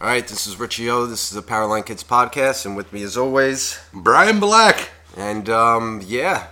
All 0.00 0.06
right, 0.06 0.26
this 0.26 0.46
is 0.46 0.58
Richie 0.58 0.88
O. 0.88 1.04
This 1.04 1.30
is 1.30 1.34
the 1.34 1.42
Powerline 1.42 1.84
Kids 1.84 2.02
podcast, 2.02 2.64
and 2.64 2.74
with 2.74 2.90
me 2.90 3.02
as 3.02 3.18
always, 3.18 3.78
Brian 3.92 4.40
Black. 4.40 4.88
and 5.14 5.50
um, 5.50 6.00
yeah, 6.02 6.46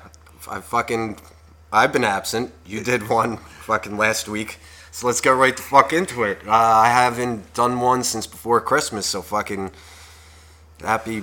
I 0.50 0.60
fucking, 0.60 1.18
I've 1.72 1.90
been 1.90 2.04
absent. 2.04 2.52
You 2.66 2.84
did 2.84 3.08
one 3.08 3.38
fucking 3.38 3.96
last 3.96 4.28
week, 4.28 4.58
so 4.90 5.06
let's 5.06 5.22
get 5.22 5.30
right 5.30 5.56
the 5.56 5.62
fuck 5.62 5.94
into 5.94 6.24
it. 6.24 6.46
Uh, 6.46 6.52
I 6.52 6.90
haven't 6.90 7.54
done 7.54 7.80
one 7.80 8.04
since 8.04 8.26
before 8.26 8.60
Christmas, 8.60 9.06
so 9.06 9.22
fucking 9.22 9.70
happy, 10.82 11.22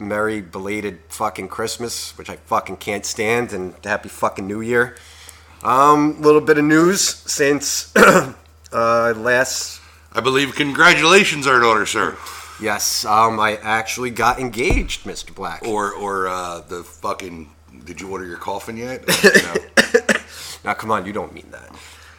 merry, 0.00 0.40
belated 0.40 0.98
fucking 1.08 1.46
Christmas, 1.46 2.18
which 2.18 2.28
I 2.28 2.34
fucking 2.34 2.78
can't 2.78 3.06
stand, 3.06 3.52
and 3.52 3.74
happy 3.84 4.08
fucking 4.08 4.44
New 4.44 4.60
Year. 4.60 4.96
Um, 5.62 6.20
little 6.20 6.40
bit 6.40 6.58
of 6.58 6.64
news 6.64 7.00
since 7.00 7.94
uh, 7.96 8.34
last 9.16 9.79
I 10.12 10.20
believe 10.20 10.54
congratulations 10.54 11.46
are 11.46 11.56
in 11.56 11.62
order, 11.62 11.86
sir. 11.86 12.16
Yes, 12.60 13.04
um, 13.04 13.40
I 13.40 13.56
actually 13.56 14.10
got 14.10 14.38
engaged, 14.38 15.04
Mr. 15.04 15.34
Black. 15.34 15.62
Or 15.66 15.92
or 15.92 16.28
uh, 16.28 16.60
the 16.60 16.82
fucking. 16.82 17.50
Did 17.84 18.00
you 18.00 18.10
order 18.10 18.26
your 18.26 18.36
coffin 18.38 18.76
yet? 18.76 19.04
No. 19.44 19.54
Now, 20.62 20.74
come 20.74 20.90
on, 20.90 21.06
you 21.06 21.12
don't 21.14 21.32
mean 21.32 21.50
that. 21.52 21.70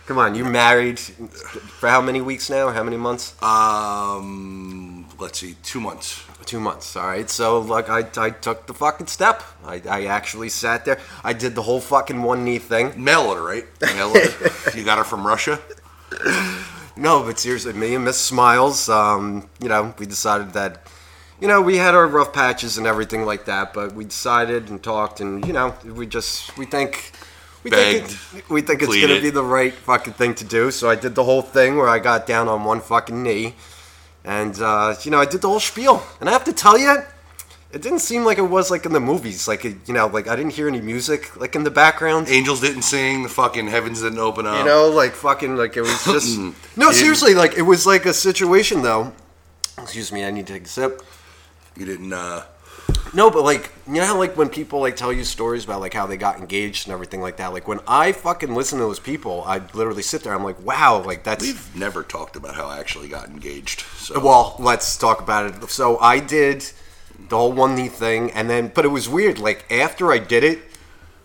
Come 0.08 0.18
on, 0.18 0.34
you're 0.34 0.50
married 0.50 1.00
for 1.00 1.88
how 1.88 2.02
many 2.02 2.20
weeks 2.20 2.50
now? 2.50 2.70
How 2.70 2.84
many 2.84 2.98
months? 2.98 3.36
um, 3.44 5.08
let's 5.20 5.40
see, 5.40 5.56
two 5.64 5.80
months. 5.80 6.26
Two 6.46 6.60
months. 6.60 6.96
All 6.96 7.06
right. 7.06 7.30
So, 7.30 7.60
like, 7.60 7.88
I, 7.88 8.00
I 8.18 8.32
took 8.32 8.66
the 8.66 8.74
fucking 8.74 9.08
step. 9.08 9.44
I, 9.64 9.80
I 9.88 10.06
actually 10.06 10.50
sat 10.50 10.86
there. 10.86 10.98
I 11.24 11.34
did 11.34 11.54
the 11.54 11.62
whole 11.62 11.80
fucking 11.80 12.24
one 12.24 12.44
knee 12.44 12.58
thing. 12.58 13.02
Mail 13.02 13.22
order, 13.22 13.44
right? 13.44 13.66
Mail 13.80 14.08
order. 14.08 14.32
you 14.76 14.84
got 14.84 14.98
her 14.98 15.04
from 15.04 15.26
Russia. 15.26 15.60
No, 17.02 17.24
but 17.24 17.40
seriously, 17.40 17.74
me 17.74 17.96
and 17.96 18.06
Miss 18.06 18.20
Smiles, 18.20 18.88
um, 18.88 19.50
you 19.60 19.68
know, 19.68 19.92
we 19.98 20.06
decided 20.06 20.54
that, 20.54 20.86
you 21.40 21.48
know, 21.48 21.60
we 21.60 21.78
had 21.78 21.96
our 21.96 22.06
rough 22.06 22.32
patches 22.32 22.78
and 22.78 22.86
everything 22.86 23.26
like 23.26 23.46
that, 23.46 23.74
but 23.74 23.96
we 23.96 24.06
decided 24.06 24.70
and 24.70 24.84
talked, 24.84 25.20
and 25.20 25.44
you 25.48 25.52
know, 25.52 25.74
we 25.84 26.06
just 26.06 26.56
we 26.60 26.66
think. 26.68 27.12
We 27.64 27.70
Begged, 27.70 28.08
think, 28.08 28.44
it, 28.44 28.50
we 28.50 28.62
think 28.62 28.82
it's 28.82 29.02
gonna 29.02 29.22
be 29.22 29.30
the 29.32 29.44
right 29.44 29.74
fucking 29.74 30.14
thing 30.14 30.34
to 30.36 30.44
do. 30.44 30.72
So 30.72 30.90
I 30.90 30.96
did 30.96 31.14
the 31.14 31.24
whole 31.24 31.44
thing 31.44 31.76
where 31.76 31.88
I 31.88 32.00
got 32.00 32.26
down 32.26 32.48
on 32.48 32.64
one 32.64 32.82
fucking 32.82 33.22
knee, 33.22 33.56
and 34.24 34.60
uh, 34.62 34.96
you 35.04 35.10
know 35.10 35.20
I 35.20 35.26
did 35.26 35.42
the 35.42 35.48
whole 35.48 35.60
spiel. 35.60 36.04
And 36.20 36.30
I 36.30 36.32
have 36.34 36.44
to 36.46 36.54
tell 36.54 36.78
you, 36.78 37.04
it 37.74 37.82
didn't 37.82 38.00
seem 38.00 38.26
like 38.26 38.38
it 38.38 38.42
was 38.44 38.70
like 38.70 38.86
in 38.86 38.92
the 38.94 39.00
movies. 39.00 39.48
Like 39.48 39.64
it, 39.66 39.78
you 39.88 39.94
know, 39.94 40.08
like 40.08 40.28
I 40.28 40.36
didn't 40.36 40.54
hear 40.54 40.68
any 40.68 40.82
music 40.82 41.36
like 41.38 41.56
in 41.56 41.64
the 41.64 41.72
background. 41.72 42.28
Angels 42.30 42.60
didn't 42.60 42.82
sing. 42.84 43.24
The 43.24 43.30
fucking 43.30 43.68
heavens 43.68 44.02
didn't 44.02 44.20
open 44.20 44.46
up. 44.46 44.60
You 44.60 44.66
know, 44.66 44.90
like 44.90 45.14
fucking, 45.14 45.56
like 45.56 45.78
it 45.78 45.82
was 45.82 46.04
just. 46.06 46.38
no, 46.76 46.88
You 46.88 46.94
seriously, 46.94 47.34
like 47.34 47.54
it 47.58 47.62
was 47.64 47.86
like 47.86 48.06
a 48.06 48.14
situation 48.14 48.82
though. 48.82 49.14
Excuse 49.78 50.12
me, 50.12 50.26
I 50.26 50.32
need 50.32 50.48
to 50.48 50.54
take 50.54 50.66
a 50.66 50.68
sip. 50.70 51.02
you 51.78 51.86
didn't. 51.86 52.12
uh 52.14 52.44
No, 53.14 53.32
but 53.32 53.44
like 53.44 53.72
you 53.88 53.94
know 53.96 54.06
how 54.06 54.18
like 54.18 54.36
when 54.36 54.50
people 54.50 54.82
like 54.82 54.96
tell 54.96 55.14
you 55.14 55.24
stories 55.24 55.64
about 55.64 55.80
like 55.80 55.94
how 55.94 56.06
they 56.06 56.18
got 56.18 56.40
engaged 56.40 56.88
and 56.88 56.94
everything 56.94 57.22
like 57.22 57.38
that. 57.38 57.54
Like 57.54 57.68
when 57.68 57.80
I 57.88 58.12
fucking 58.12 58.54
listen 58.54 58.80
to 58.80 58.84
those 58.84 59.00
people, 59.00 59.44
I 59.46 59.62
literally 59.74 60.04
sit 60.04 60.24
there. 60.24 60.34
I'm 60.34 60.44
like, 60.44 60.60
wow, 60.66 61.02
like 61.04 61.24
that's. 61.24 61.42
We've 61.44 61.76
never 61.76 62.04
talked 62.04 62.36
about 62.36 62.56
how 62.56 62.66
I 62.68 62.80
actually 62.80 63.08
got 63.08 63.30
engaged. 63.30 63.82
So 63.98 64.20
Well, 64.20 64.56
let's 64.60 64.98
talk 64.98 65.22
about 65.22 65.46
it. 65.64 65.70
So 65.70 65.98
I 66.00 66.20
did 66.20 66.70
the 67.30 67.38
whole 67.38 67.52
one 67.52 67.76
knee 67.76 67.88
thing, 67.88 68.32
and 68.32 68.50
then, 68.50 68.72
but 68.74 68.86
it 68.86 68.90
was 68.90 69.08
weird. 69.08 69.40
Like 69.40 69.72
after 69.72 70.12
I 70.12 70.18
did 70.18 70.44
it, 70.44 70.60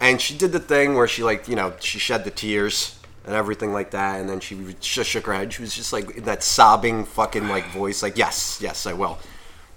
and 0.01 0.21
she 0.21 0.37
did 0.37 0.53
the 0.53 0.61
thing 0.61 0.95
where 0.95 1.09
she 1.09 1.23
like, 1.23 1.49
you 1.49 1.57
know, 1.57 1.75
she 1.81 1.99
shed 1.99 2.25
the 2.25 2.31
tears 2.31 2.99
and 3.25 3.35
everything 3.35 3.73
like 3.73 3.91
that, 3.91 4.21
and 4.21 4.29
then 4.29 4.41
she 4.41 4.75
just 4.81 5.11
shook 5.11 5.27
her 5.27 5.35
head. 5.35 5.53
She 5.53 5.63
was 5.63 5.75
just 5.75 5.93
like 5.93 6.17
in 6.17 6.25
that 6.25 6.43
sobbing 6.43 7.05
fucking 7.05 7.49
like 7.49 7.67
voice, 7.71 8.03
like 8.03 8.17
yes, 8.17 8.61
yes, 8.63 8.87
I 8.87 8.93
will. 8.93 9.19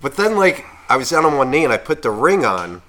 But 0.02 0.16
then 0.16 0.38
like 0.38 0.66
I 0.88 0.98
was 0.98 1.09
down 1.09 1.26
on 1.26 1.38
one 1.38 1.52
knee 1.52 1.64
and 1.64 1.73
I 1.73 1.78
put 1.78 2.02
the 2.02 2.11
ring 2.11 2.45
on, 2.45 2.81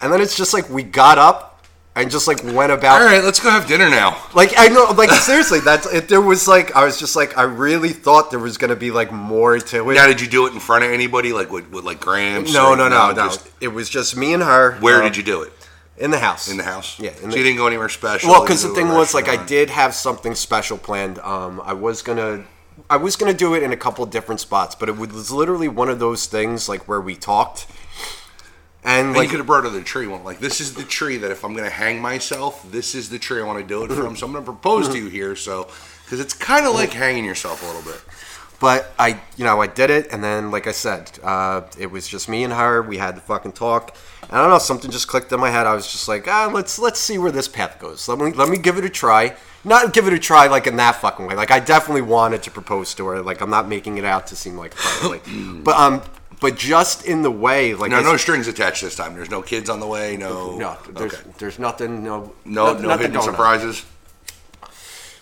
and 0.00 0.12
then 0.12 0.20
it's 0.20 0.36
just 0.36 0.52
like 0.52 0.68
we 0.68 0.82
got 0.82 1.18
up 1.18 1.51
and 1.94 2.10
just 2.10 2.26
like 2.26 2.42
went 2.42 2.72
about 2.72 3.00
all 3.00 3.06
right, 3.06 3.22
let's 3.22 3.40
go 3.40 3.50
have 3.50 3.66
dinner 3.66 3.90
now. 3.90 4.16
like 4.34 4.52
I 4.56 4.68
know, 4.68 4.92
like 4.96 5.10
seriously, 5.10 5.60
that's 5.60 5.86
it. 5.92 6.08
There 6.08 6.20
was 6.20 6.48
like 6.48 6.74
I 6.74 6.84
was 6.84 6.98
just 6.98 7.16
like 7.16 7.36
I 7.36 7.42
really 7.42 7.90
thought 7.90 8.30
there 8.30 8.40
was 8.40 8.56
gonna 8.56 8.76
be 8.76 8.90
like 8.90 9.12
more 9.12 9.58
to 9.58 9.90
it. 9.90 9.94
Now, 9.94 10.06
did 10.06 10.20
you 10.20 10.28
do 10.28 10.46
it 10.46 10.54
in 10.54 10.60
front 10.60 10.84
of 10.84 10.90
anybody, 10.90 11.32
like 11.32 11.50
with, 11.50 11.70
with 11.70 11.84
like 11.84 12.00
Gramps? 12.00 12.52
No, 12.52 12.70
or- 12.70 12.76
no, 12.76 12.88
no, 12.88 13.12
no. 13.12 13.28
just- 13.28 13.50
it 13.60 13.68
was 13.68 13.88
just 13.88 14.16
me 14.16 14.32
and 14.34 14.42
her. 14.42 14.76
where 14.80 15.00
uh, 15.00 15.04
did 15.04 15.16
you 15.16 15.22
do 15.22 15.42
it? 15.42 15.52
In 15.98 16.10
the 16.10 16.18
house. 16.18 16.48
In 16.50 16.56
the 16.56 16.64
house. 16.64 16.98
Yeah. 16.98 17.14
so 17.14 17.24
in 17.24 17.30
you 17.30 17.42
didn't 17.42 17.58
go 17.58 17.66
anywhere 17.66 17.88
special. 17.88 18.30
well, 18.30 18.42
because 18.42 18.62
the 18.62 18.70
thing 18.70 18.88
was, 18.88 19.14
like, 19.14 19.28
I 19.28 19.44
did 19.44 19.70
have 19.70 19.94
something 19.94 20.34
special 20.34 20.78
planned. 20.78 21.18
Um, 21.20 21.60
I 21.64 21.74
was 21.74 22.02
gonna, 22.02 22.44
I 22.88 22.96
was 22.96 23.14
gonna 23.14 23.34
do 23.34 23.54
it 23.54 23.62
in 23.62 23.72
a 23.72 23.76
couple 23.76 24.04
different 24.06 24.40
spots, 24.40 24.74
but 24.74 24.88
it 24.88 24.96
was 24.96 25.30
literally 25.30 25.68
one 25.68 25.88
of 25.88 25.98
those 25.98 26.26
things 26.26 26.68
like 26.68 26.88
where 26.88 27.00
we 27.00 27.14
talked, 27.14 27.66
and 28.84 29.08
And 29.08 29.16
like 29.16 29.24
you 29.24 29.30
could 29.30 29.38
have 29.38 29.46
brought 29.46 29.64
her 29.64 29.70
the 29.70 29.82
tree 29.82 30.06
one. 30.06 30.24
Like, 30.24 30.40
this 30.40 30.60
is 30.60 30.74
the 30.74 30.82
tree 30.82 31.16
that 31.18 31.30
if 31.30 31.44
I'm 31.44 31.52
going 31.52 31.64
to 31.64 31.70
hang 31.70 32.00
myself, 32.00 32.68
this 32.70 32.94
is 32.94 33.10
the 33.10 33.18
tree 33.18 33.40
I 33.40 33.44
want 33.44 33.60
to 33.60 33.66
do 33.66 33.84
it 33.84 33.88
from. 33.96 34.16
So 34.16 34.26
I'm 34.26 34.32
going 34.32 34.44
to 34.44 34.50
propose 34.50 34.88
to 34.88 34.98
you 34.98 35.08
here. 35.08 35.36
So, 35.36 35.68
because 36.04 36.20
it's 36.20 36.34
kind 36.34 36.66
of 36.66 36.74
like 36.74 36.90
hanging 36.92 37.24
yourself 37.24 37.62
a 37.62 37.66
little 37.66 37.82
bit. 37.82 38.02
But 38.60 38.92
I, 38.96 39.20
you 39.36 39.44
know, 39.44 39.60
I 39.60 39.66
did 39.66 39.90
it, 39.90 40.12
and 40.12 40.22
then, 40.22 40.52
like 40.52 40.68
I 40.68 40.70
said, 40.70 41.18
uh, 41.24 41.62
it 41.80 41.90
was 41.90 42.06
just 42.06 42.28
me 42.28 42.44
and 42.44 42.52
her. 42.52 42.80
We 42.80 42.96
had 42.96 43.16
to 43.16 43.20
fucking 43.20 43.52
talk. 43.52 43.96
And 44.22 44.32
I 44.32 44.40
don't 44.40 44.50
know, 44.50 44.58
something 44.58 44.88
just 44.88 45.08
clicked 45.08 45.32
in 45.32 45.40
my 45.40 45.50
head. 45.50 45.66
I 45.66 45.74
was 45.74 45.90
just 45.90 46.06
like, 46.06 46.28
ah, 46.28 46.48
let's 46.52 46.78
let's 46.78 47.00
see 47.00 47.18
where 47.18 47.32
this 47.32 47.48
path 47.48 47.80
goes. 47.80 48.06
Let 48.08 48.18
me 48.18 48.30
let 48.32 48.48
me 48.48 48.56
give 48.56 48.78
it 48.78 48.84
a 48.84 48.88
try. 48.88 49.34
Not 49.64 49.92
give 49.92 50.06
it 50.06 50.12
a 50.12 50.18
try 50.18 50.46
like 50.46 50.68
in 50.68 50.76
that 50.76 50.96
fucking 50.96 51.26
way. 51.26 51.34
Like 51.34 51.50
I 51.50 51.58
definitely 51.58 52.02
wanted 52.02 52.44
to 52.44 52.52
propose 52.52 52.94
to 52.94 53.06
her. 53.08 53.20
Like 53.20 53.40
I'm 53.40 53.50
not 53.50 53.68
making 53.68 53.98
it 53.98 54.04
out 54.04 54.28
to 54.28 54.36
seem 54.36 54.56
like, 54.56 54.74
like 55.04 55.24
but 55.64 55.76
um, 55.76 56.02
but 56.42 56.56
just 56.56 57.06
in 57.06 57.22
the 57.22 57.30
way, 57.30 57.72
like 57.72 57.92
No, 57.92 58.02
no 58.02 58.16
strings 58.16 58.48
attached 58.48 58.82
this 58.82 58.96
time. 58.96 59.14
There's 59.14 59.30
no 59.30 59.42
kids 59.42 59.70
on 59.70 59.78
the 59.78 59.86
way. 59.86 60.16
No, 60.16 60.58
no, 60.58 60.76
there's 60.90 61.14
okay. 61.14 61.30
there's 61.38 61.58
nothing, 61.58 62.02
no, 62.02 62.34
no, 62.44 62.72
nothing- 62.72 62.82
no 62.88 62.96
hidden 62.98 63.16
on. 63.16 63.22
surprises. 63.22 63.86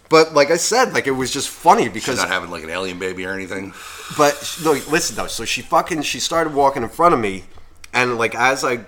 But 0.09 0.33
like 0.35 0.51
I 0.51 0.57
said, 0.57 0.93
like 0.95 1.07
it 1.07 1.13
was 1.13 1.31
just 1.31 1.51
funny 1.51 1.85
She's 1.85 1.93
because 1.93 2.17
not 2.19 2.29
having 2.29 2.51
like 2.51 2.65
an 2.65 2.71
alien 2.71 2.99
baby 2.99 3.25
or 3.27 3.33
anything. 3.33 3.75
But 4.17 4.59
no, 4.65 4.73
listen 4.73 5.15
though. 5.15 5.29
So 5.29 5.45
she 5.45 5.61
fucking 5.63 6.03
she 6.03 6.19
started 6.19 6.55
walking 6.55 6.83
in 6.83 6.89
front 6.89 7.15
of 7.15 7.21
me, 7.21 7.45
and 7.93 8.17
like 8.19 8.35
as 8.35 8.65
I 8.65 8.87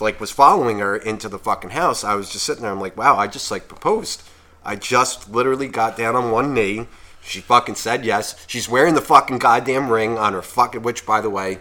like 0.00 0.18
was 0.18 0.30
following 0.30 0.78
her 0.78 0.96
into 0.96 1.28
the 1.28 1.38
fucking 1.38 1.70
house, 1.70 2.02
I 2.04 2.14
was 2.14 2.30
just 2.30 2.46
sitting 2.46 2.62
there. 2.62 2.72
I'm 2.72 2.80
like, 2.80 2.96
wow, 2.96 3.16
I 3.16 3.26
just 3.28 3.50
like 3.50 3.68
proposed. 3.68 4.22
I 4.64 4.74
just 4.76 5.30
literally 5.30 5.68
got 5.68 5.96
down 5.96 6.16
on 6.16 6.30
one 6.32 6.52
knee. 6.54 6.88
She 7.26 7.40
fucking 7.40 7.74
said 7.74 8.04
yes. 8.04 8.44
She's 8.46 8.68
wearing 8.68 8.94
the 8.94 9.00
fucking 9.00 9.38
goddamn 9.38 9.90
ring 9.90 10.16
on 10.16 10.32
her 10.32 10.42
fucking. 10.42 10.82
Which, 10.82 11.04
by 11.04 11.20
the 11.20 11.30
way, 11.30 11.58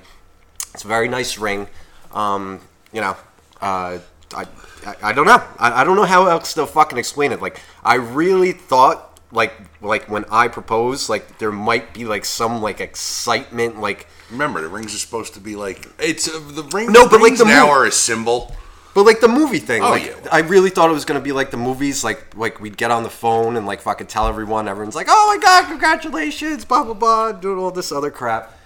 it's 0.73 0.83
a 0.83 0.87
very 0.87 1.07
nice 1.07 1.37
ring. 1.37 1.67
Um, 2.13 2.61
you 2.93 3.01
know, 3.01 3.17
uh, 3.61 3.99
I, 4.35 4.45
I 4.85 4.95
I 5.03 5.13
don't 5.13 5.25
know. 5.25 5.43
I, 5.57 5.81
I 5.81 5.83
don't 5.83 5.95
know 5.95 6.03
how 6.03 6.27
else 6.27 6.53
to 6.53 6.65
fucking 6.65 6.97
explain 6.97 7.31
it. 7.31 7.41
Like 7.41 7.61
I 7.83 7.95
really 7.95 8.51
thought 8.51 9.19
like 9.31 9.53
like 9.81 10.09
when 10.09 10.25
I 10.31 10.47
proposed, 10.47 11.09
like 11.09 11.39
there 11.39 11.51
might 11.51 11.93
be 11.93 12.05
like 12.05 12.25
some 12.25 12.61
like 12.61 12.79
excitement, 12.79 13.79
like 13.79 14.07
Remember, 14.31 14.61
the 14.61 14.67
rings 14.67 14.95
are 14.95 14.97
supposed 14.97 15.35
to 15.35 15.39
be 15.39 15.55
like 15.55 15.87
it's 15.99 16.27
uh, 16.27 16.39
the 16.49 16.63
ring. 16.63 16.91
No, 16.91 17.03
but, 17.07 17.13
like, 17.13 17.23
rings 17.23 17.39
the 17.39 17.45
now 17.45 17.67
mo- 17.67 17.71
are 17.71 17.85
a 17.85 17.91
symbol. 17.91 18.55
But 18.95 19.05
like 19.05 19.19
the 19.19 19.27
movie 19.27 19.59
thing. 19.59 19.83
Oh, 19.83 19.89
like, 19.89 20.05
yeah. 20.05 20.29
I 20.31 20.39
really 20.39 20.69
thought 20.71 20.89
it 20.89 20.93
was 20.93 21.03
gonna 21.05 21.19
be 21.19 21.33
like 21.33 21.51
the 21.51 21.57
movies, 21.57 22.03
like 22.03 22.35
like 22.35 22.61
we'd 22.61 22.77
get 22.77 22.89
on 22.91 23.03
the 23.03 23.09
phone 23.09 23.57
and 23.57 23.67
like 23.67 23.81
fucking 23.81 24.07
tell 24.07 24.27
everyone. 24.27 24.67
Everyone's 24.69 24.95
like, 24.95 25.07
"Oh 25.09 25.35
my 25.35 25.43
god, 25.43 25.67
congratulations!" 25.67 26.63
Blah 26.63 26.85
blah 26.85 26.93
blah, 26.93 27.31
doing 27.33 27.59
all 27.59 27.71
this 27.71 27.91
other 27.91 28.09
crap. 28.09 28.57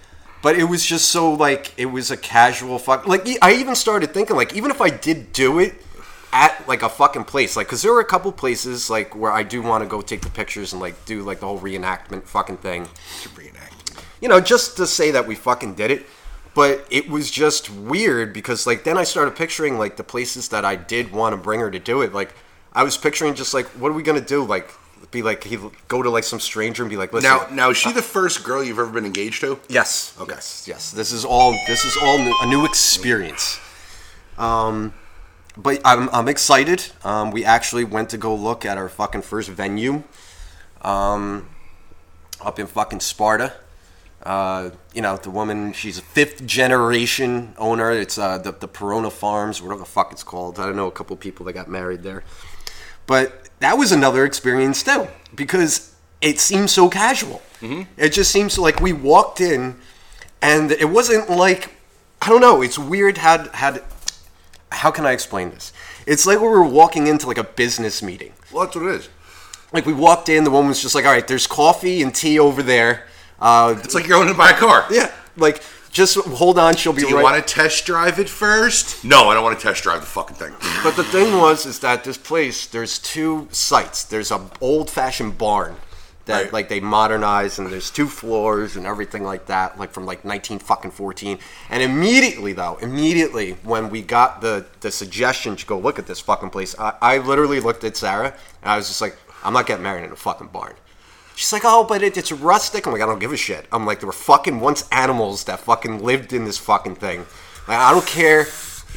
But 0.44 0.56
it 0.58 0.66
was 0.66 0.86
just 0.86 1.10
so 1.10 1.34
like 1.34 1.74
it 1.78 1.88
was 1.88 2.12
a 2.12 2.16
casual 2.16 2.78
fuck. 2.78 3.08
Like 3.08 3.28
I 3.42 3.54
even 3.54 3.76
started 3.76 4.14
thinking 4.14 4.36
like 4.36 4.54
even 4.54 4.70
if 4.70 4.82
I 4.82 4.92
did 4.92 5.34
do 5.34 5.58
it 5.58 5.74
at 6.32 6.68
like 6.68 6.84
a 6.84 6.90
fucking 6.90 7.24
place, 7.24 7.58
like 7.58 7.66
because 7.66 7.82
there 7.82 7.92
were 7.92 8.00
a 8.00 8.06
couple 8.06 8.32
places 8.32 8.88
like 8.88 9.16
where 9.16 9.32
I 9.32 9.42
do 9.42 9.64
want 9.64 9.84
to 9.84 9.90
go 9.90 10.00
take 10.02 10.22
the 10.22 10.30
pictures 10.30 10.74
and 10.74 10.82
like 10.82 11.06
do 11.06 11.24
like 11.24 11.40
the 11.40 11.48
whole 11.48 11.60
reenactment 11.60 12.26
fucking 12.26 12.58
thing. 12.58 12.88
To 13.24 13.30
reenact. 13.30 14.06
you 14.22 14.30
know, 14.30 14.40
just 14.40 14.78
to 14.78 14.86
say 14.86 15.10
that 15.10 15.26
we 15.26 15.34
fucking 15.34 15.74
did 15.74 15.90
it. 15.90 16.06
But 16.56 16.86
it 16.90 17.10
was 17.10 17.30
just 17.30 17.70
weird 17.70 18.34
because, 18.34 18.66
like, 18.66 18.84
then 18.84 18.98
I 18.98 19.04
started 19.04 19.36
picturing, 19.36 19.78
like, 19.78 19.98
the 19.98 20.04
places 20.04 20.50
that 20.50 20.66
I 20.66 20.76
did 20.76 21.12
want 21.12 21.34
to 21.34 21.38
bring 21.38 21.60
her 21.60 21.70
to 21.70 21.80
do 21.80 22.02
it. 22.02 22.14
Like, 22.14 22.34
I 22.74 22.84
was 22.84 22.98
picturing 22.98 23.36
just, 23.36 23.54
like, 23.54 23.68
what 23.68 23.90
are 23.90 23.94
we 23.94 24.04
going 24.04 24.20
to 24.20 24.26
do? 24.26 24.44
Like, 24.44 24.70
be 25.12 25.22
like, 25.22 25.44
he 25.44 25.58
go 25.88 26.02
to, 26.02 26.10
like, 26.10 26.24
some 26.24 26.40
stranger 26.40 26.84
and 26.84 26.90
be 26.90 26.98
like, 26.98 27.14
listen. 27.14 27.30
Now, 27.30 27.48
now 27.52 27.70
is 27.70 27.78
she 27.78 27.92
the 27.94 28.02
first 28.02 28.44
girl 28.44 28.64
you've 28.64 28.80
ever 28.80 28.92
been 28.92 29.06
engaged 29.06 29.42
to? 29.42 29.60
Yes. 29.70 30.18
Yes. 30.28 30.66
Yes. 30.68 30.92
This 30.92 31.12
is 31.12 31.24
all. 31.24 31.52
This 31.68 31.86
is 31.86 31.96
all 32.02 32.18
new, 32.18 32.36
a 32.42 32.48
new 32.48 32.66
experience. 32.66 33.60
Um, 34.38 34.94
but 35.56 35.82
I'm 35.86 36.10
I'm 36.10 36.28
excited. 36.28 36.88
Um, 37.04 37.32
we 37.32 37.46
actually 37.46 37.84
went 37.84 38.10
to 38.10 38.18
go 38.18 38.34
look 38.34 38.66
at 38.66 38.78
our 38.78 38.90
fucking 38.90 39.22
first 39.22 39.50
venue, 39.50 40.04
um, 40.82 41.48
up 42.42 42.58
in 42.60 42.66
fucking 42.68 43.02
Sparta. 43.02 43.54
Uh, 44.24 44.72
you 44.94 45.02
know, 45.02 45.18
the 45.18 45.30
woman, 45.30 45.74
she's 45.74 45.98
a 45.98 46.02
fifth 46.02 46.46
generation 46.46 47.54
owner. 47.58 47.92
It's 47.92 48.18
uh, 48.18 48.38
the, 48.40 48.52
the 48.52 48.68
Perona 48.68 49.12
Farms, 49.12 49.62
whatever 49.62 49.80
the 49.80 49.86
fuck 49.86 50.12
it's 50.12 50.24
called. 50.24 50.60
I 50.60 50.66
don't 50.66 50.76
know 50.76 50.88
a 50.88 50.92
couple 50.92 51.16
people 51.16 51.46
that 51.46 51.54
got 51.54 51.68
married 51.70 52.04
there. 52.04 52.24
But 53.06 53.50
that 53.60 53.78
was 53.78 53.92
another 53.92 54.26
experience 54.26 54.84
too, 54.84 55.08
because 55.36 55.96
it 56.22 56.40
seems 56.40 56.72
so 56.72 56.90
casual. 56.90 57.42
It 57.98 58.10
just 58.14 58.32
seems 58.32 58.58
like 58.58 58.80
we 58.80 58.94
walked 58.94 59.42
in 59.42 59.76
and 60.42 60.72
it 60.72 60.90
wasn't 60.90 61.30
like 61.30 61.76
I 62.22 62.30
don't 62.30 62.42
know. 62.42 62.62
It's 62.62 62.78
weird. 62.78 63.18
Had 63.18 63.48
had 63.48 63.84
how 64.72 64.92
can 64.92 65.06
I 65.06 65.12
explain 65.12 65.50
this? 65.50 65.74
It's 66.06 66.26
like 66.26 66.40
we 66.40 66.48
were 66.48 66.64
walking 66.64 67.08
into 67.08 67.28
like 67.28 67.38
a 67.38 67.44
business 67.44 68.02
meeting. 68.02 68.34
Well, 68.52 68.66
that's 68.66 68.76
what 68.76 68.86
it 68.86 68.96
is. 68.96 69.10
Like 69.72 69.86
we 69.86 69.94
walked 69.94 70.30
in, 70.30 70.44
the 70.44 70.52
woman 70.52 70.70
was 70.70 70.82
just 70.82 70.96
like, 70.96 71.06
"All 71.06 71.12
right, 71.12 71.28
there's 71.28 71.48
coffee 71.48 72.02
and 72.02 72.14
tea 72.14 72.40
over 72.40 72.64
there." 72.64 73.06
Uh, 73.42 73.76
It's 73.84 73.96
like 73.96 74.08
you're 74.08 74.18
going 74.18 74.28
to 74.30 74.34
buy 74.38 74.50
a 74.52 74.58
car. 74.58 74.86
yeah, 74.90 75.12
like 75.38 75.64
just 75.92 76.18
hold 76.18 76.60
on, 76.60 76.76
she'll 76.76 76.94
be 76.94 77.02
Do 77.02 77.08
you 77.10 77.16
right. 77.16 77.24
want 77.24 77.46
to 77.48 77.54
test 77.54 77.86
drive 77.86 78.20
it 78.20 78.30
first? 78.30 79.04
No, 79.04 79.30
I 79.30 79.34
don't 79.34 79.44
want 79.44 79.58
to 79.60 79.64
test 79.68 79.82
drive 79.84 80.02
the 80.02 80.08
fucking 80.08 80.36
thing. 80.36 80.54
But 80.84 80.96
the 80.96 81.04
thing 81.04 81.38
was, 81.38 81.66
is 81.66 81.80
that 81.80 82.04
this 82.04 82.18
place, 82.18 82.68
there's 82.68 83.00
two 83.00 83.48
sites. 83.52 84.04
There's 84.04 84.30
a 84.32 84.40
old 84.62 84.90
fashioned 84.90 85.38
barn 85.40 85.76
that 86.26 86.44
Right. 86.44 86.54
like 86.54 86.70
they 86.70 86.80
modernized, 86.80 87.58
and 87.58 87.72
there's 87.72 87.90
two 87.90 88.06
floors 88.08 88.76
and 88.76 88.86
everything 88.86 89.24
like 89.24 89.48
that, 89.48 89.80
like 89.80 89.92
from 89.92 90.06
like 90.06 90.24
19 90.24 90.60
fucking 90.60 90.92
14. 90.92 91.40
And 91.72 91.82
immediately 91.82 92.54
though, 92.54 92.78
immediately 92.82 93.54
when 93.64 93.90
we 93.90 94.04
got 94.04 94.42
the 94.42 94.66
the 94.82 94.92
suggestion 94.92 95.56
to 95.56 95.66
go 95.66 95.80
look 95.80 95.98
at 95.98 96.06
this 96.06 96.20
fucking 96.20 96.52
place, 96.52 96.76
I, 96.78 96.94
I 97.02 97.18
literally 97.18 97.60
looked 97.60 97.84
at 97.84 97.98
Sarah 97.98 98.36
and 98.62 98.72
I 98.72 98.78
was 98.78 98.88
just 98.90 99.02
like, 99.02 99.18
I'm 99.44 99.54
not 99.54 99.66
getting 99.66 99.82
married 99.84 100.04
in 100.06 100.12
a 100.12 100.16
fucking 100.16 100.48
barn. 100.50 100.76
She's 101.40 101.54
like, 101.54 101.62
oh, 101.64 101.86
but 101.86 102.04
it, 102.04 102.18
it's 102.18 102.34
rustic. 102.34 102.86
I'm 102.86 102.92
like, 102.92 103.02
I 103.02 103.06
don't 103.06 103.18
give 103.20 103.32
a 103.32 103.38
shit. 103.38 103.66
I'm 103.72 103.86
like, 103.86 104.02
there 104.02 104.08
were 104.08 104.12
fucking 104.12 104.60
once 104.60 104.86
animals 104.92 105.46
that 105.46 105.62
fucking 105.62 106.04
lived 106.04 106.34
in 106.34 106.44
this 106.44 106.58
fucking 106.58 106.96
thing. 106.96 107.20
Like, 107.66 107.78
I 107.78 107.94
don't 107.94 108.06
care 108.06 108.44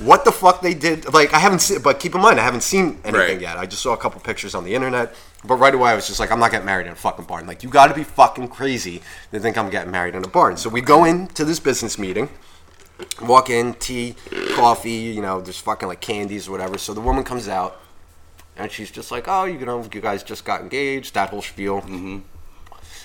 what 0.01 0.25
the 0.25 0.33
fuck 0.33 0.61
they 0.61 0.75
did. 0.75 1.15
Like, 1.15 1.33
I 1.35 1.39
haven't 1.39 1.61
seen, 1.61 1.81
but 1.83 2.01
keep 2.01 2.17
in 2.17 2.21
mind, 2.21 2.41
I 2.41 2.43
haven't 2.43 2.65
seen 2.65 2.99
anything 3.05 3.13
Right. 3.15 3.41
yet. 3.41 3.59
I 3.59 3.67
just 3.67 3.81
saw 3.81 3.93
a 3.93 3.97
couple 3.97 4.21
pictures 4.21 4.57
on 4.57 4.65
the 4.65 4.75
internet. 4.75 5.15
But 5.45 5.55
right 5.59 5.73
away, 5.73 5.91
I 5.93 5.95
was 5.95 6.09
just 6.09 6.19
like, 6.19 6.33
I'm 6.33 6.41
not 6.41 6.51
getting 6.51 6.67
married 6.67 6.89
in 6.89 6.93
a 6.95 6.97
fucking 6.97 7.27
barn. 7.27 7.47
Like, 7.47 7.63
you 7.63 7.69
got 7.69 7.87
to 7.87 7.95
be 7.95 8.03
fucking 8.03 8.49
crazy 8.49 9.03
to 9.31 9.39
think 9.39 9.57
I'm 9.57 9.71
getting 9.71 9.93
married 9.93 10.17
in 10.17 10.25
a 10.25 10.29
barn. 10.29 10.57
So 10.57 10.69
we 10.69 10.81
go 10.81 11.05
into 11.05 11.45
this 11.45 11.61
business 11.61 11.97
meeting 11.97 12.29
walk 13.21 13.51
in, 13.51 13.75
tea, 13.75 14.17
coffee, 14.55 14.91
you 14.91 15.23
know, 15.23 15.41
there's 15.41 15.59
fucking 15.59 15.89
like 15.89 16.01
candies 16.01 16.49
or 16.49 16.53
whatever. 16.53 16.77
So 16.77 16.93
the 16.93 17.01
woman 17.01 17.23
comes 17.23 17.47
out 17.49 17.81
and 18.57 18.71
she's 18.71 18.91
just 18.91 19.11
like, 19.13 19.29
oh, 19.29 19.45
you 19.45 19.65
know, 19.65 19.87
you 19.93 20.01
guys 20.01 20.23
just 20.23 20.45
got 20.45 20.61
engaged, 20.61 21.15
that 21.15 21.31
whole 21.31 21.43
spiel. 21.43 21.81
Mm-hmm. 21.83 22.19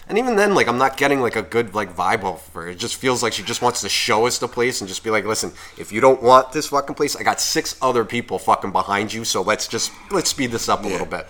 And 0.10 0.18
even 0.18 0.38
then, 0.38 0.56
like, 0.56 0.68
I'm 0.68 0.78
not 0.78 0.96
getting 0.96 1.20
like 1.20 1.36
a 1.36 1.42
good 1.42 1.76
like 1.76 1.96
vibe 1.96 2.24
off 2.24 2.48
of 2.48 2.54
her. 2.54 2.70
It 2.70 2.78
just 2.78 2.96
feels 2.96 3.22
like 3.22 3.34
she 3.34 3.44
just 3.44 3.62
wants 3.62 3.82
to 3.82 3.90
show 3.90 4.26
us 4.26 4.38
the 4.38 4.48
place 4.48 4.80
and 4.80 4.88
just 4.88 5.04
be 5.04 5.10
like, 5.10 5.26
listen, 5.26 5.52
if 5.78 5.92
you 5.92 6.00
don't 6.00 6.24
want 6.24 6.54
this 6.54 6.68
fucking 6.68 6.96
place, 6.96 7.16
I 7.16 7.24
got 7.24 7.42
six 7.42 7.76
other 7.82 8.06
people 8.06 8.40
fucking 8.40 8.72
behind 8.72 9.12
you. 9.12 9.26
So 9.26 9.42
let's 9.42 9.68
just 9.68 9.92
let's 10.12 10.30
speed 10.30 10.52
this 10.52 10.70
up 10.70 10.86
a 10.86 10.88
little 10.88 11.06
bit. 11.06 11.28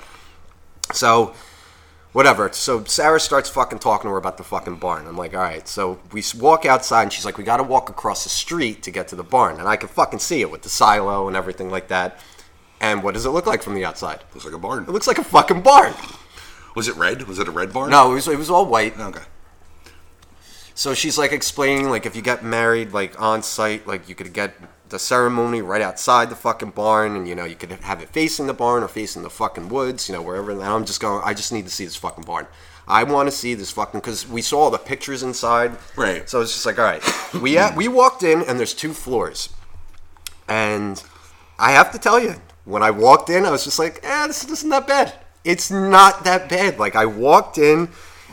So 0.93 1.33
whatever. 2.13 2.51
So 2.51 2.83
Sarah 2.83 3.19
starts 3.19 3.49
fucking 3.49 3.79
talking 3.79 4.07
to 4.07 4.11
her 4.11 4.17
about 4.17 4.37
the 4.37 4.43
fucking 4.43 4.77
barn. 4.77 5.07
I'm 5.07 5.17
like, 5.17 5.33
all 5.33 5.41
right. 5.41 5.67
So 5.67 5.99
we 6.11 6.23
walk 6.39 6.65
outside, 6.65 7.03
and 7.03 7.13
she's 7.13 7.25
like, 7.25 7.37
we 7.37 7.43
got 7.43 7.57
to 7.57 7.63
walk 7.63 7.89
across 7.89 8.23
the 8.23 8.29
street 8.29 8.83
to 8.83 8.91
get 8.91 9.07
to 9.09 9.15
the 9.15 9.23
barn, 9.23 9.59
and 9.59 9.67
I 9.67 9.75
can 9.75 9.89
fucking 9.89 10.19
see 10.19 10.41
it 10.41 10.51
with 10.51 10.61
the 10.61 10.69
silo 10.69 11.27
and 11.27 11.35
everything 11.35 11.69
like 11.69 11.89
that. 11.89 12.19
And 12.79 13.01
what 13.01 13.15
does 13.15 13.25
it 13.25 13.29
look 13.29 13.47
like 13.47 13.63
from 13.63 13.73
the 13.73 13.85
outside? 13.85 14.23
Looks 14.33 14.45
like 14.45 14.53
a 14.53 14.59
barn. 14.59 14.83
It 14.83 14.89
looks 14.89 15.07
like 15.07 15.17
a 15.17 15.23
fucking 15.23 15.61
barn. 15.61 15.93
Was 16.77 16.87
it 16.87 16.95
red? 16.95 17.23
Was 17.23 17.39
it 17.39 17.47
a 17.47 17.51
red 17.51 17.73
barn? 17.73 17.89
No, 17.89 18.11
it 18.11 18.13
was 18.13 18.27
it 18.27 18.37
was 18.37 18.51
all 18.51 18.67
white. 18.67 18.99
Okay. 18.99 19.23
So 20.75 20.93
she's 20.93 21.17
like 21.17 21.31
explaining 21.31 21.89
like 21.89 22.05
if 22.05 22.15
you 22.15 22.21
get 22.21 22.43
married 22.43 22.93
like 22.93 23.19
on 23.19 23.41
site, 23.41 23.87
like 23.87 24.07
you 24.07 24.13
could 24.13 24.31
get 24.31 24.53
the 24.89 24.99
ceremony 24.99 25.63
right 25.63 25.81
outside 25.81 26.29
the 26.29 26.35
fucking 26.35 26.69
barn, 26.69 27.15
and 27.15 27.27
you 27.27 27.33
know 27.33 27.45
you 27.45 27.55
could 27.55 27.71
have 27.71 27.99
it 28.03 28.09
facing 28.09 28.45
the 28.45 28.53
barn 28.53 28.83
or 28.83 28.87
facing 28.87 29.23
the 29.23 29.29
fucking 29.31 29.69
woods, 29.69 30.07
you 30.07 30.13
know 30.13 30.21
wherever. 30.21 30.51
And 30.51 30.61
I'm 30.61 30.85
just 30.85 31.01
going, 31.01 31.19
I 31.25 31.33
just 31.33 31.51
need 31.51 31.65
to 31.65 31.71
see 31.71 31.83
this 31.83 31.95
fucking 31.95 32.25
barn. 32.25 32.45
I 32.87 33.05
want 33.05 33.25
to 33.25 33.35
see 33.35 33.55
this 33.55 33.71
fucking 33.71 33.99
because 33.99 34.27
we 34.27 34.43
saw 34.43 34.59
all 34.59 34.69
the 34.69 34.77
pictures 34.77 35.23
inside. 35.23 35.75
Right. 35.95 36.29
So 36.29 36.41
it's 36.41 36.53
just 36.53 36.67
like, 36.67 36.77
all 36.77 36.85
right, 36.85 37.01
we 37.41 37.57
at, 37.57 37.75
we 37.75 37.87
walked 37.87 38.21
in 38.21 38.43
and 38.43 38.59
there's 38.59 38.75
two 38.75 38.93
floors, 38.93 39.49
and 40.47 41.03
I 41.57 41.71
have 41.71 41.91
to 41.93 41.97
tell 41.97 42.19
you, 42.19 42.35
when 42.65 42.83
I 42.83 42.91
walked 42.91 43.31
in, 43.31 43.47
I 43.47 43.49
was 43.49 43.63
just 43.63 43.79
like, 43.79 43.99
eh, 44.03 44.27
this, 44.27 44.43
this 44.43 44.59
isn't 44.59 44.69
that 44.69 44.85
bad. 44.85 45.15
It's 45.47 45.71
not 45.71 46.25
that 46.25 46.49
bad. 46.49 46.77
Like 46.77 46.95
I 46.95 47.05
walked 47.05 47.57
in, 47.57 47.89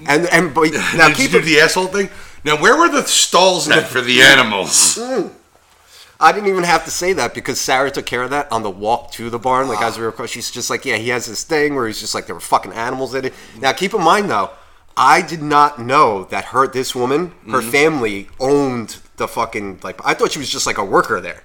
and 0.06 0.26
and 0.26 0.52
but 0.52 0.72
now 0.96 1.08
Did 1.08 1.18
you 1.18 1.24
keep 1.24 1.30
do 1.30 1.38
it. 1.38 1.42
the 1.42 1.60
asshole 1.60 1.86
thing? 1.86 2.10
Now, 2.44 2.60
where 2.60 2.76
were 2.76 2.90
the 2.90 3.02
stalls 3.04 3.66
then 3.66 3.84
for 3.84 4.02
the 4.02 4.20
animals? 4.20 4.98
Mm. 4.98 5.30
I 6.20 6.32
didn't 6.32 6.48
even 6.48 6.64
have 6.64 6.84
to 6.84 6.90
say 6.90 7.12
that 7.14 7.34
because 7.34 7.60
Sarah 7.60 7.90
took 7.90 8.06
care 8.06 8.22
of 8.22 8.30
that 8.30 8.50
on 8.52 8.62
the 8.62 8.70
walk 8.70 9.12
to 9.12 9.30
the 9.30 9.38
barn. 9.38 9.68
Like 9.68 9.80
as 9.80 9.96
we 9.96 10.02
were, 10.02 10.10
ah. 10.10 10.12
across, 10.12 10.30
she's 10.30 10.50
just 10.50 10.70
like, 10.70 10.84
yeah, 10.84 10.96
he 10.96 11.08
has 11.08 11.26
this 11.26 11.42
thing 11.42 11.74
where 11.74 11.86
he's 11.86 12.00
just 12.00 12.14
like 12.14 12.26
there 12.26 12.34
were 12.34 12.40
fucking 12.40 12.72
animals 12.72 13.14
in 13.14 13.26
it. 13.26 13.34
Now 13.60 13.72
keep 13.72 13.94
in 13.94 14.02
mind 14.02 14.30
though, 14.30 14.50
I 14.96 15.22
did 15.22 15.42
not 15.42 15.80
know 15.80 16.24
that 16.24 16.46
her 16.46 16.68
this 16.68 16.94
woman, 16.94 17.32
her 17.50 17.60
mm-hmm. 17.60 17.70
family 17.70 18.28
owned 18.38 18.98
the 19.16 19.26
fucking 19.26 19.80
like. 19.82 20.00
I 20.04 20.14
thought 20.14 20.32
she 20.32 20.38
was 20.38 20.50
just 20.50 20.66
like 20.66 20.78
a 20.78 20.84
worker 20.84 21.20
there, 21.20 21.42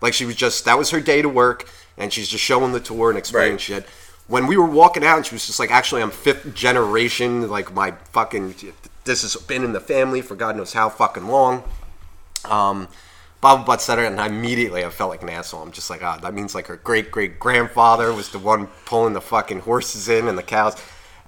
like 0.00 0.14
she 0.14 0.24
was 0.24 0.36
just 0.36 0.64
that 0.64 0.76
was 0.76 0.90
her 0.90 1.00
day 1.00 1.22
to 1.22 1.28
work, 1.28 1.68
and 1.96 2.12
she's 2.12 2.28
just 2.28 2.44
showing 2.44 2.72
the 2.72 2.80
tour 2.80 3.08
and 3.08 3.18
explaining 3.18 3.52
Right. 3.52 3.60
shit. 3.60 3.86
When 4.30 4.46
we 4.46 4.56
were 4.56 4.64
walking 4.64 5.04
out, 5.04 5.26
she 5.26 5.34
was 5.34 5.46
just 5.46 5.58
like, 5.58 5.70
actually, 5.70 6.02
I'm 6.02 6.10
fifth 6.10 6.54
generation. 6.54 7.50
Like 7.50 7.74
my 7.74 7.90
fucking 8.12 8.54
this 9.04 9.22
has 9.22 9.34
been 9.36 9.64
in 9.64 9.72
the 9.72 9.80
family 9.80 10.22
for 10.22 10.36
God 10.36 10.56
knows 10.56 10.72
how 10.72 10.88
fucking 10.88 11.26
long 11.26 11.64
um, 12.44 12.88
blah 13.40 13.56
blah 13.56 13.64
blah, 13.64 13.74
etc. 13.74 14.06
And 14.06 14.20
I 14.20 14.26
immediately 14.26 14.84
I 14.84 14.90
felt 14.90 15.10
like 15.10 15.22
an 15.22 15.28
asshole. 15.28 15.62
I'm 15.62 15.72
just 15.72 15.90
like, 15.90 16.02
ah, 16.02 16.18
that 16.18 16.34
means 16.34 16.54
like 16.54 16.66
her 16.68 16.76
great 16.76 17.10
great 17.10 17.38
grandfather 17.38 18.12
was 18.12 18.30
the 18.30 18.38
one 18.38 18.68
pulling 18.84 19.14
the 19.14 19.20
fucking 19.20 19.60
horses 19.60 20.08
in 20.08 20.28
and 20.28 20.38
the 20.38 20.42
cows. 20.42 20.76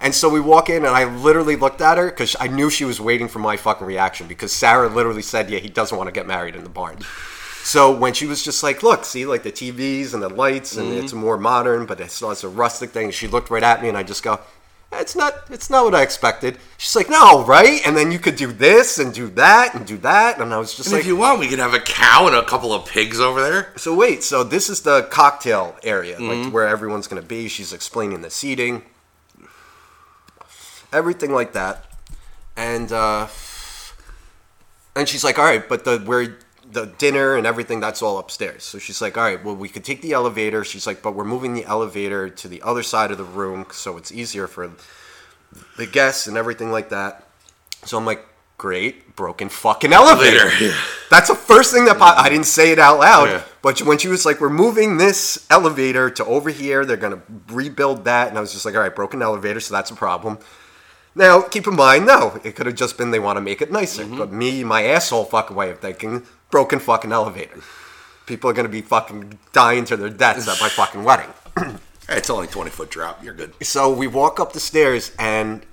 And 0.00 0.12
so 0.14 0.28
we 0.28 0.40
walk 0.40 0.68
in, 0.68 0.78
and 0.78 0.96
I 0.96 1.04
literally 1.04 1.54
looked 1.54 1.80
at 1.80 1.96
her 1.96 2.06
because 2.06 2.34
I 2.40 2.48
knew 2.48 2.70
she 2.70 2.84
was 2.84 3.00
waiting 3.00 3.28
for 3.28 3.38
my 3.38 3.56
fucking 3.56 3.86
reaction 3.86 4.26
because 4.26 4.52
Sarah 4.52 4.88
literally 4.88 5.22
said, 5.22 5.50
"Yeah, 5.50 5.58
he 5.58 5.68
doesn't 5.68 5.96
want 5.96 6.08
to 6.08 6.12
get 6.12 6.26
married 6.26 6.56
in 6.56 6.64
the 6.64 6.70
barn." 6.70 6.98
So 7.64 7.96
when 7.96 8.12
she 8.12 8.26
was 8.26 8.42
just 8.42 8.62
like, 8.62 8.82
"Look, 8.82 9.04
see, 9.04 9.24
like 9.24 9.42
the 9.42 9.52
TVs 9.52 10.14
and 10.14 10.22
the 10.22 10.28
lights, 10.28 10.76
and 10.76 10.92
it's 10.92 11.12
more 11.12 11.38
modern, 11.38 11.86
but 11.86 12.00
it's, 12.00 12.20
it's 12.20 12.44
a 12.44 12.48
rustic 12.48 12.90
thing," 12.90 13.10
she 13.10 13.28
looked 13.28 13.50
right 13.50 13.62
at 13.62 13.82
me, 13.82 13.88
and 13.88 13.96
I 13.96 14.02
just 14.02 14.22
go, 14.22 14.40
it's 14.94 15.16
not 15.16 15.44
it's 15.50 15.70
not 15.70 15.84
what 15.84 15.94
I 15.94 16.02
expected. 16.02 16.58
She's 16.76 16.94
like, 16.94 17.08
no, 17.08 17.44
right? 17.44 17.80
And 17.86 17.96
then 17.96 18.12
you 18.12 18.18
could 18.18 18.36
do 18.36 18.52
this 18.52 18.98
and 18.98 19.12
do 19.12 19.28
that 19.30 19.74
and 19.74 19.86
do 19.86 19.96
that. 19.98 20.40
And 20.40 20.52
I 20.52 20.58
was 20.58 20.74
just 20.74 20.88
And 20.88 20.94
like 20.94 21.00
if 21.00 21.06
you 21.06 21.16
want, 21.16 21.40
we 21.40 21.48
could 21.48 21.58
have 21.58 21.74
a 21.74 21.80
cow 21.80 22.26
and 22.26 22.36
a 22.36 22.44
couple 22.44 22.72
of 22.72 22.86
pigs 22.86 23.18
over 23.18 23.40
there. 23.40 23.72
So 23.76 23.94
wait, 23.94 24.22
so 24.22 24.44
this 24.44 24.68
is 24.68 24.82
the 24.82 25.02
cocktail 25.10 25.76
area, 25.82 26.20
like 26.20 26.52
where 26.52 26.68
everyone's 26.68 27.06
gonna 27.06 27.22
be. 27.22 27.48
She's 27.48 27.72
explaining 27.72 28.22
the 28.22 28.30
seating. 28.30 28.82
Everything 30.92 31.32
like 31.32 31.52
that. 31.54 31.86
And 32.56 32.92
uh 32.92 33.28
and 34.94 35.08
she's 35.08 35.24
like, 35.24 35.38
All 35.38 35.44
right, 35.44 35.66
but 35.66 35.84
the 35.84 36.00
where 36.00 36.36
the 36.72 36.86
dinner 36.98 37.36
and 37.36 37.46
everything 37.46 37.80
that's 37.80 38.02
all 38.02 38.18
upstairs. 38.18 38.64
So 38.64 38.78
she's 38.78 39.00
like, 39.00 39.16
All 39.16 39.24
right, 39.24 39.42
well 39.44 39.54
we 39.56 39.68
could 39.68 39.84
take 39.84 40.00
the 40.02 40.12
elevator. 40.12 40.64
She's 40.64 40.86
like, 40.86 41.02
but 41.02 41.14
we're 41.14 41.24
moving 41.24 41.54
the 41.54 41.64
elevator 41.64 42.28
to 42.30 42.48
the 42.48 42.62
other 42.62 42.82
side 42.82 43.10
of 43.10 43.18
the 43.18 43.24
room 43.24 43.66
so 43.70 43.96
it's 43.96 44.10
easier 44.10 44.46
for 44.46 44.70
the 45.76 45.86
guests 45.86 46.26
and 46.26 46.36
everything 46.36 46.70
like 46.70 46.88
that. 46.90 47.26
So 47.84 47.98
I'm 47.98 48.06
like, 48.06 48.24
great, 48.58 49.16
broken 49.16 49.48
fucking 49.48 49.92
elevator. 49.92 50.44
Later. 50.60 50.74
That's 51.10 51.28
the 51.28 51.34
first 51.34 51.72
thing 51.74 51.84
that 51.86 51.98
pop- 51.98 52.16
I 52.18 52.28
didn't 52.28 52.46
say 52.46 52.70
it 52.70 52.78
out 52.78 53.00
loud, 53.00 53.28
Yeah. 53.28 53.42
but 53.60 53.82
when 53.82 53.98
she 53.98 54.08
was 54.08 54.24
like, 54.24 54.40
"We're 54.40 54.48
moving 54.50 54.96
this 54.98 55.44
elevator 55.50 56.08
to 56.10 56.24
over 56.24 56.48
here. 56.50 56.84
They're 56.86 56.96
gonna 56.96 57.22
rebuild 57.48 58.04
that," 58.04 58.28
and 58.28 58.38
I 58.38 58.40
was 58.40 58.52
just 58.52 58.64
like, 58.64 58.74
"All 58.76 58.80
right, 58.80 58.94
broken 58.94 59.20
elevator, 59.20 59.58
so 59.60 59.74
that's 59.74 59.90
a 59.90 59.96
problem." 59.96 60.38
Now, 61.14 61.42
keep 61.42 61.66
in 61.66 61.76
mind, 61.76 62.06
no, 62.06 62.40
it 62.42 62.56
could 62.56 62.66
have 62.66 62.74
just 62.74 62.96
been 62.96 63.10
they 63.10 63.18
want 63.18 63.36
to 63.36 63.42
make 63.42 63.60
it 63.60 63.70
nicer. 63.70 64.04
Mm-hmm. 64.04 64.18
But 64.18 64.32
me, 64.32 64.64
my 64.64 64.84
asshole 64.84 65.26
fucking 65.26 65.54
way 65.54 65.70
of 65.70 65.80
thinking, 65.80 66.24
broken 66.50 66.78
fucking 66.78 67.12
elevator. 67.12 67.60
People 68.26 68.48
are 68.48 68.54
gonna 68.54 68.68
be 68.68 68.80
fucking 68.80 69.38
dying 69.52 69.84
to 69.86 69.96
their 69.96 70.08
deaths 70.08 70.48
at 70.48 70.60
my 70.60 70.68
fucking 70.70 71.04
wedding. 71.04 71.32
Hey, 72.08 72.18
it's 72.18 72.30
only 72.30 72.46
20 72.46 72.70
foot 72.70 72.90
drop. 72.90 73.22
You're 73.22 73.34
good. 73.34 73.52
So 73.64 73.92
we 73.92 74.06
walk 74.06 74.40
up 74.40 74.52
the 74.52 74.60
stairs, 74.60 75.12
and 75.18 75.64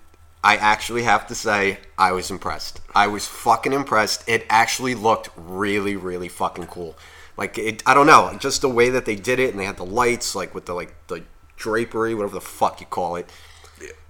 I 0.44 0.58
actually 0.58 1.04
have 1.04 1.28
to 1.28 1.36
say, 1.36 1.80
I 1.98 2.12
was 2.12 2.32
impressed. 2.32 2.82
I 2.94 3.08
was 3.08 3.26
fucking 3.28 3.74
impressed. 3.74 4.28
It 4.28 4.46
actually 4.50 4.96
looked 4.96 5.30
really, 5.36 5.96
really 5.96 6.28
fucking 6.28 6.68
cool. 6.68 6.96
Like 7.36 7.58
it, 7.58 7.82
I 7.86 7.94
don't 7.94 8.08
know, 8.08 8.36
just 8.40 8.62
the 8.62 8.70
way 8.70 8.90
that 8.90 9.06
they 9.06 9.16
did 9.16 9.40
it, 9.40 9.52
and 9.52 9.60
they 9.60 9.66
had 9.66 9.78
the 9.78 9.86
lights, 9.86 10.36
like 10.36 10.54
with 10.54 10.66
the 10.66 10.74
like 10.74 10.94
the 11.08 11.24
drapery, 11.56 12.14
whatever 12.14 12.36
the 12.36 12.42
fuck 12.42 12.80
you 12.80 12.86
call 12.86 13.16
it. 13.16 13.30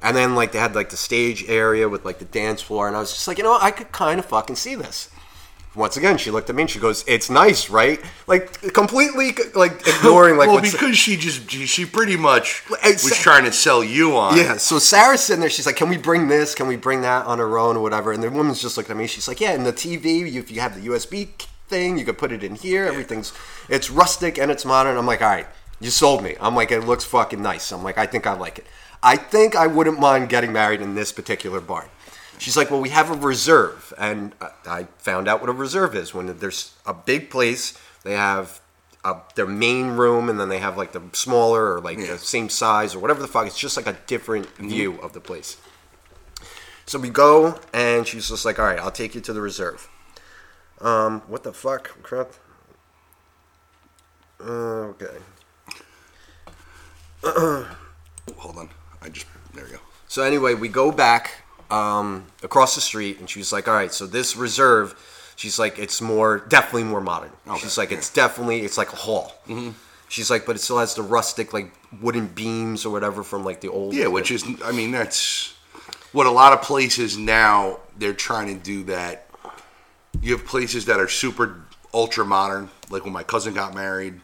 And 0.02 0.16
then 0.16 0.36
like 0.36 0.52
they 0.52 0.60
had 0.60 0.76
like 0.76 0.90
the 0.90 0.98
stage 0.98 1.46
area 1.50 1.90
with 1.90 2.06
like 2.06 2.20
the 2.20 2.26
dance 2.26 2.62
floor, 2.62 2.88
and 2.88 2.96
I 2.96 3.00
was 3.00 3.12
just 3.12 3.28
like, 3.28 3.38
you 3.38 3.44
know, 3.44 3.52
what? 3.52 3.64
I 3.64 3.72
could 3.72 3.92
kind 3.92 4.20
of 4.20 4.26
fucking 4.26 4.56
see 4.56 4.76
this. 4.76 5.10
Once 5.76 5.98
again, 5.98 6.18
she 6.18 6.32
looked 6.32 6.50
at 6.50 6.56
me 6.56 6.64
and 6.64 6.70
she 6.70 6.80
goes, 6.80 7.04
"It's 7.08 7.30
nice, 7.30 7.70
right?" 7.70 8.02
Like 8.26 8.74
completely 8.74 9.36
like 9.54 9.88
ignoring 9.88 10.38
like 10.38 10.48
well, 10.48 10.58
what's 10.58 10.72
because 10.72 10.98
she 10.98 11.16
just 11.16 11.50
she, 11.50 11.86
pretty 11.86 12.18
much 12.18 12.64
was 12.70 13.18
trying 13.18 13.46
to 13.46 13.52
sell 13.52 13.84
you 13.84 14.18
on. 14.18 14.36
Yeah, 14.36 14.58
so 14.58 14.80
Sarah's 14.80 15.22
sitting 15.22 15.42
there. 15.42 15.50
She's 15.50 15.68
like, 15.68 15.76
"Can 15.76 15.88
we 15.88 15.98
bring 15.98 16.28
this? 16.28 16.56
Can 16.56 16.68
we 16.68 16.76
bring 16.76 17.02
that 17.02 17.28
on 17.28 17.38
her 17.38 17.60
own 17.60 17.78
or 17.78 17.84
whatever?" 17.84 18.12
And 18.12 18.24
the 18.24 18.32
woman's 18.32 18.62
just 18.62 18.78
looking 18.78 18.92
at 18.92 18.98
me. 18.98 19.06
She's 19.06 19.28
like, 19.28 19.40
"Yeah, 19.40 19.52
And 19.52 19.64
the 19.64 19.74
TV, 19.74 20.34
if 20.36 20.50
you 20.50 20.60
have 20.60 20.74
the 20.74 20.88
USB 20.90 21.30
thing, 21.68 22.00
you 22.00 22.06
could 22.06 22.18
put 22.18 22.32
it 22.32 22.44
in 22.44 22.56
here. 22.56 22.86
Everything's 22.86 23.32
it's 23.70 23.92
rustic 23.92 24.40
and 24.40 24.50
it's 24.50 24.66
modern." 24.66 24.98
I'm 24.98 25.06
like, 25.06 25.22
"All 25.22 25.30
right, 25.30 25.48
you 25.80 25.92
sold 25.92 26.24
me." 26.24 26.36
I'm 26.42 26.56
like, 26.56 26.72
"It 26.72 26.82
looks 26.82 27.04
fucking 27.04 27.44
nice." 27.44 27.72
I'm 27.72 27.84
like, 27.84 28.00
"I 28.00 28.08
think 28.08 28.26
I 28.26 28.34
like 28.34 28.58
it. 28.58 28.66
I 29.02 29.16
think 29.16 29.56
I 29.56 29.68
wouldn't 29.68 30.00
mind 30.00 30.30
getting 30.30 30.52
married 30.54 30.82
in 30.82 30.96
this 30.96 31.12
particular 31.12 31.60
barn." 31.62 31.88
She's 32.38 32.56
like, 32.56 32.72
well, 32.72 32.80
we 32.80 32.90
have 32.90 33.12
a 33.12 33.16
reserve, 33.16 33.94
and 33.98 34.34
I- 34.66 34.88
found 34.98 35.28
out 35.28 35.42
what 35.42 35.50
a 35.50 35.54
reserve 35.54 35.94
is. 35.94 36.14
When 36.14 36.38
there's 36.40 36.74
a 36.86 36.94
big 36.94 37.30
place, 37.30 37.78
they 38.04 38.14
have 38.14 38.62
uh 39.04 39.20
their 39.36 39.46
main 39.48 39.88
room, 39.92 40.30
and 40.30 40.40
then 40.40 40.48
they 40.50 40.60
have 40.60 40.78
like 40.78 40.92
the 40.94 41.02
smaller 41.14 41.74
or 41.76 41.82
like 41.82 41.98
Yeah. 41.98 42.14
the 42.14 42.18
same 42.18 42.50
size 42.50 42.96
or 42.96 43.00
whatever 43.00 43.22
the 43.22 43.28
fuck. 43.28 43.46
It's 43.48 43.58
just 43.58 43.76
like 43.78 43.88
a 43.88 43.98
different 44.08 44.48
view 44.58 45.00
of 45.02 45.12
the 45.14 45.20
place. 45.20 45.58
So 46.86 46.98
we 46.98 47.10
go, 47.10 47.60
and 47.74 48.08
she's 48.08 48.30
just 48.30 48.46
like, 48.46 48.58
all 48.58 48.66
right, 48.66 48.80
I'll 48.80 48.90
take 48.92 49.14
you 49.16 49.22
to 49.22 49.34
the 49.34 49.42
reserve. 49.42 49.88
Um, 50.82 51.22
what 51.28 51.44
the 51.44 51.52
fuck? 51.54 52.02
Crap. 52.04 52.32
Uh, 54.42 54.94
okay. 54.96 55.18
Hold 58.38 58.58
on. 58.58 58.70
I 59.02 59.10
just 59.10 59.26
there 59.54 59.66
we 59.66 59.72
go. 59.72 59.80
So 60.08 60.24
anyway, 60.24 60.54
we 60.54 60.68
go 60.68 60.92
back 60.92 61.44
um, 61.70 62.26
across 62.44 62.76
the 62.76 62.82
street, 62.82 63.20
and 63.20 63.30
she's 63.30 63.52
like, 63.52 63.68
"All 63.68 63.74
right, 63.74 63.94
so 63.94 64.08
this 64.08 64.36
reserve." 64.36 64.96
She's 65.36 65.58
like, 65.58 65.80
"It's 65.80 66.02
more, 66.02 66.40
definitely 66.50 66.84
more 66.84 67.02
modern." 67.02 67.32
Okay, 67.48 67.60
she's 67.60 67.78
like, 67.78 67.92
yeah. 67.92 67.98
"It's 67.98 68.12
definitely, 68.12 68.62
it's 68.62 68.78
like 68.78 68.92
a 68.92 68.98
hall." 68.98 69.34
Mm-hmm. 69.48 69.72
She's 70.10 70.30
like, 70.30 70.46
"But 70.46 70.56
it 70.56 70.60
still 70.60 70.80
has 70.80 70.96
the 70.96 71.02
rustic, 71.02 71.54
like 71.54 71.74
wooden 72.02 72.28
beams 72.28 72.86
or 72.86 72.92
whatever 72.92 73.24
from 73.24 73.46
like 73.46 73.62
the 73.62 73.70
old." 73.70 73.94
Yeah, 73.94 74.08
which 74.08 74.32
is, 74.32 74.44
I 74.66 74.72
mean, 74.72 74.92
that's 74.92 75.54
what 76.12 76.28
a 76.28 76.32
lot 76.32 76.54
of 76.54 76.62
places 76.62 77.18
now 77.18 77.80
they're 77.98 78.14
trying 78.14 78.48
to 78.48 78.62
do. 78.62 78.84
That 78.84 79.28
you 80.22 80.36
have 80.36 80.46
places 80.46 80.86
that 80.86 81.00
are 81.00 81.08
super 81.08 81.62
ultra 81.94 82.26
modern, 82.26 82.70
like 82.90 83.06
when 83.06 83.14
my 83.14 83.24
cousin 83.24 83.54
got 83.54 83.74
married. 83.74 84.20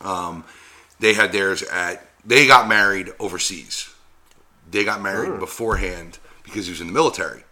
Um, 0.00 0.44
they 0.98 1.14
had 1.14 1.32
theirs 1.32 1.62
at. 1.62 2.06
They 2.24 2.46
got 2.46 2.68
married 2.68 3.10
overseas. 3.18 3.88
They 4.70 4.84
got 4.84 5.00
married 5.02 5.32
Hmm. 5.32 5.38
beforehand 5.40 6.18
because 6.44 6.66
he 6.66 6.72
was 6.72 6.80
in 6.80 6.86
the 6.88 6.92
military. 6.92 7.44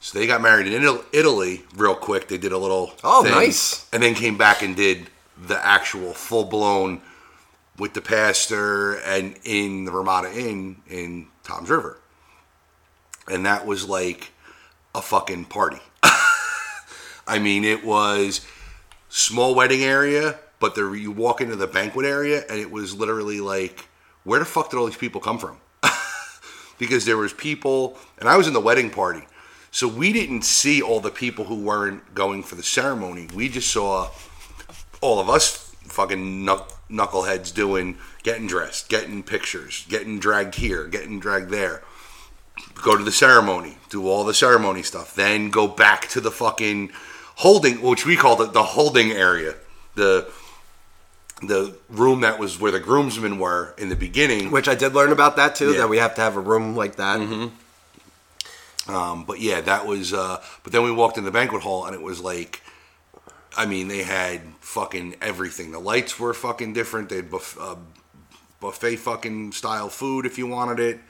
So 0.00 0.18
they 0.18 0.26
got 0.26 0.40
married 0.40 0.66
in 0.66 1.00
Italy 1.12 1.64
real 1.76 1.94
quick. 1.94 2.28
They 2.28 2.38
did 2.38 2.52
a 2.52 2.58
little 2.58 2.94
Oh, 3.04 3.22
thing, 3.22 3.32
nice. 3.32 3.84
and 3.92 4.02
then 4.02 4.14
came 4.14 4.36
back 4.38 4.62
and 4.62 4.74
did 4.74 5.10
the 5.40 5.62
actual 5.64 6.14
full 6.14 6.44
blown 6.44 7.02
with 7.78 7.92
the 7.94 8.00
pastor 8.00 8.94
and 8.94 9.36
in 9.44 9.84
the 9.84 9.92
Ramada 9.92 10.30
Inn 10.32 10.82
in 10.88 11.28
Toms 11.44 11.68
River. 11.70 11.98
And 13.28 13.44
that 13.46 13.66
was 13.66 13.86
like 13.88 14.32
a 14.94 15.02
fucking 15.02 15.44
party. 15.46 15.80
I 17.26 17.38
mean, 17.38 17.64
it 17.64 17.84
was 17.84 18.40
small 19.08 19.54
wedding 19.54 19.82
area, 19.82 20.38
but 20.58 20.74
there 20.74 20.94
you 20.94 21.10
walk 21.10 21.40
into 21.40 21.56
the 21.56 21.66
banquet 21.66 22.06
area 22.06 22.44
and 22.48 22.58
it 22.58 22.70
was 22.70 22.94
literally 22.94 23.40
like, 23.40 23.86
where 24.24 24.38
the 24.38 24.44
fuck 24.44 24.70
did 24.70 24.78
all 24.78 24.86
these 24.86 24.96
people 24.96 25.20
come 25.20 25.38
from? 25.38 25.58
because 26.78 27.04
there 27.04 27.16
was 27.16 27.32
people, 27.32 27.96
and 28.18 28.28
I 28.28 28.36
was 28.36 28.46
in 28.46 28.52
the 28.52 28.60
wedding 28.60 28.90
party, 28.90 29.22
so 29.70 29.86
we 29.86 30.12
didn't 30.12 30.42
see 30.42 30.82
all 30.82 31.00
the 31.00 31.10
people 31.10 31.44
who 31.44 31.62
weren't 31.62 32.14
going 32.14 32.42
for 32.42 32.56
the 32.56 32.62
ceremony. 32.62 33.28
We 33.34 33.48
just 33.48 33.70
saw 33.70 34.10
all 35.00 35.20
of 35.20 35.30
us 35.30 35.74
fucking 35.84 36.46
knuckleheads 36.90 37.54
doing 37.54 37.98
getting 38.22 38.46
dressed, 38.46 38.88
getting 38.88 39.22
pictures, 39.22 39.86
getting 39.88 40.18
dragged 40.18 40.56
here, 40.56 40.86
getting 40.86 41.20
dragged 41.20 41.50
there. 41.50 41.82
Go 42.82 42.96
to 42.96 43.04
the 43.04 43.12
ceremony, 43.12 43.78
do 43.88 44.08
all 44.08 44.24
the 44.24 44.34
ceremony 44.34 44.82
stuff, 44.82 45.14
then 45.14 45.50
go 45.50 45.66
back 45.66 46.08
to 46.08 46.20
the 46.20 46.30
fucking 46.30 46.90
holding, 47.36 47.80
which 47.80 48.04
we 48.04 48.16
called 48.16 48.40
it 48.40 48.52
the 48.52 48.62
holding 48.62 49.12
area, 49.12 49.54
the 49.94 50.30
the 51.42 51.74
room 51.88 52.20
that 52.20 52.38
was 52.38 52.58
where 52.60 52.70
the 52.72 52.80
groomsmen 52.80 53.38
were 53.38 53.74
in 53.78 53.88
the 53.88 53.96
beginning. 53.96 54.50
which 54.50 54.68
I 54.68 54.74
did 54.74 54.94
learn 54.94 55.12
about 55.12 55.36
that 55.36 55.54
too. 55.54 55.72
Yeah. 55.72 55.78
That 55.78 55.88
we 55.88 55.98
have 55.98 56.14
to 56.16 56.20
have 56.20 56.36
a 56.36 56.40
room 56.40 56.76
like 56.76 56.96
that. 56.96 57.20
Um, 58.88 59.24
but 59.24 59.40
yeah, 59.40 59.60
that 59.60 59.86
was. 59.86 60.12
Uh, 60.12 60.42
but 60.62 60.72
then 60.72 60.82
we 60.82 60.90
walked 60.90 61.16
in 61.18 61.24
the 61.24 61.30
banquet 61.30 61.62
hall, 61.62 61.84
and 61.86 61.94
it 61.94 62.02
was 62.02 62.20
like, 62.20 62.62
I 63.56 63.66
mean, 63.66 63.88
they 63.88 64.02
had 64.02 64.40
fucking 64.60 65.16
everything. 65.20 65.70
The 65.72 65.78
lights 65.78 66.18
were 66.18 66.34
fucking 66.34 66.72
different. 66.72 67.08
They 67.08 67.16
had 67.16 67.30
buff- 67.30 67.58
uh, 67.60 67.76
buffet 68.60 68.96
fucking 68.96 69.52
style 69.52 69.88
food 69.88 70.26
if 70.26 70.38
you 70.38 70.46
wanted 70.46 70.80
it. 70.80 71.00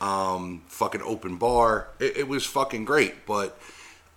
Um, 0.00 0.62
fucking 0.68 1.02
open 1.02 1.36
bar. 1.36 1.88
It, 1.98 2.16
it 2.18 2.28
was 2.28 2.44
fucking 2.46 2.84
great. 2.84 3.26
But 3.26 3.58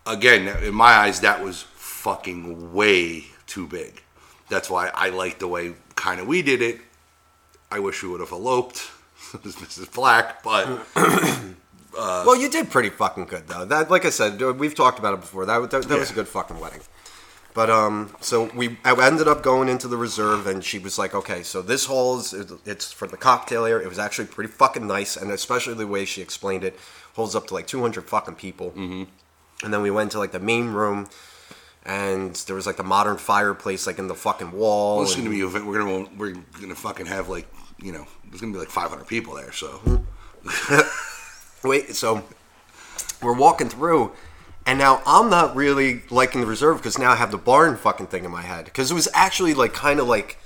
again, 0.06 0.48
in 0.64 0.74
my 0.74 0.92
eyes, 0.92 1.20
that 1.22 1.44
was 1.44 1.64
fucking 1.76 2.74
way 2.74 3.26
too 3.48 3.66
big. 3.68 4.02
That's 4.50 4.70
why 4.70 4.92
I 4.94 5.10
like 5.10 5.40
the 5.40 5.48
way 5.48 5.74
kind 5.96 6.20
of 6.20 6.28
we 6.28 6.42
did 6.42 6.62
it. 6.62 6.80
I 7.72 7.80
wish 7.80 8.02
we 8.02 8.10
would 8.10 8.20
have 8.20 8.32
eloped 8.32 8.90
as 9.46 9.56
Mrs. 9.56 9.94
Black, 9.94 10.42
but 10.44 10.68
well, 11.94 12.36
you 12.36 12.50
did 12.50 12.70
pretty 12.72 12.90
fucking 12.90 13.26
good 13.26 13.48
though. 13.48 13.66
That, 13.66 13.92
like 13.92 14.06
I 14.06 14.10
said, 14.10 14.42
we've 14.42 14.76
talked 14.76 15.00
about 15.00 15.14
it 15.14 15.22
before. 15.22 15.46
That 15.46 15.70
that, 15.72 15.84
that 15.84 16.00
was 16.00 16.12
a 16.12 16.14
good 16.14 16.28
fucking 16.28 16.60
wedding. 16.60 16.82
But 17.54 17.70
um, 17.70 18.16
so 18.22 18.46
we 18.56 18.78
I 18.86 18.96
ended 19.06 19.28
up 19.28 19.42
going 19.42 19.70
into 19.70 19.88
the 19.88 19.98
reserve, 19.98 20.48
and 20.48 20.64
she 20.64 20.80
was 20.80 20.98
like, 20.98 21.14
"Okay, 21.14 21.44
so 21.44 21.62
this 21.62 21.86
hall 21.86 22.20
is 22.20 22.34
it's 22.66 22.92
for 22.92 23.08
the 23.08 23.18
cocktail 23.18 23.66
area. 23.66 23.86
It 23.86 23.90
was 23.90 24.00
actually 24.00 24.28
pretty 24.28 24.52
fucking 24.52 24.86
nice, 24.86 25.18
and 25.18 25.32
especially 25.32 25.74
the 25.74 25.88
way 25.88 26.06
she 26.06 26.22
explained 26.22 26.64
it, 26.64 26.80
holds 27.16 27.36
up 27.36 27.48
to 27.48 27.54
like 27.54 27.68
200 27.68 28.08
fucking 28.08 28.36
people. 28.36 28.70
Mm-hmm. 28.72 29.04
And 29.64 29.74
then 29.74 29.82
we 29.82 29.92
went 29.92 30.12
to 30.12 30.20
like 30.20 30.32
the 30.32 30.40
main 30.40 30.68
room, 30.68 31.10
and 31.90 32.36
there 32.46 32.56
was 32.56 32.68
like 32.68 32.78
the 32.78 32.84
modern 32.84 33.18
fireplace 33.18 33.88
like 33.88 33.98
in 33.98 34.08
the 34.08 34.14
fucking 34.16 34.52
wall. 34.52 34.98
Well, 34.98 35.04
it's 35.06 35.16
and- 35.16 35.24
gonna 35.24 35.36
be 35.36 35.42
event. 35.42 35.66
We're 35.66 35.80
gonna 35.80 36.08
we're 36.18 36.36
gonna 36.62 36.76
fucking 36.76 37.08
have 37.08 37.30
like 37.30 37.48
you 37.82 37.92
know 37.92 38.06
there's 38.30 38.42
gonna 38.42 38.54
be 38.54 38.60
like 38.60 38.70
500 38.70 39.08
people 39.08 39.34
there. 39.34 39.52
So 39.52 40.04
Wait, 41.64 41.96
so 41.96 42.24
we're 43.22 43.34
walking 43.34 43.68
through, 43.68 44.14
and 44.66 44.80
now 44.80 45.02
I'm 45.06 45.30
not 45.30 45.56
really 45.56 46.04
liking 46.10 46.42
the 46.42 46.48
reserve 46.48 46.78
because 46.78 46.98
now 46.98 47.12
I 47.12 47.16
have 47.16 47.32
the 47.32 47.38
barn 47.38 47.76
fucking 47.76 48.08
thing 48.08 48.24
in 48.24 48.32
my 48.32 48.44
head. 48.44 48.66
Because 48.66 48.92
it 48.92 48.94
was 48.94 49.10
actually 49.14 49.54
like 49.54 49.74
kind 49.74 50.00
of 50.00 50.08
like 50.08 50.38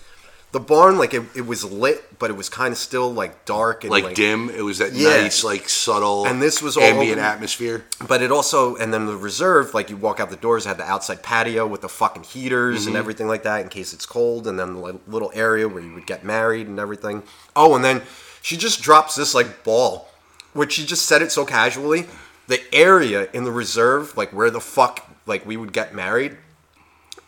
the 0.53 0.59
barn, 0.59 0.97
like 0.97 1.13
it, 1.13 1.23
it 1.35 1.45
was 1.45 1.65
lit, 1.65 2.17
but 2.19 2.29
it 2.29 2.37
was 2.37 2.47
kind 2.47 2.71
of 2.71 2.77
still 2.77 3.11
like 3.13 3.43
dark 3.43 3.83
and 3.83 3.91
like, 3.91 4.13
dim. 4.15 4.49
It 4.49 4.61
was 4.61 4.77
that 4.77 4.93
Yeah. 4.93 5.09
nice 5.21 5.43
like 5.43 5.67
subtle 5.67 6.25
And 6.25 6.41
this 6.41 6.61
was 6.61 6.77
all 6.77 6.83
ambient 6.83 7.17
over- 7.17 7.27
atmosphere. 7.27 7.83
But 8.07 8.21
it 8.21 8.31
also, 8.31 8.75
and 8.75 8.93
then 8.93 9.05
the 9.07 9.17
reserve, 9.17 9.73
like 9.73 9.89
you 9.89 9.97
walk 9.97 10.19
out 10.21 10.29
the 10.29 10.35
doors, 10.37 10.63
had 10.65 10.77
the 10.77 10.85
outside 10.89 11.21
patio 11.23 11.67
with 11.67 11.81
the 11.81 11.89
fucking 11.89 12.23
heaters 12.23 12.81
Mm-hmm. 12.81 12.87
and 12.89 12.97
everything 12.97 13.27
like 13.27 13.43
that 13.43 13.61
in 13.61 13.67
case 13.69 13.93
it's 13.93 14.05
cold, 14.05 14.47
and 14.47 14.57
then 14.59 14.75
the 14.75 14.99
little 15.07 15.31
area 15.33 15.67
where 15.67 15.81
you 15.83 15.93
would 15.95 16.05
get 16.07 16.23
married 16.23 16.67
and 16.67 16.79
everything. 16.79 17.23
Oh, 17.55 17.75
and 17.75 17.83
then 17.83 18.03
she 18.41 18.55
just 18.55 18.81
drops 18.81 19.15
this 19.15 19.33
like 19.33 19.63
ball, 19.63 20.07
which 20.53 20.73
she 20.73 20.85
just 20.85 21.05
said 21.07 21.21
it 21.23 21.31
so 21.31 21.45
casually. 21.45 22.05
The 22.47 22.61
area 22.73 23.27
in 23.33 23.43
the 23.43 23.51
reserve, 23.51 24.15
like 24.15 24.31
where 24.31 24.51
the 24.51 24.61
fuck, 24.61 25.03
like 25.25 25.45
we 25.47 25.57
would 25.57 25.73
get 25.73 25.95
married, 25.95 26.37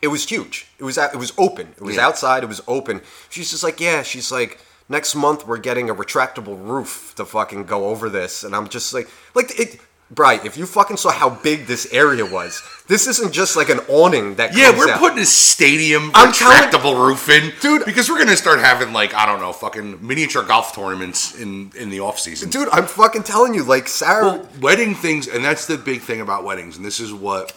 it 0.02 0.08
was 0.10 0.28
huge. 0.30 0.68
It 0.80 0.84
was 0.84 0.98
it 0.98 1.16
was 1.16 1.34
open. 1.38 1.70
It 1.78 1.82
was 1.82 1.96
Yeah. 1.96 2.08
outside. 2.08 2.44
It 2.44 2.48
was 2.50 2.62
open. 2.68 3.02
She's 3.30 3.50
just 3.52 3.64
like, 3.64 3.80
yeah. 3.80 4.04
She's 4.04 4.32
like, 4.32 4.60
next 4.90 5.16
month 5.16 5.48
we're 5.48 5.58
getting 5.58 5.90
a 5.90 5.96
retractable 5.96 6.58
roof 6.68 7.14
to 7.18 7.26
fucking 7.26 7.66
go 7.66 7.88
over 7.90 8.10
this, 8.10 8.44
and 8.44 8.56
I'm 8.56 8.68
just 8.70 8.94
like, 8.94 9.10
like 9.34 9.60
it. 9.60 9.80
Bright, 10.12 10.46
if 10.46 10.56
you 10.56 10.68
fucking 10.68 10.98
saw 10.98 11.10
how 11.12 11.32
big 11.32 11.66
this 11.66 11.92
area 11.92 12.24
was, 12.24 12.62
this 12.88 13.08
isn't 13.08 13.32
just 13.34 13.56
like 13.56 13.70
an 13.70 13.80
awning 13.90 14.36
that. 14.36 14.56
Yeah, 14.56 14.70
we're 14.78 14.88
out. 14.88 15.00
putting 15.00 15.18
a 15.18 15.26
stadium 15.26 16.12
I'm 16.14 16.32
telling- 16.32 16.56
retractable 16.60 17.08
roof 17.08 17.28
in, 17.28 17.52
Dude. 17.60 17.86
because 17.86 18.08
we're 18.08 18.20
gonna 18.20 18.38
start 18.38 18.60
having 18.60 18.94
like 18.94 19.16
I 19.16 19.26
don't 19.26 19.40
know, 19.40 19.52
fucking 19.52 20.06
miniature 20.06 20.44
golf 20.44 20.76
tournaments 20.76 21.34
in 21.34 21.72
in 21.76 21.90
the 21.90 22.02
off 22.02 22.20
season. 22.20 22.52
dude. 22.52 22.70
I'm 22.72 22.86
fucking 22.86 23.24
telling 23.24 23.56
you, 23.56 23.64
like 23.64 23.88
Sarah. 23.88 24.26
Well, 24.26 24.48
wedding 24.62 24.94
things, 24.94 25.28
and 25.28 25.44
that's 25.44 25.66
the 25.66 25.76
big 25.76 26.02
thing 26.02 26.22
about 26.22 26.44
weddings, 26.44 26.78
and 26.78 26.86
this 26.86 27.00
is 27.00 27.12
what, 27.12 27.54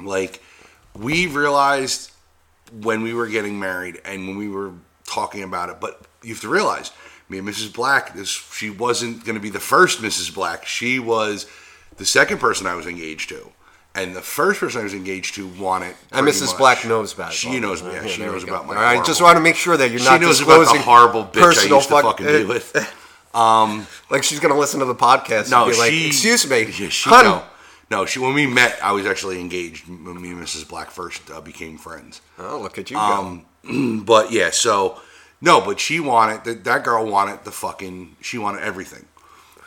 like, 0.00 0.40
we 0.98 1.26
realized 1.26 2.10
when 2.80 3.02
we 3.02 3.14
were 3.14 3.26
getting 3.26 3.58
married 3.60 4.00
and 4.04 4.26
when 4.26 4.36
we 4.36 4.48
were 4.48 4.72
talking 5.06 5.42
about 5.42 5.68
it. 5.68 5.76
But 5.80 6.00
you 6.22 6.30
have 6.34 6.40
to 6.42 6.48
realize, 6.48 6.90
me 7.28 7.38
and 7.38 7.48
Mrs. 7.48 7.72
Black, 7.72 8.14
this 8.14 8.28
she 8.28 8.70
wasn't 8.70 9.24
going 9.24 9.34
to 9.34 9.40
be 9.40 9.50
the 9.50 9.60
first 9.60 10.00
Mrs. 10.00 10.32
Black. 10.34 10.66
She 10.66 10.98
was 10.98 11.46
the 11.96 12.06
second 12.06 12.38
person 12.38 12.66
I 12.66 12.74
was 12.74 12.86
engaged 12.86 13.28
to. 13.30 13.50
And 13.94 14.16
the 14.16 14.22
first 14.22 14.58
person 14.60 14.80
I 14.80 14.84
was 14.84 14.94
engaged 14.94 15.34
to 15.34 15.46
wanted. 15.46 15.94
and 16.12 16.26
Mrs. 16.26 16.46
much- 16.46 16.56
Black 16.58 16.84
knows 16.86 17.12
about 17.12 17.32
it. 17.32 17.34
She 17.34 17.60
knows 17.60 17.82
me. 17.82 17.92
Yeah, 17.92 18.06
she 18.06 18.22
knows 18.22 18.42
about 18.42 18.66
my. 18.66 18.74
Horrible- 18.74 19.04
just 19.04 19.20
want 19.20 19.36
to 19.36 19.42
make 19.42 19.56
sure 19.56 19.76
that 19.76 19.90
you're 19.90 19.98
She 19.98 20.06
not 20.06 20.20
knows 20.22 20.40
about 20.40 20.72
the 20.72 20.80
horrible 20.80 21.24
bitch 21.24 21.38
I 21.40 21.42
personal 21.42 21.76
used 21.76 21.88
to 21.88 21.94
fuck- 21.96 22.04
fucking 22.04 22.26
be 22.26 22.44
with. 22.44 22.94
Um, 23.34 23.86
like 24.10 24.24
she's 24.24 24.40
gonna 24.40 24.58
listen 24.58 24.80
to 24.80 24.84
the 24.84 24.94
podcast 24.94 25.50
No, 25.50 25.64
and 25.64 25.72
be 25.72 25.78
like, 25.78 25.90
she. 25.90 26.06
"Excuse 26.08 26.46
me, 26.50 26.64
Yeah, 26.64 26.90
she 26.90 27.08
hun." 27.08 27.24
no, 27.24 27.42
no. 27.92 28.06
She 28.06 28.18
when 28.18 28.34
we 28.34 28.46
met, 28.46 28.78
I 28.82 28.92
was 28.92 29.06
actually 29.06 29.38
engaged. 29.40 29.86
When 29.88 30.20
me 30.20 30.30
and 30.30 30.40
Mrs. 30.42 30.68
Black 30.68 30.90
first 30.90 31.30
uh, 31.30 31.40
became 31.40 31.78
friends. 31.78 32.20
Oh, 32.38 32.58
look 32.60 32.78
at 32.78 32.90
you 32.90 32.96
Um, 32.98 33.46
go. 33.64 34.00
But 34.12 34.32
yeah, 34.32 34.50
so 34.50 35.00
no, 35.40 35.60
but 35.60 35.78
she 35.78 36.00
wanted 36.00 36.44
that. 36.44 36.64
That 36.64 36.84
girl 36.84 37.06
wanted 37.06 37.44
the 37.44 37.52
fucking. 37.52 38.16
She 38.20 38.38
wanted 38.38 38.62
everything, 38.62 39.04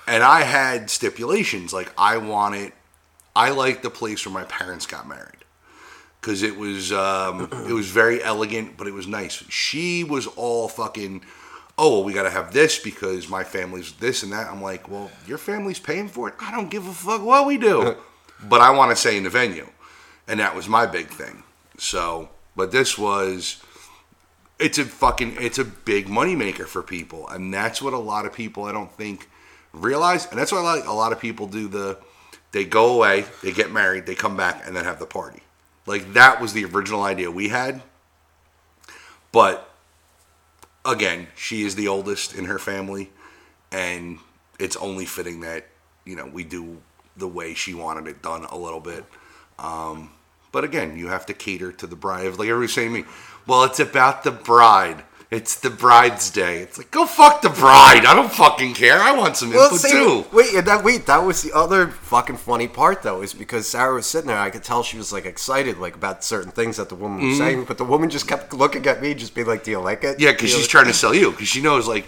and 0.07 0.21
I 0.23 0.41
had 0.41 0.89
stipulations. 0.89 1.71
Like 1.73 1.91
I 1.97 2.17
wanted. 2.17 2.73
I 3.35 3.51
liked 3.51 3.83
the 3.83 3.89
place 3.89 4.25
where 4.25 4.33
my 4.33 4.45
parents 4.45 4.85
got 4.85 5.07
married 5.07 5.43
because 6.21 6.41
it 6.41 6.55
was 6.57 6.91
um, 6.91 7.49
it 7.69 7.73
was 7.73 7.87
very 7.87 8.23
elegant, 8.23 8.77
but 8.77 8.87
it 8.87 8.93
was 8.93 9.07
nice. 9.07 9.43
She 9.49 10.03
was 10.03 10.27
all 10.27 10.67
fucking 10.67 11.21
oh, 11.77 11.89
well, 11.95 12.03
we 12.05 12.13
got 12.13 12.23
to 12.23 12.29
have 12.29 12.53
this 12.53 12.79
because 12.79 13.27
my 13.29 13.43
family's 13.43 13.91
this 13.93 14.23
and 14.23 14.31
that. 14.31 14.47
I'm 14.47 14.61
like, 14.61 14.89
well, 14.89 15.11
your 15.27 15.37
family's 15.37 15.79
paying 15.79 16.07
for 16.07 16.29
it. 16.29 16.35
I 16.39 16.51
don't 16.51 16.69
give 16.69 16.87
a 16.87 16.93
fuck 16.93 17.21
what 17.21 17.45
we 17.45 17.57
do, 17.57 17.95
but 18.49 18.61
I 18.61 18.71
want 18.71 18.91
to 18.91 18.95
say 18.95 19.17
in 19.17 19.23
the 19.23 19.29
venue, 19.29 19.69
and 20.27 20.39
that 20.39 20.55
was 20.55 20.67
my 20.67 20.85
big 20.85 21.07
thing. 21.07 21.43
So, 21.77 22.29
but 22.55 22.71
this 22.71 22.97
was. 22.97 23.61
It's 24.57 24.77
a 24.77 24.85
fucking 24.85 25.35
it's 25.37 25.59
a 25.59 25.65
big 25.65 26.07
moneymaker 26.07 26.65
for 26.65 26.81
people, 26.81 27.27
and 27.27 27.53
that's 27.53 27.81
what 27.81 27.91
a 27.91 27.97
lot 27.97 28.25
of 28.25 28.31
people 28.31 28.63
I 28.63 28.71
don't 28.71 28.91
think 28.91 29.29
realize, 29.73 30.27
and 30.27 30.39
that's 30.39 30.53
why 30.53 30.61
like 30.61 30.85
a 30.85 30.93
lot 30.93 31.11
of 31.11 31.19
people 31.19 31.47
do 31.47 31.67
the 31.67 31.97
they 32.51 32.63
go 32.63 32.95
away, 32.95 33.25
they 33.43 33.51
get 33.51 33.73
married, 33.73 34.05
they 34.05 34.15
come 34.15 34.37
back, 34.37 34.65
and 34.65 34.73
then 34.73 34.85
have 34.85 34.97
the 34.97 35.05
party. 35.05 35.41
Like 35.85 36.13
that 36.13 36.39
was 36.39 36.53
the 36.53 36.63
original 36.63 37.03
idea 37.03 37.29
we 37.29 37.49
had. 37.49 37.81
But 39.33 39.69
again, 40.85 41.27
she 41.35 41.63
is 41.63 41.75
the 41.75 41.89
oldest 41.89 42.33
in 42.33 42.45
her 42.45 42.59
family, 42.59 43.11
and 43.73 44.19
it's 44.57 44.77
only 44.77 45.05
fitting 45.05 45.41
that 45.41 45.67
you 46.05 46.15
know 46.15 46.27
we 46.27 46.45
do 46.45 46.77
the 47.17 47.27
way 47.27 47.53
she 47.53 47.73
wanted 47.73 48.07
it 48.07 48.21
done 48.21 48.45
a 48.45 48.57
little 48.57 48.79
bit. 48.81 49.05
Um, 49.59 50.11
but 50.51 50.63
again, 50.63 50.97
you 50.97 51.07
have 51.07 51.25
to 51.27 51.33
cater 51.33 51.71
to 51.73 51.87
the 51.87 51.95
bride. 51.95 52.25
Like 52.37 52.49
everybody's 52.49 52.73
saying 52.73 52.93
to 52.93 53.01
me, 53.01 53.07
well, 53.47 53.63
it's 53.63 53.79
about 53.79 54.23
the 54.23 54.31
bride. 54.31 55.03
It's 55.31 55.59
the 55.59 55.71
bride's 55.71 56.29
day. 56.29 56.59
It's 56.59 56.77
like 56.77 56.91
go 56.91 57.05
fuck 57.05 57.41
the 57.41 57.49
bride. 57.49 58.05
I 58.05 58.13
don't 58.13 58.31
fucking 58.31 58.73
care. 58.75 58.99
I 58.99 59.11
want 59.11 59.35
some 59.35 59.51
input 59.51 59.79
see, 59.79 59.89
too. 59.91 60.25
Wait, 60.31 60.53
and 60.53 60.67
that 60.67 60.83
wait, 60.83 61.07
that 61.07 61.17
was 61.17 61.41
the 61.41 61.51
other 61.51 61.87
fucking 61.87 62.37
funny 62.37 62.67
part 62.67 63.01
though, 63.01 63.21
is 63.21 63.33
because 63.33 63.67
Sarah 63.67 63.95
was 63.95 64.05
sitting 64.05 64.27
there. 64.27 64.37
I 64.37 64.51
could 64.51 64.63
tell 64.63 64.83
she 64.83 64.97
was 64.97 65.11
like 65.11 65.25
excited, 65.25 65.79
like 65.79 65.95
about 65.95 66.23
certain 66.23 66.51
things 66.51 66.77
that 66.77 66.89
the 66.89 66.95
woman 66.95 67.19
Mm-hmm. 67.19 67.29
was 67.29 67.37
saying, 67.39 67.65
but 67.65 67.77
the 67.79 67.83
woman 67.83 68.09
just 68.11 68.27
kept 68.27 68.53
looking 68.53 68.85
at 68.85 69.01
me, 69.01 69.13
just 69.15 69.33
being 69.33 69.47
like, 69.47 69.63
"Do 69.63 69.71
you 69.71 69.79
like 69.79 70.03
it?" 70.03 70.19
Yeah, 70.19 70.31
because 70.31 70.51
she's 70.51 70.67
trying 70.67 70.85
to 70.85 70.93
sell 70.93 71.13
you. 71.13 71.31
Because 71.31 71.47
she 71.47 71.59
knows, 71.61 71.87
like, 71.87 72.05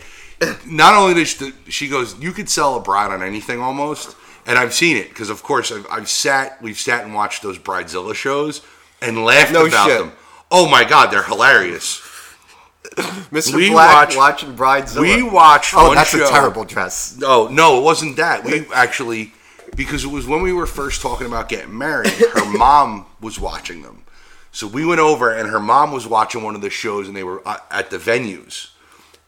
not 0.68 0.94
only 0.94 1.16
does 1.16 1.30
she, 1.30 1.52
she 1.70 1.88
goes, 1.90 2.18
you 2.20 2.32
could 2.32 2.50
sell 2.50 2.76
a 2.76 2.80
bride 2.80 3.12
on 3.12 3.24
anything 3.24 3.60
almost. 3.60 4.16
And 4.48 4.58
I've 4.58 4.74
seen 4.74 4.98
it 4.98 5.10
because, 5.10 5.30
of 5.30 5.44
course, 5.44 5.72
I've, 5.72 5.86
I've 5.92 6.10
sat, 6.10 6.62
we've 6.62 6.80
sat 6.80 7.04
and 7.04 7.14
watched 7.14 7.44
those 7.44 7.60
Bridezilla 7.60 8.16
shows 8.16 8.62
and 9.02 9.24
laughed 9.26 9.52
No 9.52 9.66
about 9.66 9.88
shit. 9.90 10.00
them. 10.00 10.14
Oh 10.50 10.68
my 10.70 10.84
god, 10.86 11.12
they're 11.12 11.24
hilarious. 11.24 12.00
Mr. 13.32 13.54
we 13.56 13.70
Black 13.70 14.08
watch- 14.10 14.16
watching 14.18 14.56
Bridezilla. 14.56 15.02
We 15.02 15.22
watched 15.22 15.74
Oh, 15.76 15.94
that's 15.94 16.12
show. 16.12 16.26
a 16.26 16.30
terrible 16.30 16.64
dress. 16.64 17.18
No, 17.18 17.48
no, 17.50 17.78
it 17.80 17.84
wasn't 17.84 18.16
that. 18.16 18.44
We 18.46 18.66
actually, 18.74 19.34
because 19.76 20.06
it 20.06 20.08
was 20.12 20.26
when 20.26 20.42
we 20.42 20.54
were 20.54 20.66
first 20.66 21.02
talking 21.02 21.28
about 21.28 21.50
getting 21.50 21.78
married, 21.78 22.08
her 22.14 22.46
mom 22.58 23.06
was 23.20 23.38
watching 23.40 23.82
them. 23.82 24.04
So 24.54 24.66
we 24.66 24.86
went 24.86 25.02
over, 25.02 25.32
and 25.32 25.50
her 25.50 25.60
mom 25.60 25.92
was 25.92 26.08
watching 26.08 26.42
one 26.42 26.56
of 26.56 26.62
the 26.62 26.70
shows, 26.70 27.08
and 27.08 27.16
they 27.16 27.24
were 27.24 27.46
uh, 27.46 27.58
at 27.70 27.90
the 27.92 27.98
venues. 27.98 28.70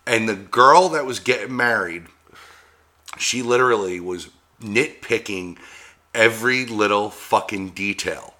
And 0.07 0.27
the 0.29 0.35
girl 0.35 0.89
that 0.89 1.05
was 1.05 1.19
getting 1.19 1.55
married, 1.55 2.05
she 3.17 3.41
literally 3.43 3.99
was 3.99 4.29
nitpicking 4.61 5.57
every 6.13 6.65
little 6.65 7.09
fucking 7.09 7.69
detail. 7.69 8.33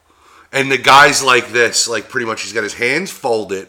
And 0.51 0.71
the 0.71 0.77
guy's 0.77 1.23
like 1.23 1.49
this, 1.49 1.87
like 1.87 2.09
pretty 2.09 2.25
much 2.25 2.41
he's 2.41 2.53
got 2.53 2.63
his 2.63 2.73
hands 2.73 3.11
folded, 3.11 3.67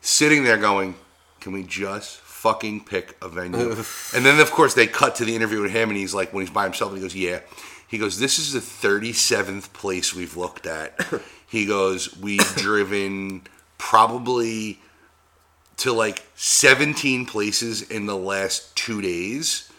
sitting 0.00 0.44
there 0.44 0.58
going, 0.58 0.94
Can 1.40 1.52
we 1.52 1.62
just 1.62 2.18
fucking 2.18 2.84
pick 2.84 3.16
a 3.22 3.28
venue? 3.28 3.70
and 4.14 4.24
then, 4.24 4.40
of 4.40 4.50
course, 4.50 4.74
they 4.74 4.86
cut 4.86 5.14
to 5.16 5.24
the 5.24 5.34
interview 5.34 5.62
with 5.62 5.72
him, 5.72 5.88
and 5.88 5.98
he's 5.98 6.14
like, 6.14 6.32
when 6.32 6.42
he's 6.44 6.52
by 6.52 6.64
himself, 6.64 6.94
he 6.94 7.00
goes, 7.00 7.14
Yeah. 7.14 7.40
He 7.88 7.98
goes, 7.98 8.18
This 8.18 8.38
is 8.38 8.52
the 8.52 8.60
37th 8.60 9.72
place 9.72 10.14
we've 10.14 10.36
looked 10.36 10.66
at. 10.66 11.00
he 11.46 11.66
goes, 11.66 12.16
We've 12.18 12.54
driven 12.56 13.42
probably 13.78 14.78
to 15.78 15.92
like 15.92 16.22
17 16.36 17.24
places 17.24 17.80
in 17.80 18.04
the 18.04 18.16
last 18.16 18.76
two 18.76 19.00
days. 19.00 19.69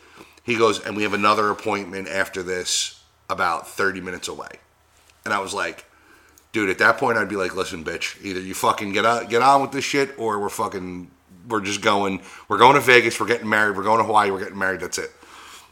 He 0.43 0.57
goes, 0.57 0.79
and 0.79 0.95
we 0.95 1.03
have 1.03 1.13
another 1.13 1.49
appointment 1.49 2.07
after 2.07 2.41
this 2.43 3.03
about 3.29 3.67
30 3.67 4.01
minutes 4.01 4.27
away. 4.27 4.49
And 5.23 5.33
I 5.33 5.39
was 5.39 5.53
like, 5.53 5.85
dude, 6.51 6.69
at 6.69 6.79
that 6.79 6.97
point, 6.97 7.17
I'd 7.17 7.29
be 7.29 7.35
like, 7.35 7.55
listen, 7.55 7.83
bitch, 7.83 8.23
either 8.23 8.39
you 8.39 8.53
fucking 8.53 8.91
get 8.93 9.05
on, 9.05 9.27
get 9.27 9.41
on 9.41 9.61
with 9.61 9.71
this 9.71 9.85
shit 9.85 10.17
or 10.17 10.39
we're 10.39 10.49
fucking, 10.49 11.09
we're 11.47 11.61
just 11.61 11.81
going, 11.81 12.21
we're 12.47 12.57
going 12.57 12.75
to 12.75 12.81
Vegas, 12.81 13.19
we're 13.19 13.27
getting 13.27 13.49
married, 13.49 13.77
we're 13.77 13.83
going 13.83 13.99
to 13.99 14.03
Hawaii, 14.03 14.31
we're 14.31 14.39
getting 14.39 14.57
married, 14.57 14.81
that's 14.81 14.97
it. 14.97 15.11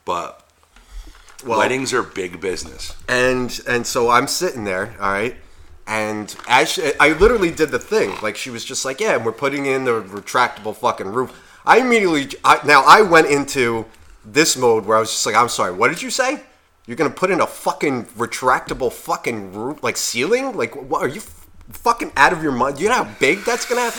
But 0.06 0.46
weddings 1.46 1.94
are 1.94 2.04
big 2.04 2.41
business. 2.41 2.96
and 3.08 3.60
and 3.67 3.86
so 3.86 4.10
I'm 4.10 4.28
sitting 4.28 4.63
there, 4.63 4.96
all 5.00 5.12
right, 5.12 5.36
and 5.88 6.36
as 6.48 6.70
she, 6.70 6.91
I 7.00 7.13
literally 7.13 7.52
did 7.52 7.72
the 7.72 7.80
thing, 7.80 8.13
like 8.22 8.36
she 8.36 8.50
was 8.50 8.63
just 8.63 8.86
like, 8.86 9.00
yeah, 9.00 9.15
and 9.15 9.26
we're 9.26 9.32
putting 9.32 9.65
in 9.65 9.86
the 9.86 10.02
retractable 10.02 10.76
fucking 10.76 11.08
roof. 11.08 11.34
I 11.65 11.80
immediately 11.80 12.30
I, 12.44 12.60
now 12.65 12.84
I 12.86 13.02
went 13.02 13.28
into 13.28 13.86
this 14.26 14.58
mode 14.58 14.86
where 14.86 14.98
I 14.98 15.00
was 15.00 15.12
just 15.12 15.26
like, 15.26 15.36
I'm 15.36 15.50
sorry, 15.50 15.74
what 15.74 15.90
did 15.90 16.02
you 16.02 16.10
say? 16.10 16.42
You're 16.86 16.98
gonna 16.98 17.10
put 17.10 17.32
in 17.32 17.42
a 17.42 17.48
fucking 17.48 18.06
retractable 18.18 18.92
fucking 18.92 19.54
roof, 19.54 19.84
like 19.84 19.98
ceiling? 19.98 20.56
Like, 20.56 20.76
what 20.76 21.02
are 21.04 21.08
you 21.08 21.22
f- 21.22 21.48
fucking 21.70 22.12
out 22.18 22.34
of 22.34 22.42
your 22.42 22.52
mind? 22.52 22.80
You 22.80 22.90
know 22.90 23.04
how 23.04 23.16
big 23.20 23.44
that's 23.46 23.66
gonna? 23.66 23.92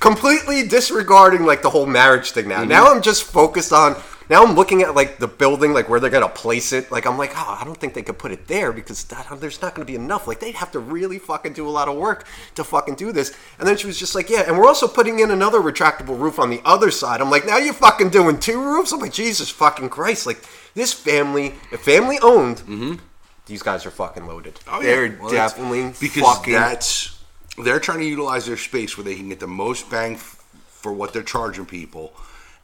Completely 0.00 0.66
disregarding 0.66 1.46
like 1.46 1.62
the 1.62 1.70
whole 1.70 1.86
marriage 1.86 2.32
thing 2.32 2.48
now. 2.48 2.60
Mm-hmm. 2.60 2.68
Now 2.68 2.92
I'm 2.92 3.00
just 3.02 3.22
focused 3.22 3.72
on. 3.72 3.96
Now 4.28 4.44
I'm 4.44 4.54
looking 4.56 4.82
at 4.82 4.94
like 4.94 5.18
the 5.18 5.28
building, 5.28 5.72
like 5.72 5.88
where 5.88 6.00
they're 6.00 6.10
gonna 6.10 6.28
place 6.28 6.72
it. 6.72 6.90
Like 6.90 7.06
I'm 7.06 7.16
like, 7.16 7.32
oh, 7.36 7.58
I 7.60 7.64
don't 7.64 7.76
think 7.78 7.94
they 7.94 8.02
could 8.02 8.18
put 8.18 8.32
it 8.32 8.46
there 8.48 8.72
because 8.72 9.04
that, 9.04 9.26
there's 9.40 9.62
not 9.62 9.74
gonna 9.74 9.84
be 9.86 9.94
enough. 9.94 10.26
Like 10.26 10.40
they'd 10.40 10.54
have 10.56 10.72
to 10.72 10.78
really 10.80 11.18
fucking 11.18 11.52
do 11.52 11.66
a 11.68 11.70
lot 11.70 11.88
of 11.88 11.96
work 11.96 12.26
to 12.56 12.64
fucking 12.64 12.96
do 12.96 13.12
this. 13.12 13.36
And 13.58 13.68
then 13.68 13.76
she 13.76 13.86
was 13.86 13.98
just 13.98 14.14
like, 14.14 14.28
yeah, 14.28 14.42
and 14.46 14.58
we're 14.58 14.66
also 14.66 14.88
putting 14.88 15.20
in 15.20 15.30
another 15.30 15.60
retractable 15.60 16.18
roof 16.18 16.38
on 16.38 16.50
the 16.50 16.60
other 16.64 16.90
side. 16.90 17.20
I'm 17.20 17.30
like, 17.30 17.46
now 17.46 17.58
you're 17.58 17.74
fucking 17.74 18.10
doing 18.10 18.38
two 18.40 18.60
roofs. 18.60 18.92
I'm 18.92 19.00
like, 19.00 19.12
Jesus 19.12 19.48
fucking 19.48 19.90
Christ! 19.90 20.26
Like 20.26 20.42
this 20.74 20.92
family, 20.92 21.54
if 21.70 21.80
family 21.82 22.18
owned, 22.22 23.00
these 23.46 23.62
guys 23.62 23.86
are 23.86 23.90
fucking 23.92 24.26
loaded. 24.26 24.58
Oh, 24.66 24.82
they're 24.82 25.08
Mm-hmm. 25.08 25.22
Well, 25.22 25.32
definitely 25.32 25.92
because 26.00 26.22
fucking. 26.22 26.52
that's 26.52 27.16
they're 27.62 27.80
trying 27.80 28.00
to 28.00 28.04
utilize 28.06 28.44
their 28.46 28.56
space 28.56 28.96
where 28.98 29.04
they 29.04 29.14
can 29.14 29.28
get 29.28 29.40
the 29.40 29.46
most 29.46 29.88
bang 29.88 30.14
f- 30.14 30.42
for 30.68 30.92
what 30.92 31.12
they're 31.12 31.22
charging 31.22 31.64
people 31.64 32.12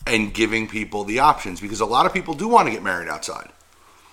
and 0.07 0.35
giving 0.35 0.69
people 0.69 1.05
the 1.05 1.19
options 1.19 1.61
because 1.61 1.81
a 1.81 1.87
lot 1.87 2.07
of 2.07 2.13
people 2.13 2.35
do 2.35 2.49
want 2.49 2.67
to 2.67 2.73
get 2.73 2.83
married 2.83 3.09
outside. 3.09 3.51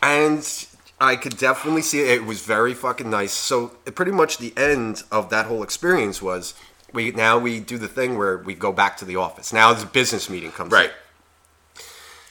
and 0.01 0.65
I 1.01 1.15
could 1.15 1.37
definitely 1.37 1.81
see 1.81 2.01
it. 2.01 2.09
It 2.09 2.25
was 2.25 2.41
very 2.41 2.73
fucking 2.73 3.09
nice. 3.09 3.31
So 3.31 3.67
pretty 3.95 4.11
much 4.11 4.37
the 4.37 4.53
end 4.57 5.03
of 5.11 5.29
that 5.29 5.45
whole 5.45 5.63
experience 5.63 6.21
was 6.21 6.53
we 6.91 7.11
now 7.11 7.37
we 7.39 7.59
do 7.61 7.77
the 7.77 7.87
thing 7.87 8.17
where 8.17 8.37
we 8.37 8.53
go 8.53 8.73
back 8.73 8.97
to 8.97 9.05
the 9.05 9.15
office. 9.15 9.53
Now 9.53 9.73
this 9.73 9.85
business 9.85 10.29
meeting 10.29 10.51
comes. 10.51 10.71
in. 10.71 10.91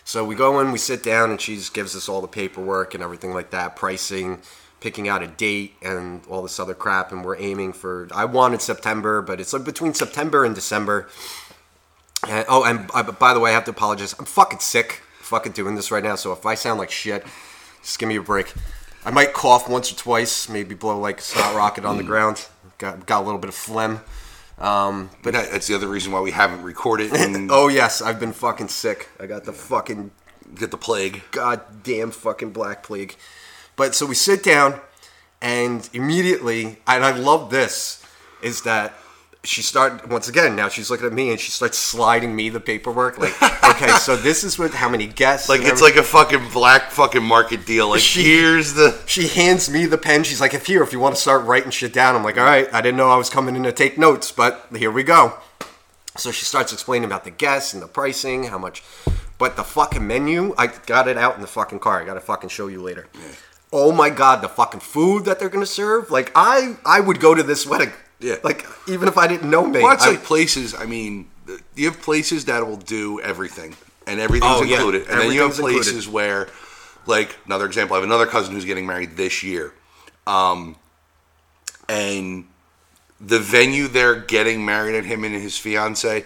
So 0.05 0.25
we 0.25 0.35
go 0.35 0.61
in, 0.61 0.73
we 0.73 0.79
sit 0.79 1.03
down, 1.03 1.31
and 1.31 1.41
she 1.41 1.57
just 1.57 1.75
gives 1.75 1.95
us 1.95 2.09
all 2.09 2.21
the 2.23 2.29
paperwork 2.29 2.95
and 2.95 3.03
everything 3.03 3.35
like 3.35 3.51
that, 3.51 3.77
pricing, 3.77 4.41
picking 4.81 5.07
out 5.07 5.23
a 5.23 5.27
date, 5.27 5.75
and 5.83 6.23
all 6.29 6.43
this 6.43 6.59
other 6.59 6.75
crap. 6.75 7.13
And 7.13 7.25
we're 7.25 7.39
aiming 7.39 7.75
for. 7.75 8.09
I 8.15 8.25
wanted 8.25 8.63
September, 8.63 9.21
but 9.21 9.41
it's 9.41 9.53
like 9.53 9.65
between 9.65 9.95
September 9.95 10.45
and 10.45 10.55
December. 10.55 11.09
And, 12.27 12.45
oh, 12.49 12.65
and 12.65 12.91
uh, 12.95 13.03
by 13.13 13.33
the 13.35 13.41
way, 13.41 13.51
I 13.51 13.55
have 13.55 13.65
to 13.67 13.71
apologize. 13.71 14.15
I'm 14.19 14.25
fucking 14.25 14.59
sick, 14.59 15.03
fucking 15.21 15.53
doing 15.53 15.75
this 15.77 15.91
right 15.91 16.03
now. 16.03 16.17
So 16.17 16.33
if 16.33 16.45
I 16.45 16.55
sound 16.55 16.79
like 16.79 16.91
shit, 16.91 17.25
just 17.83 17.99
give 17.99 18.09
me 18.09 18.17
a 18.17 18.23
break. 18.23 18.53
I 19.05 19.11
might 19.11 19.33
cough 19.33 19.69
once 19.69 19.93
or 19.93 19.97
twice, 19.97 20.49
maybe 20.49 20.75
blow 20.75 20.99
like 20.99 21.19
a 21.19 21.23
snot 21.23 21.55
rocket 21.55 21.85
on 21.85 21.97
the 21.97 22.03
ground. 22.03 22.47
Got 22.79 23.07
got 23.07 23.23
a 23.23 23.25
little 23.25 23.39
bit 23.39 23.49
of 23.49 23.55
phlegm. 23.55 24.01
Um, 24.59 25.11
But 25.23 25.35
that, 25.35 25.53
that's 25.53 25.69
the 25.69 25.75
other 25.77 25.87
reason 25.87 26.11
why 26.11 26.21
we 26.21 26.33
haven't 26.33 26.63
recorded 26.63 27.13
and 27.13 27.49
oh 27.53 27.69
yes, 27.69 28.03
I've 28.03 28.19
been 28.19 28.33
fucking 28.33 28.69
sick. 28.69 29.09
I 29.21 29.27
got 29.27 29.45
the 29.45 29.53
fucking 29.53 30.11
get 30.55 30.71
the 30.73 30.77
plague. 30.77 31.23
goddamn 31.31 32.11
fucking 32.11 32.51
black 32.51 32.83
plague. 32.83 33.17
But 33.77 33.95
so 33.95 34.07
we 34.07 34.17
sit 34.17 34.43
down, 34.43 34.81
and 35.41 35.89
immediately, 35.93 36.79
and 36.87 37.05
I 37.05 37.13
love 37.13 37.51
this, 37.51 38.05
is 38.43 38.63
that 38.63 38.95
she 39.49 39.63
started 39.63 40.11
once 40.11 40.29
again. 40.29 40.55
Now 40.55 40.69
she's 40.69 40.91
looking 40.91 41.07
at 41.07 41.13
me 41.13 41.31
and 41.31 41.41
she 41.41 41.51
starts 41.51 41.79
sliding 41.79 42.37
me 42.37 42.51
the 42.51 42.61
paperwork. 42.61 43.17
Like, 43.19 43.35
okay, 43.65 43.89
so 43.99 44.15
this 44.29 44.45
is 44.45 44.59
what 44.59 44.73
how 44.75 44.89
many 44.91 45.07
guests? 45.07 45.49
Like 45.49 45.63
it's 45.63 45.81
like 45.81 45.97
a 45.97 46.03
fucking 46.03 46.51
black 46.53 46.91
fucking 46.91 47.23
market 47.23 47.65
deal. 47.65 47.89
Like 47.89 48.01
She- 48.01 48.25
here's 48.25 48.75
the 48.75 49.01
she 49.07 49.27
hands 49.29 49.71
me 49.71 49.87
the 49.87 49.97
pen. 49.97 50.23
She's 50.25 50.41
like, 50.41 50.53
if 50.53 50.67
here, 50.67 50.83
if 50.83 50.93
you 50.93 51.01
want 51.01 51.15
to 51.15 51.21
start 51.21 51.45
writing 51.47 51.71
shit 51.71 51.95
down. 51.95 52.15
I'm 52.15 52.23
like, 52.23 52.37
all 52.37 52.45
right, 52.45 52.69
I 52.75 52.83
didn't 52.83 52.99
know 52.99 53.09
I 53.09 53.17
was 53.17 53.31
coming 53.31 53.57
in 53.57 53.63
to 53.63 53.73
take 53.73 53.97
notes, 53.97 54.31
but 54.31 54.67
here 54.77 54.91
we 54.91 55.03
go. 55.03 55.35
So 56.17 56.31
she 56.31 56.45
starts 56.45 56.73
explaining 56.73 57.07
about 57.07 57.25
the 57.25 57.31
guests 57.31 57.73
and 57.73 57.83
the 57.83 57.87
pricing, 57.87 58.45
how 58.45 58.59
much. 58.59 58.83
But 59.39 59.57
the 59.57 59.65
fucking 59.65 60.07
menu, 60.07 60.55
I 60.59 60.67
got 60.67 61.09
it 61.09 61.17
out 61.17 61.37
in 61.37 61.41
the 61.41 61.47
fucking 61.47 61.79
car. 61.79 62.03
I 62.03 62.05
got 62.05 62.15
to 62.15 62.21
fucking 62.21 62.51
show 62.51 62.67
you 62.67 62.83
later. 62.83 63.07
Oh 63.73 63.93
my 63.93 64.11
god, 64.11 64.43
the 64.43 64.49
fucking 64.49 64.81
food 64.81 65.25
that 65.27 65.39
they're 65.39 65.49
gonna 65.49 65.65
serve. 65.67 66.11
Like 66.11 66.33
I, 66.35 66.77
I 66.85 67.01
would 67.01 67.21
go 67.21 67.35
to 67.35 67.43
this 67.43 67.67
wedding. 67.67 67.93
Yeah. 68.21 68.37
Like 68.43 68.67
even 68.89 69.09
if 69.09 69.17
I 69.17 69.27
didn't 69.27 69.49
know 69.51 69.65
me. 69.67 69.81
Well, 69.83 69.93
it's 69.93 70.05
I- 70.05 70.11
like 70.11 70.25
places. 70.25 70.75
I 70.75 70.87
mean, 70.87 71.29
you 71.75 71.87
have 71.91 72.01
places 72.03 72.45
that 72.47 72.67
will 72.67 72.77
do 72.77 73.21
everything, 73.21 73.75
and 74.07 74.21
everything's 74.21 74.61
Oh, 74.61 74.63
yeah. 74.65 74.77
included. 74.77 75.07
And 75.09 75.21
then 75.21 75.33
you 75.33 75.43
have 75.43 75.53
places 75.55 76.07
included. 76.07 76.13
where, 76.13 76.49
like 77.07 77.37
another 77.47 77.65
example, 77.67 77.95
I 77.95 78.01
have 78.01 78.05
another 78.09 78.27
cousin 78.27 78.55
who's 78.55 78.65
getting 78.65 78.87
married 78.87 79.17
this 79.17 79.43
year, 79.43 79.73
um, 80.27 80.77
and 81.89 82.47
the 83.21 83.39
venue 83.39 83.89
they're 83.89 84.15
getting 84.21 84.65
married 84.65 84.95
at 84.95 85.05
him 85.05 85.25
and 85.25 85.35
his 85.35 85.57
fiance. 85.59 86.25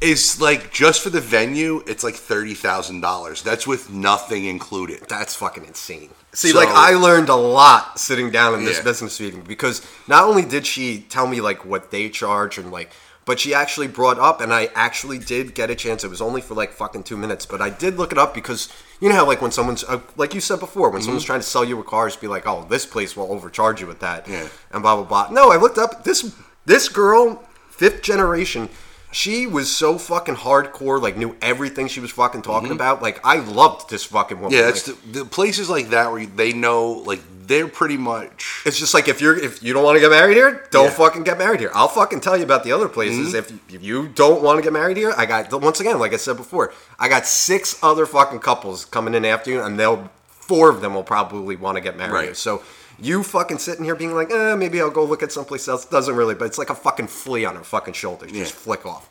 Is 0.00 0.40
like 0.40 0.72
just 0.72 1.02
for 1.02 1.10
the 1.10 1.20
venue, 1.20 1.82
it's 1.86 2.02
like 2.04 2.14
thirty 2.14 2.54
thousand 2.54 3.00
dollars. 3.00 3.42
That's 3.42 3.66
with 3.66 3.90
nothing 3.90 4.44
included. 4.46 5.02
That's 5.08 5.34
fucking 5.34 5.64
insane. 5.64 6.10
See, 6.32 6.50
So- 6.50 6.58
like 6.58 6.68
I 6.68 6.94
learned 6.94 7.28
a 7.28 7.34
lot 7.36 7.98
sitting 8.00 8.30
down 8.30 8.54
in 8.54 8.64
this 8.64 8.78
Yeah. 8.78 8.84
business 8.84 9.20
meeting 9.20 9.42
because 9.42 9.82
not 10.06 10.24
only 10.24 10.42
did 10.42 10.66
she 10.66 11.00
tell 11.08 11.26
me 11.26 11.40
like 11.40 11.64
what 11.64 11.90
they 11.90 12.08
charge 12.08 12.56
and 12.56 12.70
like, 12.70 12.90
but 13.26 13.38
she 13.38 13.52
actually 13.52 13.86
brought 13.88 14.18
up, 14.18 14.40
and 14.40 14.52
I 14.52 14.70
actually 14.74 15.18
did 15.18 15.54
get 15.54 15.70
a 15.70 15.74
chance. 15.74 16.02
It 16.02 16.08
was 16.10 16.22
only 16.22 16.40
for 16.40 16.54
like 16.54 16.72
fucking 16.72 17.02
two 17.02 17.16
minutes, 17.18 17.44
but 17.46 17.60
I 17.60 17.68
did 17.68 17.96
look 17.98 18.10
it 18.12 18.18
up 18.18 18.32
because 18.34 18.68
you 19.00 19.08
know 19.08 19.14
how 19.16 19.26
like 19.26 19.42
when 19.42 19.50
someone's 19.52 19.84
uh, 19.84 20.00
like 20.16 20.34
you 20.34 20.40
said 20.40 20.60
before, 20.60 20.88
when 20.90 21.02
someone's 21.02 21.24
trying 21.24 21.40
to 21.40 21.46
sell 21.46 21.64
you 21.64 21.78
a 21.78 21.84
car, 21.84 22.06
it's 22.06 22.16
be 22.16 22.26
like, 22.26 22.46
oh, 22.46 22.66
this 22.70 22.86
place 22.86 23.16
will 23.16 23.30
overcharge 23.30 23.80
you 23.80 23.86
with 23.86 24.00
that, 24.00 24.26
Yeah. 24.26 24.46
and 24.72 24.82
blah 24.82 24.96
blah 24.96 25.04
blah. 25.04 25.28
No, 25.30 25.52
I 25.52 25.56
looked 25.56 25.78
up 25.78 26.04
this 26.04 26.32
this 26.64 26.88
girl, 26.88 27.42
fifth 27.70 28.02
generation. 28.02 28.68
She 29.12 29.46
was 29.46 29.74
so 29.74 29.98
fucking 29.98 30.36
hardcore, 30.36 31.02
like 31.02 31.16
knew 31.16 31.36
everything 31.42 31.88
she 31.88 32.00
was 32.00 32.10
fucking 32.12 32.42
talking 32.42 32.68
mm-hmm. 32.68 32.76
about. 32.76 33.02
Like 33.02 33.20
I 33.24 33.40
loved 33.40 33.90
this 33.90 34.04
fucking 34.04 34.40
woman. 34.40 34.56
Yeah, 34.56 34.66
Like, 34.66 34.82
the, 34.84 34.96
the 35.10 35.24
places 35.24 35.68
like 35.68 35.90
that 35.90 36.12
where 36.12 36.24
they 36.26 36.52
know, 36.52 36.92
like 36.92 37.20
they're 37.46 37.66
pretty 37.66 37.96
much. 37.96 38.62
It's 38.64 38.78
just 38.78 38.94
like 38.94 39.08
if 39.08 39.20
you're 39.20 39.36
if 39.36 39.62
you 39.62 39.72
don't 39.72 39.82
want 39.82 39.96
to 39.96 40.00
get 40.00 40.10
married 40.10 40.36
here, 40.36 40.64
don't 40.70 40.84
Yeah. 40.84 40.90
fucking 40.90 41.24
get 41.24 41.38
married 41.38 41.58
here. 41.58 41.72
I'll 41.74 41.88
fucking 41.88 42.20
tell 42.20 42.36
you 42.36 42.44
about 42.44 42.62
the 42.62 42.70
other 42.70 42.88
places. 42.88 43.34
Mm-hmm. 43.34 43.36
If, 43.36 43.74
if 43.74 43.82
you 43.82 44.08
don't 44.08 44.42
want 44.42 44.58
to 44.58 44.62
get 44.62 44.72
married 44.72 44.96
here, 44.96 45.12
I 45.16 45.26
got 45.26 45.52
once 45.60 45.80
again, 45.80 45.98
like 45.98 46.14
I 46.14 46.16
said 46.16 46.36
before, 46.36 46.72
I 46.98 47.08
got 47.08 47.26
six 47.26 47.76
other 47.82 48.06
fucking 48.06 48.38
couples 48.38 48.84
coming 48.84 49.14
in 49.14 49.24
after 49.24 49.50
you, 49.50 49.60
and 49.62 49.78
they'll 49.78 50.08
four 50.50 50.70
of 50.70 50.80
them 50.80 50.94
will 50.94 51.04
probably 51.04 51.54
want 51.56 51.76
to 51.76 51.80
get 51.80 51.96
married 51.96 52.12
Right. 52.12 52.24
here. 52.26 52.34
So 52.34 52.62
you 53.00 53.22
fucking 53.22 53.58
sitting 53.58 53.84
here 53.84 53.94
being 53.96 54.14
like, 54.14 54.30
eh, 54.30 54.54
maybe 54.54 54.80
I'll 54.80 54.90
go 54.90 55.04
look 55.04 55.22
at 55.22 55.32
someplace 55.32 55.66
else. 55.68 55.84
Doesn't 55.84 56.14
really, 56.14 56.34
but 56.34 56.44
it's 56.46 56.58
like 56.58 56.70
a 56.70 56.74
fucking 56.74 57.06
flea 57.08 57.44
on 57.44 57.56
her 57.56 57.64
fucking 57.64 57.94
shoulder. 57.94 58.26
Just 58.26 58.38
Yeah. 58.38 58.44
flick 58.58 58.84
off. 58.86 59.08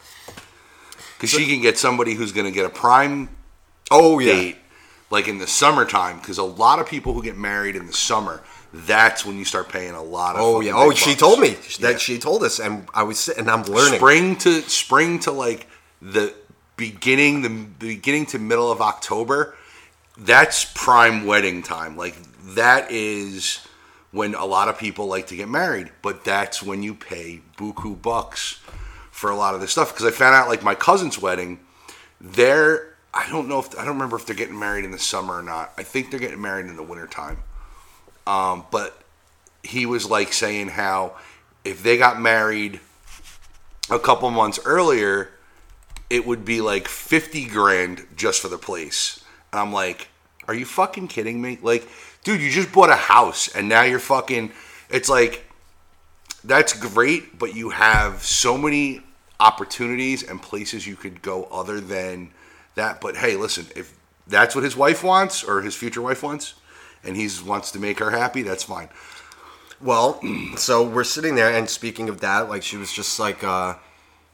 Because 1.17 1.31
she 1.31 1.47
can 1.47 1.61
get 1.61 1.77
somebody 1.77 2.13
who's 2.13 2.31
going 2.31 2.45
to 2.45 2.51
get 2.51 2.65
a 2.65 2.69
prime 2.69 3.29
Oh 3.91 4.19
yeah. 4.19 4.33
date, 4.33 4.57
like 5.09 5.27
in 5.27 5.37
the 5.39 5.47
summertime. 5.47 6.19
Because 6.19 6.37
a 6.37 6.43
lot 6.43 6.79
of 6.79 6.87
people 6.87 7.13
who 7.13 7.21
get 7.23 7.37
married 7.37 7.75
in 7.75 7.87
the 7.87 7.93
summer, 7.93 8.41
that's 8.73 9.25
when 9.25 9.37
you 9.37 9.43
start 9.45 9.67
paying 9.69 9.95
a 9.95 10.03
lot 10.03 10.35
of. 10.35 10.41
Oh 10.41 10.59
yeah. 10.61 10.73
Oh, 10.75 10.91
she 10.93 11.11
bucks. 11.11 11.19
told 11.19 11.39
me 11.39 11.57
that 11.81 11.91
Yeah. 11.93 11.97
she 11.97 12.19
told 12.19 12.43
us, 12.43 12.59
and 12.59 12.87
I 12.93 13.03
was 13.03 13.19
sitting. 13.19 13.41
And 13.41 13.51
I'm 13.51 13.63
learning. 13.63 13.99
spring 13.99 14.35
to 14.37 14.61
spring 14.69 15.19
to 15.21 15.31
like 15.31 15.67
the 16.01 16.33
beginning, 16.77 17.41
the 17.41 17.49
beginning 17.49 18.27
to 18.27 18.39
middle 18.39 18.71
of 18.71 18.79
October. 18.81 19.55
That's 20.17 20.65
prime 20.73 21.25
wedding 21.25 21.63
time. 21.63 21.97
Like 21.97 22.15
that 22.55 22.91
is 22.91 23.59
when 24.11 24.33
a 24.35 24.45
lot 24.45 24.67
of 24.67 24.77
people 24.77 25.07
like 25.07 25.27
to 25.27 25.35
get 25.35 25.49
married, 25.49 25.91
but 26.01 26.23
that's 26.23 26.63
when 26.63 26.81
you 26.81 26.95
pay 26.95 27.41
buku 27.57 28.01
bucks 28.01 28.59
for 29.11 29.29
a 29.29 29.35
lot 29.35 29.53
of 29.53 29.61
this 29.61 29.71
stuff. 29.71 29.93
Because 29.93 30.05
I 30.05 30.11
found 30.11 30.35
out 30.35 30.47
like 30.47 30.63
my 30.63 30.75
cousin's 30.75 31.19
wedding, 31.19 31.59
they're 32.19 32.95
I 33.13 33.27
don't 33.29 33.47
know 33.47 33.59
if 33.59 33.77
I 33.77 33.85
don't 33.85 33.93
remember 33.93 34.17
if 34.17 34.25
they're 34.25 34.35
getting 34.35 34.59
married 34.59 34.85
in 34.85 34.91
the 34.91 34.99
summer 34.99 35.35
or 35.35 35.43
not. 35.43 35.73
I 35.77 35.83
think 35.83 36.11
they're 36.11 36.19
getting 36.19 36.41
married 36.41 36.67
in 36.67 36.75
the 36.75 36.83
wintertime. 36.83 37.37
Um, 38.27 38.65
but 38.71 39.01
he 39.63 39.85
was 39.85 40.09
like 40.09 40.33
saying 40.33 40.69
how 40.69 41.15
if 41.63 41.81
they 41.83 41.97
got 41.97 42.19
married 42.19 42.79
a 43.89 43.99
couple 43.99 44.29
months 44.29 44.59
earlier, 44.65 45.31
it 46.09 46.25
would 46.25 46.45
be 46.45 46.61
like 46.61 46.87
50 46.87 47.45
grand 47.47 48.05
just 48.15 48.41
for 48.41 48.47
the 48.47 48.57
place. 48.57 49.23
And 49.51 49.59
I'm 49.59 49.73
like, 49.73 50.09
are 50.47 50.53
you 50.53 50.65
fucking 50.65 51.07
kidding 51.07 51.41
me? 51.41 51.59
Like, 51.61 51.87
dude, 52.23 52.41
you 52.41 52.49
just 52.49 52.71
bought 52.71 52.89
a 52.89 52.95
house 52.95 53.47
and 53.55 53.69
now 53.69 53.83
you're 53.83 53.99
fucking. 53.99 54.51
It's 54.89 55.09
like, 55.09 55.45
that's 56.43 56.73
great, 56.73 57.37
but 57.37 57.55
you 57.55 57.69
have 57.69 58.23
so 58.23 58.57
many 58.57 59.01
opportunities 59.39 60.23
and 60.23 60.41
places 60.41 60.87
you 60.87 60.95
could 60.95 61.21
go 61.21 61.45
other 61.45 61.79
than 61.79 62.31
that. 62.75 63.01
But 63.01 63.17
hey, 63.17 63.35
listen, 63.35 63.67
if 63.75 63.97
that's 64.27 64.55
what 64.55 64.63
his 64.63 64.75
wife 64.75 65.03
wants 65.03 65.43
or 65.43 65.61
his 65.61 65.75
future 65.75 66.01
wife 66.01 66.23
wants, 66.23 66.55
and 67.03 67.15
he 67.15 67.29
wants 67.45 67.71
to 67.71 67.79
make 67.79 67.99
her 67.99 68.11
happy, 68.11 68.41
that's 68.41 68.63
fine. 68.63 68.89
Well, 69.81 70.21
so 70.57 70.83
we're 70.83 71.03
sitting 71.03 71.35
there, 71.35 71.51
and 71.51 71.69
speaking 71.69 72.09
of 72.09 72.21
that, 72.21 72.49
like 72.49 72.63
she 72.63 72.77
was 72.77 72.91
just 72.91 73.19
like, 73.19 73.43
uh, 73.43 73.75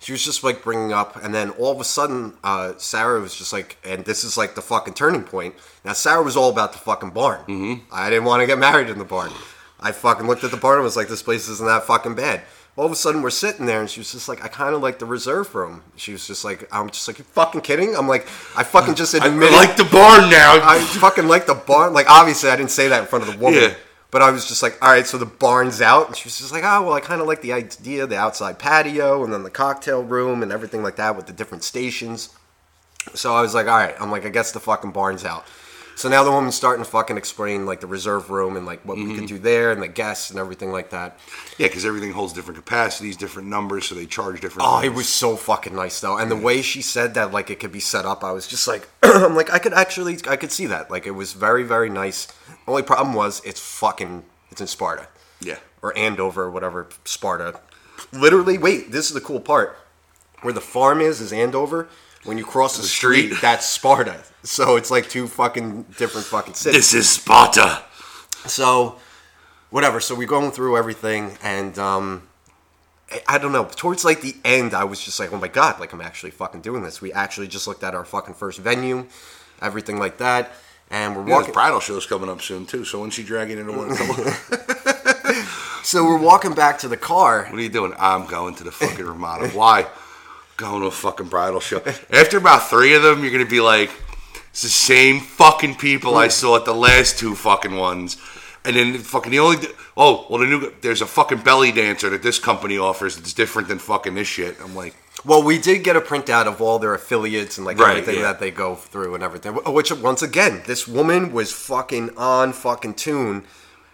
she 0.06 0.12
was 0.12 0.24
just 0.24 0.44
like 0.44 0.62
bringing 0.62 0.94
up, 0.94 1.15
and 1.24 1.34
then 1.34 1.50
all 1.50 1.72
of 1.72 1.82
a 1.82 1.84
sudden, 1.84 2.36
uh, 2.44 2.74
Sarah 2.78 3.20
was 3.20 3.34
just 3.34 3.52
like, 3.52 3.78
and 3.84 4.06
this 4.06 4.24
is 4.24 4.38
like 4.38 4.54
the 4.54 4.62
fucking 4.62 4.94
turning 4.94 5.24
point. 5.24 5.56
Now, 5.84 5.94
Sarah 5.94 6.22
was 6.22 6.38
all 6.38 6.52
about 6.52 6.74
the 6.74 6.78
fucking 6.78 7.10
barn. 7.10 7.39
Mm-hmm. 7.48 7.91
I 7.91 8.12
didn't 8.12 8.26
want 8.26 8.41
to 8.41 8.46
get 8.46 8.60
married 8.60 8.88
in 8.88 9.00
the 9.00 9.04
barn. 9.04 9.32
I 9.80 9.91
fucking 9.91 10.28
looked 10.28 10.44
at 10.44 10.52
the 10.52 10.58
barn 10.58 10.78
and 10.78 10.84
was 10.84 10.96
like, 10.96 11.08
this 11.08 11.24
place 11.24 11.50
isn't 11.50 11.65
that 11.65 11.86
fucking 11.86 12.13
bad. 12.13 12.44
All 12.76 12.86
of 12.86 12.91
a 12.91 12.96
sudden, 12.96 13.24
we're 13.24 13.32
sitting 13.32 13.65
there, 13.65 13.80
and 13.80 13.89
she 13.89 14.00
was 14.00 14.12
just 14.12 14.30
like, 14.30 14.46
I 14.46 14.48
kind 14.48 14.76
of 14.76 14.82
like 14.84 15.00
the 15.00 15.08
reserve 15.08 15.56
room. 15.56 15.82
She 15.96 16.12
was 16.12 16.28
just 16.28 16.46
like, 16.46 16.68
I'm 16.72 16.91
just 16.91 17.08
like, 17.08 17.18
you 17.18 17.24
fucking 17.24 17.62
kidding? 17.62 17.96
I'm 17.96 18.08
like, 18.08 18.28
I 18.56 18.63
fucking 18.63 18.94
just 18.94 19.15
I 19.15 19.26
like 19.26 19.76
the 19.76 19.86
barn 19.86 20.30
now. 20.30 20.60
I 20.62 20.78
fucking 21.00 21.28
like 21.28 21.48
the 21.48 21.56
barn. 21.56 21.94
Like, 21.94 22.08
obviously, 22.12 22.52
I 22.52 22.56
didn't 22.56 22.70
say 22.70 22.89
that 22.89 23.02
in 23.02 23.08
front 23.08 23.28
of 23.28 23.34
the 23.34 23.39
woman. 23.39 23.60
Yeah. 23.60 23.74
But 24.12 24.22
I 24.22 24.32
was 24.32 24.48
just 24.48 24.63
like, 24.63 24.82
all 24.82 24.89
right, 24.89 25.06
so 25.06 25.18
the 25.18 25.26
barn's 25.26 25.82
out. 25.82 26.08
And 26.08 26.15
she 26.15 26.26
was 26.28 26.38
just 26.38 26.52
like, 26.52 26.63
oh, 26.63 26.84
well, 26.84 26.94
I 26.94 27.02
kind 27.02 27.22
of 27.22 27.28
like 27.28 27.41
the 27.41 27.54
idea, 27.54 28.08
the 28.08 28.18
outside 28.18 28.60
patio, 28.60 29.24
and 29.24 29.34
then 29.34 29.44
the 29.44 29.50
cocktail 29.50 30.04
room 30.04 30.41
and 30.41 30.52
everything 30.52 30.84
like 30.84 30.96
that 30.96 31.15
with 31.15 31.28
the 31.28 31.34
different 31.34 31.63
stations. 31.63 32.30
So 33.13 33.36
I 33.36 33.41
was 33.41 33.54
like, 33.54 33.68
all 33.68 33.78
right, 33.78 33.96
I'm 34.00 34.12
like, 34.12 34.26
I 34.26 34.30
guess 34.30 34.52
the 34.52 34.60
fucking 34.60 34.91
barn's 34.91 35.26
out. 35.26 35.46
So 35.95 36.10
now 36.10 36.23
the 36.25 36.31
woman's 36.31 36.55
starting 36.55 36.84
to 36.84 36.89
fucking 36.89 37.15
explain 37.17 37.65
like 37.65 37.79
the 37.79 37.88
reserve 37.88 38.29
room 38.29 38.58
and 38.58 38.65
like 38.65 38.81
what 38.86 38.97
we 38.97 39.03
Mm-hmm. 39.05 39.15
could 39.19 39.27
do 39.27 39.38
there 39.39 39.71
and 39.71 39.81
the 39.81 39.88
guests 39.88 40.29
and 40.29 40.38
everything 40.39 40.71
like 40.71 40.89
that. 40.89 41.17
Yeah, 41.58 41.67
because 41.67 41.86
everything 41.86 42.12
holds 42.12 42.34
different 42.34 42.58
capacities, 42.58 43.15
different 43.15 43.47
numbers, 43.47 43.86
so 43.88 43.95
they 43.95 44.05
charge 44.05 44.41
different. 44.41 44.67
Oh, 44.69 44.81
it 44.81 44.93
was 44.93 45.08
so 45.08 45.38
fucking 45.38 45.73
nice 45.73 46.01
though, 46.01 46.17
and 46.17 46.29
the 46.29 46.36
way 46.36 46.62
she 46.62 46.81
said 46.81 47.13
that, 47.13 47.31
like 47.31 47.49
it 47.49 47.60
could 47.62 47.71
be 47.71 47.79
set 47.79 48.05
up, 48.05 48.23
I 48.25 48.31
was 48.34 48.45
just 48.45 48.67
like, 48.67 48.88
I'm 49.03 49.36
like, 49.36 49.51
I 49.53 49.60
could 49.60 49.73
actually, 49.73 50.17
I 50.27 50.36
could 50.36 50.51
see 50.51 50.65
that. 50.65 50.91
Like 50.91 51.05
it 51.08 51.12
was 51.12 51.31
very, 51.34 51.63
very 51.63 51.89
nice. 51.89 52.27
Only 52.67 52.84
problem 52.84 53.15
was, 53.15 53.41
it's 53.45 53.60
fucking, 53.62 54.23
it's 54.51 54.60
in 54.60 54.67
Sparta, 54.67 55.08
yeah. 55.39 55.58
or 55.81 55.97
Andover, 55.97 56.43
or 56.43 56.51
whatever, 56.51 56.88
Sparta. 57.05 57.60
Literally, 58.12 58.58
wait, 58.58 58.91
this 58.91 59.08
is 59.08 59.13
the 59.13 59.21
cool 59.21 59.39
part. 59.39 59.77
Where 60.41 60.53
the 60.53 60.62
farm 60.62 60.99
is 60.99 61.21
is 61.21 61.31
Andover. 61.31 61.88
When 62.26 62.38
you 62.38 62.44
cross 62.46 62.76
the, 62.78 62.84
street, 62.84 63.28
street. 63.28 63.42
that's 63.42 63.68
Sparta. 63.68 64.20
So 64.44 64.76
it's 64.78 64.92
like 64.92 65.10
two 65.10 65.28
fucking 65.28 65.84
different 65.98 66.26
fucking 66.28 66.56
cities. 66.56 66.92
This 66.92 66.94
is 66.94 67.10
Sparta. 67.10 67.84
So, 68.46 68.98
whatever. 69.70 70.00
So 70.00 70.16
we're 70.16 70.28
going 70.28 70.52
through 70.52 70.76
everything, 70.78 71.38
and 71.44 71.78
um, 71.80 72.24
I- 73.28 73.38
don't 73.38 73.52
know. 73.52 73.66
Towards 73.66 74.04
like 74.04 74.22
the 74.22 74.36
end, 74.44 74.74
I 74.74 74.84
was 74.84 75.00
just 75.04 75.20
like, 75.20 75.32
"Oh 75.34 75.38
my 75.38 75.48
god!" 75.48 75.80
Like 75.80 75.94
I'm 75.94 76.02
actually 76.02 76.32
fucking 76.32 76.62
doing 76.62 76.84
this. 76.84 77.00
We 77.02 77.14
actually 77.14 77.48
just 77.48 77.68
looked 77.68 77.84
at 77.84 77.94
our 77.96 78.06
fucking 78.06 78.34
first 78.36 78.60
venue, 78.60 79.06
everything 79.62 79.98
like 80.00 80.18
that, 80.18 80.52
and 80.92 81.16
we're 81.16 81.22
Yeah, 81.22 81.28
the 81.28 81.32
walking. 81.34 81.54
bridal 81.54 81.80
show's 81.80 82.06
coming 82.08 82.30
up 82.30 82.42
soon 82.42 82.66
too. 82.66 82.86
So 82.86 83.02
when's 83.02 83.14
she 83.14 83.24
dragging 83.24 83.58
into 83.60 83.72
one? 83.72 83.96
So 85.84 86.04
we're 86.04 86.18
walking 86.18 86.54
back 86.56 86.80
to 86.80 86.88
the 86.88 86.98
car. 86.98 87.44
What 87.46 87.60
are 87.60 87.62
you 87.62 87.70
doing? 87.70 87.94
I'm 88.00 88.26
going 88.26 88.56
to 88.56 88.64
the 88.64 88.72
fucking 88.72 89.06
Ramada. 89.06 89.50
Why? 89.50 89.86
Going 90.58 90.82
to 90.82 90.88
a 90.88 90.91
fucking 90.91 91.28
bridal 91.28 91.60
show. 91.60 91.82
After 92.10 92.38
about 92.38 92.70
three 92.70 92.94
of 92.94 93.04
them, 93.04 93.22
you're 93.24 93.32
gonna 93.32 93.46
be 93.46 93.60
like, 93.62 93.91
it's 94.50 94.62
the 94.62 94.70
same 94.70 95.20
fucking 95.20 95.76
people 95.76 96.15
I 96.15 96.30
saw 96.30 96.56
at 96.56 96.63
the 96.63 96.74
last 96.74 97.20
two 97.20 97.36
fucking 97.36 97.76
ones. 97.76 98.15
And 98.63 98.76
then 98.76 98.98
fucking 98.98 99.32
the 99.32 99.39
only 99.39 99.68
oh 99.98 100.26
well 100.30 100.39
the 100.39 100.48
new 100.48 100.74
there's 100.82 101.02
a 101.02 101.06
fucking 101.06 101.39
belly 101.39 101.72
dancer 101.72 102.10
that 102.10 102.24
this 102.24 102.39
company 102.39 102.78
offers 102.78 103.15
that's 103.15 103.34
different 103.34 103.68
than 103.68 103.80
fucking 103.80 104.15
this 104.15 104.28
shit. 104.28 104.56
I'm 104.63 104.74
like 104.76 104.96
Well, 105.26 105.44
we 105.44 105.60
did 105.60 105.84
get 105.84 105.96
a 105.98 106.02
printout 106.02 106.48
of 106.48 106.62
all 106.62 106.80
their 106.80 106.94
affiliates 106.96 107.58
and 107.58 107.65
like 107.65 107.78
Right, 107.78 107.98
everything 107.98 108.15
yeah. 108.15 108.32
that 108.32 108.39
they 108.39 108.50
go 108.50 108.76
through 108.76 109.13
and 109.13 109.24
everything. 109.24 109.54
Which 109.54 109.91
once 109.91 110.22
again, 110.24 110.63
this 110.65 110.88
woman 110.88 111.32
was 111.34 111.52
fucking 111.52 112.18
on 112.18 112.54
fucking 112.54 112.94
tune. 112.96 113.44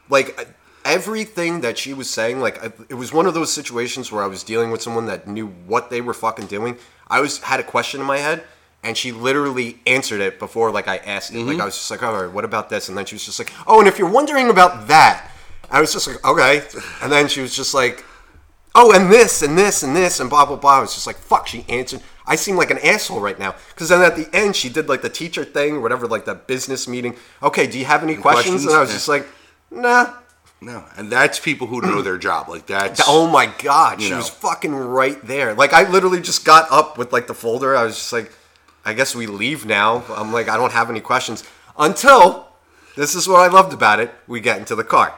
Like 0.10 0.48
everything 0.86 1.62
that 1.62 1.78
she 1.78 1.94
was 1.94 2.10
saying, 2.10 2.40
like 2.40 2.64
I- 2.64 2.72
it 2.90 2.96
was 2.96 3.12
one 3.14 3.26
of 3.26 3.34
those 3.34 3.52
situations 3.54 4.12
where 4.12 4.24
I 4.24 4.28
was 4.28 4.44
dealing 4.44 4.72
with 4.72 4.82
someone 4.82 5.06
that 5.08 5.28
knew 5.28 5.48
what 5.68 5.90
they 5.90 6.02
were 6.02 6.14
fucking 6.14 6.48
doing. 6.48 6.78
I 7.10 7.20
was 7.22 7.40
had 7.40 7.60
a 7.60 7.64
question 7.64 8.00
in 8.02 8.08
my 8.08 8.18
head. 8.18 8.44
And 8.84 8.98
she 8.98 9.12
literally 9.12 9.78
answered 9.86 10.22
it 10.22 10.40
before, 10.40 10.72
like 10.72 10.88
I 10.88 10.98
asked 10.98 11.30
it. 11.30 11.36
Mm-hmm. 11.36 11.50
Like 11.50 11.60
I 11.60 11.66
was 11.66 11.76
just 11.76 11.92
like, 11.92 12.02
"All 12.02 12.20
right, 12.20 12.32
what 12.34 12.44
about 12.44 12.70
this?" 12.72 12.90
And 12.90 12.98
then 12.98 13.06
she 13.06 13.14
was 13.14 13.24
just 13.24 13.38
like, 13.38 13.52
"Oh, 13.68 13.78
and 13.78 13.88
if 13.88 14.00
you're 14.00 14.10
wondering 14.10 14.50
about 14.50 14.88
that," 14.88 15.30
I 15.70 15.80
was 15.80 15.94
just 15.94 16.08
like, 16.08 16.26
"Okay." 16.26 16.64
And 17.00 17.12
then 17.12 17.28
she 17.28 17.42
was 17.42 17.56
just 17.56 17.76
like, 17.76 18.04
oh, 18.74 18.92
and 18.92 19.12
this, 19.12 19.44
and 19.44 19.56
this, 19.56 19.84
and 19.84 19.96
this, 19.96 20.20
and 20.20 20.32
blah, 20.32 20.48
blah, 20.48 20.56
blah. 20.56 20.78
I 20.78 20.82
was 20.82 20.96
just 20.96 21.06
like, 21.06 21.18
fuck, 21.18 21.46
she 21.46 21.64
answered. 21.70 22.02
I 22.26 22.36
seem 22.36 22.56
like 22.56 22.72
an 22.72 22.80
asshole 22.80 23.20
right 23.20 23.38
now. 23.38 23.54
Because 23.70 23.90
then 23.90 24.02
at 24.02 24.16
the 24.16 24.28
end, 24.36 24.56
she 24.56 24.68
did 24.70 24.90
like 24.90 25.04
the 25.04 25.10
teacher 25.10 25.46
thing, 25.46 25.76
or 25.76 25.80
whatever, 25.82 26.08
like 26.08 26.26
the 26.26 26.34
business 26.34 26.88
meeting. 26.88 27.16
Okay, 27.44 27.68
do 27.68 27.78
you 27.78 27.86
have 27.86 28.02
any 28.02 28.16
questions? 28.16 28.64
questions? 28.64 28.66
And 28.66 28.76
I 28.76 28.80
was 28.80 28.90
Yeah. 28.90 28.96
just 28.96 29.08
like, 29.08 29.28
nah. 29.70 30.14
No, 30.62 30.86
and 30.96 31.12
that's 31.12 31.40
people 31.40 31.68
who 31.68 31.82
know 31.82 32.02
their 32.02 32.18
job. 32.18 32.48
Like 32.48 32.68
that's 32.68 33.02
Oh 33.08 33.28
my 33.28 33.52
God, 33.60 34.02
she 34.02 34.12
know. 34.12 34.18
was 34.18 34.30
fucking 34.30 34.74
right 34.74 35.20
there. 35.26 35.54
Like, 35.54 35.74
I 35.74 35.90
literally 35.90 36.22
just 36.22 36.46
got 36.46 36.72
up 36.72 36.98
with 36.98 37.12
like 37.12 37.28
the 37.28 37.34
folder. 37.34 37.76
I 37.76 37.84
was 37.84 37.96
just 37.96 38.14
like, 38.14 38.32
I 38.86 38.94
guess 38.94 39.16
we 39.16 39.28
leave 39.28 39.66
now. 39.66 40.04
I'm 40.10 40.32
like, 40.32 40.48
I 40.48 40.58
don't 40.58 40.72
have 40.72 40.90
any 40.90 41.02
questions. 41.02 41.44
Until, 41.78 42.48
this 42.96 43.16
is 43.16 43.28
what 43.28 43.40
I 43.40 43.48
loved 43.48 43.74
about 43.74 44.00
it, 44.00 44.14
we 44.28 44.40
get 44.40 44.60
into 44.60 44.76
the 44.76 44.84
car. 44.84 45.16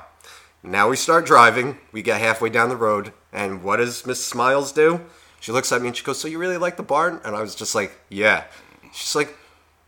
Now 0.63 0.87
we 0.89 0.95
start 0.95 1.25
driving. 1.25 1.77
We 1.91 2.01
get 2.01 2.21
halfway 2.21 2.49
down 2.49 2.69
the 2.69 2.77
road, 2.77 3.11
and 3.33 3.63
what 3.63 3.77
does 3.77 4.05
Miss 4.05 4.23
Smiles 4.23 4.71
do? 4.71 5.01
She 5.41 5.51
looks 5.51 5.73
at 5.73 5.81
me 5.81 5.87
and 5.89 5.97
she 5.97 6.05
goes, 6.05 6.21
"So 6.21 6.29
you 6.29 6.37
really 6.37 6.55
like 6.55 6.77
the 6.77 6.83
barn?" 6.83 7.19
And 7.25 7.35
I 7.35 7.41
was 7.41 7.53
just 7.53 7.75
like, 7.75 7.99
"Yeah." 8.07 8.45
She's 8.93 9.13
like, 9.13 9.35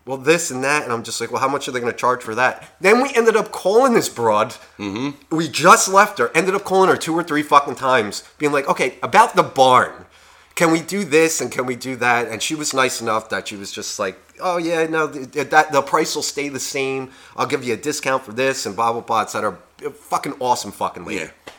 "Well, 0.06 0.16
this 0.16 0.50
and 0.50 0.64
that," 0.64 0.84
and 0.84 0.92
I'm 0.92 1.02
just 1.02 1.20
like, 1.20 1.30
"Well, 1.30 1.40
how 1.40 1.48
much 1.48 1.68
are 1.68 1.72
they 1.72 1.80
going 1.80 1.92
to 1.92 1.98
charge 1.98 2.22
for 2.22 2.34
that?" 2.34 2.76
Then 2.80 3.02
we 3.02 3.12
ended 3.14 3.36
up 3.36 3.50
calling 3.52 3.92
this 3.92 4.08
broad. 4.08 4.54
Mm-hmm. 4.78 5.36
We 5.36 5.48
just 5.48 5.88
left 5.88 6.18
her. 6.18 6.30
Ended 6.34 6.54
up 6.54 6.64
calling 6.64 6.88
her 6.88 6.96
two 6.96 7.14
or 7.14 7.22
three 7.22 7.42
fucking 7.42 7.74
times, 7.74 8.22
being 8.38 8.52
like, 8.52 8.68
"Okay, 8.68 8.98
about 9.02 9.36
the 9.36 9.42
barn." 9.42 10.06
Can 10.54 10.70
we 10.70 10.80
do 10.80 11.04
this 11.04 11.42
and 11.42 11.52
can 11.52 11.66
we 11.66 11.76
do 11.76 11.96
that? 11.96 12.28
And 12.28 12.42
she 12.42 12.54
was 12.54 12.72
nice 12.72 13.02
enough 13.02 13.28
that 13.28 13.48
she 13.48 13.56
was 13.56 13.70
just 13.70 13.98
like, 13.98 14.18
"Oh 14.40 14.56
yeah, 14.56 14.86
no, 14.86 15.06
th- 15.06 15.50
that 15.50 15.70
the 15.70 15.82
price 15.82 16.14
will 16.14 16.22
stay 16.22 16.48
the 16.48 16.60
same. 16.60 17.10
I'll 17.36 17.46
give 17.46 17.62
you 17.62 17.74
a 17.74 17.76
discount 17.76 18.24
for 18.24 18.32
this 18.32 18.64
and 18.64 18.74
blah 18.74 18.92
blah 18.92 19.02
blah, 19.02 19.22
etc." 19.22 19.58
Fucking 19.92 20.36
awesome, 20.40 20.72
fucking 20.72 21.04
lady. 21.04 21.24
Yeah. 21.26 21.52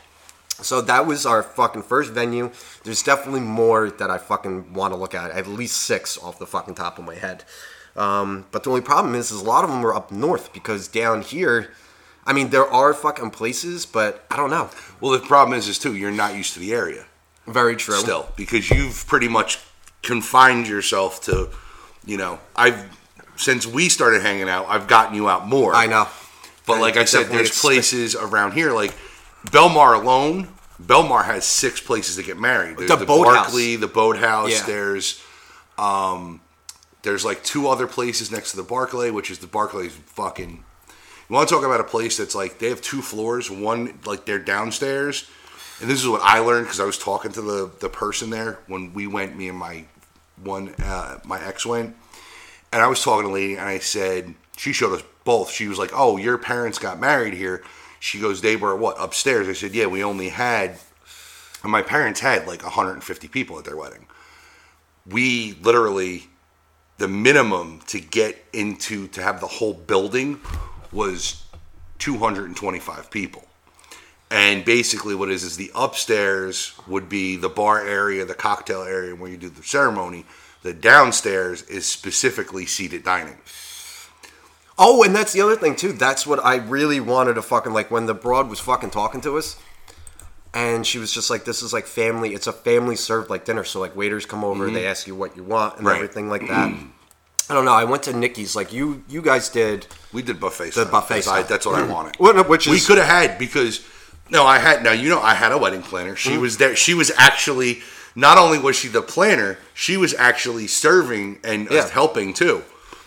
So 0.60 0.80
that 0.80 1.06
was 1.06 1.24
our 1.24 1.44
fucking 1.44 1.82
first 1.82 2.10
venue. 2.10 2.50
There's 2.82 3.02
definitely 3.04 3.40
more 3.40 3.90
that 3.90 4.10
I 4.10 4.18
fucking 4.18 4.72
want 4.72 4.92
to 4.92 4.98
look 4.98 5.14
at. 5.14 5.30
At 5.30 5.46
least 5.46 5.76
six 5.82 6.18
off 6.18 6.40
the 6.40 6.46
fucking 6.46 6.74
top 6.74 6.98
of 6.98 7.04
my 7.04 7.14
head. 7.14 7.44
Um, 7.98 8.46
but 8.52 8.62
the 8.62 8.70
only 8.70 8.80
problem 8.80 9.14
is, 9.14 9.32
is 9.32 9.40
a 9.40 9.44
lot 9.44 9.64
of 9.64 9.70
them 9.70 9.84
are 9.84 9.92
up 9.92 10.12
north 10.12 10.52
because 10.52 10.86
down 10.86 11.22
here, 11.22 11.72
I 12.24 12.32
mean, 12.32 12.50
there 12.50 12.66
are 12.66 12.94
fucking 12.94 13.30
places, 13.30 13.86
but 13.86 14.24
I 14.30 14.36
don't 14.36 14.50
know. 14.50 14.70
Well, 15.00 15.12
the 15.12 15.18
problem 15.18 15.58
is, 15.58 15.66
is 15.66 15.78
too, 15.78 15.96
you're 15.96 16.12
not 16.12 16.34
used 16.36 16.54
to 16.54 16.60
the 16.60 16.72
area 16.72 17.06
Very 17.46 17.74
true. 17.74 17.96
still 17.96 18.28
because 18.36 18.70
you've 18.70 19.04
pretty 19.08 19.26
much 19.28 19.58
confined 20.02 20.68
yourself 20.68 21.20
to, 21.22 21.50
you 22.06 22.16
know, 22.16 22.38
I've 22.54 22.96
since 23.34 23.66
we 23.66 23.88
started 23.88 24.22
hanging 24.22 24.48
out, 24.48 24.66
I've 24.68 24.88
gotten 24.88 25.14
you 25.14 25.28
out 25.28 25.46
more. 25.46 25.74
I 25.74 25.86
know. 25.86 26.08
But 26.66 26.80
like 26.80 26.96
I 26.96 27.04
said, 27.04 27.28
there's 27.28 27.58
places 27.58 28.14
around 28.14 28.52
here 28.52 28.72
like 28.72 28.94
Belmar 29.46 30.00
alone. 30.00 30.48
Belmar 30.80 31.24
has 31.24 31.44
six 31.44 31.80
places 31.80 32.16
to 32.16 32.22
get 32.22 32.38
married. 32.38 32.76
There's 32.76 32.90
The 32.90 32.96
the, 32.96 33.06
boathouse. 33.06 33.46
Barkley, 33.46 33.76
the 33.76 33.88
boathouse. 33.88 34.50
Yeah. 34.50 34.66
There's 34.66 35.22
um, 35.78 36.40
there's 37.02 37.24
like 37.24 37.42
two 37.44 37.68
other 37.68 37.86
places 37.86 38.30
next 38.30 38.52
to 38.52 38.56
the 38.56 38.62
Barclay, 38.62 39.10
which 39.10 39.30
is 39.30 39.38
the 39.38 39.46
Barclay's 39.46 39.94
fucking. 39.94 40.64
You 41.28 41.34
want 41.34 41.48
to 41.48 41.54
talk 41.54 41.64
about 41.64 41.80
a 41.80 41.84
place 41.84 42.16
that's 42.16 42.34
like 42.34 42.58
they 42.58 42.68
have 42.68 42.80
two 42.80 43.02
floors. 43.02 43.50
One 43.50 43.98
like 44.04 44.24
they're 44.24 44.38
downstairs, 44.38 45.28
and 45.80 45.88
this 45.88 46.00
is 46.00 46.08
what 46.08 46.22
I 46.22 46.38
learned 46.38 46.66
because 46.66 46.80
I 46.80 46.84
was 46.84 46.98
talking 46.98 47.32
to 47.32 47.42
the 47.42 47.70
the 47.80 47.88
person 47.88 48.30
there 48.30 48.58
when 48.66 48.94
we 48.94 49.06
went. 49.06 49.36
Me 49.36 49.48
and 49.48 49.58
my 49.58 49.84
one 50.42 50.74
uh, 50.78 51.18
my 51.24 51.42
ex 51.44 51.66
went, 51.66 51.94
and 52.72 52.82
I 52.82 52.86
was 52.86 53.02
talking 53.02 53.26
to 53.26 53.32
a 53.32 53.34
lady, 53.34 53.54
and 53.54 53.68
I 53.68 53.78
said 53.78 54.34
she 54.56 54.72
showed 54.72 54.94
us 54.94 55.02
both. 55.24 55.50
She 55.50 55.68
was 55.68 55.78
like, 55.78 55.90
"Oh, 55.94 56.16
your 56.16 56.38
parents 56.38 56.78
got 56.78 56.98
married 56.98 57.34
here." 57.34 57.62
She 58.00 58.20
goes, 58.20 58.40
"They 58.40 58.56
were 58.56 58.74
what 58.74 58.96
upstairs?" 58.98 59.48
I 59.48 59.52
said, 59.52 59.74
"Yeah, 59.74 59.86
we 59.86 60.02
only 60.02 60.30
had." 60.30 60.78
And 61.62 61.72
my 61.72 61.82
parents 61.82 62.20
had 62.20 62.46
like 62.46 62.62
150 62.62 63.28
people 63.28 63.58
at 63.58 63.64
their 63.64 63.76
wedding. 63.76 64.06
We 65.06 65.58
literally, 65.62 66.28
the 66.98 67.08
minimum 67.08 67.80
to 67.86 68.00
get 68.00 68.44
into 68.52 69.06
to 69.08 69.22
have 69.22 69.40
the 69.40 69.46
whole 69.46 69.74
building 69.74 70.40
was 70.92 71.44
225 71.98 73.10
people. 73.10 73.44
And 74.30 74.64
basically, 74.64 75.14
what 75.14 75.30
is 75.30 75.42
is 75.42 75.56
the 75.56 75.70
upstairs 75.74 76.74
would 76.86 77.08
be 77.08 77.36
the 77.36 77.48
bar 77.48 77.86
area, 77.86 78.24
the 78.24 78.34
cocktail 78.34 78.82
area 78.82 79.14
where 79.14 79.30
you 79.30 79.38
do 79.38 79.48
the 79.48 79.62
ceremony. 79.62 80.26
The 80.62 80.74
downstairs 80.74 81.62
is 81.62 81.86
specifically 81.86 82.66
seated 82.66 83.04
dining. 83.04 83.38
Oh, 84.76 85.02
and 85.02 85.14
that's 85.14 85.32
the 85.32 85.40
other 85.40 85.56
thing 85.56 85.76
too. 85.76 85.92
That's 85.92 86.26
what 86.26 86.44
I 86.44 86.56
really 86.56 87.00
wanted 87.00 87.34
to 87.34 87.42
fucking 87.42 87.72
like 87.72 87.90
when 87.90 88.06
the 88.06 88.14
broad 88.14 88.50
was 88.50 88.60
fucking 88.60 88.90
talking 88.90 89.20
to 89.22 89.38
us, 89.38 89.56
and 90.54 90.86
she 90.86 90.98
was 90.98 91.12
just 91.12 91.30
like, 91.30 91.44
"This 91.44 91.62
is 91.62 91.72
like 91.72 91.86
family. 91.86 92.34
It's 92.34 92.46
a 92.46 92.52
family 92.52 92.96
served 92.96 93.30
like 93.30 93.44
dinner. 93.44 93.64
So 93.64 93.80
like 93.80 93.94
waiters 93.96 94.26
come 94.26 94.44
over, 94.44 94.70
they 94.70 94.86
ask 94.86 95.06
you 95.06 95.14
what 95.14 95.36
you 95.36 95.42
want 95.42 95.78
and 95.78 95.86
Right. 95.86 95.96
everything 95.96 96.28
like 96.28 96.46
that." 96.48 96.72
I 97.50 97.54
don't 97.54 97.64
know. 97.64 97.72
I 97.72 97.84
went 97.84 98.02
to 98.02 98.12
Nikki's 98.12 98.54
like 98.54 98.72
you. 98.74 99.02
You 99.08 99.22
guys 99.22 99.48
did. 99.48 99.86
We 100.12 100.20
did 100.22 100.38
buffet. 100.38 100.66
The 100.66 100.72
style. 100.72 100.84
buffet 100.90 101.14
That's, 101.14 101.28
I, 101.28 101.42
that's 101.44 101.64
what 101.66 101.76
I 101.76 101.82
wanted. 101.82 102.16
Well, 102.20 102.34
no, 102.34 102.42
which 102.42 102.66
we 102.66 102.78
could 102.78 102.98
have 102.98 103.06
had 103.06 103.38
because 103.38 103.80
no, 104.30 104.44
I 104.44 104.58
had 104.58 104.82
now. 104.82 104.92
You 104.92 105.08
know, 105.08 105.20
I 105.20 105.32
had 105.34 105.52
a 105.52 105.58
wedding 105.58 105.82
planner. 105.82 106.14
She 106.14 106.30
Mm-hmm. 106.32 106.40
was 106.42 106.58
there. 106.58 106.76
She 106.76 106.92
was 106.92 107.10
actually 107.16 107.80
not 108.14 108.36
only 108.36 108.58
was 108.58 108.76
she 108.76 108.88
the 108.88 109.00
planner, 109.00 109.56
she 109.74 109.96
was 109.96 110.12
actually 110.14 110.66
serving 110.66 111.38
and 111.44 111.70
uh, 111.70 111.74
Yeah. 111.74 111.88
helping 111.88 112.34
too. 112.34 112.64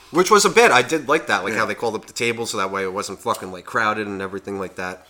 Which 0.10 0.32
was 0.32 0.44
a 0.44 0.50
bit. 0.50 0.72
I 0.72 0.82
did 0.82 1.08
like 1.08 1.28
that, 1.28 1.44
like 1.44 1.54
Yeah. 1.54 1.60
how 1.60 1.66
they 1.68 1.76
called 1.76 1.96
up 1.96 2.06
the 2.08 2.14
table 2.14 2.46
so 2.48 2.58
that 2.58 2.72
way 2.72 2.84
it 2.84 2.92
wasn't 2.94 3.20
fucking 3.22 3.52
like 3.52 3.66
crowded 3.66 4.08
and 4.08 4.22
everything 4.24 4.58
like 4.60 4.76
that. 4.78 5.06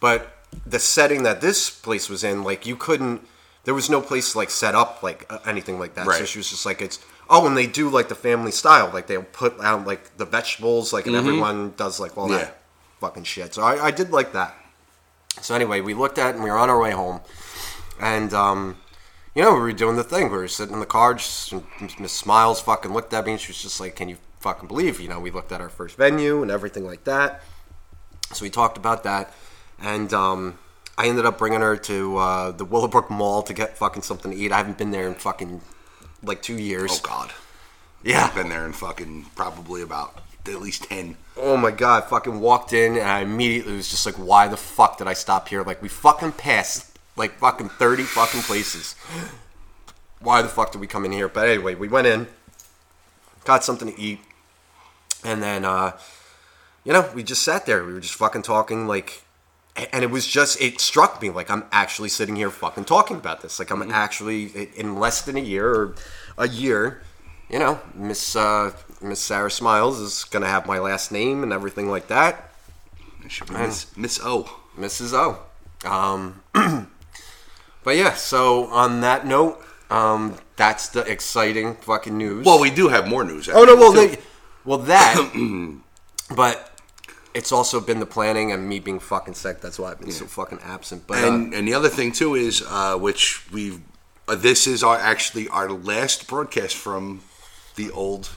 But 0.00 0.33
the 0.66 0.78
setting 0.78 1.22
that 1.24 1.40
this 1.40 1.70
place 1.70 2.08
was 2.08 2.24
in, 2.24 2.42
like 2.44 2.66
you 2.66 2.76
couldn't. 2.76 3.26
There 3.64 3.74
was 3.74 3.88
no 3.88 4.00
place 4.02 4.32
to 4.32 4.38
like 4.38 4.50
set 4.50 4.74
up 4.74 5.02
like 5.02 5.24
uh, 5.30 5.38
anything 5.46 5.78
like 5.78 5.94
that. 5.94 6.06
So 6.18 6.24
she 6.24 6.38
was 6.38 6.50
just 6.50 6.66
like 6.66 6.82
it's. 6.82 6.98
Oh, 7.30 7.46
and 7.46 7.56
they 7.56 7.66
do 7.66 7.88
like 7.88 8.08
the 8.08 8.14
family 8.14 8.50
style, 8.50 8.90
like 8.92 9.06
they'll 9.06 9.22
put 9.22 9.58
out 9.60 9.86
like 9.86 10.18
the 10.18 10.26
vegetables, 10.26 10.92
like 10.92 11.06
and 11.06 11.16
everyone 11.16 11.72
does 11.76 11.98
like 11.98 12.18
all 12.18 12.24
Mm-hmm. 12.28 12.34
Yeah. 12.38 12.44
that 12.44 12.60
fucking 13.00 13.24
shit. 13.24 13.54
So 13.54 13.62
I, 13.62 13.86
I 13.86 13.90
did 13.90 14.10
like 14.10 14.32
that. 14.34 14.54
So 15.40 15.54
anyway, 15.54 15.80
we 15.80 15.94
looked 15.94 16.18
at 16.18 16.30
it 16.30 16.34
and 16.34 16.44
we 16.44 16.50
were 16.50 16.58
on 16.58 16.68
our 16.70 16.78
way 16.78 16.90
home, 16.90 17.20
and 17.98 18.32
um, 18.34 18.76
you 19.34 19.42
know 19.42 19.54
we 19.54 19.60
were 19.60 19.72
doing 19.72 19.96
the 19.96 20.04
thing. 20.04 20.24
We 20.30 20.36
were 20.36 20.48
sitting 20.48 20.74
in 20.74 20.80
the 20.80 20.86
car. 20.86 21.14
Just, 21.14 21.54
Miss 21.98 22.12
Smiles 22.12 22.60
fucking 22.60 22.92
looked 22.92 23.14
at 23.14 23.24
me 23.24 23.32
and 23.32 23.40
she 23.40 23.48
was 23.48 23.62
just 23.62 23.80
like, 23.80 23.96
"Can 23.96 24.10
you 24.10 24.18
fucking 24.40 24.68
believe?" 24.68 25.00
You 25.00 25.08
know, 25.08 25.18
we 25.18 25.30
looked 25.30 25.50
at 25.50 25.60
our 25.62 25.70
first 25.70 25.96
venue 25.96 26.42
and 26.42 26.50
everything 26.50 26.84
like 26.84 27.04
that. 27.04 27.42
So 28.32 28.42
we 28.42 28.50
talked 28.50 28.76
about 28.76 29.02
that, 29.04 29.32
and 29.84 30.12
um, 30.14 30.58
I 30.96 31.06
ended 31.06 31.26
up 31.26 31.38
bringing 31.38 31.60
her 31.60 31.76
to 31.76 32.16
uh, 32.16 32.50
the 32.52 32.64
Willowbrook 32.64 33.10
Mall 33.10 33.42
to 33.42 33.52
get 33.52 33.76
fucking 33.76 34.02
something 34.02 34.32
to 34.32 34.36
eat. 34.36 34.50
I 34.50 34.56
haven't 34.56 34.78
been 34.78 34.90
there 34.90 35.06
in 35.06 35.14
fucking 35.14 35.60
like 36.22 36.42
two 36.42 36.58
years. 36.58 36.92
Oh 36.92 37.00
God, 37.02 37.32
yeah. 38.02 38.24
I've 38.24 38.34
been 38.34 38.48
there 38.48 38.64
in 38.64 38.72
fucking 38.72 39.26
probably 39.36 39.82
about 39.82 40.18
at 40.46 40.60
least 40.60 40.84
ten. 40.84 41.16
Oh 41.36 41.56
my 41.56 41.70
god, 41.70 42.04
I 42.04 42.06
fucking 42.06 42.40
walked 42.40 42.72
in 42.72 42.96
and 42.96 43.08
I 43.08 43.20
immediately 43.20 43.74
was 43.76 43.90
just 43.90 44.06
like, 44.06 44.14
why 44.16 44.48
the 44.48 44.56
fuck 44.56 44.98
did 44.98 45.06
I 45.06 45.12
stop 45.12 45.48
here? 45.48 45.62
Like 45.62 45.82
we 45.82 45.88
fucking 45.88 46.32
passed 46.32 46.98
like 47.16 47.38
fucking 47.38 47.68
30 47.68 48.02
fucking 48.04 48.40
places. 48.42 48.96
Why 50.20 50.42
the 50.42 50.48
fuck 50.48 50.72
did 50.72 50.80
we 50.80 50.86
come 50.86 51.04
in 51.04 51.12
here? 51.12 51.28
But 51.28 51.48
anyway, 51.48 51.74
we 51.74 51.86
went 51.86 52.06
in, 52.06 52.26
got 53.44 53.62
something 53.62 53.92
to 53.92 54.00
eat, 54.00 54.20
and 55.22 55.42
then 55.42 55.64
uh 55.64 55.92
you 56.84 56.92
know, 56.92 57.10
we 57.14 57.22
just 57.22 57.42
sat 57.42 57.66
there. 57.66 57.84
We 57.84 57.94
were 57.94 58.00
just 58.00 58.14
fucking 58.14 58.42
talking 58.42 58.86
like 58.86 59.24
and 59.76 60.04
it 60.04 60.10
was 60.10 60.26
just 60.26 60.60
it 60.60 60.80
struck 60.80 61.20
me 61.20 61.30
like 61.30 61.50
I'm 61.50 61.64
actually 61.72 62.08
sitting 62.08 62.36
here 62.36 62.50
fucking 62.50 62.84
talking 62.84 63.16
about 63.16 63.42
this. 63.42 63.58
Like 63.58 63.70
I'm 63.70 63.82
actually 63.90 64.70
in 64.76 64.98
less 64.98 65.22
than 65.22 65.36
a 65.36 65.40
year 65.40 65.68
or 65.68 65.94
a 66.38 66.48
year, 66.48 67.02
you 67.50 67.58
know, 67.58 67.80
Miss 67.94 68.36
uh, 68.36 68.72
Miss 69.00 69.20
Sarah 69.20 69.50
Smiles 69.50 69.98
is 69.98 70.24
gonna 70.24 70.48
have 70.48 70.66
my 70.66 70.78
last 70.78 71.10
name 71.10 71.42
and 71.42 71.52
everything 71.52 71.88
like 71.88 72.08
that. 72.08 72.50
It 73.24 73.30
should 73.30 73.48
be 73.48 73.54
Miss, 73.54 73.96
Miss 73.96 74.20
O. 74.22 74.60
Mrs. 74.78 75.12
O. 75.14 75.88
Um, 75.88 76.42
but 77.84 77.96
yeah, 77.96 78.14
so 78.14 78.66
on 78.66 79.00
that 79.00 79.26
note, 79.26 79.62
um, 79.90 80.36
that's 80.56 80.88
the 80.88 81.00
exciting 81.00 81.76
fucking 81.76 82.16
news. 82.16 82.44
Well, 82.44 82.60
we 82.60 82.70
do 82.70 82.88
have 82.88 83.08
more 83.08 83.24
news. 83.24 83.48
oh 83.48 83.64
no, 83.64 83.76
well, 83.76 83.92
they, 83.92 84.18
well 84.64 84.78
that, 84.78 85.80
but 86.36 86.73
it's 87.34 87.50
also 87.52 87.80
been 87.80 87.98
the 88.00 88.06
planning 88.06 88.52
and 88.52 88.68
me 88.68 88.78
being 88.78 89.00
fucking 89.00 89.34
sick. 89.34 89.60
That's 89.60 89.78
why 89.78 89.90
I've 89.90 90.00
been 90.00 90.12
so 90.12 90.26
fucking 90.26 90.60
absent. 90.62 91.06
But 91.06 91.24
uh, 91.24 91.28
and 91.28 91.54
and 91.54 91.66
the 91.68 91.74
other 91.74 91.88
thing 91.88 92.12
too 92.12 92.34
is 92.34 92.62
uh, 92.68 92.96
which 92.96 93.50
we've 93.52 93.80
uh, 94.28 94.36
this 94.36 94.66
is 94.66 94.82
our 94.82 94.96
actually 94.96 95.48
our 95.48 95.70
last 95.70 96.28
broadcast 96.28 96.76
from 96.76 97.20
the 97.76 97.90
old 97.90 98.30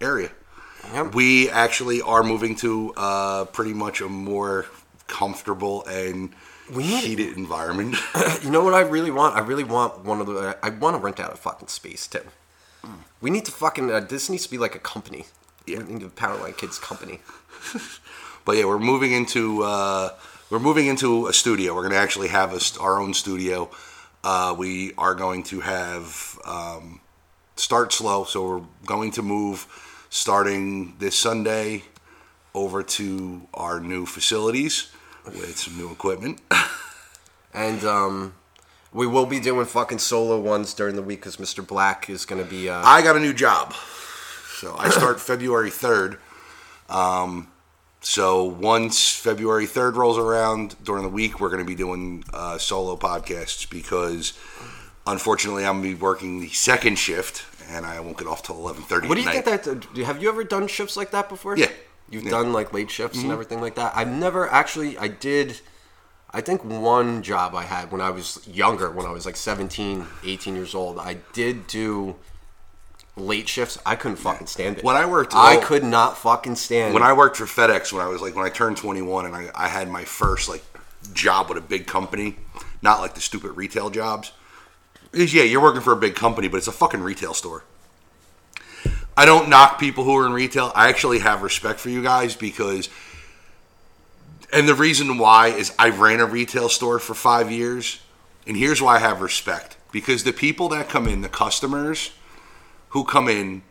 area. 0.00 0.30
Yep. 0.92 1.14
We 1.14 1.50
actually 1.50 2.00
are 2.02 2.22
moving 2.22 2.54
to 2.56 2.92
uh, 2.96 3.44
pretty 3.46 3.74
much 3.74 4.00
a 4.00 4.08
more 4.08 4.66
comfortable 5.06 5.84
and 5.86 6.32
We 6.74 6.84
need- 6.84 7.04
heated 7.04 7.36
environment. 7.36 7.96
you 8.42 8.50
know 8.50 8.62
what 8.64 8.74
I 8.74 8.80
really 8.80 9.10
want? 9.10 9.36
I 9.36 9.40
really 9.40 9.64
want 9.64 10.04
one 10.04 10.20
of 10.20 10.26
the. 10.26 10.56
I 10.62 10.70
want 10.70 10.96
to 10.96 11.00
rent 11.02 11.20
out 11.20 11.32
a 11.32 11.36
fucking 11.36 11.68
space 11.68 12.06
too. 12.06 12.20
We 13.20 13.30
need 13.30 13.44
to 13.46 13.52
fucking. 13.52 13.90
Uh, 13.90 14.00
this 14.00 14.28
needs 14.30 14.44
to 14.44 14.50
be 14.50 14.58
like 14.58 14.74
a 14.74 14.78
company. 14.78 15.26
Yeah. 15.66 15.78
We 15.82 15.94
need 15.94 16.02
a 16.04 16.08
Powerline 16.10 16.56
Kids 16.56 16.78
company. 16.78 17.20
But 18.48 18.56
yeah, 18.56 18.64
we're 18.64 18.78
moving 18.78 19.12
into 19.12 19.62
uh, 19.62 20.14
we're 20.48 20.58
moving 20.58 20.86
into 20.86 21.26
a 21.26 21.34
studio. 21.34 21.74
We're 21.74 21.82
going 21.82 21.92
to 21.92 21.98
actually 21.98 22.28
have 22.28 22.54
a, 22.54 22.80
our 22.80 22.98
own 22.98 23.12
studio. 23.12 23.68
Uh, 24.24 24.54
we 24.56 24.94
are 24.96 25.14
going 25.14 25.42
to 25.52 25.60
have 25.60 26.38
um, 26.46 27.02
start 27.56 27.92
slow, 27.92 28.24
so 28.24 28.48
we're 28.48 28.64
going 28.86 29.10
to 29.10 29.22
move 29.22 29.66
starting 30.08 30.94
this 30.98 31.14
Sunday 31.14 31.82
over 32.54 32.82
to 32.82 33.42
our 33.52 33.80
new 33.80 34.06
facilities 34.06 34.92
with 35.26 35.58
some 35.58 35.76
new 35.76 35.92
equipment. 35.92 36.40
And 37.52 37.84
um, 37.84 38.34
we 38.92 39.06
will 39.06 39.26
be 39.26 39.40
doing 39.40 39.66
fucking 39.66 39.98
solo 39.98 40.38
ones 40.38 40.72
during 40.72 40.96
the 40.96 41.02
week 41.02 41.20
because 41.20 41.36
Mr. 41.36 41.66
Black 41.66 42.08
is 42.08 42.24
going 42.24 42.42
to 42.42 42.48
be. 42.48 42.70
Uh, 42.70 42.80
I 42.82 43.02
got 43.02 43.16
a 43.16 43.20
new 43.20 43.34
job, 43.34 43.74
so 44.58 44.74
I 44.78 44.88
start 44.88 45.20
February 45.32 45.70
third. 45.70 46.18
Um, 46.88 47.48
so 48.00 48.44
once 48.44 49.12
February 49.14 49.66
third 49.66 49.96
rolls 49.96 50.18
around 50.18 50.76
during 50.84 51.02
the 51.02 51.08
week, 51.08 51.40
we're 51.40 51.48
going 51.50 51.62
to 51.62 51.66
be 51.66 51.74
doing 51.74 52.24
uh, 52.32 52.58
solo 52.58 52.96
podcasts 52.96 53.68
because 53.68 54.32
unfortunately, 55.06 55.64
I'm 55.64 55.76
gonna 55.80 55.94
be 55.94 55.94
working 55.94 56.40
the 56.40 56.48
second 56.48 56.96
shift, 56.98 57.44
and 57.70 57.84
I 57.86 57.98
won't 58.00 58.16
get 58.18 58.26
off 58.28 58.42
till 58.42 58.56
11:30. 58.56 59.08
What 59.08 59.14
do 59.16 59.20
you 59.22 59.26
night. 59.26 59.44
that? 59.44 59.94
do- 59.94 60.04
Have 60.04 60.22
you 60.22 60.28
ever 60.28 60.44
done 60.44 60.68
shifts 60.68 60.96
like 60.96 61.10
that 61.10 61.28
before? 61.28 61.56
Yeah. 61.56 61.66
You've 62.10 62.22
Yeah. 62.24 62.30
Mm-hmm. 62.30 62.42
done 62.44 62.52
like 62.52 62.72
late 62.72 62.90
shifts 62.90 63.18
and 63.22 63.30
everything 63.32 63.60
like 63.60 63.74
that. 63.74 63.92
I've 63.96 64.08
never 64.10 64.48
actually. 64.50 64.96
I 64.98 65.08
did. 65.08 65.60
I 66.30 66.42
think 66.42 66.62
one 66.62 67.22
job 67.22 67.54
I 67.54 67.62
had 67.64 67.90
when 67.90 68.02
I 68.02 68.10
was 68.10 68.46
younger, 68.46 68.90
when 68.90 69.06
I 69.06 69.10
was 69.10 69.24
like 69.24 69.34
17, 69.36 70.06
18 70.24 70.54
years 70.54 70.74
old, 70.74 70.98
I 70.98 71.14
did 71.32 71.66
do 71.66 72.16
late 73.20 73.48
shifts. 73.48 73.78
I 73.84 73.96
couldn't 73.96 74.16
fucking 74.16 74.46
stand 74.46 74.78
it. 74.78 74.84
When 74.84 74.96
I 74.96 75.06
worked- 75.06 75.34
I 75.34 75.56
well, 75.56 75.66
could 75.66 75.84
not 75.84 76.18
fucking 76.18 76.56
stand. 76.56 76.94
when 76.94 77.02
I 77.02 77.12
worked 77.12 77.36
for 77.36 77.44
FedEx 77.44 77.92
when 77.92 78.02
I 78.02 78.08
was 78.08 78.22
like 78.22 78.34
when 78.34 78.44
I 78.44 78.50
turned 78.50 78.76
21 78.76 79.26
and 79.26 79.34
I, 79.34 79.50
I 79.54 79.68
had 79.68 79.90
my 79.90 80.04
first 80.04 80.48
like 80.48 80.64
job 81.12 81.48
with 81.48 81.58
a 81.58 81.62
big 81.62 81.86
company, 81.86 82.36
not 82.82 83.00
like 83.00 83.14
the 83.14 83.20
stupid 83.20 83.52
retail 83.52 83.90
jobs. 83.90 84.32
Is 85.12 85.32
yeah, 85.32 85.42
you're 85.42 85.62
working 85.62 85.80
for 85.80 85.92
a 85.92 85.96
big 85.96 86.14
company, 86.14 86.48
but 86.48 86.58
it's 86.58 86.68
a 86.68 86.72
fucking 86.72 87.00
retail 87.00 87.34
store. 87.34 87.64
I 89.16 89.24
don't 89.24 89.48
knock 89.48 89.80
people 89.80 90.04
who 90.04 90.16
are 90.16 90.26
in 90.26 90.32
retail. 90.32 90.70
I 90.74 90.88
actually 90.88 91.18
have 91.20 91.42
respect 91.42 91.80
for 91.80 91.90
you 91.90 92.02
guys 92.02 92.36
because 92.36 92.88
and 94.52 94.68
the 94.68 94.74
reason 94.74 95.18
why 95.18 95.48
is 95.48 95.74
I 95.78 95.90
ran 95.90 96.20
a 96.20 96.26
retail 96.26 96.68
store 96.68 96.98
for 96.98 97.14
5 97.14 97.50
years 97.50 98.00
and 98.46 98.56
here's 98.56 98.80
why 98.80 98.96
I 98.96 98.98
have 99.00 99.20
respect 99.20 99.76
because 99.92 100.24
the 100.24 100.32
people 100.32 100.68
that 100.70 100.88
come 100.88 101.06
in, 101.08 101.22
the 101.22 101.28
customers 101.28 102.12
who 102.90 103.04
come 103.04 103.28
in 103.28 103.62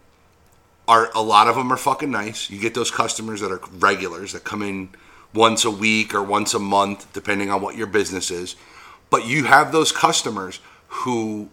are 0.88 1.12
a 1.14 1.22
lot 1.22 1.48
of 1.48 1.56
them 1.56 1.72
are 1.72 1.78
fucking 1.78 2.12
nice. 2.12 2.50
You 2.50 2.60
get 2.60 2.74
those 2.74 2.92
customers 2.92 3.42
that 3.42 3.52
are 3.52 3.62
regulars 3.80 4.34
that 4.34 4.44
come 4.44 4.62
in 4.62 4.90
once 5.34 5.66
a 5.66 5.72
week 5.72 6.14
or 6.14 6.24
once 6.24 6.54
a 6.54 6.60
month, 6.60 7.12
depending 7.14 7.52
on 7.52 7.62
what 7.62 7.76
your 7.76 7.88
business 7.88 8.32
is. 8.32 8.56
But 9.10 9.28
you 9.28 9.46
have 9.46 9.72
those 9.72 9.92
customers 9.92 10.60
who 10.88 11.50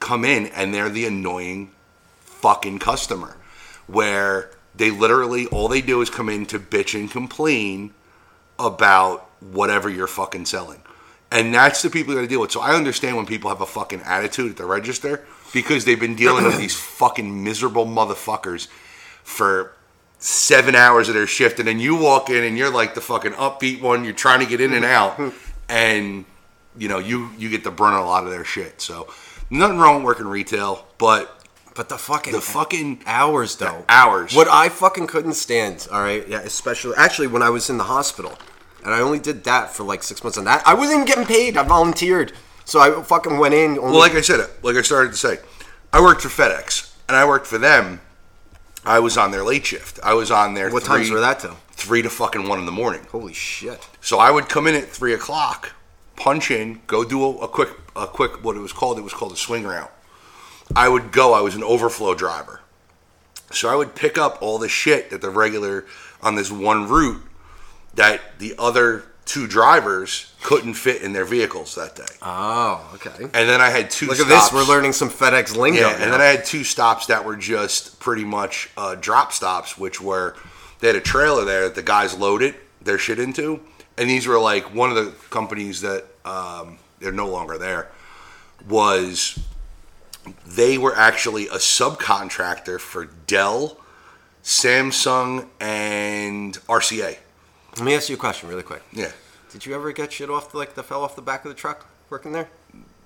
come 0.00 0.24
in 0.24 0.46
and 0.46 0.74
they're 0.74 0.88
the 0.88 1.06
annoying 1.06 1.70
fucking 2.20 2.78
customer 2.78 3.36
where 3.86 4.50
they 4.74 4.90
literally 4.90 5.46
all 5.46 5.68
they 5.68 5.80
do 5.80 6.00
is 6.00 6.10
come 6.10 6.28
in 6.28 6.44
to 6.46 6.58
bitch 6.58 6.98
and 6.98 7.10
complain 7.10 7.94
about 8.58 9.30
whatever 9.40 9.88
you're 9.88 10.06
fucking 10.06 10.44
selling. 10.44 10.82
And 11.30 11.52
that's 11.54 11.82
the 11.82 11.90
people 11.90 12.12
you 12.12 12.18
gotta 12.18 12.28
deal 12.28 12.40
with. 12.40 12.52
So 12.52 12.60
I 12.60 12.74
understand 12.74 13.16
when 13.16 13.26
people 13.26 13.50
have 13.50 13.60
a 13.60 13.66
fucking 13.66 14.02
attitude 14.02 14.52
at 14.52 14.56
the 14.56 14.66
register 14.66 15.24
because 15.56 15.86
they've 15.86 15.98
been 15.98 16.14
dealing 16.14 16.44
with 16.44 16.58
these 16.58 16.78
fucking 17.00 17.42
miserable 17.42 17.86
motherfuckers 17.86 18.68
for 19.24 19.72
seven 20.18 20.74
hours 20.74 21.08
of 21.08 21.14
their 21.14 21.26
shift 21.26 21.58
and 21.58 21.66
then 21.66 21.80
you 21.80 21.96
walk 21.96 22.28
in 22.28 22.44
and 22.44 22.58
you're 22.58 22.70
like 22.70 22.94
the 22.94 23.00
fucking 23.00 23.32
upbeat 23.32 23.80
one, 23.80 24.04
you're 24.04 24.12
trying 24.12 24.40
to 24.40 24.46
get 24.46 24.60
in 24.60 24.74
and 24.74 24.84
out 24.84 25.18
and 25.70 26.26
you 26.76 26.88
know, 26.88 26.98
you 26.98 27.30
you 27.38 27.48
get 27.48 27.64
the 27.64 27.70
brunt 27.70 27.96
of 27.96 28.04
a 28.04 28.06
lot 28.06 28.24
of 28.24 28.30
their 28.30 28.44
shit. 28.44 28.82
So 28.82 29.08
nothing 29.48 29.78
wrong 29.78 29.96
with 29.96 30.04
working 30.04 30.26
retail, 30.26 30.86
but 30.98 31.42
but 31.74 31.88
the 31.88 31.96
fucking 31.96 32.34
the 32.34 32.40
fucking 32.42 33.02
hours 33.06 33.56
though. 33.56 33.86
hours. 33.88 34.34
What 34.34 34.48
I 34.48 34.68
fucking 34.68 35.06
couldn't 35.06 35.34
stand. 35.34 35.88
All 35.90 36.02
right, 36.02 36.28
yeah, 36.28 36.40
especially 36.40 36.94
actually 36.98 37.28
when 37.28 37.42
I 37.42 37.48
was 37.48 37.70
in 37.70 37.78
the 37.78 37.84
hospital, 37.84 38.36
and 38.84 38.92
I 38.92 39.00
only 39.00 39.20
did 39.20 39.44
that 39.44 39.70
for 39.74 39.84
like 39.84 40.02
six 40.02 40.22
months. 40.22 40.36
And 40.36 40.46
that 40.46 40.66
I 40.66 40.74
wasn't 40.74 40.96
even 40.96 41.06
getting 41.06 41.24
paid. 41.24 41.56
I 41.56 41.62
volunteered, 41.62 42.34
so 42.66 42.80
I 42.80 43.02
fucking 43.02 43.38
went 43.38 43.54
in. 43.54 43.78
Only, 43.78 43.80
Well, 43.80 43.98
like 43.98 44.12
I 44.12 44.20
said, 44.20 44.46
like 44.62 44.76
I 44.76 44.82
started 44.82 45.12
to 45.12 45.16
say, 45.16 45.38
I 45.92 46.00
worked 46.02 46.20
for 46.20 46.28
FedEx, 46.28 46.92
and 47.08 47.16
I 47.16 47.24
worked 47.24 47.46
for 47.46 47.58
them. 47.58 48.00
I 48.84 48.98
was 48.98 49.16
on 49.16 49.30
their 49.30 49.42
late 49.42 49.64
shift. 49.64 49.98
I 50.02 50.14
was 50.14 50.30
on 50.30 50.54
their 50.54 50.70
what 50.70 50.82
three, 50.82 50.98
times 50.98 51.10
were 51.10 51.20
that 51.20 51.40
till? 51.40 51.56
Three 51.70 52.02
to 52.02 52.10
fucking 52.10 52.48
one 52.48 52.58
in 52.58 52.66
the 52.66 52.72
morning. 52.72 53.06
Holy 53.10 53.32
shit! 53.32 53.88
So 54.00 54.18
I 54.18 54.30
would 54.30 54.48
come 54.48 54.66
in 54.66 54.74
at 54.74 54.88
three 54.88 55.14
o'clock, 55.14 55.72
punch 56.16 56.50
in, 56.50 56.80
go 56.86 57.04
do 57.04 57.24
a, 57.24 57.36
a 57.38 57.48
quick, 57.48 57.70
a 57.94 58.06
quick. 58.06 58.44
What 58.44 58.56
it 58.56 58.60
was 58.60 58.72
called? 58.72 58.98
It 58.98 59.02
was 59.02 59.14
called 59.14 59.32
a 59.32 59.36
swing 59.36 59.64
route. 59.64 59.92
I 60.74 60.88
would 60.88 61.12
go. 61.12 61.34
I 61.34 61.40
was 61.40 61.54
an 61.54 61.62
overflow 61.62 62.14
driver, 62.14 62.60
so 63.52 63.68
I 63.68 63.76
would 63.76 63.94
pick 63.94 64.18
up 64.18 64.38
all 64.40 64.58
the 64.58 64.68
shit 64.68 65.10
that 65.10 65.20
the 65.20 65.30
regular 65.30 65.84
on 66.20 66.34
this 66.34 66.50
one 66.50 66.88
route 66.88 67.22
that 67.94 68.38
the 68.38 68.54
other 68.58 69.04
two 69.24 69.46
drivers 69.46 70.32
couldn't 70.46 70.74
fit 70.74 71.02
in 71.02 71.12
their 71.12 71.24
vehicles 71.24 71.74
that 71.74 71.96
day. 71.96 72.04
Oh, 72.22 72.88
okay. 72.94 73.24
And 73.24 73.48
then 73.48 73.60
I 73.60 73.68
had 73.68 73.90
two. 73.90 74.06
Look 74.06 74.20
at 74.20 74.28
this. 74.28 74.52
We're 74.52 74.62
learning 74.62 74.92
some 74.92 75.10
FedEx 75.10 75.56
lingo. 75.56 75.80
Yeah, 75.80 76.00
and 76.00 76.12
then 76.12 76.20
I 76.20 76.26
had 76.26 76.44
two 76.44 76.62
stops 76.62 77.06
that 77.06 77.24
were 77.24 77.34
just 77.34 77.98
pretty 77.98 78.24
much 78.24 78.70
uh, 78.76 78.94
drop 78.94 79.32
stops, 79.32 79.76
which 79.76 80.00
were 80.00 80.36
they 80.78 80.86
had 80.86 80.94
a 80.94 81.00
trailer 81.00 81.44
there 81.44 81.64
that 81.64 81.74
the 81.74 81.82
guys 81.82 82.16
loaded 82.16 82.54
their 82.80 82.96
shit 82.96 83.18
into, 83.18 83.58
and 83.98 84.08
these 84.08 84.28
were 84.28 84.38
like 84.38 84.72
one 84.72 84.88
of 84.88 84.94
the 84.94 85.10
companies 85.30 85.80
that 85.80 86.04
um, 86.24 86.78
they're 87.00 87.10
no 87.10 87.28
longer 87.28 87.58
there 87.58 87.90
was 88.68 89.36
they 90.46 90.78
were 90.78 90.94
actually 90.94 91.48
a 91.48 91.56
subcontractor 91.56 92.78
for 92.78 93.06
Dell, 93.26 93.78
Samsung, 94.44 95.48
and 95.58 96.54
RCA. 96.68 97.16
Let 97.76 97.84
me 97.84 97.96
ask 97.96 98.08
you 98.08 98.14
a 98.14 98.18
question 98.18 98.48
really 98.48 98.62
quick. 98.62 98.82
Yeah. 98.92 99.10
Did 99.56 99.64
you 99.64 99.74
ever 99.74 99.90
get 99.90 100.12
shit 100.12 100.28
off 100.28 100.52
the, 100.52 100.58
like 100.58 100.74
that 100.74 100.82
fell 100.82 101.02
off 101.02 101.16
the 101.16 101.22
back 101.22 101.46
of 101.46 101.48
the 101.48 101.54
truck 101.54 101.86
working 102.10 102.32
there? 102.32 102.50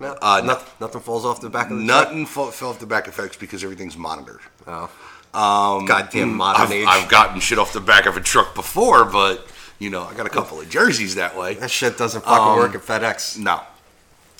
No. 0.00 0.18
Uh, 0.20 0.40
no. 0.40 0.48
nothing, 0.48 0.72
nothing 0.80 1.00
falls 1.00 1.24
off 1.24 1.40
the 1.40 1.48
back 1.48 1.70
of 1.70 1.78
the 1.78 1.86
truck. 1.86 2.08
Nothing 2.08 2.26
fell, 2.26 2.50
fell 2.50 2.70
off 2.70 2.80
the 2.80 2.86
back 2.86 3.06
of 3.06 3.14
FedEx 3.14 3.38
because 3.38 3.62
everything's 3.62 3.96
monitored. 3.96 4.40
Oh. 4.66 4.90
Um, 5.32 5.86
Goddamn 5.86 6.34
modern 6.34 6.62
I've, 6.62 6.72
age. 6.72 6.86
I've 6.88 7.08
gotten 7.08 7.38
shit 7.38 7.60
off 7.60 7.72
the 7.72 7.80
back 7.80 8.06
of 8.06 8.16
a 8.16 8.20
truck 8.20 8.56
before, 8.56 9.04
but 9.04 9.46
you 9.78 9.90
know, 9.90 10.02
I 10.02 10.14
got 10.14 10.26
a 10.26 10.28
couple 10.28 10.60
of 10.60 10.68
jerseys 10.68 11.14
that 11.14 11.36
way. 11.36 11.54
that 11.54 11.70
shit 11.70 11.96
doesn't 11.96 12.22
fucking 12.22 12.36
Um, 12.36 12.56
work 12.58 12.74
at 12.74 12.80
FedEx. 12.80 13.38
No. 13.38 13.60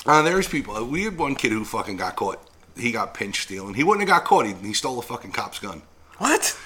Uh, 0.04 0.22
there's 0.22 0.48
people. 0.48 0.84
We 0.84 1.04
had 1.04 1.16
one 1.16 1.36
kid 1.36 1.52
who 1.52 1.64
fucking 1.64 1.96
got 1.96 2.16
caught. 2.16 2.44
He 2.76 2.90
got 2.90 3.14
pinched 3.14 3.42
stealing. 3.42 3.74
He 3.74 3.84
wouldn't 3.84 4.08
have 4.08 4.18
got 4.18 4.26
caught. 4.26 4.46
He, 4.46 4.54
he 4.54 4.72
stole 4.72 4.98
a 4.98 5.02
fucking 5.02 5.30
cop's 5.30 5.60
gun. 5.60 5.82
What? 6.18 6.58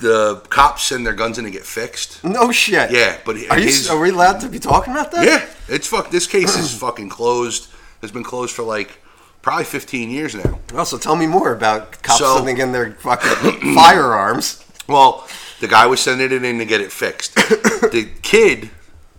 The 0.00 0.36
cops 0.48 0.84
send 0.84 1.06
their 1.06 1.12
guns 1.12 1.36
in 1.38 1.44
to 1.44 1.50
get 1.50 1.64
fixed. 1.64 2.24
No 2.24 2.50
shit. 2.52 2.90
Yeah, 2.90 3.18
but 3.24 3.36
are 3.50 3.58
you? 3.58 3.70
Are 3.90 4.00
we 4.00 4.10
allowed 4.10 4.40
to 4.40 4.48
be 4.48 4.58
talking 4.58 4.92
about 4.94 5.12
that? 5.12 5.24
Yeah, 5.26 5.46
it's 5.68 5.86
fuck. 5.86 6.10
This 6.10 6.26
case 6.26 6.56
is 6.56 6.74
fucking 6.78 7.10
closed. 7.10 7.68
Has 8.00 8.10
been 8.10 8.24
closed 8.24 8.54
for 8.54 8.62
like 8.62 8.98
probably 9.42 9.64
15 9.64 10.10
years 10.10 10.34
now. 10.34 10.58
Also, 10.74 10.96
tell 10.96 11.16
me 11.16 11.26
more 11.26 11.52
about 11.52 12.02
cops 12.02 12.18
So- 12.18 12.36
sending 12.36 12.58
in 12.58 12.72
their 12.72 12.92
fucking 12.92 13.74
firearms. 13.74 14.64
Well, 14.86 15.28
the 15.60 15.68
guy 15.68 15.86
was 15.86 16.00
sending 16.00 16.32
it 16.32 16.42
in 16.44 16.58
to 16.58 16.64
get 16.64 16.80
it 16.80 16.90
fixed. 16.90 17.34
the 17.34 18.08
kid 18.22 18.70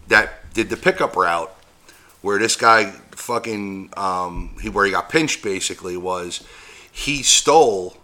that 0.07 0.51
did 0.53 0.69
the 0.69 0.77
pickup 0.77 1.15
route, 1.15 1.53
where 2.21 2.39
this 2.39 2.55
guy 2.55 2.91
fucking 3.11 3.91
um, 3.95 4.55
he 4.61 4.69
where 4.69 4.85
he 4.85 4.91
got 4.91 5.09
pinched 5.09 5.43
basically 5.43 5.95
was 5.95 6.43
he 6.91 7.21
stole, 7.21 7.97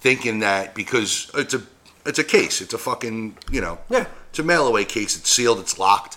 thinking 0.00 0.40
that 0.40 0.74
because 0.74 1.30
it's 1.34 1.54
a 1.54 1.62
it's 2.06 2.18
a 2.18 2.24
case, 2.24 2.60
it's 2.60 2.74
a 2.74 2.78
fucking 2.78 3.36
you 3.50 3.60
know 3.60 3.78
Yeah. 3.88 4.06
it's 4.30 4.38
a 4.38 4.42
mail 4.42 4.66
away 4.66 4.84
case. 4.84 5.16
It's 5.16 5.30
sealed, 5.30 5.58
it's 5.60 5.78
locked. 5.78 6.16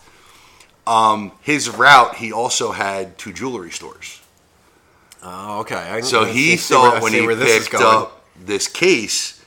Um, 0.87 1.33
his 1.41 1.69
route, 1.69 2.15
he 2.15 2.31
also 2.31 2.71
had 2.71 3.17
two 3.17 3.31
jewelry 3.33 3.69
stores. 3.71 4.21
Oh, 5.21 5.59
okay. 5.59 5.75
I, 5.75 6.01
So 6.01 6.23
I 6.23 6.31
he 6.31 6.57
see 6.57 6.73
where- 6.73 6.91
thought 6.91 7.01
when 7.03 7.11
see 7.11 7.19
he 7.21 7.25
where 7.27 7.35
this 7.35 7.49
is 7.51 7.67
picked 7.69 7.81
going. 7.81 8.03
up 8.03 8.23
this 8.39 8.67
case, 8.67 9.43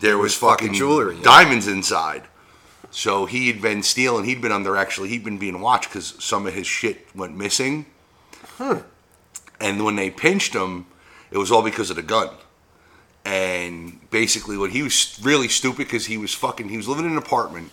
there 0.00 0.16
was, 0.18 0.32
was 0.32 0.34
fucking 0.36 0.68
fucking 0.68 0.78
jewelry, 0.78 1.16
yeah. 1.16 1.22
diamonds 1.22 1.66
inside. 1.66 2.22
So 2.90 3.26
he 3.26 3.48
had 3.48 3.60
been 3.60 3.82
stealing. 3.82 4.24
He'd 4.24 4.40
been 4.40 4.52
under 4.52 4.76
actually. 4.76 5.08
He'd 5.08 5.24
been 5.24 5.38
being 5.38 5.60
watched 5.60 5.88
because 5.88 6.14
some 6.22 6.46
of 6.46 6.54
his 6.54 6.66
shit 6.66 7.08
went 7.14 7.36
missing. 7.36 7.86
And 9.60 9.84
when 9.84 9.96
they 9.96 10.10
pinched 10.10 10.54
him, 10.54 10.86
it 11.30 11.38
was 11.38 11.50
all 11.50 11.62
because 11.62 11.90
of 11.90 11.96
the 11.96 12.02
gun. 12.02 12.28
And 13.24 13.98
basically, 14.10 14.58
what 14.58 14.70
he 14.70 14.82
was 14.82 15.18
really 15.22 15.48
stupid 15.48 15.86
because 15.86 16.06
he 16.06 16.18
was 16.18 16.34
fucking. 16.34 16.68
He 16.68 16.76
was 16.76 16.88
living 16.88 17.06
in 17.06 17.12
an 17.12 17.18
apartment. 17.18 17.70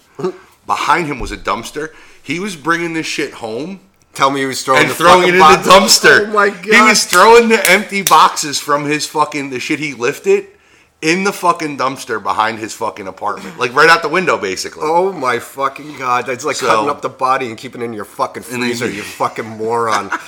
Behind 0.66 1.08
him 1.08 1.20
was 1.20 1.32
a 1.32 1.38
dumpster. 1.38 1.94
He 2.24 2.40
was 2.40 2.56
bringing 2.56 2.94
this 2.94 3.08
shit 3.08 3.34
home 3.34 3.80
Tell 4.14 4.30
me 4.30 4.42
he 4.42 4.46
was 4.46 4.64
throwing 4.64 4.82
and 4.82 4.92
the 4.92 4.96
throwing 4.96 5.30
it 5.30 5.40
fucking 5.40 5.60
in 5.60 5.64
the 5.64 5.72
dumpster. 5.72 6.28
Oh 6.28 6.34
my 6.34 6.50
god! 6.50 6.64
He 6.64 6.82
was 6.82 7.06
throwing 7.06 7.48
the 7.48 7.70
empty 7.70 8.02
boxes 8.02 8.60
from 8.60 8.86
his 8.86 9.08
fucking 9.08 9.52
the 9.52 9.60
shit 9.60 9.80
he 9.80 9.94
lifted 9.94 10.48
in 11.02 11.24
the 11.24 11.34
fucking 11.34 11.78
dumpster 11.78 12.22
behind 12.22 12.60
his 12.60 12.74
fucking 12.74 13.08
apartment, 13.08 13.58
like 13.58 13.74
right 13.74 13.90
out 13.90 14.02
the 14.04 14.10
window, 14.10 14.38
basically. 14.38 14.84
Oh 14.86 15.12
my 15.12 15.40
fucking 15.40 15.98
god! 15.98 16.26
That's 16.28 16.46
like 16.46 16.56
So- 16.58 16.68
cutting 16.68 16.90
up 16.90 17.02
the 17.02 17.10
body 17.10 17.48
and 17.48 17.58
keeping 17.58 17.82
it 17.82 17.86
in 17.86 17.94
your 17.94 18.06
fucking 18.06 18.44
freezer. 18.44 18.90
you 18.90 19.02
fucking 19.04 19.46
moron. 19.46 20.12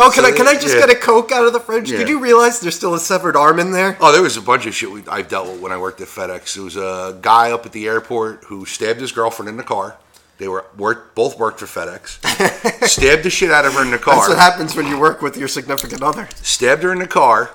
Oh, 0.00 0.10
can 0.14 0.22
So 0.24 0.30
I 0.30 0.32
can 0.32 0.46
I 0.46 0.54
just 0.54 0.74
yeah. 0.74 0.86
get 0.86 0.90
a 0.90 0.94
coke 0.94 1.32
out 1.32 1.44
of 1.46 1.52
the 1.52 1.58
fridge? 1.60 1.90
Yeah. 1.90 1.98
Did 1.98 2.08
you 2.08 2.20
realize 2.20 2.60
there's 2.60 2.76
still 2.76 2.94
a 2.94 3.00
severed 3.00 3.34
arm 3.36 3.58
in 3.58 3.72
there? 3.72 3.96
Oh, 4.00 4.12
there 4.12 4.22
was 4.22 4.36
a 4.36 4.40
bunch 4.40 4.64
of 4.66 4.74
shit 4.74 4.90
we, 4.90 5.02
I've 5.08 5.28
dealt 5.28 5.48
with 5.50 5.60
when 5.60 5.72
I 5.72 5.76
worked 5.76 6.00
at 6.00 6.06
FedEx. 6.08 6.54
There 6.54 6.62
was 6.64 6.76
a 6.76 7.18
guy 7.20 7.50
up 7.50 7.66
at 7.66 7.72
the 7.72 7.86
airport 7.88 8.44
who 8.44 8.64
stabbed 8.64 9.00
his 9.00 9.10
girlfriend 9.12 9.48
in 9.48 9.56
the 9.56 9.64
car. 9.64 9.96
They 10.38 10.46
were 10.46 10.66
worked, 10.76 11.16
both 11.16 11.36
worked 11.38 11.58
for 11.60 11.66
FedEx. 11.66 12.84
stabbed 12.88 13.24
the 13.24 13.30
shit 13.30 13.50
out 13.50 13.64
of 13.66 13.72
her 13.74 13.82
in 13.82 13.90
the 13.90 13.98
car. 13.98 14.14
That's 14.16 14.28
what 14.28 14.38
happens 14.38 14.76
when 14.76 14.86
you 14.86 14.98
work 15.00 15.20
with 15.20 15.36
your 15.36 15.48
significant 15.48 16.02
other. 16.02 16.28
stabbed 16.42 16.82
her 16.84 16.92
in 16.92 17.00
the 17.00 17.08
car, 17.08 17.50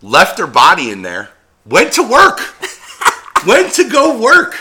left 0.00 0.38
her 0.38 0.46
body 0.46 0.90
in 0.90 1.02
there, 1.02 1.30
went 1.64 1.92
to 1.94 2.02
work, 2.02 2.40
went 3.46 3.72
to 3.74 3.88
go 3.88 4.20
work. 4.20 4.56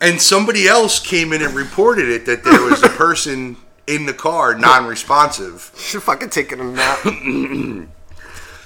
And 0.00 0.20
somebody 0.20 0.68
else 0.68 1.00
came 1.00 1.32
in 1.32 1.42
and 1.42 1.54
reported 1.54 2.08
it 2.08 2.24
that 2.26 2.44
there 2.44 2.62
was 2.62 2.82
a 2.84 2.88
person 2.88 3.56
in 3.88 4.06
the 4.06 4.12
car, 4.12 4.54
non-responsive. 4.54 5.72
She's 5.76 6.00
fucking 6.00 6.30
taking 6.30 6.60
a 6.60 6.64
nap. 6.64 6.98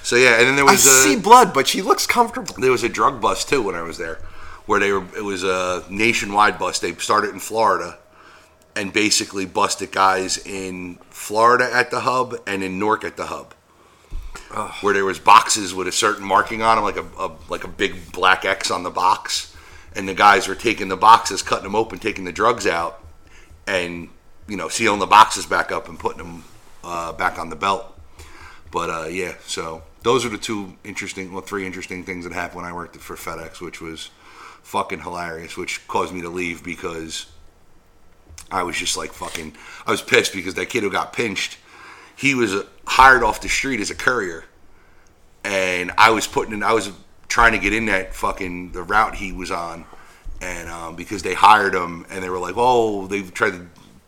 So 0.03 0.17
yeah, 0.17 0.37
and 0.37 0.47
then 0.47 0.57
there 0.57 0.65
was 0.65 0.85
a, 0.85 0.89
see 0.89 1.15
blood, 1.15 1.53
but 1.53 1.65
she 1.65 1.81
looks 1.81 2.05
comfortable. 2.05 2.53
there 2.59 2.71
was 2.71 2.83
a 2.83 2.89
drug 2.89 3.21
bust 3.21 3.47
too 3.47 3.61
when 3.61 3.73
I 3.73 3.83
was 3.83 3.97
there, 3.97 4.19
where 4.65 4.77
they 4.77 4.91
were. 4.91 5.05
It 5.15 5.23
was 5.23 5.45
a 5.45 5.85
nationwide 5.89 6.59
bust. 6.59 6.81
They 6.81 6.93
started 6.95 7.29
in 7.29 7.39
Florida, 7.39 7.97
and 8.75 8.91
basically 8.91 9.45
busted 9.45 9.93
guys 9.93 10.37
in 10.45 10.97
Florida 11.09 11.69
at 11.71 11.89
the 11.89 12.01
hub 12.01 12.35
and 12.45 12.63
in 12.63 12.79
Newark 12.79 13.05
at 13.05 13.15
the 13.15 13.27
hub, 13.27 13.53
where 14.81 14.93
there 14.93 15.05
was 15.05 15.19
boxes 15.19 15.73
with 15.73 15.87
a 15.87 15.91
certain 15.91 16.25
marking 16.25 16.61
on 16.61 16.77
them, 16.77 16.83
like 16.83 16.97
a, 16.97 17.05
a 17.19 17.31
like 17.49 17.63
a 17.63 17.67
big 17.67 18.11
black 18.11 18.45
X 18.45 18.71
on 18.71 18.83
the 18.83 18.89
box, 18.89 19.55
and 19.95 20.07
the 20.07 20.13
guys 20.13 20.47
were 20.47 20.55
taking 20.55 20.87
the 20.87 20.97
boxes, 20.97 21.41
cutting 21.41 21.63
them 21.63 21.75
open, 21.75 21.99
taking 21.99 22.25
the 22.25 22.31
drugs 22.31 22.67
out, 22.67 23.03
and 23.67 24.09
you 24.47 24.57
know 24.57 24.69
sealing 24.69 24.99
the 24.99 25.07
boxes 25.07 25.45
back 25.45 25.71
up 25.71 25.87
and 25.87 25.99
putting 25.99 26.19
them 26.19 26.43
uh, 26.83 27.13
back 27.13 27.39
on 27.39 27.49
the 27.49 27.55
belt. 27.55 27.85
But 28.71 28.89
uh, 28.89 29.07
yeah, 29.07 29.35
so 29.45 29.83
those 30.01 30.25
are 30.25 30.29
the 30.29 30.37
two 30.37 30.73
interesting, 30.83 31.31
well, 31.31 31.41
three 31.41 31.65
interesting 31.65 32.03
things 32.03 32.25
that 32.25 32.33
happened 32.33 32.57
when 32.57 32.65
I 32.65 32.73
worked 32.73 32.95
for 32.97 33.15
FedEx, 33.15 33.61
which 33.61 33.81
was 33.81 34.09
fucking 34.63 35.01
hilarious, 35.01 35.57
which 35.57 35.87
caused 35.87 36.13
me 36.13 36.21
to 36.21 36.29
leave 36.29 36.63
because 36.63 37.27
I 38.51 38.63
was 38.63 38.75
just 38.77 38.97
like 38.97 39.13
fucking. 39.13 39.55
I 39.85 39.91
was 39.91 40.01
pissed 40.01 40.33
because 40.33 40.55
that 40.55 40.67
kid 40.67 40.83
who 40.83 40.91
got 40.91 41.13
pinched, 41.13 41.57
he 42.15 42.35
was 42.35 42.53
uh, 42.53 42.65
hired 42.85 43.23
off 43.23 43.41
the 43.41 43.49
street 43.49 43.79
as 43.79 43.89
a 43.89 43.95
courier, 43.95 44.45
and 45.43 45.91
I 45.97 46.11
was 46.11 46.27
putting 46.27 46.53
in. 46.53 46.63
I 46.63 46.73
was 46.73 46.91
trying 47.27 47.53
to 47.53 47.59
get 47.59 47.73
in 47.73 47.85
that 47.87 48.13
fucking 48.13 48.71
the 48.71 48.83
route 48.83 49.15
he 49.15 49.31
was 49.31 49.51
on, 49.51 49.85
and 50.41 50.69
um, 50.69 50.95
because 50.95 51.23
they 51.23 51.33
hired 51.33 51.73
him, 51.73 52.05
and 52.09 52.23
they 52.23 52.29
were 52.29 52.39
like, 52.39 52.55
oh, 52.57 53.07
they 53.07 53.21
tried 53.21 53.51
to 53.51 53.67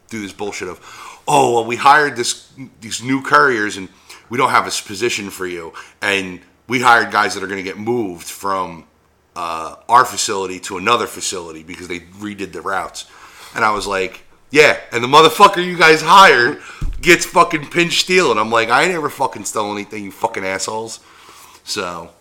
do 0.10 0.22
this 0.22 0.34
bullshit 0.34 0.68
of, 0.68 0.80
oh, 1.28 1.54
well, 1.54 1.66
we 1.66 1.76
hired 1.76 2.16
this 2.16 2.52
these 2.82 3.02
new 3.02 3.22
couriers 3.22 3.78
and 3.78 3.90
we 4.30 4.38
don't 4.38 4.50
have 4.50 4.68
a 4.68 4.88
position 4.88 5.30
for 5.30 5.48
you, 5.48 5.74
and 6.02 6.42
we 6.68 6.82
hired 6.82 7.12
guys 7.12 7.36
that 7.36 7.44
are 7.44 7.48
going 7.48 7.64
to 7.64 7.64
get 7.64 7.78
moved 7.78 8.28
from 8.28 8.86
uh, 9.36 9.76
our 9.88 10.06
facility 10.06 10.60
to 10.60 10.78
another 10.78 11.08
facility 11.08 11.64
because 11.64 11.88
they 11.88 12.00
redid 12.00 12.52
the 12.52 12.62
routes, 12.62 13.06
and 13.54 13.64
I 13.64 13.72
was 13.72 13.86
like, 13.88 14.25
yeah, 14.56 14.80
and 14.94 15.04
the 15.04 15.08
motherfucker 15.10 15.62
you 15.64 15.78
guys 15.78 16.02
hired 16.02 16.62
gets 17.02 17.26
fucking 17.26 17.68
pinch 17.68 18.00
stealing. 18.00 18.32
And 18.32 18.40
I'm 18.40 18.50
like, 18.50 18.70
I 18.70 18.84
ain't 18.84 18.94
ever 18.94 19.10
fucking 19.10 19.44
stole 19.44 19.74
anything, 19.74 20.06
you 20.06 20.14
fucking 20.14 20.46
assholes. 20.46 21.02
So, 21.66 22.12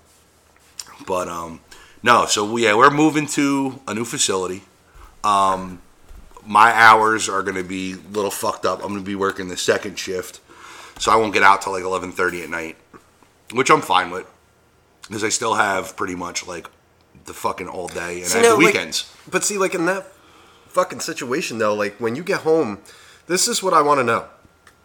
but 1.07 1.29
um, 1.29 1.61
no, 2.03 2.27
so 2.27 2.57
yeah, 2.57 2.75
we're 2.75 2.91
moving 2.91 3.29
to 3.29 3.79
a 3.87 3.95
new 3.95 4.05
facility. 4.05 4.65
Um, 5.23 5.81
my 6.45 6.73
hours 6.73 7.29
are 7.29 7.45
going 7.45 7.55
to 7.55 7.63
be 7.63 7.93
a 7.93 7.97
little 8.11 8.33
fucked 8.33 8.67
up. 8.67 8.81
I'm 8.81 8.89
going 8.89 9.01
to 9.01 9.07
be 9.07 9.15
working 9.15 9.47
the 9.47 9.57
second 9.57 9.97
shift, 9.97 10.41
so 10.99 11.13
I 11.13 11.17
won't 11.17 11.35
get 11.35 11.45
out 11.45 11.63
till 11.63 11.73
like 11.73 11.85
11:30 11.85 12.43
at 12.43 12.51
night, 12.51 12.77
which 13.53 13.71
I'm 13.71 13.81
fine 13.81 14.11
with, 14.11 14.27
because 15.07 15.23
I 15.23 15.29
still 15.29 15.55
have 15.55 15.97
pretty 15.97 16.17
much 16.17 16.49
like 16.49 16.67
the 17.27 17.33
fucking 17.33 17.69
all 17.69 17.87
day 17.87 18.23
and 18.23 18.33
I 18.33 18.39
have 18.39 18.43
the 18.43 18.55
like- 18.57 18.75
weekends. 18.75 19.15
but 19.31 19.45
see, 19.45 19.57
like 19.57 19.77
in 19.77 19.87
that 19.87 20.05
fucking 20.75 21.01
situation 21.01 21.59
though, 21.59 21.75
like 21.75 21.95
when 22.01 22.17
you 22.17 22.23
get 22.23 22.41
home, 22.41 22.81
this 23.27 23.49
is 23.49 23.63
what 23.63 23.73
I 23.73 23.81
want 23.81 24.01
to 24.01 24.05
know. 24.05 24.27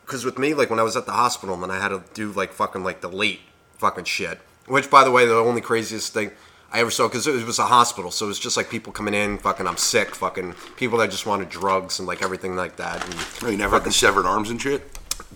Because 0.06 0.24
with 0.26 0.38
me, 0.38 0.54
like 0.54 0.70
when 0.70 0.80
I 0.80 0.84
was 0.84 0.96
at 0.96 1.06
the 1.06 1.12
hospital 1.12 1.62
and 1.64 1.72
I 1.72 1.80
had 1.80 1.90
to 1.90 2.04
do 2.14 2.32
like 2.32 2.54
fucking 2.54 2.84
like 2.84 3.02
the 3.02 3.10
late 3.10 3.42
fucking 3.78 4.06
shit. 4.06 4.40
Which, 4.68 4.90
by 4.90 5.04
the 5.04 5.12
way, 5.12 5.26
the 5.26 5.36
only 5.36 5.62
craziest 5.62 6.14
thing 6.14 6.32
I 6.72 6.80
ever 6.82 6.92
saw 6.92 7.08
because 7.08 7.26
it 7.26 7.44
was 7.46 7.58
a 7.58 7.66
hospital, 7.66 8.12
so 8.12 8.26
it 8.26 8.28
was 8.28 8.40
just 8.40 8.56
like 8.56 8.70
people 8.70 8.94
coming 8.94 9.16
in, 9.16 9.40
fucking 9.40 9.66
I'm 9.66 9.78
sick, 9.78 10.14
fucking 10.14 10.54
people 10.78 11.00
that 11.00 11.10
just 11.10 11.26
wanted 11.26 11.50
drugs 11.50 11.98
and 11.98 12.08
like 12.08 12.22
everything 12.22 12.56
like 12.56 12.76
that. 12.76 13.04
And, 13.04 13.16
Oh, 13.44 13.50
you 13.50 13.58
never 13.58 13.78
had 13.78 13.84
the 13.86 13.92
severed 13.92 14.28
arms 14.28 14.52
and 14.52 14.62
shit. 14.62 14.84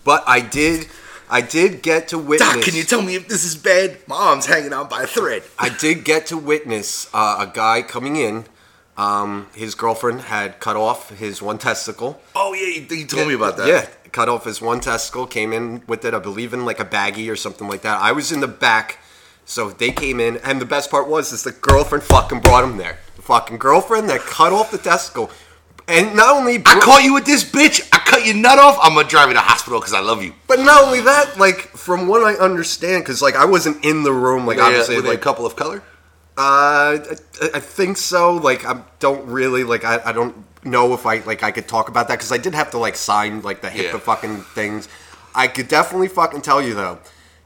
but 0.03 0.23
I 0.27 0.39
did, 0.41 0.87
I 1.31 1.41
did 1.41 1.81
get 1.81 2.07
to 2.09 2.19
witness. 2.19 2.53
Doc, 2.53 2.61
can 2.63 2.75
you 2.75 2.83
tell 2.83 3.01
me 3.01 3.15
if 3.15 3.27
this 3.27 3.43
is 3.43 3.55
bad? 3.55 3.97
My 4.07 4.15
arm's 4.15 4.45
hanging 4.45 4.73
on 4.73 4.87
by 4.87 5.03
a 5.03 5.07
thread. 5.07 5.41
I 5.57 5.69
did 5.69 6.03
get 6.05 6.27
to 6.27 6.37
witness 6.37 7.09
uh, 7.13 7.37
a 7.39 7.51
guy 7.51 7.81
coming 7.81 8.15
in. 8.15 8.45
Um, 8.95 9.47
his 9.55 9.73
girlfriend 9.73 10.21
had 10.21 10.59
cut 10.59 10.75
off 10.75 11.09
his 11.17 11.41
one 11.41 11.57
testicle. 11.57 12.21
Oh 12.35 12.53
yeah, 12.53 12.67
you, 12.79 12.95
you 12.95 13.05
told 13.07 13.27
me 13.27 13.33
about 13.33 13.57
that. 13.57 13.67
Yeah, 13.67 13.87
cut 14.11 14.29
off 14.29 14.45
his 14.45 14.61
one 14.61 14.79
testicle, 14.81 15.25
came 15.25 15.51
in 15.51 15.81
with 15.87 16.05
it, 16.05 16.13
I 16.13 16.19
believe 16.19 16.53
in 16.53 16.63
like 16.65 16.79
a 16.79 16.85
baggie 16.85 17.29
or 17.31 17.35
something 17.35 17.67
like 17.67 17.81
that. 17.81 17.99
I 18.01 18.11
was 18.11 18.31
in 18.31 18.39
the 18.39 18.47
back, 18.47 18.99
so 19.45 19.71
they 19.71 19.89
came 19.91 20.19
in, 20.19 20.37
and 20.37 20.61
the 20.61 20.65
best 20.65 20.91
part 20.91 21.07
was 21.07 21.31
is 21.31 21.41
the 21.43 21.51
girlfriend 21.53 22.03
fucking 22.03 22.41
brought 22.41 22.63
him 22.63 22.77
there. 22.77 22.99
The 23.15 23.23
fucking 23.23 23.57
girlfriend 23.57 24.09
that 24.09 24.21
cut 24.21 24.53
off 24.53 24.69
the 24.69 24.77
testicle, 24.77 25.31
and 25.87 26.15
not 26.15 26.35
only 26.37 26.57
I 26.57 26.79
caught 26.79 27.03
you 27.03 27.15
with 27.15 27.25
this 27.25 27.43
bitch. 27.43 27.81
I 27.91 27.97
cut 27.97 28.25
your 28.27 28.35
nut 28.35 28.59
off. 28.59 28.77
I'm 28.79 28.93
gonna 28.93 29.07
drive 29.07 29.29
you 29.29 29.33
to 29.33 29.39
hospital 29.39 29.79
because 29.79 29.93
I 29.95 30.01
love 30.01 30.21
you. 30.21 30.33
but 30.45 30.59
not 30.59 30.83
only 30.83 31.01
that, 31.01 31.39
like 31.39 31.57
from 31.75 32.07
what 32.07 32.21
I 32.23 32.35
understand, 32.39 33.03
because 33.03 33.23
like 33.23 33.35
I 33.35 33.45
wasn't 33.45 33.83
in 33.83 34.03
the 34.03 34.13
room, 34.13 34.45
like 34.45 34.59
obviously, 34.59 34.97
were 34.97 35.01
they 35.01 35.09
like 35.09 35.17
a 35.17 35.21
couple 35.23 35.47
of 35.47 35.55
color. 35.55 35.81
Uh, 36.37 36.97
I, 36.97 37.49
I 37.55 37.59
think 37.59 37.97
so. 37.97 38.33
Like, 38.35 38.65
I 38.65 38.81
don't 38.99 39.25
really 39.27 39.63
like. 39.63 39.83
I, 39.85 40.01
I 40.05 40.11
don't 40.11 40.35
know 40.65 40.93
if 40.93 41.05
I 41.05 41.19
like. 41.19 41.43
I 41.43 41.51
could 41.51 41.67
talk 41.67 41.89
about 41.89 42.07
that 42.07 42.15
because 42.15 42.31
I 42.31 42.37
did 42.37 42.55
have 42.55 42.71
to 42.71 42.77
like 42.77 42.95
sign 42.95 43.41
like 43.41 43.61
the 43.61 43.69
HIPAA 43.69 43.93
Yeah. 43.93 43.97
fucking 43.99 44.41
things. 44.55 44.87
I 45.35 45.47
could 45.47 45.67
definitely 45.67 46.07
fucking 46.07 46.41
tell 46.41 46.61
you 46.61 46.73
though 46.73 46.99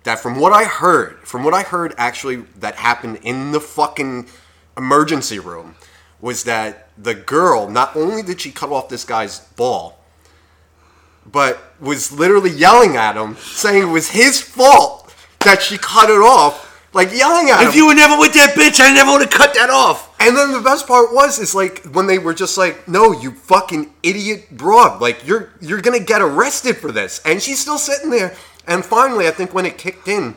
that 0.03 0.19
from 0.19 0.39
what 0.39 0.53
I 0.53 0.63
heard, 0.63 1.19
from 1.27 1.43
what 1.43 1.53
I 1.53 1.63
heard 1.63 1.93
actually 1.97 2.38
that 2.59 2.75
happened 2.75 3.19
in 3.23 3.51
the 3.51 3.59
fucking 3.59 4.27
emergency 4.77 5.39
room, 5.39 5.75
was 6.21 6.43
that 6.45 6.89
the 6.97 7.13
girl 7.13 7.69
not 7.69 7.95
only 7.95 8.21
did 8.23 8.39
she 8.41 8.51
cut 8.51 8.69
off 8.71 8.88
this 8.89 9.03
guy's 9.03 9.39
ball, 9.39 9.99
but 11.29 11.73
was 11.79 12.11
literally 12.11 12.51
yelling 12.51 12.95
at 12.95 13.17
him, 13.17 13.35
saying 13.38 13.83
it 13.83 13.91
was 13.91 14.11
his 14.11 14.39
fault 14.41 15.13
that 15.41 15.61
she 15.61 15.77
cut 15.77 16.09
it 16.09 16.21
off. 16.21 16.63
Like 16.93 17.13
yelling 17.13 17.49
at 17.49 17.61
him. 17.61 17.67
If 17.67 17.75
you 17.75 17.85
were 17.85 17.95
never 17.95 18.17
with 18.17 18.33
that 18.33 18.55
bitch, 18.55 18.79
I 18.79 18.93
never 18.93 19.11
would 19.11 19.21
have 19.21 19.29
cut 19.29 19.53
that 19.55 19.69
off. 19.69 20.15
And 20.19 20.35
then 20.35 20.51
the 20.51 20.61
best 20.61 20.88
part 20.88 21.13
was 21.13 21.38
is 21.38 21.53
like 21.53 21.83
when 21.85 22.07
they 22.07 22.17
were 22.17 22.33
just 22.33 22.57
like, 22.57 22.88
"No, 22.88 23.11
you 23.11 23.31
fucking 23.31 23.91
idiot 24.03 24.47
broad! 24.51 25.01
Like 25.01 25.27
you're 25.27 25.49
you're 25.59 25.81
gonna 25.81 25.99
get 25.99 26.21
arrested 26.21 26.77
for 26.77 26.91
this." 26.91 27.21
And 27.25 27.41
she's 27.41 27.59
still 27.59 27.77
sitting 27.77 28.09
there. 28.09 28.35
And 28.65 28.83
finally, 28.83 29.27
I 29.27 29.31
think 29.31 29.53
when 29.53 29.65
it 29.65 29.77
kicked 29.77 30.07
in, 30.07 30.35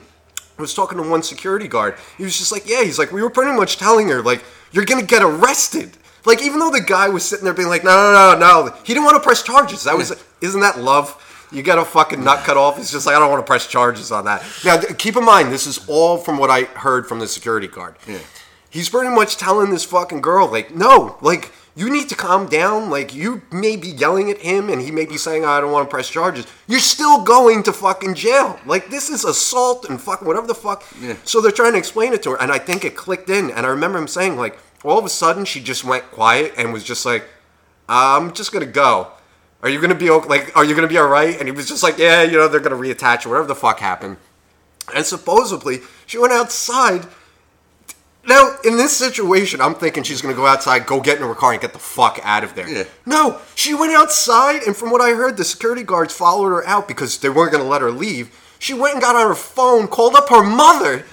I 0.59 0.61
was 0.61 0.75
talking 0.75 0.99
to 0.99 1.09
one 1.09 1.23
security 1.23 1.69
guard. 1.69 1.97
He 2.19 2.25
was 2.25 2.37
just 2.37 2.53
like, 2.53 2.69
"Yeah," 2.69 2.83
he's 2.83 2.99
like, 2.99 3.13
"We 3.13 3.23
were 3.23 3.31
pretty 3.31 3.53
much 3.57 3.79
telling 3.79 4.09
her 4.09 4.23
like 4.23 4.45
you're 4.73 4.85
gonna 4.85 5.03
get 5.03 5.23
arrested." 5.23 5.97
Like 6.27 6.43
even 6.43 6.59
though 6.59 6.71
the 6.71 6.83
guy 6.83 7.09
was 7.09 7.25
sitting 7.25 7.45
there 7.45 7.55
being 7.55 7.69
like, 7.69 7.85
"No, 7.85 8.13
no, 8.13 8.39
no, 8.39 8.65
no," 8.65 8.75
he 8.85 8.93
didn't 8.93 9.05
want 9.05 9.17
to 9.17 9.23
press 9.23 9.43
charges. 9.43 9.85
That 9.85 9.97
was 9.97 10.13
isn't 10.41 10.61
that 10.61 10.79
love? 10.79 11.17
You 11.53 11.63
got 11.63 11.79
a 11.79 11.85
fucking 11.85 12.23
nut 12.23 12.45
cut 12.45 12.57
off. 12.57 12.79
It's 12.79 12.93
just 12.93 13.07
like 13.07 13.17
I 13.17 13.19
don't 13.19 13.31
want 13.31 13.45
to 13.45 13.47
press 13.47 13.67
charges 13.67 14.13
on 14.13 14.25
that. 14.27 14.45
Now, 14.65 14.79
keep 14.81 15.17
in 15.17 15.25
mind, 15.25 15.51
this 15.53 15.67
is 15.67 15.81
all 15.89 16.17
from 16.17 16.39
what 16.39 16.51
I 16.51 16.63
heard 16.65 17.07
from 17.09 17.19
the 17.19 17.27
security 17.27 17.67
guard 17.67 17.97
Yeah. 18.07 18.19
he's 18.71 18.89
pretty 18.89 19.13
much 19.15 19.37
telling 19.37 19.71
this 19.71 19.85
fucking 19.85 20.21
girl 20.21 20.47
like 20.49 20.73
no 20.75 21.17
like 21.21 21.51
you 21.75 21.91
need 21.91 22.09
to 22.09 22.15
calm 22.15 22.47
down 22.49 22.89
like 22.89 23.13
you 23.15 23.43
may 23.51 23.75
be 23.77 23.89
yelling 23.89 24.31
at 24.31 24.39
him 24.39 24.69
and 24.69 24.81
he 24.81 24.91
may 24.93 25.05
be 25.07 25.17
saying 25.17 25.45
i 25.45 25.61
don't 25.61 25.73
want 25.73 25.89
to 25.89 25.91
press 25.93 26.09
charges 26.09 26.47
you're 26.69 26.79
still 26.79 27.23
going 27.25 27.63
to 27.65 27.73
fucking 27.73 28.15
jail 28.15 28.59
like 28.67 28.89
this 28.91 29.11
is 29.11 29.25
assault 29.25 29.89
and 29.89 30.01
fucking 30.01 30.27
whatever 30.27 30.47
the 30.47 30.55
fuck 30.55 30.85
Yeah. 31.01 31.17
so 31.25 31.41
they're 31.41 31.51
trying 31.51 31.73
to 31.73 31.79
explain 31.79 32.13
it 32.13 32.23
to 32.25 32.31
her 32.31 32.41
and 32.41 32.53
i 32.53 32.59
think 32.59 32.85
it 32.85 32.95
clicked 32.95 33.29
in 33.29 33.51
and 33.51 33.67
i 33.67 33.69
remember 33.69 33.99
him 33.99 34.07
saying 34.09 34.37
like 34.37 34.57
all 34.85 34.99
of 34.99 35.05
a 35.05 35.09
sudden 35.09 35.45
she 35.45 35.61
just 35.61 35.83
went 35.85 36.05
quiet 36.13 36.55
and 36.57 36.73
was 36.73 36.85
just 36.85 37.05
like 37.05 37.25
i'm 37.89 38.33
just 38.33 38.53
gonna 38.53 38.67
go 38.67 39.09
are 39.63 39.69
you 39.69 39.81
gonna 39.81 39.95
be 39.95 40.11
okay? 40.11 40.29
like 40.29 40.57
are 40.57 40.65
you 40.65 40.75
gonna 40.75 40.89
be 40.89 40.99
all 40.99 41.09
right 41.09 41.39
and 41.39 41.49
he 41.49 41.53
was 41.53 41.69
just 41.69 41.83
like 41.83 41.99
yeah 41.99 42.23
you 42.23 42.37
know 42.37 42.49
they're 42.49 42.61
gonna 42.61 42.77
reattach 42.77 43.27
or 43.27 43.31
whatever 43.31 43.49
the 43.49 43.55
fuck 43.55 43.81
happened 43.81 44.17
and 44.95 45.05
supposedly 45.05 45.81
she 46.07 46.19
went 46.19 46.33
outside 46.33 47.07
now, 48.27 48.57
in 48.65 48.77
this 48.77 48.97
situation, 48.97 49.61
I'm 49.61 49.75
thinking 49.75 50.03
she's 50.03 50.21
going 50.21 50.35
to 50.35 50.39
go 50.39 50.47
outside, 50.47 50.87
go 50.87 51.01
get 51.01 51.17
in 51.19 51.27
her 51.27 51.35
car, 51.35 51.53
and 51.53 51.61
get 51.61 51.73
the 51.73 51.79
fuck 51.79 52.21
out 52.23 52.45
of 52.45 52.55
there. 52.55 52.69
Yeah. 52.69 52.85
No, 53.07 53.41
she 53.55 53.75
went 53.75 53.93
outside, 53.93 54.63
and 54.63 54.77
from 54.77 54.91
what 54.91 55.01
I 55.01 55.11
heard, 55.11 55.37
the 55.37 55.45
security 55.45 55.83
guards 55.83 56.15
followed 56.15 56.49
her 56.49 56.67
out 56.67 56.87
because 56.87 57.19
they 57.19 57.31
weren't 57.31 57.53
going 57.53 57.65
to 57.65 57.69
let 57.69 57.81
her 57.81 57.91
leave. 57.91 58.37
She 58.59 58.75
went 58.75 58.95
and 58.95 59.03
got 59.03 59.17
on 59.17 59.27
her 59.27 59.35
phone, 59.35 59.89
called 59.89 60.15
up 60.17 60.29
her 60.29 60.43
mother, 60.43 61.05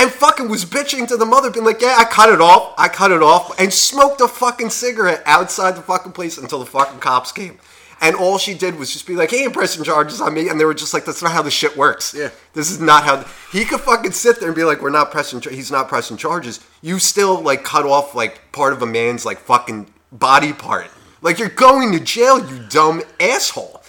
and 0.00 0.10
fucking 0.10 0.48
was 0.48 0.64
bitching 0.64 1.06
to 1.08 1.16
the 1.16 1.26
mother, 1.26 1.50
being 1.50 1.64
like, 1.64 1.80
"Yeah, 1.80 1.94
I 1.96 2.04
cut 2.04 2.28
it 2.28 2.40
off, 2.40 2.74
I 2.76 2.88
cut 2.88 3.12
it 3.12 3.22
off," 3.22 3.58
and 3.60 3.72
smoked 3.72 4.20
a 4.20 4.28
fucking 4.28 4.70
cigarette 4.70 5.22
outside 5.26 5.76
the 5.76 5.82
fucking 5.82 6.12
place 6.12 6.38
until 6.38 6.58
the 6.58 6.66
fucking 6.66 6.98
cops 6.98 7.30
came. 7.30 7.58
And 8.00 8.14
all 8.14 8.38
she 8.38 8.54
did 8.54 8.76
was 8.78 8.92
just 8.92 9.06
be 9.08 9.16
like, 9.16 9.30
hey, 9.30 9.48
pressing 9.48 9.82
charges 9.82 10.20
on 10.20 10.32
me," 10.32 10.48
and 10.48 10.60
they 10.60 10.64
were 10.64 10.74
just 10.74 10.94
like, 10.94 11.04
"That's 11.04 11.20
not 11.22 11.32
how 11.32 11.42
this 11.42 11.52
shit 11.54 11.76
works." 11.76 12.14
Yeah. 12.14 12.30
This 12.52 12.70
is 12.70 12.80
not 12.80 13.02
how 13.04 13.24
he 13.50 13.64
could 13.64 13.80
fucking 13.80 14.12
sit 14.12 14.38
there 14.38 14.48
and 14.48 14.54
be 14.56 14.62
like, 14.64 14.80
"We're 14.80 14.90
not 14.90 15.10
pressing. 15.10 15.40
Char- 15.40 15.52
he's 15.52 15.70
not 15.72 15.88
pressing 15.88 16.16
charges." 16.16 16.60
You 16.80 17.00
still 17.00 17.40
like 17.40 17.64
cut 17.64 17.84
off 17.84 18.14
like 18.14 18.52
part 18.52 18.72
of 18.72 18.82
a 18.82 18.86
man's 18.86 19.26
like 19.26 19.38
fucking 19.40 19.92
body 20.12 20.52
part. 20.52 20.86
Like 21.22 21.40
you're 21.40 21.48
going 21.48 21.90
to 21.92 21.98
jail, 22.00 22.38
you 22.38 22.60
dumb 22.68 23.02
asshole. 23.18 23.82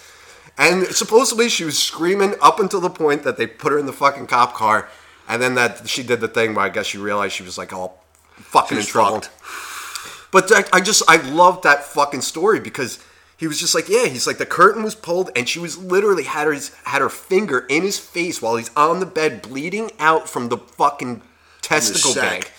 And 0.57 0.87
supposedly 0.87 1.47
she 1.47 1.63
was 1.63 1.77
screaming 1.77 2.33
up 2.41 2.59
until 2.59 2.81
the 2.81 2.89
point 2.89 3.23
that 3.23 3.37
they 3.37 3.45
put 3.47 3.71
her 3.71 3.77
in 3.77 3.85
the 3.85 3.93
fucking 3.93 4.25
cop 4.27 4.53
car, 4.55 4.89
and 5.27 5.39
then 5.41 5.53
that 5.55 5.87
she 5.87 6.01
did 6.01 6.19
the 6.19 6.27
thing 6.27 6.55
where 6.55 6.65
I 6.65 6.69
guess 6.69 6.87
she 6.87 6.97
realized 6.97 7.35
she 7.35 7.43
was 7.43 7.57
like 7.59 7.71
all 7.71 8.03
fucking 8.33 8.77
She's 8.79 8.87
in 8.87 8.91
trouble. 8.91 9.21
fucked. 9.21 10.31
But 10.31 10.47
that, 10.49 10.67
I 10.73 10.81
just 10.81 11.03
I 11.07 11.17
love 11.17 11.61
that 11.61 11.83
fucking 11.85 12.21
story 12.21 12.59
because 12.59 12.99
He 13.39 13.47
was 13.47 13.57
just 13.57 13.73
like, 13.73 13.87
yeah. 13.87 14.07
He's 14.07 14.27
like, 14.27 14.37
the 14.37 14.45
curtain 14.45 14.83
was 14.83 14.95
pulled, 14.95 15.31
and 15.33 15.47
she 15.47 15.59
was 15.59 15.77
literally 15.77 16.23
had 16.23 16.45
her 16.45 16.55
had 16.83 17.01
her 17.01 17.09
finger 17.09 17.65
in 17.69 17.83
his 17.83 17.97
face 17.97 18.41
while 18.41 18.57
he's 18.57 18.69
on 18.75 18.99
the 18.99 19.05
bed, 19.05 19.41
bleeding 19.41 19.91
out 19.97 20.27
from 20.27 20.49
the 20.49 20.57
fucking 20.57 21.21
testicle 21.61 22.13
bag, 22.13 22.51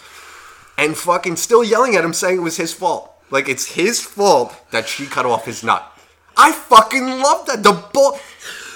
and 0.78 0.96
fucking 0.96 1.36
still 1.36 1.62
yelling 1.62 1.96
at 1.96 2.04
him, 2.04 2.14
saying 2.14 2.38
it 2.38 2.42
was 2.42 2.56
his 2.56 2.72
fault. 2.72 3.12
Like 3.30 3.46
it's 3.46 3.74
his 3.74 4.00
fault 4.02 4.56
that 4.70 4.88
she 4.88 5.04
cut 5.04 5.26
off 5.26 5.44
his 5.44 5.62
nut. 5.62 5.86
I 6.34 6.52
fucking 6.52 7.06
love 7.06 7.44
that. 7.46 7.62
The 7.62 7.72
bull. 7.92 8.18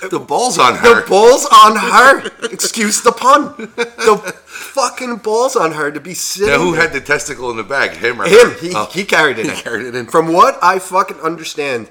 The 0.08 0.18
ball's 0.20 0.58
on 0.58 0.76
her. 0.76 1.02
The 1.02 1.08
balls 1.08 1.46
on 1.46 1.76
her. 1.76 2.30
Excuse 2.52 3.02
the 3.02 3.12
pun. 3.12 3.54
The 3.76 4.34
fucking 4.46 5.16
balls 5.16 5.56
on 5.56 5.72
her 5.72 5.90
to 5.90 6.00
be 6.00 6.14
sitting. 6.14 6.48
Now, 6.48 6.58
who 6.58 6.72
there. 6.72 6.82
had 6.82 6.92
the 6.92 7.00
testicle 7.00 7.50
in 7.50 7.56
the 7.56 7.62
bag? 7.62 7.92
Him 7.96 8.20
or 8.20 8.24
him? 8.26 8.50
her? 8.50 8.54
He, 8.58 8.72
Oh. 8.74 8.86
he 8.86 9.04
carried 9.04 9.38
it. 9.38 9.46
He 9.46 9.52
in. 9.52 9.56
carried 9.58 9.86
it 9.86 9.94
in. 9.94 10.06
From 10.06 10.32
what 10.32 10.58
I 10.62 10.78
fucking 10.78 11.20
understand, 11.20 11.88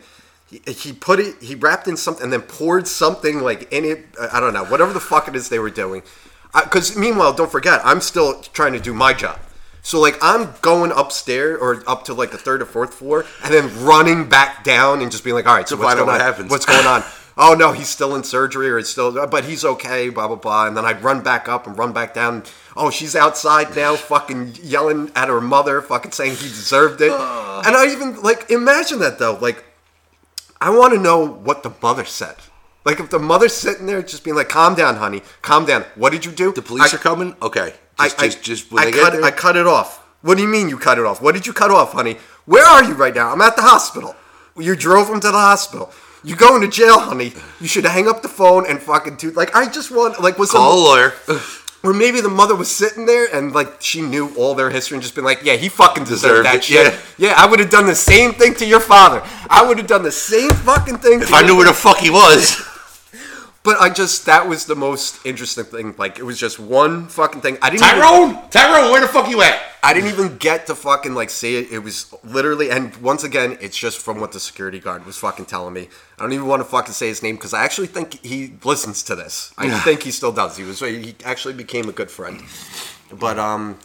he, 0.49 0.61
he 0.71 0.93
put 0.93 1.19
it. 1.19 1.35
He 1.41 1.55
wrapped 1.55 1.87
in 1.87 1.97
something 1.97 2.23
and 2.23 2.33
then 2.33 2.41
poured 2.41 2.87
something 2.87 3.39
like 3.41 3.71
in 3.71 3.85
it. 3.85 4.05
I 4.31 4.39
don't 4.39 4.53
know. 4.53 4.65
Whatever 4.65 4.93
the 4.93 4.99
fuck 4.99 5.27
it 5.27 5.35
is 5.35 5.49
they 5.49 5.59
were 5.59 5.69
doing. 5.69 6.03
Because 6.53 6.95
meanwhile, 6.95 7.33
don't 7.33 7.51
forget, 7.51 7.81
I'm 7.83 7.99
still 7.99 8.41
trying 8.41 8.73
to 8.73 8.79
do 8.79 8.93
my 8.93 9.13
job. 9.13 9.39
So 9.81 9.99
like 9.99 10.17
I'm 10.21 10.53
going 10.61 10.91
upstairs 10.91 11.57
or 11.59 11.83
up 11.87 12.05
to 12.05 12.13
like 12.13 12.31
the 12.31 12.37
third 12.37 12.61
or 12.61 12.65
fourth 12.65 12.93
floor, 12.93 13.25
and 13.43 13.53
then 13.53 13.83
running 13.83 14.29
back 14.29 14.63
down 14.63 15.01
and 15.01 15.11
just 15.11 15.23
being 15.25 15.35
like, 15.35 15.45
all 15.47 15.55
right, 15.55 15.67
so 15.67 15.75
what's 15.75 15.95
going 15.95 16.07
what 16.07 16.21
happens. 16.21 16.49
What's 16.51 16.65
going 16.65 16.85
on? 16.85 17.03
Oh 17.37 17.55
no, 17.55 17.71
he's 17.71 17.89
still 17.89 18.15
in 18.15 18.23
surgery, 18.23 18.69
or 18.69 18.77
it's 18.77 18.89
still, 18.89 19.25
but 19.27 19.45
he's 19.45 19.65
okay. 19.65 20.09
Blah 20.09 20.27
blah 20.27 20.35
blah. 20.35 20.67
And 20.67 20.77
then 20.77 20.85
I'd 20.85 21.03
run 21.03 21.21
back 21.21 21.49
up 21.49 21.65
and 21.65 21.77
run 21.77 21.91
back 21.91 22.13
down. 22.13 22.43
Oh, 22.75 22.89
she's 22.89 23.15
outside 23.15 23.75
now, 23.75 23.95
fucking 23.95 24.57
yelling 24.61 25.11
at 25.15 25.29
her 25.29 25.41
mother, 25.41 25.81
fucking 25.81 26.11
saying 26.11 26.35
he 26.35 26.47
deserved 26.47 27.01
it. 27.01 27.11
and 27.11 27.75
I 27.75 27.87
even 27.91 28.21
like 28.21 28.49
imagine 28.51 28.99
that 28.99 29.17
though. 29.19 29.37
Like, 29.41 29.63
I 30.61 30.69
want 30.69 30.93
to 30.93 30.99
know 30.99 31.25
what 31.25 31.63
the 31.63 31.73
mother 31.81 32.05
said. 32.05 32.35
Like 32.85 32.99
if 32.99 33.09
the 33.09 33.19
mother's 33.19 33.53
sitting 33.53 33.85
there 33.85 34.01
just 34.03 34.23
being 34.23 34.35
like, 34.35 34.49
"Calm 34.49 34.75
down, 34.75 34.97
honey, 34.97 35.21
calm 35.41 35.65
down. 35.65 35.85
What 35.95 36.11
did 36.11 36.25
you 36.25 36.31
do?" 36.31 36.51
The 36.53 36.61
police 36.61 36.93
I- 36.93 36.97
are 36.97 36.99
coming. 36.99 37.35
Okay, 37.41 37.73
I, 37.97 38.09
just, 38.09 38.19
I, 38.19 38.25
just, 38.27 38.43
just 38.43 38.73
I 38.73 38.91
cut, 38.91 39.13
there. 39.13 39.23
I 39.23 39.31
cut 39.31 39.55
it 39.55 39.65
off. 39.67 39.99
What 40.21 40.35
do 40.37 40.43
you 40.43 40.49
mean 40.49 40.69
you 40.69 40.77
cut 40.77 40.97
it 40.99 41.05
off? 41.05 41.21
What 41.21 41.33
did 41.33 41.47
you 41.47 41.53
cut 41.53 41.71
off, 41.71 41.93
honey? 41.93 42.17
Where 42.45 42.65
are 42.65 42.83
you 42.83 42.93
right 42.93 43.13
now? 43.15 43.31
I'm 43.31 43.41
at 43.41 43.55
the 43.55 43.61
hospital. 43.61 44.15
You 44.57 44.75
drove 44.75 45.09
him 45.09 45.19
to 45.21 45.27
the 45.27 45.33
hospital. 45.33 45.91
You 46.23 46.35
going 46.35 46.61
to 46.61 46.69
jail, 46.69 46.99
honey? 46.99 47.33
You 47.59 47.67
should 47.67 47.85
hang 47.85 48.07
up 48.07 48.21
the 48.21 48.29
phone 48.29 48.65
and 48.67 48.81
fucking 48.81 49.15
do 49.15 49.31
like 49.31 49.55
I 49.55 49.69
just 49.69 49.91
want 49.91 50.21
like 50.21 50.37
was 50.37 50.51
Call 50.51 50.73
a 50.73 50.83
lawyer. 50.83 51.13
or 51.83 51.93
maybe 51.93 52.21
the 52.21 52.29
mother 52.29 52.55
was 52.55 52.71
sitting 52.71 53.05
there 53.05 53.27
and 53.33 53.53
like 53.53 53.81
she 53.81 54.01
knew 54.01 54.33
all 54.35 54.55
their 54.55 54.69
history 54.69 54.95
and 54.95 55.03
just 55.03 55.15
been 55.15 55.25
like, 55.25 55.43
yeah, 55.43 55.55
he 55.55 55.67
fucking 55.67 56.05
deserved 56.05 56.45
Deserved 56.45 56.45
that 56.45 56.55
it, 56.55 56.63
shit. 56.63 56.99
Yeah, 57.17 57.33
I 57.35 57.45
would 57.45 57.59
have 57.59 57.69
done 57.69 57.85
the 57.87 57.95
same 57.95 58.33
thing 58.33 58.53
to 58.55 58.65
your 58.65 58.79
father. 58.79 59.21
I 59.49 59.65
would 59.67 59.77
have 59.77 59.87
done 59.87 60.03
the 60.03 60.11
same 60.11 60.51
fucking 60.51 60.99
thing. 60.99 61.21
if 61.21 61.33
I 61.33 61.41
knew 61.41 61.57
where 61.57 61.67
the 61.67 61.73
fuck 61.73 61.97
he 61.97 62.09
was. 62.09 62.55
But 63.63 63.79
I 63.79 63.89
just 63.89 64.25
that 64.25 64.47
was 64.47 64.65
the 64.65 64.75
most 64.75 65.25
interesting 65.25 65.63
thing. 65.65 65.95
Like 65.97 66.19
it 66.19 66.23
was 66.23 66.37
just 66.39 66.59
one 66.59 67.07
fucking 67.07 67.41
thing. 67.41 67.57
I 67.61 67.69
didn't 67.69 67.85
even- 67.87 67.99
Tyrone, 68.01 68.49
Tyrone, 68.49 68.91
where 68.91 69.01
the 69.01 69.07
fuck 69.07 69.29
you 69.29 69.41
at? 69.41 69.59
I 69.85 69.93
didn't 69.93 70.11
even 70.11 70.37
get 70.37 70.67
to 70.67 70.75
fucking 70.75 71.13
like 71.13 71.29
say 71.29 71.55
it. 71.55 71.71
It 71.71 71.79
was 71.79 72.13
literally, 72.23 72.69
and 72.71 72.95
once 72.97 73.25
again, 73.25 73.57
it's 73.59 73.77
just 73.77 73.99
from 73.99 74.21
what 74.21 74.31
the 74.31 74.39
security 74.39 74.79
guard 74.79 75.05
was 75.05 75.17
fucking 75.17 75.45
telling 75.45 75.73
me. 75.73 75.89
I 76.17 76.21
don't 76.21 76.31
even 76.31 76.47
want 76.47 76.61
to 76.61 76.65
fucking 76.65 76.93
say 76.93 77.07
his 77.07 77.21
name 77.21 77.35
because 77.35 77.53
I 77.53 77.63
actually 77.65 77.87
think 77.87 78.23
he 78.25 78.53
listens 78.63 79.03
to 79.03 79.15
this. 79.15 79.53
I 79.57 79.67
think 79.79 80.03
he 80.03 80.11
still 80.11 80.31
does. 80.31 80.55
He 80.55 80.63
was 80.63 80.79
he 80.79 81.15
actually 81.25 81.53
became 81.55 81.89
a 81.89 81.91
good 81.91 82.09
friend. 82.09 82.41
But 83.11 83.37
um, 83.37 83.77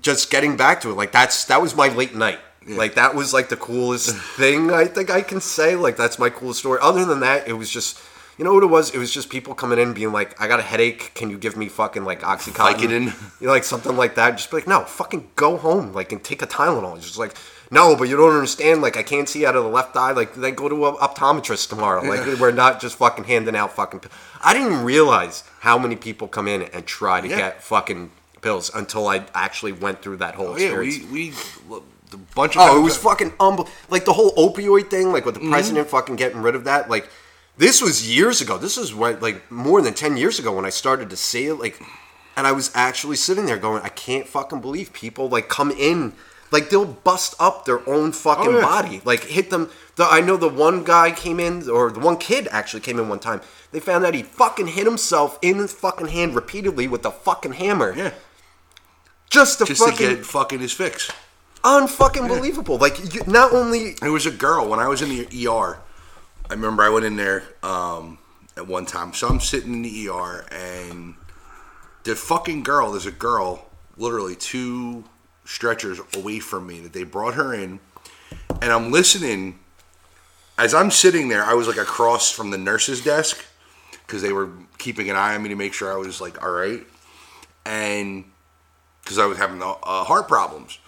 just 0.00 0.30
getting 0.30 0.56
back 0.56 0.80
to 0.82 0.90
it, 0.90 0.94
like 0.94 1.10
that's 1.12 1.44
that 1.46 1.60
was 1.60 1.74
my 1.74 1.88
late 1.88 2.14
night. 2.14 2.38
Like 2.64 2.94
that 2.94 3.16
was 3.16 3.34
like 3.34 3.48
the 3.48 3.56
coolest 3.56 4.14
thing 4.36 4.70
I 4.70 4.84
think 4.84 5.10
I 5.10 5.20
can 5.22 5.40
say. 5.40 5.74
Like 5.74 5.96
that's 5.96 6.16
my 6.20 6.30
coolest 6.30 6.60
story. 6.60 6.78
Other 6.80 7.04
than 7.04 7.20
that, 7.20 7.48
it 7.48 7.54
was 7.54 7.70
just. 7.70 7.98
You 8.38 8.44
know 8.44 8.54
what 8.54 8.62
it 8.62 8.66
was? 8.70 8.90
It 8.94 8.98
was 8.98 9.12
just 9.12 9.28
people 9.30 9.54
coming 9.54 9.78
in 9.78 9.92
being 9.92 10.12
like, 10.12 10.40
"I 10.40 10.48
got 10.48 10.58
a 10.58 10.62
headache. 10.62 11.12
Can 11.14 11.28
you 11.30 11.38
give 11.38 11.56
me 11.56 11.68
fucking 11.68 12.04
like 12.04 12.20
oxycontin?" 12.22 12.74
Vicodin? 12.76 13.40
You 13.40 13.46
know, 13.46 13.52
like 13.52 13.64
something 13.64 13.96
like 13.96 14.14
that. 14.14 14.32
Just 14.32 14.50
be 14.50 14.56
like, 14.58 14.66
no, 14.66 14.80
fucking 14.84 15.28
go 15.36 15.56
home, 15.56 15.92
like, 15.92 16.12
and 16.12 16.22
take 16.24 16.40
a 16.42 16.46
Tylenol. 16.46 16.96
It's 16.96 17.06
just 17.06 17.18
like, 17.18 17.34
no, 17.70 17.94
but 17.94 18.08
you 18.08 18.16
don't 18.16 18.32
understand. 18.34 18.80
Like, 18.82 18.96
I 18.96 19.02
can't 19.02 19.28
see 19.28 19.44
out 19.46 19.54
of 19.56 19.64
the 19.64 19.70
left 19.70 19.96
eye. 19.96 20.12
Like, 20.12 20.34
then 20.34 20.54
go 20.54 20.68
to 20.68 20.88
an 20.88 20.94
optometrist 20.96 21.68
tomorrow. 21.68 22.02
Like, 22.02 22.38
we're 22.40 22.50
not 22.52 22.80
just 22.80 22.96
fucking 22.96 23.24
handing 23.24 23.54
out 23.56 23.72
fucking. 23.74 24.00
Pills. 24.00 24.12
I 24.42 24.54
didn't 24.54 24.82
realize 24.84 25.44
how 25.60 25.78
many 25.78 25.96
people 25.96 26.26
come 26.28 26.48
in 26.48 26.62
and 26.62 26.86
try 26.86 27.20
to 27.20 27.28
Yeah. 27.28 27.36
get 27.36 27.62
fucking 27.62 28.10
pills 28.40 28.70
until 28.74 29.06
I 29.08 29.24
actually 29.34 29.72
went 29.72 30.02
through 30.02 30.16
that 30.16 30.34
whole 30.34 30.48
Oh, 30.48 30.56
yeah, 30.56 30.66
experience. 30.66 30.98
we 31.12 31.30
we 31.30 31.80
the 32.10 32.16
bunch 32.34 32.56
of 32.56 32.62
Oh, 32.62 32.76
it 32.78 32.82
was 32.82 32.96
fucking 32.96 33.30
unbel- 33.32 33.68
like 33.88 34.04
the 34.04 34.12
whole 34.12 34.32
opioid 34.36 34.90
thing, 34.90 35.12
like 35.12 35.24
with 35.24 35.34
the 35.34 35.40
Mm-hmm. 35.40 35.52
president 35.52 35.88
fucking 35.88 36.16
getting 36.16 36.42
rid 36.42 36.54
of 36.54 36.64
that. 36.64 36.90
Like 36.90 37.08
this 37.58 37.80
was 37.82 38.08
years 38.10 38.40
ago. 38.40 38.58
This 38.58 38.76
is 38.78 38.94
when, 38.94 39.20
like 39.20 39.50
more 39.50 39.80
than 39.82 39.94
ten 39.94 40.16
years 40.16 40.38
ago 40.38 40.54
when 40.54 40.64
I 40.64 40.70
started 40.70 41.10
to 41.10 41.16
see 41.16 41.46
it. 41.46 41.54
Like, 41.54 41.80
and 42.36 42.46
I 42.46 42.52
was 42.52 42.70
actually 42.74 43.16
sitting 43.16 43.46
there 43.46 43.58
going, 43.58 43.82
I 43.82 43.88
can't 43.88 44.26
fucking 44.26 44.60
believe 44.60 44.92
people 44.92 45.28
like 45.28 45.48
come 45.48 45.70
in. 45.70 46.14
Like 46.50 46.68
they'll 46.68 46.84
bust 46.84 47.34
up 47.40 47.64
their 47.64 47.86
own 47.88 48.12
fucking 48.12 48.46
Oh, 48.48 48.58
yeah. 48.58 48.60
body, 48.62 49.00
like 49.04 49.24
hit 49.24 49.48
them. 49.50 49.70
The, 49.96 50.04
I 50.04 50.20
know 50.20 50.36
the 50.36 50.48
one 50.48 50.84
guy 50.84 51.10
came 51.10 51.40
in, 51.40 51.68
or 51.68 51.90
the 51.90 52.00
one 52.00 52.16
kid 52.18 52.46
actually 52.50 52.80
came 52.80 52.98
in 52.98 53.08
one 53.08 53.20
time. 53.20 53.40
They 53.70 53.80
found 53.80 54.04
out 54.04 54.12
he 54.14 54.22
fucking 54.22 54.66
hit 54.68 54.84
himself 54.84 55.38
in 55.40 55.56
his 55.56 55.72
fucking 55.72 56.08
hand 56.08 56.34
repeatedly 56.34 56.88
with 56.88 57.06
a 57.06 57.10
fucking 57.10 57.52
hammer. 57.52 57.94
yeah, 57.96 58.12
just 59.30 59.58
to 59.60 59.64
just 59.64 59.80
fucking 59.82 60.08
to 60.08 60.16
get 60.16 60.26
fucking 60.26 60.60
his 60.60 60.72
fix. 60.74 61.10
unfucking 61.64 62.28
believable. 62.28 62.76
Like 62.76 63.14
you, 63.14 63.22
not 63.26 63.52
only 63.54 63.96
it 64.02 64.10
was 64.10 64.26
a 64.26 64.30
girl 64.30 64.68
when 64.68 64.78
I 64.78 64.88
was 64.88 65.00
in 65.02 65.08
the 65.08 65.48
ER. 65.48 65.78
I 66.52 66.54
remember 66.54 66.82
I 66.82 66.90
went 66.90 67.06
in 67.06 67.16
there 67.16 67.44
um, 67.62 68.18
at 68.58 68.66
one 68.66 68.84
time. 68.84 69.14
So 69.14 69.26
I'm 69.26 69.40
sitting 69.40 69.72
in 69.72 69.80
the 69.80 70.08
ER, 70.10 70.44
and 70.50 71.14
the 72.04 72.14
fucking 72.14 72.62
girl. 72.62 72.90
There's 72.90 73.06
a 73.06 73.10
girl, 73.10 73.70
literally 73.96 74.36
two 74.36 75.04
stretchers 75.46 75.98
away 76.14 76.40
from 76.40 76.66
me, 76.66 76.80
that 76.80 76.92
they 76.92 77.04
brought 77.04 77.34
her 77.34 77.54
in, 77.54 77.80
and 78.60 78.70
I'm 78.70 78.92
listening. 78.92 79.60
As 80.58 80.74
I'm 80.74 80.90
sitting 80.90 81.28
there, 81.28 81.42
I 81.42 81.54
was 81.54 81.68
like 81.68 81.78
across 81.78 82.30
from 82.30 82.50
the 82.50 82.58
nurse's 82.58 83.02
desk 83.02 83.42
because 84.06 84.20
they 84.20 84.34
were 84.34 84.50
keeping 84.76 85.08
an 85.08 85.16
eye 85.16 85.34
on 85.34 85.42
me 85.42 85.48
to 85.48 85.56
make 85.56 85.72
sure 85.72 85.90
I 85.90 85.96
was 85.96 86.20
like 86.20 86.44
all 86.44 86.52
right, 86.52 86.86
and 87.64 88.24
because 89.02 89.18
I 89.18 89.24
was 89.24 89.38
having 89.38 89.62
uh, 89.62 90.04
heart 90.04 90.28
problems 90.28 90.78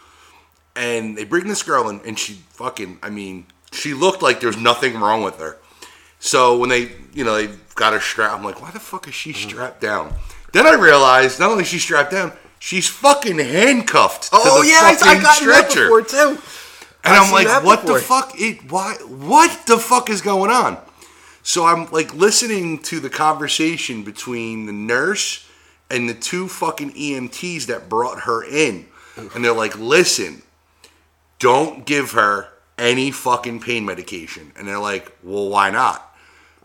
and 0.77 1.17
they 1.17 1.25
bring 1.25 1.49
this 1.49 1.63
girl 1.63 1.89
in, 1.89 2.01
and 2.01 2.19
she 2.19 2.35
fucking, 2.51 2.99
I 3.03 3.09
mean, 3.09 3.47
she 3.75 3.95
looked 3.95 4.23
like 4.23 4.41
there's 4.41 4.57
nothing 4.57 4.99
wrong 4.99 5.23
with 5.23 5.39
her. 5.39 5.59
So 6.19 6.59
when 6.59 6.71
they, 6.71 6.93
you 7.13 7.25
know, 7.25 7.35
they 7.35 7.55
got 7.75 7.93
her 7.93 8.01
strapped, 8.01 8.35
I'm 8.35 8.45
like, 8.45 8.63
why 8.63 8.71
the 8.71 8.81
fuck 8.81 9.07
is 9.09 9.15
she 9.15 9.31
mm-hmm. 9.33 9.49
strapped 9.49 9.81
down? 9.81 10.15
Then 10.53 10.67
I 10.67 10.75
realized 10.75 11.41
not 11.41 11.51
only 11.51 11.63
is 11.63 11.69
she 11.69 11.79
strapped 11.79 12.13
down, 12.13 12.33
she's 12.59 12.89
fucking 12.89 13.39
handcuffed. 13.39 14.25
to 14.25 14.29
Oh 14.33 14.63
the 14.63 14.69
yeah, 14.69 14.81
I, 14.83 14.91
I 14.91 14.95
fucking 14.95 15.25
stretcher. 15.33 15.91
that 15.91 16.01
before 16.01 16.03
too. 16.03 16.43
and 17.05 17.15
I've 17.15 17.27
I'm 17.27 17.33
like, 17.33 17.65
what 17.65 17.83
before. 17.83 17.99
the 17.99 18.05
fuck? 18.05 18.33
It 18.37 18.71
why? 18.71 18.95
What 19.07 19.67
the 19.67 19.79
fuck 19.79 20.09
is 20.09 20.21
going 20.23 20.51
on? 20.51 20.79
So 21.43 21.67
I'm 21.67 21.91
like 21.91 22.15
listening 22.15 22.79
to 22.85 23.01
the 23.01 23.11
conversation 23.11 24.03
between 24.03 24.65
the 24.65 24.73
nurse 24.73 25.47
and 25.91 26.09
the 26.09 26.15
two 26.15 26.49
fucking 26.49 26.93
EMTs 26.93 27.67
that 27.67 27.91
brought 27.91 28.21
her 28.21 28.43
in, 28.43 28.87
and 29.17 29.45
they're 29.45 29.53
like, 29.53 29.79
listen, 29.79 30.43
don't 31.39 31.85
give 31.85 32.13
her 32.13 32.49
any 32.79 33.11
fucking 33.11 33.61
pain 33.61 33.85
medication. 33.85 34.53
And 34.57 34.67
they're 34.67 34.79
like, 34.79 35.17
well, 35.23 35.49
why 35.49 35.71
not? 35.71 36.15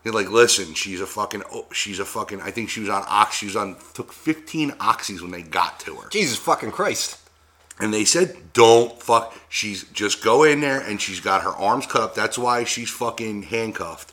They're 0.02 0.12
like, 0.12 0.30
listen, 0.30 0.74
she's 0.74 1.00
a 1.00 1.06
fucking, 1.06 1.42
oh, 1.52 1.66
she's 1.72 1.98
a 1.98 2.04
fucking. 2.04 2.40
I 2.40 2.50
think 2.50 2.70
she 2.70 2.80
was 2.80 2.88
on 2.88 3.04
ox. 3.06 3.36
She 3.36 3.46
was 3.46 3.56
on 3.56 3.76
took 3.94 4.12
15 4.12 4.72
oxys 4.72 5.20
when 5.20 5.30
they 5.30 5.42
got 5.42 5.78
to 5.80 5.96
her. 5.96 6.08
Jesus 6.08 6.38
fucking 6.38 6.72
Christ. 6.72 7.18
And 7.78 7.92
they 7.94 8.04
said, 8.04 8.52
don't 8.52 9.00
fuck. 9.00 9.34
She's 9.48 9.84
just 9.84 10.22
go 10.22 10.44
in 10.44 10.60
there 10.60 10.80
and 10.80 11.00
she's 11.00 11.20
got 11.20 11.42
her 11.42 11.50
arms 11.50 11.86
cut 11.86 12.02
up. 12.02 12.14
That's 12.14 12.38
why 12.38 12.64
she's 12.64 12.90
fucking 12.90 13.44
handcuffed. 13.44 14.12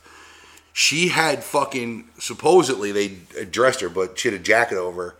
She 0.72 1.08
had 1.10 1.44
fucking, 1.44 2.10
supposedly 2.20 2.92
they 2.92 3.46
dressed 3.46 3.82
her, 3.82 3.90
but 3.90 4.20
she 4.20 4.30
had 4.30 4.40
a 4.40 4.44
jacket 4.44 4.78
over. 4.78 5.16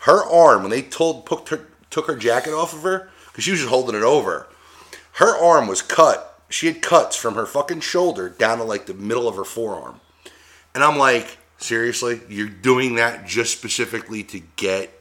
Her 0.00 0.22
arm, 0.22 0.62
when 0.62 0.70
they 0.70 0.82
told, 0.82 1.26
took 1.26 1.48
her, 1.48 1.66
took 1.90 2.06
her 2.06 2.16
jacket 2.16 2.52
off 2.52 2.72
of 2.72 2.82
her, 2.82 3.10
because 3.26 3.44
she 3.44 3.50
was 3.50 3.60
just 3.60 3.70
holding 3.70 3.96
it 3.96 4.02
over, 4.02 4.46
her 5.14 5.36
arm 5.36 5.66
was 5.66 5.82
cut. 5.82 6.40
She 6.48 6.66
had 6.66 6.82
cuts 6.82 7.16
from 7.16 7.34
her 7.34 7.46
fucking 7.46 7.80
shoulder 7.80 8.28
down 8.28 8.58
to 8.58 8.64
like 8.64 8.86
the 8.86 8.94
middle 8.94 9.28
of 9.28 9.36
her 9.36 9.44
forearm. 9.44 10.00
And 10.74 10.82
I'm 10.82 10.98
like, 10.98 11.38
seriously? 11.58 12.20
You're 12.28 12.48
doing 12.48 12.96
that 12.96 13.26
just 13.26 13.56
specifically 13.56 14.22
to 14.24 14.40
get 14.56 15.00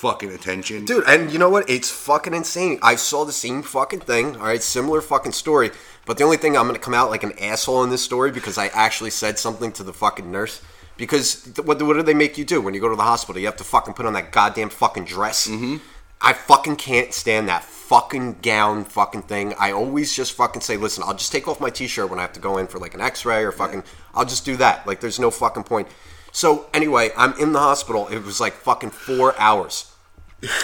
fucking 0.00 0.32
attention? 0.32 0.86
Dude, 0.86 1.04
and 1.06 1.30
you 1.30 1.38
know 1.38 1.50
what? 1.50 1.68
It's 1.68 1.90
fucking 1.90 2.32
insane. 2.32 2.78
I 2.82 2.96
saw 2.96 3.24
the 3.24 3.32
same 3.32 3.62
fucking 3.62 4.00
thing. 4.00 4.36
All 4.36 4.44
right, 4.44 4.62
similar 4.62 5.00
fucking 5.00 5.32
story. 5.32 5.70
But 6.06 6.16
the 6.16 6.24
only 6.24 6.38
thing 6.38 6.56
I'm 6.56 6.66
gonna 6.66 6.78
come 6.78 6.94
out 6.94 7.10
like 7.10 7.22
an 7.22 7.38
asshole 7.38 7.84
in 7.84 7.90
this 7.90 8.02
story 8.02 8.30
because 8.30 8.56
I 8.56 8.68
actually 8.68 9.10
said 9.10 9.38
something 9.38 9.72
to 9.72 9.82
the 9.82 9.92
fucking 9.92 10.30
nurse. 10.30 10.62
Because 10.96 11.50
what, 11.64 11.80
what 11.82 11.94
do 11.94 12.02
they 12.02 12.14
make 12.14 12.36
you 12.36 12.44
do 12.44 12.60
when 12.60 12.74
you 12.74 12.80
go 12.80 12.88
to 12.88 12.96
the 12.96 13.02
hospital? 13.02 13.40
You 13.40 13.46
have 13.46 13.56
to 13.56 13.64
fucking 13.64 13.94
put 13.94 14.06
on 14.06 14.12
that 14.14 14.32
goddamn 14.32 14.70
fucking 14.70 15.04
dress. 15.04 15.46
Mm-hmm. 15.46 15.76
I 16.20 16.32
fucking 16.32 16.76
can't 16.76 17.14
stand 17.14 17.48
that 17.48 17.64
fucking 17.90 18.36
gown 18.40 18.84
fucking 18.84 19.22
thing. 19.22 19.52
I 19.58 19.72
always 19.72 20.14
just 20.14 20.34
fucking 20.34 20.62
say, 20.62 20.76
listen, 20.76 21.02
I'll 21.04 21.16
just 21.16 21.32
take 21.32 21.48
off 21.48 21.60
my 21.60 21.70
t-shirt 21.70 22.08
when 22.08 22.20
I 22.20 22.22
have 22.22 22.32
to 22.34 22.40
go 22.40 22.56
in 22.58 22.68
for 22.68 22.78
like 22.78 22.94
an 22.94 23.00
x-ray 23.00 23.42
or 23.42 23.50
fucking 23.50 23.82
I'll 24.14 24.24
just 24.24 24.44
do 24.44 24.56
that. 24.58 24.86
Like 24.86 25.00
there's 25.00 25.18
no 25.18 25.32
fucking 25.32 25.64
point. 25.64 25.88
So 26.30 26.66
anyway, 26.72 27.10
I'm 27.16 27.36
in 27.40 27.52
the 27.52 27.58
hospital. 27.58 28.06
It 28.06 28.22
was 28.22 28.40
like 28.40 28.52
fucking 28.52 28.90
4 28.90 29.34
hours. 29.40 29.92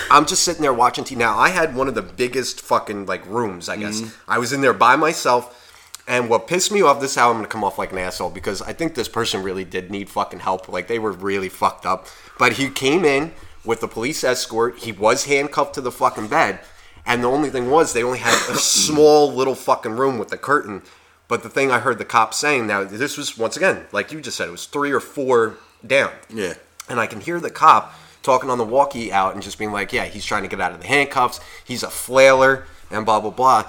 I'm 0.09 0.25
just 0.25 0.45
sitting 0.45 0.63
there 0.63 0.73
watching 0.73 1.03
TV. 1.03 1.17
Now 1.17 1.37
I 1.37 1.49
had 1.49 1.75
one 1.75 1.89
of 1.89 1.97
the 1.97 2.03
biggest 2.03 2.61
fucking 2.61 3.07
like 3.07 3.27
rooms, 3.27 3.69
I 3.69 3.77
guess. 3.77 4.01
Mm-hmm. 4.01 4.31
I 4.31 4.39
was 4.39 4.53
in 4.53 4.61
there 4.61 4.73
by 4.73 4.95
myself. 4.95 5.65
And 6.07 6.31
what 6.31 6.47
pissed 6.47 6.71
me 6.71 6.83
off, 6.83 7.01
this 7.01 7.11
is 7.11 7.17
how 7.17 7.31
I'm 7.31 7.39
gonna 7.39 7.49
come 7.49 7.65
off 7.65 7.77
like 7.77 7.91
an 7.91 7.99
asshole 7.99 8.31
because 8.31 8.63
I 8.63 8.73
think 8.73 8.95
this 8.95 9.09
person 9.09 9.43
really 9.43 9.65
did 9.65 9.91
need 9.91 10.09
fucking 10.09 10.39
help. 10.39 10.69
Like 10.69 10.87
they 10.87 11.01
were 11.01 11.11
really 11.11 11.49
fucked 11.49 11.87
up. 11.87 12.07
But 12.39 12.53
he 12.53 12.71
came 12.71 13.05
in 13.05 13.33
with 13.65 13.81
the 13.81 13.89
police 13.89 14.23
escort. 14.23 14.79
He 14.79 14.93
was 14.93 15.25
handcuffed 15.25 15.75
to 15.75 15.81
the 15.81 15.91
fucking 15.91 16.29
bed. 16.29 16.61
And 17.07 17.23
the 17.23 17.29
only 17.29 17.51
thing 17.51 17.71
was 17.71 17.93
they 17.93 18.03
only 18.03 18.19
had 18.19 18.35
a 18.51 18.57
small 18.57 19.33
little 19.33 19.55
fucking 19.55 19.93
room 19.97 20.19
with 20.19 20.29
the 20.29 20.37
curtain. 20.37 20.83
But 21.29 21.43
the 21.43 21.49
thing 21.49 21.71
I 21.71 21.79
heard 21.79 21.99
the 21.99 22.05
cops 22.05 22.37
saying 22.37 22.67
now, 22.67 22.85
this 22.85 23.17
was 23.17 23.39
once 23.39 23.57
again, 23.57 23.87
like 23.93 24.13
you 24.13 24.21
just 24.21 24.37
said, 24.37 24.49
it 24.49 24.53
was 24.53 24.67
three 24.67 24.93
or 24.93 25.01
four 25.01 25.55
down. 25.87 26.11
Yeah. 26.29 26.55
And 26.89 27.01
I 27.01 27.07
can 27.07 27.21
hear 27.21 27.41
the 27.41 27.51
cop 27.51 27.95
talking 28.23 28.51
on 28.51 28.59
the 28.59 28.65
walkie 28.65 29.13
out 29.13 29.35
and 29.35 29.43
just 29.43 29.59
being 29.59 29.73
like, 29.73 29.93
yeah, 29.93 30.05
he's 30.05 30.25
trying 30.25 30.43
to 30.43 30.49
get 30.49 30.61
out 30.61 30.73
of 30.73 30.81
the 30.81 30.87
handcuffs. 30.87 31.41
He's 31.65 31.83
a 31.83 31.91
flailer 31.91 32.65
and 32.91 33.05
blah, 33.07 33.21
blah, 33.21 33.31
blah. 33.31 33.67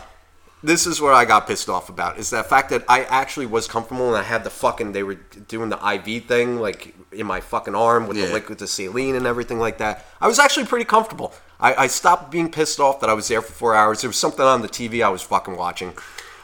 This 0.64 0.88
is 0.88 1.00
what 1.00 1.14
I 1.14 1.26
got 1.26 1.46
pissed 1.48 1.70
off 1.70 1.88
about 1.90 2.18
is 2.18 2.32
that 2.32 2.48
fact 2.50 2.72
that 2.72 2.84
I 2.90 3.04
actually 3.04 3.46
was 3.46 3.68
comfortable 3.68 4.08
and 4.08 4.18
I 4.18 4.24
had 4.24 4.44
the 4.44 4.50
fucking, 4.50 4.92
they 4.92 5.04
were 5.04 5.16
doing 5.48 5.70
the 5.70 5.78
IV 5.78 6.26
thing 6.26 6.58
like 6.60 6.96
in 7.12 7.28
my 7.28 7.40
fucking 7.42 7.76
arm 7.76 8.08
with 8.08 8.18
Yeah. 8.18 8.26
the 8.28 8.34
liquid, 8.34 8.58
the 8.58 8.68
saline 8.68 9.16
and 9.16 9.28
everything 9.28 9.60
like 9.60 9.78
that. 9.78 10.06
I 10.20 10.28
was 10.28 10.40
actually 10.40 10.66
pretty 10.66 10.86
comfortable. 10.86 11.34
I, 11.60 11.74
I 11.76 11.88
stopped 11.88 12.32
being 12.32 12.52
pissed 12.52 12.80
off 12.80 13.00
that 13.00 13.10
I 13.10 13.14
was 13.14 13.28
there 13.28 13.42
for 13.42 13.52
four 13.52 13.76
hours. 13.76 14.02
There 14.02 14.10
was 14.10 14.18
something 14.18 14.46
on 14.46 14.62
the 14.62 14.70
TV 14.70 15.04
I 15.04 15.10
was 15.10 15.22
fucking 15.22 15.58
watching. 15.58 15.94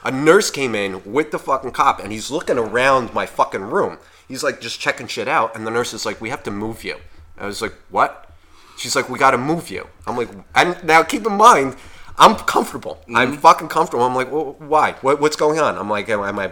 A 0.04 0.12
nurse 0.12 0.52
came 0.52 0.76
in 0.76 1.02
with 1.06 1.32
the 1.32 1.40
fucking 1.40 1.72
cop 1.72 2.00
and 2.00 2.12
he's 2.12 2.30
looking 2.30 2.58
around 2.58 3.14
my 3.14 3.26
fucking 3.26 3.62
room. 3.62 4.00
He's 4.28 4.44
like 4.44 4.60
just 4.60 4.80
checking 4.80 5.08
shit 5.08 5.28
out, 5.28 5.56
and 5.56 5.68
the 5.68 5.72
nurse 5.72 5.94
is 5.94 6.06
like, 6.06 6.20
"We 6.20 6.30
have 6.30 6.44
to 6.44 6.52
move 6.52 6.84
you." 6.84 6.96
I 7.38 7.46
was 7.46 7.62
like, 7.62 7.74
"What?" 7.90 8.30
She's 8.78 8.96
like, 8.96 9.10
"We 9.10 9.20
got 9.20 9.32
to 9.32 9.38
move 9.38 9.70
you." 9.70 9.88
I'm 10.08 10.18
like, 10.18 10.30
and 10.56 10.82
now 10.84 11.04
keep 11.04 11.26
in 11.26 11.34
mind, 11.34 11.76
I'm 12.18 12.36
comfortable. 12.36 13.00
I'm 13.14 13.38
fucking 13.38 13.70
comfortable. 13.70 14.06
I'm 14.06 14.16
like, 14.16 14.32
well, 14.32 14.56
why? 14.60 14.94
What, 15.02 15.20
what's 15.20 15.36
going 15.36 15.60
on? 15.60 15.78
I'm 15.78 15.90
like, 15.90 16.10
am, 16.10 16.22
am 16.22 16.40
I 16.40 16.52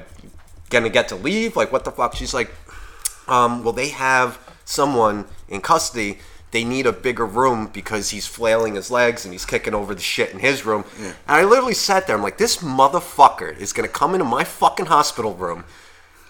gonna 0.69 0.89
get 0.89 1.07
to 1.09 1.15
leave? 1.15 1.55
Like, 1.55 1.71
what 1.71 1.85
the 1.85 1.91
fuck? 1.91 2.15
She's 2.15 2.33
like, 2.33 2.51
um, 3.27 3.63
well, 3.63 3.73
they 3.73 3.89
have 3.89 4.39
someone 4.65 5.25
in 5.47 5.61
custody. 5.61 6.19
They 6.51 6.63
need 6.65 6.85
a 6.85 6.91
bigger 6.91 7.25
room 7.25 7.67
because 7.67 8.09
he's 8.09 8.27
flailing 8.27 8.75
his 8.75 8.91
legs 8.91 9.23
and 9.23 9.33
he's 9.33 9.45
kicking 9.45 9.73
over 9.73 9.95
the 9.95 10.01
shit 10.01 10.31
in 10.31 10.39
his 10.39 10.65
room. 10.65 10.83
And 10.99 11.15
I 11.25 11.43
literally 11.43 11.73
sat 11.73 12.07
there. 12.07 12.15
I'm 12.15 12.21
like, 12.21 12.37
this 12.37 12.57
motherfucker 12.57 13.57
is 13.57 13.71
gonna 13.71 13.87
come 13.87 14.13
into 14.13 14.25
my 14.25 14.43
fucking 14.43 14.87
hospital 14.87 15.33
room 15.33 15.63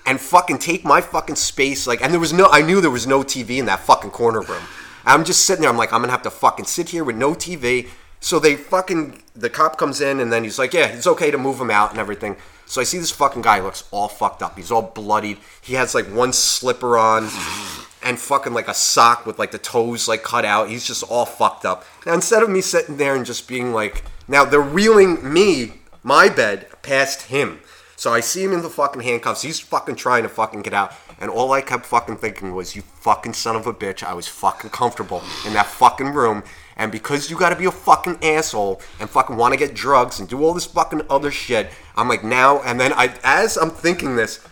and 0.05 0.19
fucking 0.19 0.59
take 0.59 0.83
my 0.85 1.01
fucking 1.01 1.35
space. 1.35 1.87
Like, 1.87 2.01
and 2.01 2.13
there 2.13 2.19
was 2.19 2.33
no, 2.33 2.47
I 2.51 2.61
knew 2.61 2.81
there 2.81 2.91
was 2.91 3.07
no 3.07 3.23
TV 3.23 3.57
in 3.57 3.65
that 3.65 3.79
fucking 3.79 4.11
corner 4.11 4.41
room. 4.41 4.63
I'm 5.05 5.23
just 5.25 5.45
sitting 5.45 5.61
there. 5.61 5.71
I'm 5.71 5.77
like, 5.77 5.91
I'm 5.91 6.01
gonna 6.01 6.11
have 6.11 6.21
to 6.23 6.31
fucking 6.31 6.65
sit 6.65 6.89
here 6.89 7.03
with 7.03 7.15
no 7.15 7.33
TV. 7.33 7.89
So 8.19 8.37
they 8.37 8.55
fucking, 8.55 9.23
the 9.35 9.49
cop 9.49 9.77
comes 9.77 9.99
in 9.99 10.19
and 10.19 10.31
then 10.31 10.43
he's 10.43 10.59
like, 10.59 10.73
yeah, 10.73 10.85
it's 10.87 11.07
okay 11.07 11.31
to 11.31 11.39
move 11.39 11.59
him 11.59 11.71
out 11.71 11.89
and 11.89 11.99
everything. 11.99 12.37
So 12.67 12.79
I 12.79 12.83
see 12.83 12.99
this 12.99 13.11
fucking 13.11 13.41
guy 13.41 13.59
looks 13.59 13.83
all 13.91 14.07
fucked 14.07 14.43
up. 14.43 14.55
He's 14.55 14.71
all 14.71 14.83
bloodied. 14.83 15.39
He 15.61 15.73
has 15.73 15.95
like 15.95 16.05
one 16.05 16.31
slipper 16.31 16.97
on 16.97 17.23
and 18.03 18.19
fucking 18.19 18.53
like 18.53 18.67
a 18.67 18.73
sock 18.73 19.25
with 19.25 19.39
like 19.39 19.51
the 19.51 19.57
toes 19.57 20.07
like 20.07 20.23
cut 20.23 20.45
out. 20.45 20.69
He's 20.69 20.85
just 20.85 21.03
all 21.03 21.25
fucked 21.25 21.65
up. 21.65 21.85
Now 22.05 22.13
instead 22.13 22.43
of 22.43 22.49
me 22.49 22.61
sitting 22.61 22.97
there 22.97 23.15
and 23.15 23.25
just 23.25 23.47
being 23.47 23.73
like, 23.73 24.03
now 24.27 24.45
they're 24.45 24.61
wheeling 24.61 25.33
me, 25.33 25.73
my 26.03 26.29
bed, 26.29 26.67
past 26.81 27.23
him. 27.23 27.59
So 27.95 28.11
I 28.11 28.19
see 28.19 28.43
him 28.43 28.53
in 28.53 28.63
the 28.63 28.69
fucking 28.69 29.03
handcuffs. 29.03 29.43
He's 29.43 29.59
fucking 29.59 29.95
trying 29.95 30.23
to 30.23 30.29
fucking 30.29 30.63
get 30.63 30.73
out. 30.73 30.91
And 31.19 31.29
all 31.29 31.51
I 31.51 31.61
kept 31.61 31.85
fucking 31.85 32.17
thinking 32.17 32.55
was, 32.55 32.75
you 32.75 32.81
fucking 32.81 33.33
son 33.33 33.55
of 33.55 33.67
a 33.67 33.73
bitch. 33.73 34.01
I 34.01 34.15
was 34.15 34.27
fucking 34.27 34.71
comfortable 34.71 35.21
in 35.45 35.53
that 35.53 35.67
fucking 35.67 36.13
room. 36.13 36.43
And 36.75 36.91
because 36.91 37.29
you 37.29 37.37
gotta 37.37 37.55
be 37.55 37.65
a 37.65 37.71
fucking 37.71 38.17
asshole 38.23 38.81
and 38.99 39.07
fucking 39.07 39.37
wanna 39.37 39.55
get 39.55 39.75
drugs 39.75 40.19
and 40.19 40.27
do 40.27 40.43
all 40.43 40.55
this 40.55 40.65
fucking 40.65 41.03
other 41.11 41.29
shit, 41.29 41.69
I'm 41.95 42.09
like, 42.09 42.23
now, 42.23 42.63
and 42.63 42.79
then 42.79 42.91
I, 42.93 43.13
as 43.23 43.55
I'm 43.55 43.69
thinking 43.69 44.15
this, 44.15 44.43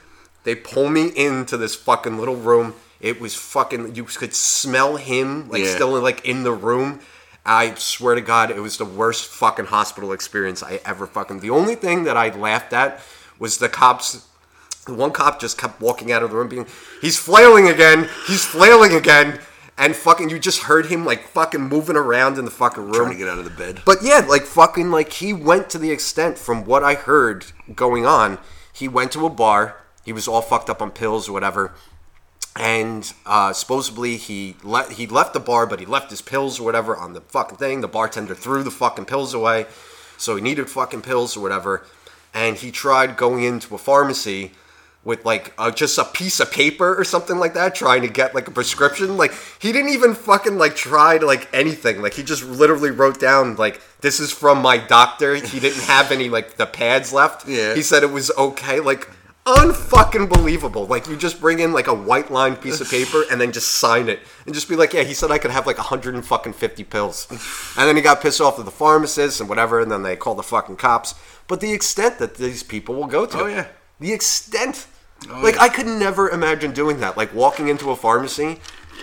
they 0.44 0.54
pull 0.54 0.90
me 0.90 1.08
into 1.16 1.58
this 1.58 1.74
fucking 1.74 2.20
little 2.20 2.36
room. 2.36 2.76
It 3.00 3.22
was 3.22 3.36
fucking, 3.36 3.96
you 3.96 4.04
could 4.04 4.34
smell 4.36 4.98
him, 4.98 5.50
like 5.50 5.64
Yeah. 5.64 5.76
still 5.76 6.00
like 6.02 6.26
in 6.26 6.44
the 6.44 6.52
room. 6.52 7.00
I 7.46 7.74
swear 7.76 8.16
to 8.16 8.22
God, 8.22 8.52
it 8.52 8.60
was 8.60 8.78
the 8.78 8.86
worst 8.86 9.28
fucking 9.28 9.66
hospital 9.68 10.12
experience 10.12 10.62
I 10.62 10.82
ever 10.86 11.08
fucking. 11.08 11.40
The 11.40 11.50
only 11.50 11.76
thing 11.76 12.04
that 12.04 12.18
I 12.18 12.30
laughed 12.30 12.74
at 12.74 13.00
was 13.40 13.58
the 13.58 13.70
cops. 13.70 14.26
The 14.86 14.94
one 14.94 15.12
cop 15.12 15.40
just 15.40 15.58
kept 15.58 15.80
walking 15.82 16.12
out 16.12 16.24
of 16.24 16.32
the 16.32 16.36
room, 16.36 16.48
being, 16.50 16.66
"He's 17.02 17.18
flailing 17.18 17.68
again. 17.68 18.10
He's 18.28 18.44
flailing 18.46 18.94
again." 18.94 19.40
And 19.78 19.96
fucking, 19.96 20.30
you 20.30 20.40
just 20.40 20.64
heard 20.64 20.88
him 20.88 21.06
like 21.06 21.30
fucking 21.30 21.62
moving 21.62 21.96
around 21.96 22.38
in 22.38 22.44
the 22.44 22.52
fucking 22.52 22.84
room. 22.84 22.94
Trying 23.06 23.12
to 23.12 23.18
get 23.18 23.30
out 23.30 23.38
of 23.40 23.46
the 23.46 23.50
bed. 23.50 23.82
But 23.86 24.04
yeah, 24.04 24.26
like 24.28 24.44
fucking, 24.44 24.92
like 24.92 25.14
he 25.14 25.32
went 25.32 25.70
to 25.70 25.78
the 25.78 25.92
extent 25.92 26.38
from 26.38 26.66
what 26.66 26.84
I 26.84 26.96
heard 26.96 27.46
going 27.76 28.06
on. 28.06 28.40
He 28.74 28.90
went 28.90 29.14
to 29.14 29.26
a 29.26 29.30
bar. 29.30 29.78
He 30.04 30.12
was 30.12 30.28
all 30.28 30.42
fucked 30.42 30.70
up 30.70 30.82
on 30.82 30.92
pills 30.92 31.30
or 31.30 31.34
whatever, 31.34 31.74
and 32.60 33.14
uh, 33.26 33.54
supposedly 33.54 34.18
he 34.18 34.56
le- 34.64 34.92
he 34.92 35.08
left 35.08 35.34
the 35.34 35.40
bar, 35.40 35.66
but 35.66 35.80
he 35.80 35.86
left 35.86 36.10
his 36.10 36.22
pills 36.22 36.60
or 36.60 36.64
whatever 36.64 36.96
on 36.96 37.14
the 37.14 37.22
fucking 37.22 37.58
thing. 37.58 37.80
The 37.80 37.88
bartender 37.88 38.36
threw 38.36 38.64
the 38.64 38.72
fucking 38.72 39.06
pills 39.06 39.34
away, 39.34 39.66
so 40.18 40.36
he 40.36 40.42
needed 40.42 40.70
fucking 40.70 41.02
pills 41.02 41.38
or 41.38 41.40
whatever. 41.40 41.86
And 42.34 42.58
he 42.58 42.70
tried 42.72 43.16
going 43.16 43.44
into 43.44 43.74
a 43.74 43.78
pharmacy 43.78 44.52
with 45.06 45.24
like 45.24 45.54
uh, 45.58 45.72
just 45.72 45.98
a 45.98 46.04
piece 46.04 46.42
of 46.42 46.52
paper 46.52 47.00
or 47.00 47.06
something 47.06 47.38
like 47.38 47.54
that, 47.54 47.76
trying 47.76 48.02
to 48.02 48.10
get 48.10 48.36
like 48.36 48.50
a 48.50 48.52
prescription. 48.52 49.16
Like 49.16 49.34
he 49.60 49.72
didn't 49.72 49.92
even 49.92 50.14
fucking 50.14 50.58
like 50.58 50.76
try 50.76 51.18
to 51.18 51.26
like 51.26 51.48
anything. 51.54 52.02
Like 52.02 52.14
he 52.14 52.24
just 52.24 52.44
literally 52.44 52.92
wrote 52.92 53.22
down 53.22 53.56
like 53.56 53.82
this 54.02 54.20
is 54.20 54.34
from 54.34 54.62
my 54.62 54.78
doctor. 54.78 55.36
He 55.36 55.62
didn't 55.62 55.84
have 55.84 56.12
any 56.12 56.28
like 56.28 56.58
the 56.58 56.66
pads 56.66 57.14
left. 57.14 57.48
Yeah. 57.48 57.74
He 57.74 57.82
said 57.82 58.04
it 58.04 58.12
was 58.12 58.32
okay. 58.38 58.82
Like 58.82 59.10
unfucking 59.58 60.30
believable. 60.30 60.86
Like 60.86 61.08
you 61.08 61.16
just 61.18 61.40
bring 61.40 61.60
in 61.60 61.74
like 61.74 61.88
a 61.88 61.94
white 61.94 62.32
lined 62.32 62.62
piece 62.62 62.82
of 62.82 62.90
paper 62.90 63.24
and 63.32 63.40
then 63.40 63.52
just 63.52 63.76
sign 63.76 64.10
it 64.10 64.20
and 64.46 64.54
just 64.54 64.70
be 64.70 64.76
like, 64.76 64.94
yeah, 64.94 65.04
he 65.04 65.14
said 65.14 65.32
I 65.32 65.38
could 65.38 65.52
have 65.52 65.66
like 65.66 65.78
a 65.78 65.84
hundred 65.84 66.16
and 66.16 66.26
fucking 66.26 66.54
fifty 66.54 66.84
pills. 66.84 67.28
And 67.78 67.88
then 67.88 67.96
he 67.96 68.02
got 68.02 68.22
pissed 68.22 68.42
off 68.42 68.60
at 68.60 68.66
the 68.66 68.72
pharmacist 68.72 69.40
and 69.40 69.50
whatever, 69.50 69.80
and 69.80 69.92
then 69.92 70.04
they 70.04 70.16
called 70.16 70.38
the 70.38 70.44
fucking 70.44 70.78
cops. 70.78 71.16
But 71.48 71.62
the 71.62 71.74
extent 71.74 72.20
that 72.20 72.36
these 72.36 72.64
people 72.64 72.96
will 72.96 73.08
go 73.08 73.26
to. 73.26 73.40
Oh, 73.40 73.48
yeah. 73.48 73.68
The 74.00 74.14
extent. 74.14 74.88
Oh, 75.30 75.42
like 75.42 75.56
yeah. 75.56 75.64
I 75.64 75.70
could 75.70 75.88
never 75.88 76.30
imagine 76.30 76.72
doing 76.72 77.00
that. 77.00 77.18
Like 77.18 77.34
walking 77.34 77.68
into 77.68 77.92
a 77.92 77.96
pharmacy, 77.96 78.60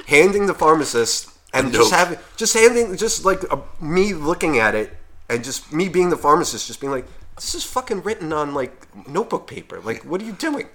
handing 0.06 0.46
the 0.46 0.54
pharmacist 0.54 1.30
and 1.52 1.72
just 1.72 1.92
having 1.92 2.18
just 2.36 2.54
handing 2.54 2.96
just 2.96 3.24
like 3.24 3.42
a, 3.50 3.62
me 3.80 4.14
looking 4.14 4.58
at 4.58 4.74
it 4.74 4.96
and 5.28 5.42
just 5.42 5.72
me 5.72 5.88
being 5.88 6.10
the 6.10 6.16
pharmacist 6.16 6.66
just 6.66 6.80
being 6.80 6.92
like 6.92 7.06
this 7.36 7.54
is 7.54 7.64
fucking 7.64 8.02
written 8.02 8.32
on 8.32 8.54
like 8.54 8.86
notebook 9.08 9.46
paper. 9.46 9.80
Like 9.80 10.04
what 10.04 10.20
are 10.20 10.24
you 10.24 10.32
doing? 10.32 10.68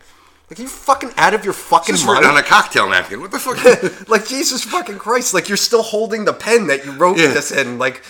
Like 0.49 0.59
are 0.59 0.63
you 0.63 0.67
fucking 0.69 1.11
out 1.17 1.33
of 1.33 1.43
your 1.43 1.53
fucking 1.53 1.95
Just 1.95 2.05
mind? 2.05 2.19
written 2.19 2.31
on 2.31 2.37
a 2.37 2.43
cocktail 2.45 2.89
napkin. 2.89 3.19
What 3.21 3.31
the 3.31 3.39
fuck? 3.39 4.07
like 4.09 4.27
Jesus 4.27 4.63
fucking 4.63 4.97
Christ! 4.99 5.33
Like 5.33 5.47
you're 5.47 5.57
still 5.57 5.83
holding 5.83 6.25
the 6.25 6.33
pen 6.33 6.67
that 6.67 6.85
you 6.85 6.91
wrote 6.93 7.17
Yeah. 7.17 7.27
this 7.27 7.51
in. 7.51 7.77
Like 7.77 8.03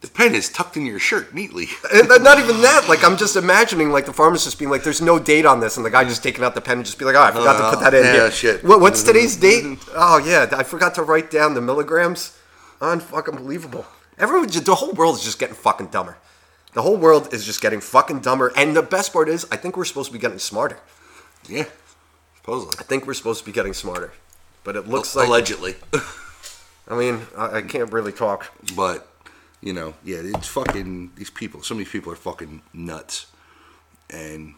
the 0.00 0.08
pen 0.08 0.34
is 0.34 0.48
tucked 0.48 0.76
in 0.78 0.86
your 0.86 0.98
shirt 0.98 1.34
neatly. 1.34 1.68
and 1.92 2.10
then 2.10 2.22
not 2.22 2.38
even 2.38 2.60
that. 2.62 2.88
Like 2.88 3.04
I'm 3.04 3.16
just 3.16 3.36
imagining 3.36 3.90
like 3.90 4.06
the 4.06 4.12
pharmacist 4.12 4.58
being 4.58 4.70
like, 4.70 4.82
"There's 4.82 5.02
no 5.02 5.18
date 5.18 5.44
on 5.46 5.60
this," 5.60 5.76
and 5.76 5.84
the 5.84 5.90
guy 5.90 6.04
just 6.04 6.22
taking 6.22 6.44
out 6.44 6.54
the 6.54 6.60
pen 6.60 6.78
and 6.78 6.86
just 6.86 6.98
be 6.98 7.04
like, 7.04 7.16
"Oh, 7.16 7.22
I 7.22 7.30
forgot 7.32 7.58
to 7.58 7.76
put 7.76 7.82
that 7.84 7.94
in 7.94 8.04
oh, 8.04 8.06
yeah, 8.06 8.12
here." 8.12 8.30
shit. 8.30 8.64
What, 8.64 8.80
what's 8.80 9.02
today's 9.02 9.36
date? 9.48 9.78
Oh 9.94 10.18
yeah, 10.18 10.48
I 10.52 10.62
forgot 10.62 10.94
to 10.94 11.02
write 11.02 11.30
down 11.30 11.54
the 11.54 11.60
milligrams. 11.60 12.36
Unfucking 12.80 13.36
believable. 13.36 13.84
Everyone, 14.18 14.48
the 14.48 14.74
whole 14.74 14.92
world 14.92 15.16
is 15.16 15.24
just 15.24 15.38
getting 15.38 15.54
fucking 15.54 15.88
dumber. 15.88 16.16
The 16.72 16.82
whole 16.82 16.96
world 16.96 17.32
is 17.34 17.44
just 17.44 17.60
getting 17.60 17.80
fucking 17.80 18.20
dumber. 18.20 18.52
And 18.56 18.76
the 18.76 18.82
best 18.82 19.12
part 19.12 19.28
is, 19.28 19.46
I 19.50 19.56
think 19.56 19.76
we're 19.76 19.84
supposed 19.84 20.08
to 20.08 20.12
be 20.12 20.18
getting 20.18 20.38
smarter. 20.38 20.78
Yeah, 21.48 21.64
supposedly. 22.36 22.76
I 22.78 22.84
think 22.84 23.06
we're 23.06 23.14
supposed 23.14 23.40
to 23.40 23.46
be 23.46 23.52
getting 23.52 23.74
smarter. 23.74 24.12
But 24.62 24.76
it 24.76 24.86
looks 24.86 25.16
like 25.16 25.26
Allegedly. 25.28 25.74
I 26.88 26.96
mean, 26.96 27.22
I, 27.36 27.58
I 27.58 27.62
can't 27.62 27.92
really 27.92 28.12
talk. 28.12 28.52
but 28.76 29.06
you 29.60 29.72
know, 29.72 29.94
yeah, 30.04 30.18
it's 30.22 30.48
fucking 30.48 31.12
these 31.16 31.30
people. 31.30 31.62
Some 31.62 31.76
of 31.76 31.78
these 31.80 31.92
people 31.92 32.12
are 32.12 32.16
fucking 32.16 32.62
nuts, 32.72 33.26
and 34.08 34.54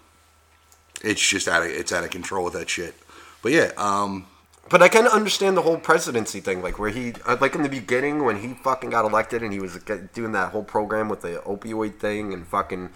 it's 1.03 1.27
just 1.27 1.49
out 1.49 1.63
of 1.63 1.69
it's 1.69 1.93
out 1.93 2.05
of 2.05 2.11
control 2.11 2.45
with 2.45 2.55
that 2.55 2.69
shit. 2.69 2.95
But 3.43 3.53
yeah, 3.53 3.73
um, 3.77 4.27
But 4.73 4.81
I 4.81 4.89
kind 4.89 5.07
of 5.07 5.13
understand 5.13 5.55
the 5.55 5.61
whole 5.61 5.77
presidency 5.77 6.41
thing, 6.41 6.63
like 6.63 6.79
where 6.79 6.89
he, 6.89 7.13
uh, 7.27 7.37
like 7.43 7.55
in 7.55 7.63
the 7.63 7.69
beginning 7.69 8.25
when 8.25 8.41
he 8.41 8.55
fucking 8.55 8.89
got 8.89 9.05
elected 9.05 9.43
and 9.43 9.53
he 9.53 9.61
was 9.61 9.77
doing 10.15 10.33
that 10.33 10.53
whole 10.53 10.65
program 10.65 11.11
with 11.11 11.21
the 11.21 11.43
opioid 11.45 11.97
thing 11.97 12.33
and 12.33 12.47
fucking, 12.47 12.89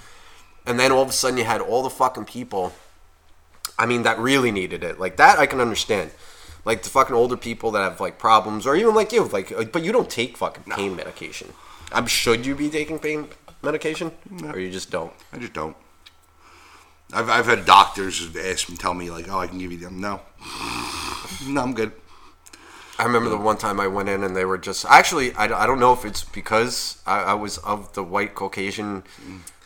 and 0.64 0.80
then 0.80 0.90
all 0.90 1.02
of 1.02 1.10
a 1.10 1.12
sudden 1.12 1.36
you 1.36 1.44
had 1.44 1.60
all 1.60 1.82
the 1.82 1.90
fucking 1.90 2.24
people. 2.24 2.72
I 3.78 3.84
mean, 3.84 4.04
that 4.04 4.18
really 4.18 4.50
needed 4.50 4.82
it. 4.82 4.98
Like 4.98 5.18
that, 5.18 5.38
I 5.38 5.44
can 5.44 5.60
understand. 5.60 6.12
Like 6.64 6.82
the 6.82 6.88
fucking 6.88 7.14
older 7.14 7.36
people 7.36 7.72
that 7.72 7.82
have 7.82 8.00
like 8.00 8.18
problems, 8.18 8.66
or 8.66 8.74
even 8.74 8.94
like 8.94 9.12
you, 9.12 9.24
like, 9.24 9.52
uh, 9.52 9.64
but 9.64 9.84
you 9.84 9.92
don't 9.92 10.08
take 10.08 10.38
fucking 10.38 10.64
pain 10.72 10.96
medication. 10.96 11.52
I'm 11.92 12.06
should 12.06 12.46
you 12.46 12.54
be 12.54 12.70
taking 12.70 12.98
pain 12.98 13.28
medication, 13.60 14.12
or 14.44 14.58
you 14.58 14.70
just 14.70 14.90
don't? 14.90 15.12
I 15.30 15.36
just 15.36 15.52
don't. 15.52 15.76
I've, 17.12 17.28
I've 17.28 17.46
had 17.46 17.66
doctors 17.66 18.34
ask 18.34 18.70
me, 18.70 18.78
tell 18.78 18.94
me 18.94 19.10
like, 19.10 19.28
oh, 19.28 19.40
I 19.40 19.46
can 19.46 19.58
give 19.58 19.72
you 19.72 19.78
them. 19.78 20.00
No, 20.00 20.22
no, 21.46 21.62
I'm 21.62 21.74
good. 21.74 21.92
I 22.98 23.04
remember 23.04 23.28
the 23.28 23.36
one 23.36 23.58
time 23.58 23.78
I 23.78 23.88
went 23.88 24.08
in 24.08 24.24
and 24.24 24.34
they 24.34 24.46
were 24.46 24.56
just 24.56 24.86
actually 24.86 25.34
I, 25.34 25.44
I 25.44 25.66
don't 25.66 25.78
know 25.80 25.92
if 25.92 26.04
it's 26.06 26.24
because 26.24 26.98
I, 27.06 27.20
I 27.20 27.34
was 27.34 27.58
of 27.58 27.92
the 27.92 28.02
white 28.02 28.34
Caucasian 28.34 29.04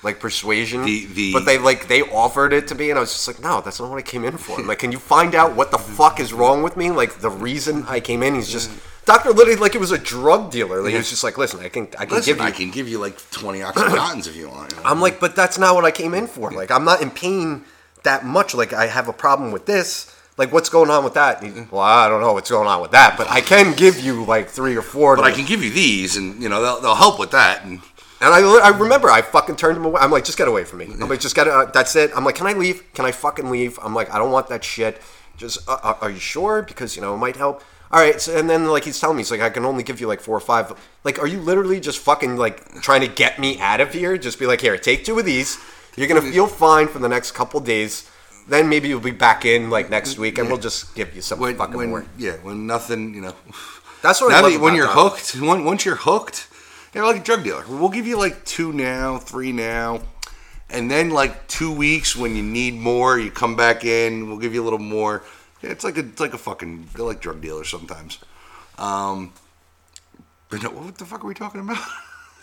like 0.03 0.18
persuasion, 0.18 0.85
The- 0.85 1.07
the- 1.07 1.33
but 1.33 1.45
they 1.45 1.57
like 1.59 1.87
they 1.87 2.03
offered 2.03 2.53
it 2.53 2.66
to 2.68 2.75
me 2.75 2.91
and 2.91 2.99
I 2.99 3.01
was 3.03 3.12
just 3.12 3.29
like 3.29 3.41
no 3.41 3.61
that's 3.61 3.79
not 3.79 3.89
what 3.89 3.99
I 3.99 4.03
came 4.03 4.25
in 4.25 4.37
for. 4.37 4.61
like 4.62 4.81
can 4.81 4.91
you 4.91 4.99
find 4.99 5.35
out 5.37 5.55
what 5.55 5.71
the 5.71 5.79
fuck 5.79 6.18
is 6.18 6.33
wrong 6.33 6.64
with 6.64 6.77
me? 6.77 6.91
Like 6.91 7.21
the 7.21 7.31
reason 7.31 7.85
I 7.87 8.01
came 8.01 8.25
in, 8.25 8.35
he's 8.35 8.51
just 8.51 8.68
doctor 9.05 9.31
literally 9.31 9.61
like 9.61 9.77
it 9.77 9.81
was 9.81 9.93
a 9.93 9.99
drug 9.99 10.51
dealer. 10.51 10.83
Like, 10.83 10.91
he 10.91 10.97
was 10.99 11.09
just 11.11 11.23
like 11.23 11.39
listen 11.39 11.61
I 11.61 11.68
can 11.68 11.87
I 12.01 12.07
can 12.07 12.16
Listen, 12.16 12.33
give 12.33 12.39
you. 12.39 12.49
I 12.49 12.51
can 12.51 12.71
give 12.73 12.89
you 12.89 12.99
like 12.99 13.16
20 13.31 13.61
oxycontins 13.61 14.27
if 14.27 14.35
you 14.35 14.49
want. 14.49 14.73
you 14.73 14.79
know? 14.79 14.89
I'm 14.91 15.01
like 15.01 15.21
but 15.21 15.37
that's 15.37 15.57
not 15.57 15.77
what 15.77 15.85
I 15.85 15.93
came 15.93 16.14
in 16.14 16.27
for. 16.27 16.51
Like 16.51 16.73
I'm 16.73 16.85
not 16.85 17.01
in 17.01 17.12
pain 17.12 17.62
that 18.03 18.25
much. 18.25 18.55
Like 18.57 18.73
I 18.73 18.87
have 18.89 19.07
a 19.07 19.12
problem 19.12 19.53
with 19.53 19.66
this. 19.66 20.16
Like 20.41 20.53
what's 20.53 20.70
going 20.70 20.88
on 20.91 21.05
with 21.05 21.14
that? 21.14 21.43
He- 21.43 21.53
well, 21.70 21.82
I 21.82 22.09
don't 22.09 22.22
know 22.22 22.32
what's 22.32 22.51
going 22.51 22.66
on 22.66 22.80
with 22.80 22.93
that, 22.93 23.16
but 23.18 23.26
I 23.30 23.41
can 23.43 23.74
give 23.74 24.01
you 24.01 24.24
like 24.24 24.49
three 24.49 24.74
or 24.74 24.82
four. 24.82 25.14
but 25.16 25.22
to- 25.22 25.28
I 25.28 25.32
can 25.32 25.45
give 25.45 25.62
you 25.62 25.70
these, 25.70 26.16
and 26.16 26.43
you 26.43 26.49
know 26.49 26.62
they'll, 26.62 26.80
they'll 26.80 26.95
help 27.07 27.18
with 27.18 27.30
that. 27.32 27.62
And 27.64 27.80
And 28.22 28.32
I, 28.34 28.41
I 28.41 28.70
remember 28.84 29.09
I 29.11 29.20
fucking 29.22 29.57
turned 29.57 29.76
him 29.76 29.84
away. 29.84 30.01
I'm 30.01 30.11
like, 30.11 30.24
just 30.24 30.38
get 30.38 30.49
away 30.49 30.64
from 30.64 30.78
me. 30.78 30.86
I'm 31.01 31.09
like, 31.09 31.20
just 31.20 31.34
get 31.36 31.47
uh, 31.47 31.66
that's 31.66 31.95
it. 31.95 32.11
I'm 32.16 32.24
like, 32.24 32.36
can 32.36 32.47
I 32.47 32.55
leave? 32.55 32.82
Can 32.95 33.05
I 33.05 33.12
fucking 33.12 33.51
leave? 33.51 33.78
I'm 33.82 33.95
like, 33.95 34.09
I 34.14 34.18
don't 34.18 34.32
want 34.32 34.49
that 34.49 34.64
shit. 34.64 35.01
Just, 35.36 35.66
uh, 35.68 35.78
uh, 35.82 35.95
are 36.03 36.11
you 36.11 36.18
sure? 36.18 36.62
Because 36.62 36.97
you 36.97 37.03
know 37.03 37.14
it 37.14 37.18
might 37.18 37.36
help. 37.36 37.62
All 37.93 38.01
right. 38.01 38.20
So, 38.20 38.36
and 38.36 38.49
then 38.49 38.66
like 38.68 38.84
he's 38.84 38.99
telling 39.01 39.16
me, 39.16 39.20
he's 39.22 39.30
like, 39.30 39.41
I 39.43 39.51
can 39.51 39.64
only 39.66 39.82
give 39.82 40.01
you 40.01 40.07
like 40.07 40.20
four 40.20 40.36
or 40.36 40.41
five. 40.41 40.72
Like, 41.05 41.18
are 41.18 41.26
you 41.26 41.41
literally 41.41 41.80
just 41.80 41.99
fucking 41.99 42.36
like 42.36 42.80
trying 42.82 43.03
to 43.03 43.09
get 43.09 43.38
me 43.38 43.59
out 43.61 43.80
of 43.80 43.93
here? 43.93 44.16
Just 44.16 44.38
be 44.38 44.47
like, 44.47 44.61
here, 44.62 44.76
take 44.78 45.05
two 45.05 45.18
of 45.18 45.24
these. 45.26 45.59
You're 45.97 46.09
gonna 46.09 46.22
feel 46.22 46.47
fine 46.47 46.88
for 46.88 46.99
the 46.99 47.09
next 47.09 47.32
couple 47.32 47.61
days. 47.61 48.09
Then 48.51 48.68
maybe 48.68 48.88
you'll 48.88 48.98
be 48.98 49.12
back 49.12 49.44
in 49.44 49.70
like 49.70 49.90
next 49.90 50.18
week, 50.18 50.36
and 50.36 50.48
we'll 50.48 50.59
just 50.59 50.96
give 50.96 51.14
you 51.14 51.22
some 51.22 51.38
when, 51.38 51.55
fucking 51.55 51.76
when 51.76 51.90
more. 51.90 52.05
yeah, 52.18 52.32
when 52.42 52.66
nothing, 52.66 53.14
you 53.14 53.20
know. 53.20 53.34
That's 54.03 54.20
what 54.20 54.32
I 54.32 54.38
now 54.38 54.42
love 54.42 54.53
that 54.55 54.61
when 54.61 54.74
you're 54.74 54.88
hooked, 54.88 55.36
when, 55.40 55.64
once 55.64 55.84
you're 55.84 55.94
hooked, 55.94 56.48
you're 56.92 57.07
like 57.07 57.20
a 57.20 57.22
drug 57.22 57.44
dealer. 57.44 57.62
We'll 57.68 57.90
give 57.90 58.09
you 58.09 58.18
like 58.18 58.44
two 58.44 58.72
now, 58.72 59.18
three 59.18 59.53
now, 59.53 60.01
and 60.68 60.90
then 60.90 61.11
like 61.11 61.46
two 61.46 61.72
weeks 61.72 62.16
when 62.16 62.34
you 62.34 62.42
need 62.42 62.74
more, 62.74 63.20
you 63.20 63.30
come 63.30 63.55
back 63.55 63.84
in. 63.84 64.26
We'll 64.26 64.38
give 64.38 64.53
you 64.53 64.62
a 64.62 64.64
little 64.64 64.80
more. 64.80 65.22
Yeah, 65.62 65.70
it's 65.70 65.84
like 65.84 65.96
a 65.96 66.01
it's 66.01 66.18
like 66.18 66.34
a 66.34 66.38
fucking 66.38 66.88
they're 66.96 67.05
like 67.05 67.20
drug 67.20 67.40
dealers 67.40 67.68
sometimes. 67.68 68.18
Um, 68.78 69.32
but 70.48 70.61
no, 70.61 70.70
what 70.70 70.98
the 70.98 71.05
fuck 71.05 71.22
are 71.22 71.28
we 71.28 71.34
talking 71.34 71.61
about? 71.61 71.86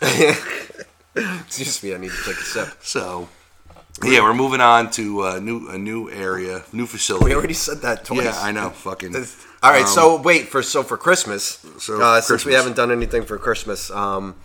Excuse 1.44 1.82
me, 1.82 1.94
I 1.94 1.98
need 1.98 2.12
to 2.12 2.24
take 2.24 2.38
a 2.38 2.44
sip. 2.44 2.68
So, 2.80 3.28
yeah, 4.04 4.20
we're 4.20 4.34
moving 4.34 4.60
on 4.60 4.90
to 4.92 5.24
a 5.24 5.40
new 5.40 5.68
a 5.68 5.78
new 5.78 6.10
area, 6.10 6.62
new 6.72 6.86
facility. 6.86 7.26
We 7.26 7.34
already 7.34 7.54
said 7.54 7.78
that 7.82 8.04
twice. 8.04 8.24
yeah, 8.24 8.38
I 8.40 8.52
know. 8.52 8.70
Fucking. 8.70 9.14
All 9.62 9.72
right, 9.72 9.82
um, 9.82 9.88
so 9.88 10.20
wait 10.20 10.48
for 10.48 10.62
so 10.62 10.82
for 10.82 10.96
Christmas. 10.96 11.64
So 11.78 12.00
uh, 12.00 12.20
since 12.20 12.44
we 12.44 12.54
haven't 12.54 12.76
done 12.76 12.92
anything 12.92 13.24
for 13.24 13.38
Christmas, 13.38 13.90
um, 13.90 14.36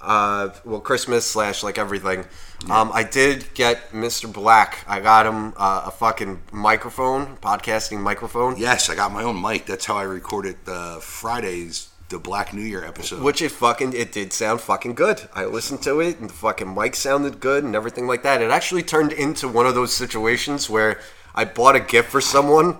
uh, 0.00 0.50
well, 0.64 0.80
Christmas 0.80 1.26
slash 1.26 1.62
like 1.62 1.78
everything. 1.78 2.24
Um, 2.70 2.90
I 2.92 3.02
did 3.02 3.52
get 3.54 3.90
Mr. 3.92 4.32
Black. 4.32 4.84
I 4.88 5.00
got 5.00 5.26
him 5.26 5.52
uh, 5.56 5.82
a 5.86 5.90
fucking 5.90 6.42
microphone, 6.52 7.36
podcasting 7.36 8.00
microphone, 8.00 8.56
Yes, 8.56 8.88
I 8.88 8.94
got 8.94 9.12
my 9.12 9.22
own 9.22 9.40
mic. 9.40 9.66
That's 9.66 9.84
how 9.84 9.96
I 9.96 10.04
recorded 10.04 10.56
the 10.64 10.98
Fridays, 11.02 11.88
the 12.08 12.18
Black 12.18 12.54
New 12.54 12.62
Year 12.62 12.84
episode. 12.84 13.22
which 13.22 13.42
it 13.42 13.50
fucking 13.50 13.92
it 13.92 14.12
did 14.12 14.32
sound 14.32 14.60
fucking 14.60 14.94
good. 14.94 15.28
I 15.34 15.44
listened 15.44 15.82
to 15.82 16.00
it, 16.00 16.20
and 16.20 16.30
the 16.30 16.34
fucking 16.34 16.72
mic 16.72 16.94
sounded 16.94 17.40
good, 17.40 17.64
and 17.64 17.74
everything 17.74 18.06
like 18.06 18.22
that. 18.22 18.42
It 18.42 18.50
actually 18.50 18.82
turned 18.82 19.12
into 19.12 19.48
one 19.48 19.66
of 19.66 19.74
those 19.74 19.92
situations 19.92 20.70
where 20.70 21.00
I 21.34 21.44
bought 21.44 21.76
a 21.76 21.80
gift 21.80 22.10
for 22.10 22.20
someone, 22.20 22.78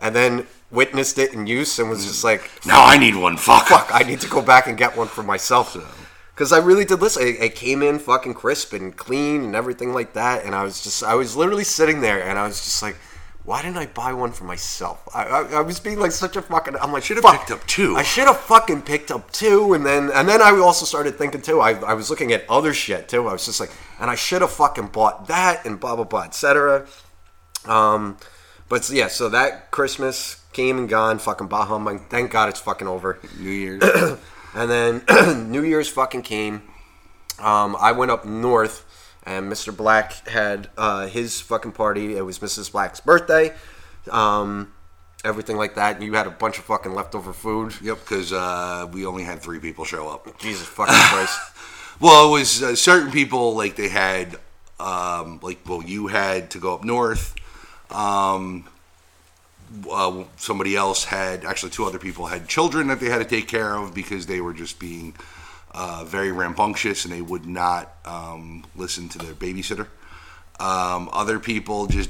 and 0.00 0.14
then 0.14 0.46
witnessed 0.70 1.18
it 1.18 1.32
in 1.32 1.46
use, 1.46 1.78
and 1.78 1.88
was 1.88 2.04
just 2.04 2.24
like, 2.24 2.50
now 2.66 2.84
I 2.84 2.98
need 2.98 3.16
one. 3.16 3.36
Fuck. 3.36 3.66
fuck, 3.68 3.90
I 3.92 4.00
need 4.00 4.20
to 4.20 4.28
go 4.28 4.42
back 4.42 4.66
and 4.66 4.76
get 4.76 4.96
one 4.96 5.08
for 5.08 5.22
myself. 5.22 5.76
Because 6.34 6.52
I 6.52 6.58
really 6.58 6.84
did 6.84 7.00
listen. 7.00 7.22
It, 7.22 7.40
it 7.40 7.54
came 7.54 7.82
in 7.82 7.98
fucking 7.98 8.34
crisp 8.34 8.74
and 8.74 8.94
clean 8.94 9.42
and 9.42 9.56
everything 9.56 9.94
like 9.94 10.12
that. 10.12 10.44
And 10.44 10.54
I 10.54 10.64
was 10.64 10.84
just, 10.84 11.02
I 11.02 11.14
was 11.14 11.34
literally 11.34 11.64
sitting 11.64 12.02
there 12.02 12.22
and 12.22 12.38
I 12.38 12.46
was 12.46 12.62
just 12.62 12.82
like, 12.82 12.96
why 13.46 13.62
didn't 13.62 13.78
I 13.78 13.86
buy 13.86 14.12
one 14.12 14.32
for 14.32 14.44
myself? 14.44 15.08
I, 15.14 15.22
I, 15.22 15.42
I 15.58 15.60
was 15.62 15.80
being 15.80 15.98
like 15.98 16.10
such 16.10 16.36
a 16.36 16.42
fucking. 16.42 16.76
I'm 16.76 16.92
like, 16.92 17.04
Should've 17.04 17.24
picked 17.24 17.52
up 17.52 17.64
two. 17.66 17.96
I 17.96 18.02
should 18.02 18.26
have 18.26 18.40
fucking 18.40 18.82
picked 18.82 19.10
up 19.10 19.30
two. 19.30 19.72
And 19.72 19.86
then, 19.86 20.10
and 20.12 20.28
then 20.28 20.42
I 20.42 20.50
also 20.50 20.84
started 20.84 21.16
thinking 21.16 21.40
too. 21.40 21.60
I, 21.60 21.74
I 21.80 21.94
was 21.94 22.10
looking 22.10 22.32
at 22.32 22.44
other 22.50 22.74
shit 22.74 23.08
too. 23.08 23.26
I 23.28 23.32
was 23.32 23.46
just 23.46 23.60
like, 23.60 23.70
and 24.00 24.10
I 24.10 24.16
should 24.16 24.42
have 24.42 24.50
fucking 24.50 24.88
bought 24.88 25.28
that 25.28 25.64
and 25.64 25.80
blah 25.80 25.94
blah 25.94 26.04
blah, 26.04 26.24
etc. 26.24 26.86
Um, 27.66 28.18
but 28.68 28.90
yeah, 28.90 29.06
so 29.06 29.28
that 29.28 29.70
Christmas 29.70 30.42
came 30.52 30.76
and 30.76 30.88
gone. 30.88 31.18
Fucking 31.18 31.46
bah 31.46 31.66
humbug. 31.66 32.10
Thank 32.10 32.32
God 32.32 32.48
it's 32.48 32.60
fucking 32.60 32.88
over. 32.88 33.20
New 33.38 33.50
Year's. 33.50 33.82
And 34.56 34.70
then 34.70 35.50
New 35.50 35.62
Year's 35.62 35.88
fucking 35.90 36.22
came. 36.22 36.62
Um, 37.38 37.76
I 37.78 37.92
went 37.92 38.10
up 38.10 38.24
north, 38.24 38.86
and 39.26 39.50
Mr. 39.50 39.76
Black 39.76 40.28
had 40.28 40.68
uh, 40.78 41.08
his 41.08 41.40
fucking 41.40 41.72
party. 41.72 42.16
It 42.16 42.22
was 42.22 42.38
Mrs. 42.38 42.70
Black's 42.70 43.00
birthday. 43.00 43.52
Um, 44.10 44.72
everything 45.24 45.56
like 45.56 45.74
that. 45.74 46.00
You 46.00 46.12
had 46.14 46.26
a 46.26 46.30
bunch 46.30 46.58
of 46.58 46.64
fucking 46.64 46.94
leftover 46.94 47.32
food. 47.32 47.74
yep, 47.82 47.98
because 47.98 48.32
uh, 48.32 48.88
we 48.92 49.04
only 49.04 49.24
had 49.24 49.40
three 49.40 49.58
people 49.58 49.84
show 49.84 50.08
up. 50.08 50.38
Jesus 50.38 50.66
fucking 50.66 50.94
Christ. 51.10 51.38
Well, 52.00 52.28
it 52.28 52.38
was 52.38 52.62
uh, 52.62 52.76
certain 52.76 53.10
people 53.10 53.56
like 53.56 53.76
they 53.76 53.88
had, 53.88 54.36
um, 54.78 55.40
like 55.42 55.58
well, 55.66 55.82
you 55.82 56.06
had 56.06 56.50
to 56.50 56.58
go 56.58 56.74
up 56.74 56.84
north. 56.84 57.34
Um, 57.90 58.68
uh, 59.90 60.24
somebody 60.36 60.76
else 60.76 61.04
had 61.04 61.44
actually 61.44 61.70
two 61.70 61.84
other 61.84 61.98
people 61.98 62.26
had 62.26 62.48
children 62.48 62.86
that 62.88 63.00
they 63.00 63.08
had 63.08 63.18
to 63.18 63.24
take 63.24 63.48
care 63.48 63.74
of 63.74 63.94
because 63.94 64.26
they 64.26 64.40
were 64.40 64.52
just 64.52 64.78
being 64.78 65.14
uh, 65.76 66.04
very 66.06 66.32
rambunctious 66.32 67.04
and 67.04 67.12
they 67.12 67.20
would 67.20 67.44
not 67.46 67.94
um, 68.06 68.64
listen 68.74 69.08
to 69.10 69.18
their 69.18 69.34
babysitter. 69.34 69.86
Um, 70.58 71.10
other 71.12 71.38
people 71.38 71.86
just 71.86 72.08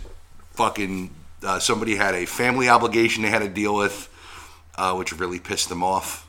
fucking 0.52 1.10
uh, 1.42 1.58
somebody 1.58 1.96
had 1.96 2.14
a 2.14 2.26
family 2.26 2.68
obligation 2.68 3.24
they 3.24 3.28
had 3.28 3.42
to 3.42 3.48
deal 3.48 3.74
with, 3.74 4.08
uh, 4.76 4.94
which 4.94 5.12
really 5.12 5.40
pissed 5.40 5.68
them 5.68 5.82
off. 5.82 6.28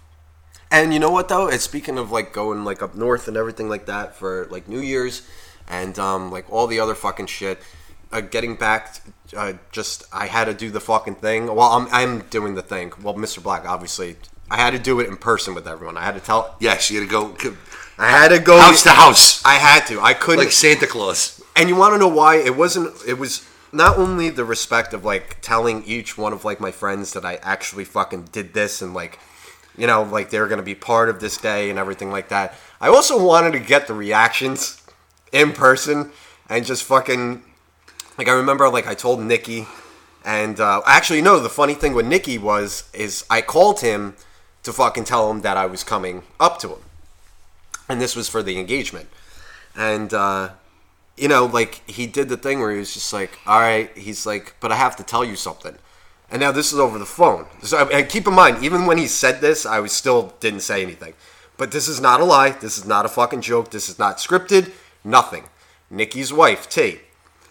And 0.71 0.93
you 0.93 0.99
know 0.99 1.11
what 1.11 1.29
though? 1.29 1.47
It's 1.47 1.63
speaking 1.63 1.97
of 1.97 2.11
like 2.11 2.33
going 2.33 2.65
like 2.65 2.81
up 2.81 2.95
north 2.95 3.27
and 3.27 3.37
everything 3.37 3.69
like 3.69 3.85
that 3.85 4.15
for 4.15 4.47
like 4.49 4.67
New 4.67 4.81
Year's 4.81 5.21
and 5.67 5.97
um, 5.99 6.31
like 6.31 6.51
all 6.51 6.65
the 6.67 6.79
other 6.79 6.95
fucking 6.95 7.27
shit. 7.27 7.59
Uh, 8.11 8.21
getting 8.21 8.55
back, 8.55 9.01
uh, 9.35 9.53
just 9.71 10.05
I 10.13 10.27
had 10.27 10.45
to 10.45 10.53
do 10.53 10.71
the 10.71 10.79
fucking 10.79 11.15
thing. 11.15 11.47
Well, 11.47 11.69
I'm 11.69 11.87
I'm 11.91 12.19
doing 12.29 12.55
the 12.55 12.61
thing. 12.61 12.93
Well, 13.01 13.13
Mr. 13.13 13.43
Black, 13.43 13.65
obviously, 13.65 14.15
I 14.49 14.57
had 14.57 14.71
to 14.71 14.79
do 14.79 14.99
it 14.99 15.07
in 15.07 15.17
person 15.17 15.53
with 15.53 15.67
everyone. 15.67 15.97
I 15.97 16.03
had 16.03 16.15
to 16.15 16.21
tell. 16.21 16.55
Yes, 16.59 16.89
you 16.89 16.99
had 17.01 17.09
to 17.09 17.11
go 17.11 17.57
I 17.97 18.09
had 18.09 18.29
to 18.29 18.39
go 18.39 18.59
house 18.59 18.83
to 18.83 18.91
house. 18.91 19.43
I 19.43 19.55
had 19.55 19.85
to. 19.87 19.99
I 19.99 20.13
couldn't. 20.13 20.45
like 20.45 20.53
Santa 20.53 20.87
Claus. 20.87 21.41
and 21.55 21.67
you 21.67 21.75
want 21.75 21.93
to 21.93 21.97
know 21.97 22.07
why? 22.07 22.35
It 22.35 22.55
wasn't. 22.55 22.95
It 23.07 23.17
was 23.17 23.47
not 23.71 23.97
only 23.97 24.29
the 24.29 24.45
respect 24.45 24.93
of 24.93 25.03
like 25.03 25.37
telling 25.41 25.83
each 25.85 26.17
one 26.17 26.31
of 26.31 26.45
like 26.45 26.59
my 26.59 26.71
friends 26.71 27.13
that 27.13 27.25
I 27.25 27.35
actually 27.41 27.83
fucking 27.85 28.29
did 28.31 28.53
this 28.53 28.81
and 28.81 28.93
like, 28.93 29.19
you 29.75 29.87
know, 29.87 30.03
like 30.03 30.29
they're 30.29 30.47
gonna 30.47 30.61
be 30.63 30.75
part 30.75 31.09
of 31.09 31.19
this 31.19 31.37
day 31.37 31.69
and 31.69 31.77
everything 31.79 32.11
like 32.11 32.29
that. 32.29 32.53
I 32.79 32.87
also 32.87 33.21
wanted 33.23 33.53
to 33.53 33.59
get 33.59 33.87
the 33.87 33.93
reactions 33.93 34.81
in 35.31 35.51
person 35.51 36.11
and 36.49 36.65
just 36.65 36.83
fucking 36.83 37.43
like 38.17 38.27
I 38.27 38.33
remember 38.33 38.69
like 38.69 38.87
I 38.87 38.93
told 38.93 39.19
Nikki 39.19 39.67
and 40.23 40.59
uh, 40.59 40.81
actually 40.85 41.21
no 41.21 41.39
the 41.39 41.49
funny 41.49 41.73
thing 41.73 41.93
with 41.93 42.05
Nikki 42.05 42.37
was 42.37 42.89
is 42.93 43.25
I 43.29 43.41
called 43.41 43.81
him 43.81 44.15
to 44.63 44.73
fucking 44.73 45.05
tell 45.05 45.29
him 45.31 45.41
that 45.41 45.57
I 45.57 45.65
was 45.65 45.83
coming 45.83 46.23
up 46.39 46.59
to 46.59 46.69
him 46.69 46.79
and 47.89 48.01
this 48.01 48.15
was 48.15 48.27
for 48.27 48.43
the 48.43 48.59
engagement 48.59 49.09
and 49.75 50.13
uh, 50.13 50.49
you 51.15 51.27
know 51.27 51.45
like 51.45 51.87
he 51.89 52.07
did 52.07 52.29
the 52.29 52.37
thing 52.37 52.59
where 52.59 52.71
he 52.71 52.79
was 52.79 52.93
just 52.93 53.11
like 53.13 53.39
all 53.45 53.59
right 53.59 53.95
he's 53.97 54.25
like 54.25 54.55
but 54.59 54.71
I 54.71 54.75
have 54.75 54.95
to 54.97 55.03
tell 55.03 55.23
you 55.23 55.35
something 55.35 55.75
and 56.29 56.39
now 56.41 56.51
this 56.51 56.73
is 56.73 56.79
over 56.79 56.99
the 56.99 57.05
phone 57.05 57.45
so 57.61 57.87
and 57.89 58.09
keep 58.09 58.27
in 58.27 58.33
mind 58.33 58.63
even 58.63 58.85
when 58.85 58.97
he 58.97 59.07
said 59.07 59.41
this 59.41 59.65
I 59.65 59.79
was 59.79 59.91
still 59.91 60.33
didn't 60.39 60.61
say 60.61 60.81
anything 60.81 61.13
but 61.57 61.71
this 61.71 61.87
is 61.87 62.01
not 62.01 62.21
a 62.21 62.25
lie 62.25 62.51
this 62.51 62.77
is 62.77 62.85
not 62.85 63.05
a 63.05 63.09
fucking 63.09 63.41
joke 63.41 63.71
this 63.71 63.89
is 63.89 63.97
not 63.97 64.17
scripted 64.17 64.71
nothing 65.03 65.45
Nikki's 65.89 66.33
wife 66.33 66.69
Tate 66.69 67.01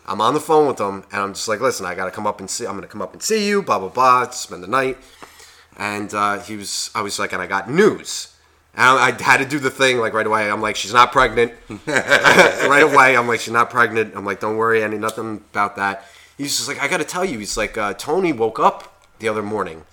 I'm 0.09 0.21
on 0.21 0.35
the 0.35 0.41
phone 0.41 0.69
with 0.69 0.79
him, 0.79 1.03
and 1.11 1.21
I'm 1.21 1.35
just 1.35 1.49
like, 1.49 1.61
listen, 1.61 1.85
I 1.85 1.97
gotta 1.97 2.13
come 2.13 2.29
up 2.29 2.39
and 2.39 2.49
see. 2.49 2.65
I'm 2.65 2.77
gonna 2.77 2.87
come 2.87 3.03
up 3.03 3.13
and 3.13 3.23
see 3.23 3.47
you. 3.49 3.61
Blah 3.61 3.81
blah 3.81 3.89
blah. 3.89 4.31
Spend 4.31 4.63
the 4.63 4.69
night. 4.69 4.99
And 5.77 6.13
uh, 6.15 6.41
he 6.41 6.57
was, 6.57 6.91
I 6.95 7.03
was 7.03 7.19
like, 7.19 7.33
and 7.33 7.43
I 7.43 7.47
got 7.47 7.71
news. 7.71 8.35
And 8.75 8.83
I, 8.83 9.09
I 9.09 9.23
had 9.23 9.39
to 9.39 9.45
do 9.45 9.59
the 9.59 9.71
thing 9.71 9.99
like 9.99 10.13
right 10.13 10.27
away. 10.27 10.51
I'm 10.51 10.61
like, 10.61 10.77
she's 10.77 10.93
not 10.93 11.13
pregnant. 11.13 11.53
right 11.87 12.83
away, 12.83 13.17
I'm 13.17 13.29
like, 13.29 13.41
she's 13.41 13.53
not 13.53 13.71
pregnant. 13.71 14.15
I'm 14.17 14.25
like, 14.25 14.41
don't 14.41 14.57
worry, 14.57 14.83
any 14.83 14.99
nothing 14.99 15.43
about 15.51 15.77
that. 15.77 16.05
He's 16.39 16.57
just 16.57 16.69
like, 16.69 16.83
I 16.83 16.89
gotta 16.89 17.05
tell 17.05 17.25
you. 17.25 17.39
He's 17.39 17.57
like, 17.57 17.79
uh, 17.79 17.95
Tony 17.95 18.33
woke 18.33 18.59
up 18.59 19.03
the 19.19 19.29
other 19.29 19.43
morning, 19.43 19.85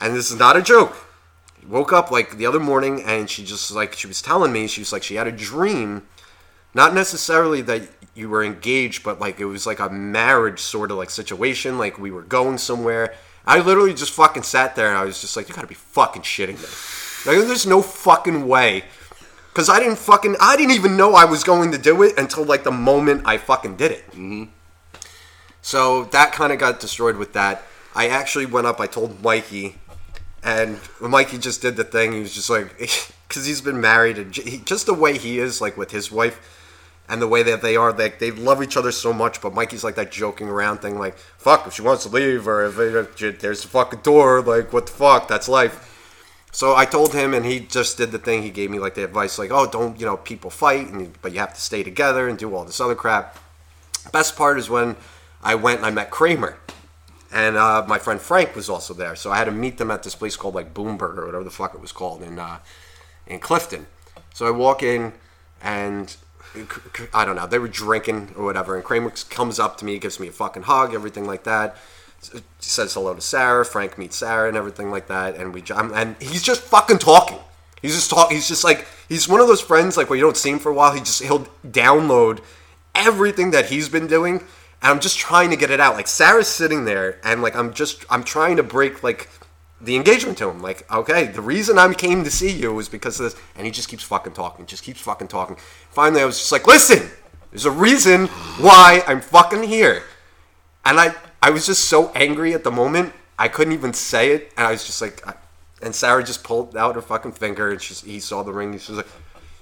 and 0.00 0.14
this 0.14 0.30
is 0.30 0.38
not 0.38 0.56
a 0.56 0.62
joke. 0.62 0.96
He 1.60 1.66
woke 1.66 1.92
up 1.92 2.10
like 2.10 2.38
the 2.38 2.46
other 2.46 2.60
morning, 2.60 3.02
and 3.02 3.28
she 3.28 3.44
just 3.44 3.70
like 3.70 3.92
she 3.92 4.06
was 4.06 4.22
telling 4.22 4.50
me, 4.50 4.66
she 4.66 4.80
was 4.80 4.92
like, 4.92 5.02
she 5.02 5.16
had 5.16 5.26
a 5.26 5.32
dream 5.32 6.06
not 6.74 6.92
necessarily 6.92 7.62
that 7.62 7.82
you 8.14 8.28
were 8.28 8.42
engaged, 8.42 9.04
but 9.04 9.20
like 9.20 9.38
it 9.40 9.44
was 9.44 9.66
like 9.66 9.78
a 9.78 9.88
marriage 9.88 10.60
sort 10.60 10.90
of 10.90 10.96
like 10.98 11.10
situation. 11.10 11.78
Like 11.78 11.98
we 11.98 12.10
were 12.10 12.22
going 12.22 12.58
somewhere. 12.58 13.14
I 13.46 13.60
literally 13.60 13.94
just 13.94 14.12
fucking 14.12 14.42
sat 14.42 14.74
there 14.76 14.88
and 14.88 14.96
I 14.96 15.04
was 15.04 15.20
just 15.20 15.36
like, 15.36 15.48
you 15.48 15.54
gotta 15.54 15.66
be 15.66 15.74
fucking 15.74 16.22
shitting 16.22 16.58
me. 16.58 17.36
Like, 17.38 17.46
there's 17.46 17.66
no 17.66 17.82
fucking 17.82 18.46
way. 18.46 18.84
Cause 19.54 19.68
I 19.68 19.78
didn't 19.78 19.98
fucking, 19.98 20.34
I 20.40 20.56
didn't 20.56 20.72
even 20.72 20.96
know 20.96 21.14
I 21.14 21.24
was 21.26 21.44
going 21.44 21.70
to 21.72 21.78
do 21.78 22.02
it 22.02 22.18
until 22.18 22.44
like 22.44 22.64
the 22.64 22.72
moment 22.72 23.22
I 23.24 23.38
fucking 23.38 23.76
did 23.76 23.92
it. 23.92 24.10
Mm-hmm. 24.10 24.44
So 25.62 26.04
that 26.06 26.32
kind 26.32 26.52
of 26.52 26.58
got 26.58 26.80
destroyed 26.80 27.16
with 27.16 27.32
that. 27.34 27.62
I 27.94 28.08
actually 28.08 28.46
went 28.46 28.66
up. 28.66 28.80
I 28.80 28.86
told 28.86 29.22
Mikey, 29.22 29.76
and 30.42 30.78
Mikey 31.00 31.38
just 31.38 31.62
did 31.62 31.76
the 31.76 31.84
thing. 31.84 32.12
He 32.12 32.20
was 32.20 32.34
just 32.34 32.50
like, 32.50 32.76
because 33.28 33.46
he's 33.46 33.60
been 33.60 33.80
married 33.80 34.18
and 34.18 34.36
he, 34.36 34.58
just 34.58 34.86
the 34.86 34.94
way 34.94 35.16
he 35.16 35.38
is, 35.38 35.60
like 35.60 35.76
with 35.76 35.90
his 35.90 36.12
wife, 36.12 36.63
and 37.08 37.20
the 37.20 37.28
way 37.28 37.42
that 37.42 37.62
they 37.62 37.76
are, 37.76 37.92
like 37.92 38.18
they 38.18 38.30
love 38.30 38.62
each 38.62 38.76
other 38.76 38.92
so 38.92 39.12
much. 39.12 39.40
But 39.40 39.54
Mikey's 39.54 39.84
like 39.84 39.96
that 39.96 40.10
joking 40.10 40.48
around 40.48 40.78
thing, 40.78 40.98
like 40.98 41.16
fuck 41.16 41.66
if 41.66 41.74
she 41.74 41.82
wants 41.82 42.04
to 42.04 42.08
leave 42.08 42.48
or 42.48 42.64
if, 42.64 43.22
if 43.22 43.40
there's 43.40 43.64
a 43.64 43.68
fucking 43.68 44.00
door, 44.00 44.40
like 44.40 44.72
what 44.72 44.86
the 44.86 44.92
fuck, 44.92 45.28
that's 45.28 45.48
life. 45.48 45.90
So 46.54 46.76
I 46.76 46.84
told 46.84 47.12
him, 47.12 47.34
and 47.34 47.44
he 47.44 47.58
just 47.58 47.98
did 47.98 48.12
the 48.12 48.18
thing. 48.18 48.42
He 48.44 48.50
gave 48.50 48.70
me 48.70 48.78
like 48.78 48.94
the 48.94 49.02
advice, 49.02 49.40
like, 49.40 49.50
"Oh, 49.50 49.66
don't 49.68 49.98
you 49.98 50.06
know, 50.06 50.16
people 50.16 50.50
fight, 50.50 50.88
and, 50.88 51.12
but 51.20 51.32
you 51.32 51.40
have 51.40 51.52
to 51.52 51.60
stay 51.60 51.82
together 51.82 52.28
and 52.28 52.38
do 52.38 52.54
all 52.54 52.64
this 52.64 52.80
other 52.80 52.94
crap." 52.94 53.36
Best 54.12 54.36
part 54.36 54.56
is 54.56 54.70
when 54.70 54.94
I 55.42 55.56
went 55.56 55.78
and 55.78 55.86
I 55.86 55.90
met 55.90 56.12
Kramer, 56.12 56.56
and 57.32 57.56
uh, 57.56 57.84
my 57.88 57.98
friend 57.98 58.20
Frank 58.20 58.54
was 58.54 58.70
also 58.70 58.94
there. 58.94 59.16
So 59.16 59.32
I 59.32 59.38
had 59.38 59.46
to 59.46 59.50
meet 59.50 59.78
them 59.78 59.90
at 59.90 60.04
this 60.04 60.14
place 60.14 60.36
called 60.36 60.54
like 60.54 60.72
Boomburger 60.72 61.18
or 61.18 61.26
whatever 61.26 61.42
the 61.42 61.50
fuck 61.50 61.74
it 61.74 61.80
was 61.80 61.90
called 61.90 62.22
in 62.22 62.38
uh, 62.38 62.58
in 63.26 63.40
Clifton. 63.40 63.88
So 64.32 64.46
I 64.46 64.52
walk 64.52 64.80
in, 64.84 65.12
and 65.60 66.16
I 67.12 67.24
don't 67.24 67.36
know, 67.36 67.46
they 67.46 67.58
were 67.58 67.68
drinking 67.68 68.34
or 68.36 68.44
whatever, 68.44 68.76
and 68.76 68.84
Kramer 68.84 69.12
comes 69.30 69.58
up 69.58 69.76
to 69.78 69.84
me, 69.84 69.98
gives 69.98 70.20
me 70.20 70.28
a 70.28 70.32
fucking 70.32 70.64
hug, 70.64 70.94
everything 70.94 71.26
like 71.26 71.44
that 71.44 71.76
says 72.58 72.94
hello 72.94 73.14
to 73.14 73.20
Sarah. 73.20 73.64
Frank 73.64 73.98
meets 73.98 74.16
Sarah 74.16 74.48
and 74.48 74.56
everything 74.56 74.90
like 74.90 75.08
that, 75.08 75.36
and 75.36 75.52
we 75.52 75.62
and 75.70 76.16
he's 76.20 76.42
just 76.42 76.62
fucking 76.62 76.98
talking. 76.98 77.38
He's 77.82 77.94
just 77.94 78.10
talking. 78.10 78.36
He's 78.36 78.48
just 78.48 78.64
like 78.64 78.86
he's 79.08 79.28
one 79.28 79.40
of 79.40 79.48
those 79.48 79.60
friends 79.60 79.96
like 79.96 80.08
where 80.08 80.16
you 80.16 80.24
don't 80.24 80.36
see 80.36 80.50
him 80.50 80.58
for 80.58 80.70
a 80.70 80.74
while. 80.74 80.92
He 80.92 81.00
just 81.00 81.22
he'll 81.22 81.46
download 81.66 82.40
everything 82.94 83.50
that 83.50 83.66
he's 83.66 83.88
been 83.88 84.06
doing, 84.06 84.36
and 84.36 84.92
I'm 84.92 85.00
just 85.00 85.18
trying 85.18 85.50
to 85.50 85.56
get 85.56 85.70
it 85.70 85.80
out. 85.80 85.94
Like 85.94 86.08
Sarah's 86.08 86.48
sitting 86.48 86.84
there, 86.84 87.18
and 87.24 87.42
like 87.42 87.54
I'm 87.54 87.74
just 87.74 88.04
I'm 88.08 88.24
trying 88.24 88.56
to 88.56 88.62
break 88.62 89.02
like 89.02 89.28
the 89.84 89.96
engagement 89.96 90.38
to 90.38 90.48
him. 90.48 90.60
Like, 90.60 90.90
okay, 90.92 91.26
the 91.26 91.40
reason 91.40 91.78
I 91.78 91.92
came 91.94 92.24
to 92.24 92.30
see 92.30 92.50
you 92.50 92.72
was 92.72 92.88
because 92.88 93.20
of 93.20 93.24
this, 93.32 93.40
and 93.56 93.66
he 93.66 93.72
just 93.72 93.88
keeps 93.88 94.02
fucking 94.02 94.32
talking, 94.32 94.66
just 94.66 94.82
keeps 94.82 95.00
fucking 95.00 95.28
talking. 95.28 95.56
Finally, 95.90 96.22
I 96.22 96.24
was 96.24 96.38
just 96.38 96.52
like, 96.52 96.66
listen, 96.66 97.10
there's 97.50 97.66
a 97.66 97.70
reason 97.70 98.26
why 98.58 99.02
I'm 99.06 99.20
fucking 99.20 99.62
here, 99.64 100.02
and 100.84 100.98
I 100.98 101.14
I 101.42 101.50
was 101.50 101.66
just 101.66 101.84
so 101.84 102.10
angry 102.14 102.54
at 102.54 102.64
the 102.64 102.70
moment. 102.70 103.12
I 103.38 103.48
couldn't 103.48 103.74
even 103.74 103.92
say 103.92 104.32
it, 104.32 104.52
and 104.56 104.66
I 104.66 104.70
was 104.70 104.84
just 104.84 105.02
like, 105.02 105.26
I, 105.26 105.34
and 105.82 105.94
Sarah 105.94 106.24
just 106.24 106.42
pulled 106.42 106.76
out 106.76 106.94
her 106.94 107.02
fucking 107.02 107.32
finger, 107.32 107.70
and 107.70 107.80
she, 107.80 107.94
he 107.94 108.20
saw 108.20 108.42
the 108.42 108.52
ring. 108.52 108.72
And 108.72 108.80
she 108.80 108.92
was 108.92 108.98
like, 108.98 109.08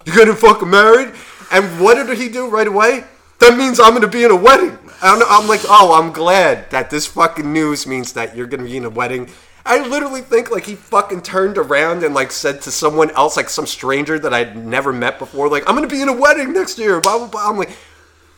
you're 0.04 0.16
getting 0.16 0.34
fucking 0.34 0.70
married?" 0.70 1.12
And 1.50 1.80
what 1.80 1.94
did 1.94 2.16
he 2.18 2.28
do 2.28 2.48
right 2.48 2.66
away? 2.66 3.04
That 3.40 3.58
means 3.58 3.80
I'm 3.80 3.92
gonna 3.92 4.06
be 4.06 4.22
in 4.22 4.30
a 4.30 4.36
wedding. 4.36 4.78
I'm, 5.02 5.20
I'm 5.28 5.48
like, 5.48 5.62
oh, 5.64 6.00
I'm 6.00 6.12
glad 6.12 6.70
that 6.70 6.90
this 6.90 7.06
fucking 7.08 7.52
news 7.52 7.88
means 7.88 8.12
that 8.12 8.36
you're 8.36 8.46
gonna 8.46 8.62
be 8.62 8.76
in 8.76 8.84
a 8.84 8.90
wedding. 8.90 9.28
I 9.64 9.86
literally 9.86 10.22
think 10.22 10.50
like 10.50 10.66
he 10.66 10.74
fucking 10.74 11.22
turned 11.22 11.56
around 11.56 12.02
and 12.02 12.14
like 12.14 12.32
said 12.32 12.62
to 12.62 12.70
someone 12.70 13.10
else, 13.12 13.36
like 13.36 13.48
some 13.48 13.66
stranger 13.66 14.18
that 14.18 14.34
I'd 14.34 14.56
never 14.56 14.92
met 14.92 15.18
before, 15.18 15.48
like, 15.48 15.68
I'm 15.68 15.74
gonna 15.74 15.86
be 15.86 16.02
in 16.02 16.08
a 16.08 16.12
wedding 16.12 16.52
next 16.52 16.78
year. 16.78 17.00
Blah 17.00 17.18
blah 17.18 17.28
blah. 17.28 17.48
I'm 17.48 17.56
like, 17.56 17.70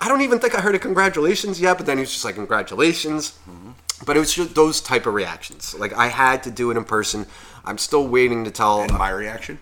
I 0.01 0.09
don't 0.09 0.21
even 0.21 0.39
think 0.39 0.55
I 0.55 0.61
heard 0.61 0.75
a 0.75 0.79
congratulations 0.79 1.61
yet, 1.61 1.79
but 1.79 1.87
then 1.87 1.97
he 1.97 2.03
was 2.03 2.13
just 2.13 2.25
like, 2.25 2.35
congratulations. 2.35 3.39
Mm-hmm. 3.49 3.71
But 4.05 4.17
it 4.17 4.21
was 4.21 4.35
just 4.35 4.55
those 4.55 4.81
type 4.81 5.07
of 5.07 5.15
reactions. 5.15 5.75
Like 5.75 5.95
I 5.95 6.09
had 6.09 6.43
to 6.43 6.51
do 6.51 6.71
it 6.71 6.77
in 6.77 6.85
person. 6.85 7.27
I'm 7.65 7.79
still 7.79 8.07
waiting 8.07 8.45
to 8.45 8.51
tell. 8.51 8.83
And 8.83 8.93
my 8.93 9.11
reaction? 9.11 9.61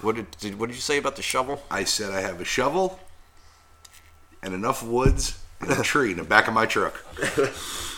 What 0.00 0.16
did, 0.16 0.30
did 0.40 0.58
what 0.58 0.66
did 0.66 0.74
you 0.74 0.80
say 0.82 0.98
about 0.98 1.14
the 1.14 1.22
shovel? 1.22 1.62
I 1.70 1.84
said 1.84 2.10
I 2.10 2.22
have 2.22 2.40
a 2.40 2.44
shovel 2.44 2.98
and 4.42 4.52
enough 4.52 4.82
woods 4.82 5.38
and 5.60 5.70
a 5.70 5.82
tree 5.82 6.10
in 6.10 6.16
the 6.16 6.24
back 6.24 6.48
of 6.48 6.54
my 6.54 6.66
truck. 6.66 7.04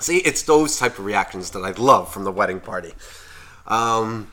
See, 0.00 0.18
it's 0.18 0.42
those 0.42 0.78
type 0.78 0.98
of 0.98 1.04
reactions 1.04 1.50
that 1.50 1.60
I 1.60 1.70
love 1.72 2.12
from 2.12 2.24
the 2.24 2.32
wedding 2.32 2.60
party. 2.60 2.92
Um, 3.66 4.32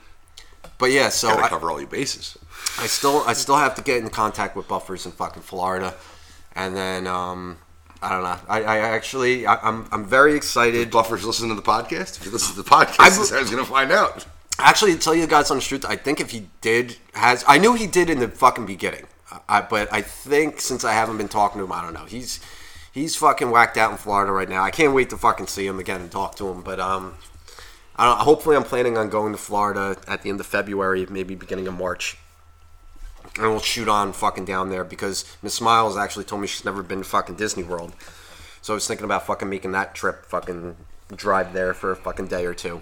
but 0.78 0.92
yeah, 0.92 1.10
so 1.10 1.30
Gotta 1.30 1.50
cover 1.50 1.70
all 1.70 1.80
your 1.80 1.90
bases. 1.90 2.38
I 2.80 2.88
still 2.88 3.24
I 3.26 3.34
still 3.34 3.58
have 3.58 3.76
to 3.76 3.84
get 3.84 4.02
in 4.02 4.10
contact 4.10 4.56
with 4.56 4.68
buffers 4.68 5.06
in 5.06 5.12
fucking 5.12 5.44
Florida 5.44 5.94
and 6.58 6.76
then 6.76 7.08
um, 7.08 7.58
I 8.02 8.10
don't 8.10 8.24
know. 8.24 8.38
I, 8.50 8.64
I 8.64 8.78
actually 8.80 9.46
I, 9.46 9.54
am 9.54 9.60
I'm, 9.62 9.88
I'm 9.92 10.06
very 10.06 10.36
excited. 10.36 10.92
Buffers 10.92 11.24
listen 11.24 11.50
to 11.50 11.56
the 11.56 11.62
podcast. 11.62 12.18
If 12.18 12.26
you 12.26 12.32
listen 12.32 12.56
to 12.56 12.64
the 12.64 12.70
podcast, 12.70 13.00
I, 13.00 13.38
I 13.38 13.40
was 13.40 13.52
going 13.52 13.64
to 13.64 13.70
find 13.70 13.92
out. 13.92 14.26
Actually, 14.60 14.94
to 14.94 15.00
tell 15.00 15.14
you 15.14 15.28
guys 15.28 15.52
on 15.52 15.58
the 15.58 15.64
truth, 15.64 15.86
I 15.88 15.96
think 15.96 16.20
if 16.20 16.32
he 16.32 16.48
did 16.62 16.98
has 17.14 17.46
I 17.48 17.60
knew 17.60 17.76
he 17.76 17.88
did 17.88 18.10
in 18.10 18.20
the 18.20 18.28
fucking 18.28 18.66
beginning, 18.66 19.06
I, 19.48 19.62
but 19.62 19.94
I 19.94 20.02
think 20.02 20.60
since 20.60 20.84
I 20.84 20.94
haven't 20.94 21.18
been 21.18 21.28
talking 21.28 21.60
to 21.60 21.66
him, 21.66 21.72
I 21.72 21.84
don't 21.84 21.94
know. 21.94 22.06
He's 22.06 22.40
he's 22.98 23.16
fucking 23.16 23.52
whacked 23.52 23.78
out 23.78 23.92
in 23.92 23.98
Florida 23.98 24.32
right 24.32 24.50
now. 24.50 24.64
I 24.64 24.72
can't 24.72 24.94
wait 24.94 25.10
to 25.12 25.18
fucking 25.18 25.48
see 25.48 25.66
him 25.66 25.80
again 25.80 26.02
and 26.02 26.12
talk 26.12 26.36
to 26.36 26.50
him. 26.50 26.62
But 26.62 26.80
um, 26.80 27.16
I 27.96 28.06
don't. 28.06 28.20
Hopefully, 28.20 28.56
I'm 28.56 28.64
planning 28.64 28.98
on 28.98 29.10
going 29.10 29.32
to 29.32 29.38
Florida 29.38 29.98
at 30.08 30.22
the 30.22 30.30
end 30.30 30.40
of 30.40 30.46
February, 30.46 31.06
maybe 31.10 31.36
beginning 31.36 31.68
of 31.68 31.78
March 31.78 32.18
and 33.38 33.52
we'll 33.52 33.60
shoot 33.60 33.88
on 33.88 34.14
fucking 34.14 34.46
down 34.46 34.70
there 34.70 34.84
because 34.84 35.26
Miss 35.42 35.54
Smiles 35.54 35.98
actually 35.98 36.26
told 36.26 36.42
me 36.42 36.48
she's 36.48 36.66
never 36.66 36.82
been 36.82 37.00
to 37.00 37.04
fucking 37.04 37.36
Disney 37.36 37.64
World. 37.64 37.94
So 38.62 38.74
I 38.74 38.76
was 38.76 38.88
thinking 38.88 39.06
about 39.06 39.26
fucking 39.26 39.50
making 39.50 39.72
that 39.74 39.94
trip, 39.94 40.26
fucking 40.26 40.76
drive 41.16 41.54
there 41.54 41.74
for 41.74 41.92
a 41.92 41.96
fucking 41.96 42.28
day 42.28 42.46
or 42.46 42.54
two. 42.54 42.82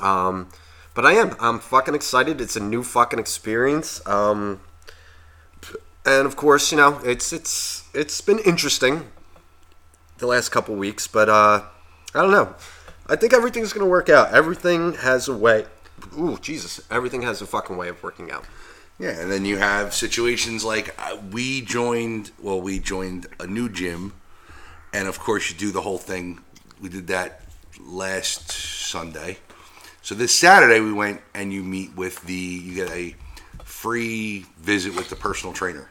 Um, 0.00 0.48
but 0.94 1.06
I 1.06 1.12
am. 1.12 1.36
I'm 1.40 1.58
fucking 1.60 1.94
excited. 1.94 2.40
It's 2.40 2.56
a 2.56 2.60
new 2.60 2.82
fucking 2.82 3.18
experience. 3.18 4.04
Um, 4.06 4.60
and 6.04 6.26
of 6.26 6.36
course, 6.36 6.70
you 6.70 6.78
know, 6.78 7.00
it's 7.04 7.32
it's 7.32 7.84
it's 7.94 8.20
been 8.20 8.38
interesting 8.40 9.10
the 10.18 10.26
last 10.26 10.50
couple 10.50 10.74
weeks, 10.74 11.06
but 11.06 11.28
uh, 11.28 11.62
I 12.14 12.22
don't 12.22 12.30
know. 12.30 12.54
I 13.08 13.16
think 13.16 13.32
everything's 13.32 13.72
gonna 13.72 13.90
work 13.90 14.08
out. 14.08 14.32
Everything 14.32 14.94
has 14.94 15.28
a 15.28 15.36
way. 15.36 15.66
Ooh, 16.18 16.38
Jesus! 16.40 16.80
Everything 16.90 17.22
has 17.22 17.42
a 17.42 17.46
fucking 17.46 17.76
way 17.76 17.88
of 17.88 18.02
working 18.02 18.30
out. 18.30 18.44
Yeah, 18.98 19.20
and 19.20 19.30
then 19.30 19.44
you 19.44 19.56
have 19.58 19.92
situations 19.92 20.64
like 20.64 20.94
uh, 20.98 21.16
we 21.32 21.60
joined. 21.60 22.30
Well, 22.40 22.60
we 22.60 22.78
joined 22.78 23.26
a 23.40 23.46
new 23.46 23.68
gym, 23.68 24.12
and 24.92 25.08
of 25.08 25.18
course 25.18 25.50
you 25.50 25.56
do 25.56 25.72
the 25.72 25.82
whole 25.82 25.98
thing. 25.98 26.40
We 26.80 26.88
did 26.88 27.06
that 27.08 27.40
last 27.80 28.50
Sunday. 28.50 29.38
So 30.02 30.14
this 30.14 30.34
Saturday 30.34 30.80
we 30.80 30.92
went 30.92 31.22
and 31.34 31.52
you 31.52 31.62
meet 31.62 31.96
with 31.96 32.22
the 32.24 32.34
you 32.34 32.74
get 32.74 32.90
a 32.90 33.14
free 33.64 34.46
visit 34.58 34.94
with 34.94 35.08
the 35.08 35.16
personal 35.16 35.54
trainer, 35.54 35.90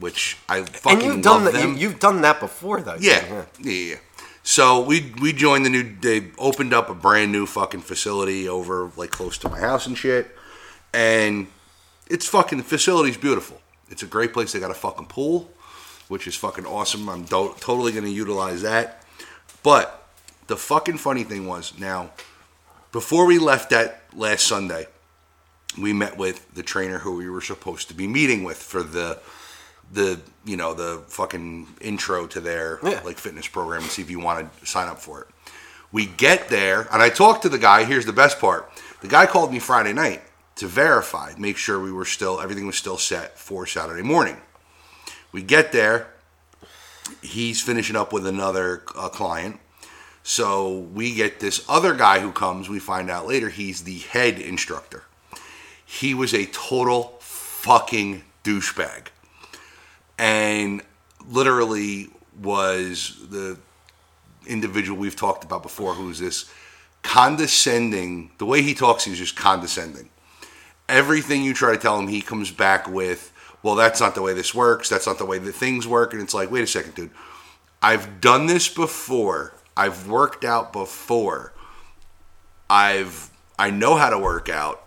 which 0.00 0.38
I 0.48 0.62
fucking 0.62 0.98
and 0.98 1.02
you've 1.02 1.22
done 1.22 1.44
love 1.44 1.52
them. 1.52 1.76
You've 1.76 2.00
done 2.00 2.22
that 2.22 2.40
before 2.40 2.80
though. 2.80 2.96
Yeah, 2.98 3.24
yeah, 3.28 3.44
yeah. 3.60 3.72
yeah. 3.72 3.96
So 4.42 4.80
we 4.80 5.12
we 5.20 5.32
joined 5.32 5.64
the 5.64 5.70
new. 5.70 5.94
They 6.00 6.28
opened 6.38 6.72
up 6.72 6.88
a 6.90 6.94
brand 6.94 7.30
new 7.30 7.46
fucking 7.46 7.82
facility 7.82 8.48
over 8.48 8.90
like 8.96 9.10
close 9.10 9.38
to 9.38 9.48
my 9.48 9.60
house 9.60 9.86
and 9.86 9.96
shit, 9.96 10.36
and 10.92 11.46
it's 12.08 12.26
fucking 12.26 12.58
the 12.58 12.64
facility's 12.64 13.16
beautiful. 13.16 13.60
It's 13.90 14.02
a 14.02 14.06
great 14.06 14.32
place. 14.32 14.52
They 14.52 14.60
got 14.60 14.70
a 14.70 14.74
fucking 14.74 15.06
pool, 15.06 15.50
which 16.08 16.26
is 16.26 16.34
fucking 16.36 16.64
awesome. 16.64 17.08
I'm 17.08 17.24
do- 17.24 17.54
totally 17.60 17.92
going 17.92 18.04
to 18.04 18.10
utilize 18.10 18.62
that. 18.62 19.04
But 19.62 20.08
the 20.46 20.56
fucking 20.56 20.98
funny 20.98 21.24
thing 21.24 21.46
was 21.46 21.78
now, 21.78 22.10
before 22.92 23.26
we 23.26 23.38
left 23.38 23.70
that 23.70 24.02
last 24.14 24.46
Sunday, 24.46 24.86
we 25.78 25.92
met 25.92 26.16
with 26.16 26.52
the 26.54 26.62
trainer 26.62 26.98
who 26.98 27.16
we 27.16 27.28
were 27.28 27.40
supposed 27.40 27.88
to 27.88 27.94
be 27.94 28.06
meeting 28.06 28.42
with 28.42 28.56
for 28.56 28.82
the 28.82 29.18
the 29.92 30.20
you 30.44 30.56
know 30.56 30.74
the 30.74 31.02
fucking 31.08 31.66
intro 31.80 32.26
to 32.28 32.40
their 32.40 32.78
yeah. 32.82 33.00
like 33.04 33.18
fitness 33.18 33.48
program 33.48 33.82
and 33.82 33.90
see 33.90 34.02
if 34.02 34.10
you 34.10 34.20
want 34.20 34.60
to 34.60 34.66
sign 34.66 34.88
up 34.88 34.98
for 34.98 35.22
it. 35.22 35.28
We 35.92 36.06
get 36.06 36.48
there 36.48 36.88
and 36.92 37.02
I 37.02 37.08
talked 37.08 37.42
to 37.42 37.48
the 37.48 37.58
guy. 37.58 37.84
Here's 37.84 38.06
the 38.06 38.12
best 38.12 38.38
part: 38.38 38.70
the 39.00 39.08
guy 39.08 39.26
called 39.26 39.52
me 39.52 39.58
Friday 39.58 39.92
night 39.92 40.22
to 40.60 40.66
verify, 40.66 41.32
make 41.38 41.56
sure 41.56 41.80
we 41.80 41.90
were 41.90 42.04
still, 42.04 42.38
everything 42.38 42.66
was 42.66 42.76
still 42.76 42.98
set 42.98 43.38
for 43.38 43.66
Saturday 43.66 44.02
morning. 44.02 44.36
We 45.32 45.42
get 45.42 45.72
there, 45.72 46.08
he's 47.22 47.62
finishing 47.62 47.96
up 47.96 48.12
with 48.12 48.26
another 48.26 48.82
uh, 48.94 49.08
client. 49.08 49.58
So 50.22 50.80
we 50.92 51.14
get 51.14 51.40
this 51.40 51.64
other 51.66 51.94
guy 51.94 52.20
who 52.20 52.30
comes, 52.30 52.68
we 52.68 52.78
find 52.78 53.10
out 53.10 53.26
later 53.26 53.48
he's 53.48 53.84
the 53.84 54.00
head 54.00 54.38
instructor. 54.38 55.04
He 55.82 56.12
was 56.12 56.34
a 56.34 56.44
total 56.44 57.16
fucking 57.20 58.22
douchebag. 58.44 59.06
And 60.20 60.82
literally 61.28 62.10
was 62.40 63.16
the 63.28 63.58
individual 64.46 64.98
we've 64.98 65.16
talked 65.16 65.42
about 65.42 65.62
before 65.62 65.94
who's 65.94 66.20
this 66.20 66.48
condescending, 67.02 68.30
the 68.38 68.46
way 68.46 68.62
he 68.62 68.74
talks, 68.74 69.04
he's 69.04 69.18
just 69.18 69.34
condescending 69.34 70.10
everything 70.90 71.42
you 71.42 71.54
try 71.54 71.72
to 71.72 71.78
tell 71.78 71.98
him, 71.98 72.08
he 72.08 72.20
comes 72.20 72.50
back 72.50 72.88
with, 72.88 73.32
well, 73.62 73.76
that's 73.76 74.00
not 74.00 74.14
the 74.14 74.22
way 74.22 74.34
this 74.34 74.54
works. 74.54 74.88
That's 74.88 75.06
not 75.06 75.18
the 75.18 75.24
way 75.24 75.38
that 75.38 75.52
things 75.52 75.86
work. 75.86 76.12
And 76.12 76.20
it's 76.20 76.34
like, 76.34 76.50
wait 76.50 76.64
a 76.64 76.66
second, 76.66 76.94
dude. 76.94 77.10
I've 77.80 78.20
done 78.20 78.46
this 78.46 78.68
before. 78.68 79.54
I've 79.76 80.08
worked 80.08 80.44
out 80.44 80.72
before. 80.72 81.52
I've 82.68 83.30
I 83.58 83.70
know 83.70 83.96
how 83.96 84.10
to 84.10 84.18
work 84.18 84.48
out. 84.48 84.82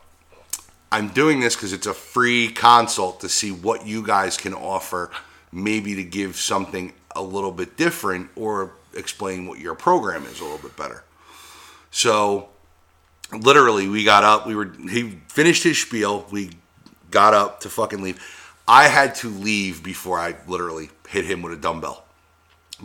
I'm 0.94 1.08
doing 1.08 1.39
this 1.39 1.56
because 1.56 1.74
it's 1.74 1.88
a 1.88 1.94
free 1.94 2.50
consult 2.50 3.22
to 3.22 3.30
see 3.30 3.50
what 3.50 3.88
you 3.88 4.06
guys 4.06 4.38
can 4.38 4.54
offer, 4.54 5.10
maybe 5.52 5.96
to 5.96 6.04
give 6.04 6.36
something 6.36 6.94
a 7.16 7.22
little 7.24 7.52
bit 7.52 7.78
different 7.78 8.30
or 8.36 8.74
explain 8.94 9.48
what 9.48 9.58
your 9.58 9.74
program 9.74 10.24
is 10.26 10.39
a 10.39 10.44
little 10.44 10.60
bit 10.60 10.78
better. 10.78 11.04
So, 11.89 12.50
literally, 13.32 13.88
we 13.88 14.04
got 14.04 14.24
up. 14.24 14.46
We 14.46 14.54
were 14.54 14.72
he 14.88 15.18
finished 15.30 15.64
his 15.64 15.82
spiel. 15.82 16.28
We 16.30 16.52
got 17.10 17.34
up 17.34 17.62
to 17.62 17.70
fucking 17.70 18.04
leave. 18.04 18.24
I 18.68 18.88
had 18.88 19.16
to 19.16 19.30
leave 19.30 19.82
before 19.82 20.20
I 20.20 20.36
literally 20.48 20.91
hit 21.10 21.26
him 21.26 21.41
with 21.41 21.54
a 21.54 21.58
dumbbell 21.58 22.03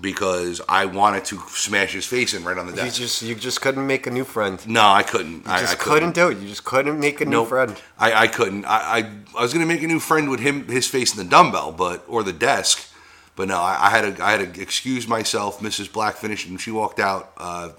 because 0.01 0.61
I 0.69 0.87
wanted 0.87 1.25
to 1.27 1.39
smash 1.49 1.93
his 1.93 2.07
face 2.07 2.35
in 2.35 2.45
right 2.45 2.57
on 2.57 2.67
the 2.67 2.73
desk. 2.73 2.99
You 2.99 3.07
just 3.07 3.23
you 3.23 3.35
just 3.35 3.61
couldn't 3.61 3.87
make 3.87 4.07
a 4.07 4.11
new 4.11 4.25
friend. 4.25 4.65
No, 4.67 4.87
I 4.87 5.03
couldn't. 5.03 5.47
I, 5.47 5.61
just 5.61 5.75
I 5.75 5.77
couldn't 5.77 6.15
do 6.15 6.29
it. 6.29 6.39
You 6.39 6.49
just 6.49 6.65
couldn't 6.65 6.99
make 6.99 7.21
a 7.21 7.25
new 7.25 7.45
friend. 7.45 7.77
I, 7.99 8.13
I 8.13 8.27
couldn't. 8.29 8.65
I, 8.65 8.99
I 8.99 9.11
I 9.39 9.43
was 9.43 9.53
gonna 9.53 9.67
make 9.67 9.83
a 9.83 9.87
new 9.87 10.01
friend 10.01 10.31
with 10.31 10.41
him, 10.41 10.67
his 10.69 10.87
face 10.87 11.17
in 11.17 11.23
the 11.23 11.29
dumbbell, 11.29 11.73
but 11.73 12.05
or 12.09 12.23
the 12.23 12.33
desk, 12.33 12.91
but 13.37 13.49
no, 13.49 13.59
I, 13.59 13.87
I 13.87 13.91
had 13.91 14.17
to 14.17 14.25
I 14.25 14.33
had 14.33 14.55
to 14.55 14.61
excuse 14.61 15.07
myself. 15.07 15.61
Mrs. 15.61 15.93
Black 15.93 16.17
finished 16.17 16.49
and 16.49 16.61
she 16.61 16.71
walked 16.71 17.01
out 17.01 17.33
uh, 17.37 17.71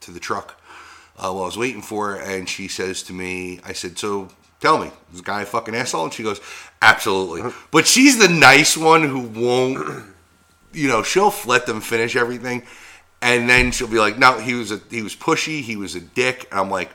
to 0.00 0.10
the 0.10 0.20
truck 0.20 0.60
uh, 1.18 1.30
while 1.32 1.42
I 1.42 1.46
was 1.46 1.58
waiting 1.58 1.82
for 1.82 2.12
her, 2.12 2.20
and 2.20 2.48
she 2.48 2.68
says 2.68 3.02
to 3.04 3.12
me, 3.12 3.60
I 3.64 3.72
said, 3.72 3.98
"So 3.98 4.28
tell 4.60 4.78
me, 4.78 4.86
is 4.86 4.92
this 5.12 5.20
guy 5.20 5.42
a 5.42 5.46
fucking 5.46 5.74
asshole?" 5.74 6.04
And 6.04 6.12
she 6.12 6.22
goes, 6.22 6.40
"Absolutely," 6.80 7.50
but 7.70 7.86
she's 7.86 8.18
the 8.18 8.28
nice 8.28 8.76
one 8.76 9.02
who 9.02 9.20
won't. 9.20 10.14
You 10.78 10.88
know, 10.88 11.02
she'll 11.02 11.34
let 11.46 11.66
them 11.66 11.80
finish 11.80 12.14
everything, 12.14 12.62
and 13.20 13.48
then 13.48 13.72
she'll 13.72 13.88
be 13.88 13.98
like, 13.98 14.18
"No, 14.18 14.38
he 14.38 14.54
was 14.54 14.70
a 14.70 14.80
he 14.90 15.02
was 15.02 15.16
pushy. 15.16 15.60
He 15.60 15.76
was 15.76 15.94
a 15.94 16.00
dick." 16.00 16.46
And 16.50 16.60
I'm 16.60 16.70
like, 16.70 16.90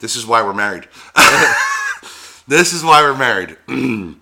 "This 0.00 0.16
is 0.16 0.26
why 0.26 0.42
we're 0.42 0.52
married." 0.52 0.88
this 2.48 2.72
is 2.72 2.82
why 2.82 3.02
we're 3.02 3.16
married. 3.16 3.56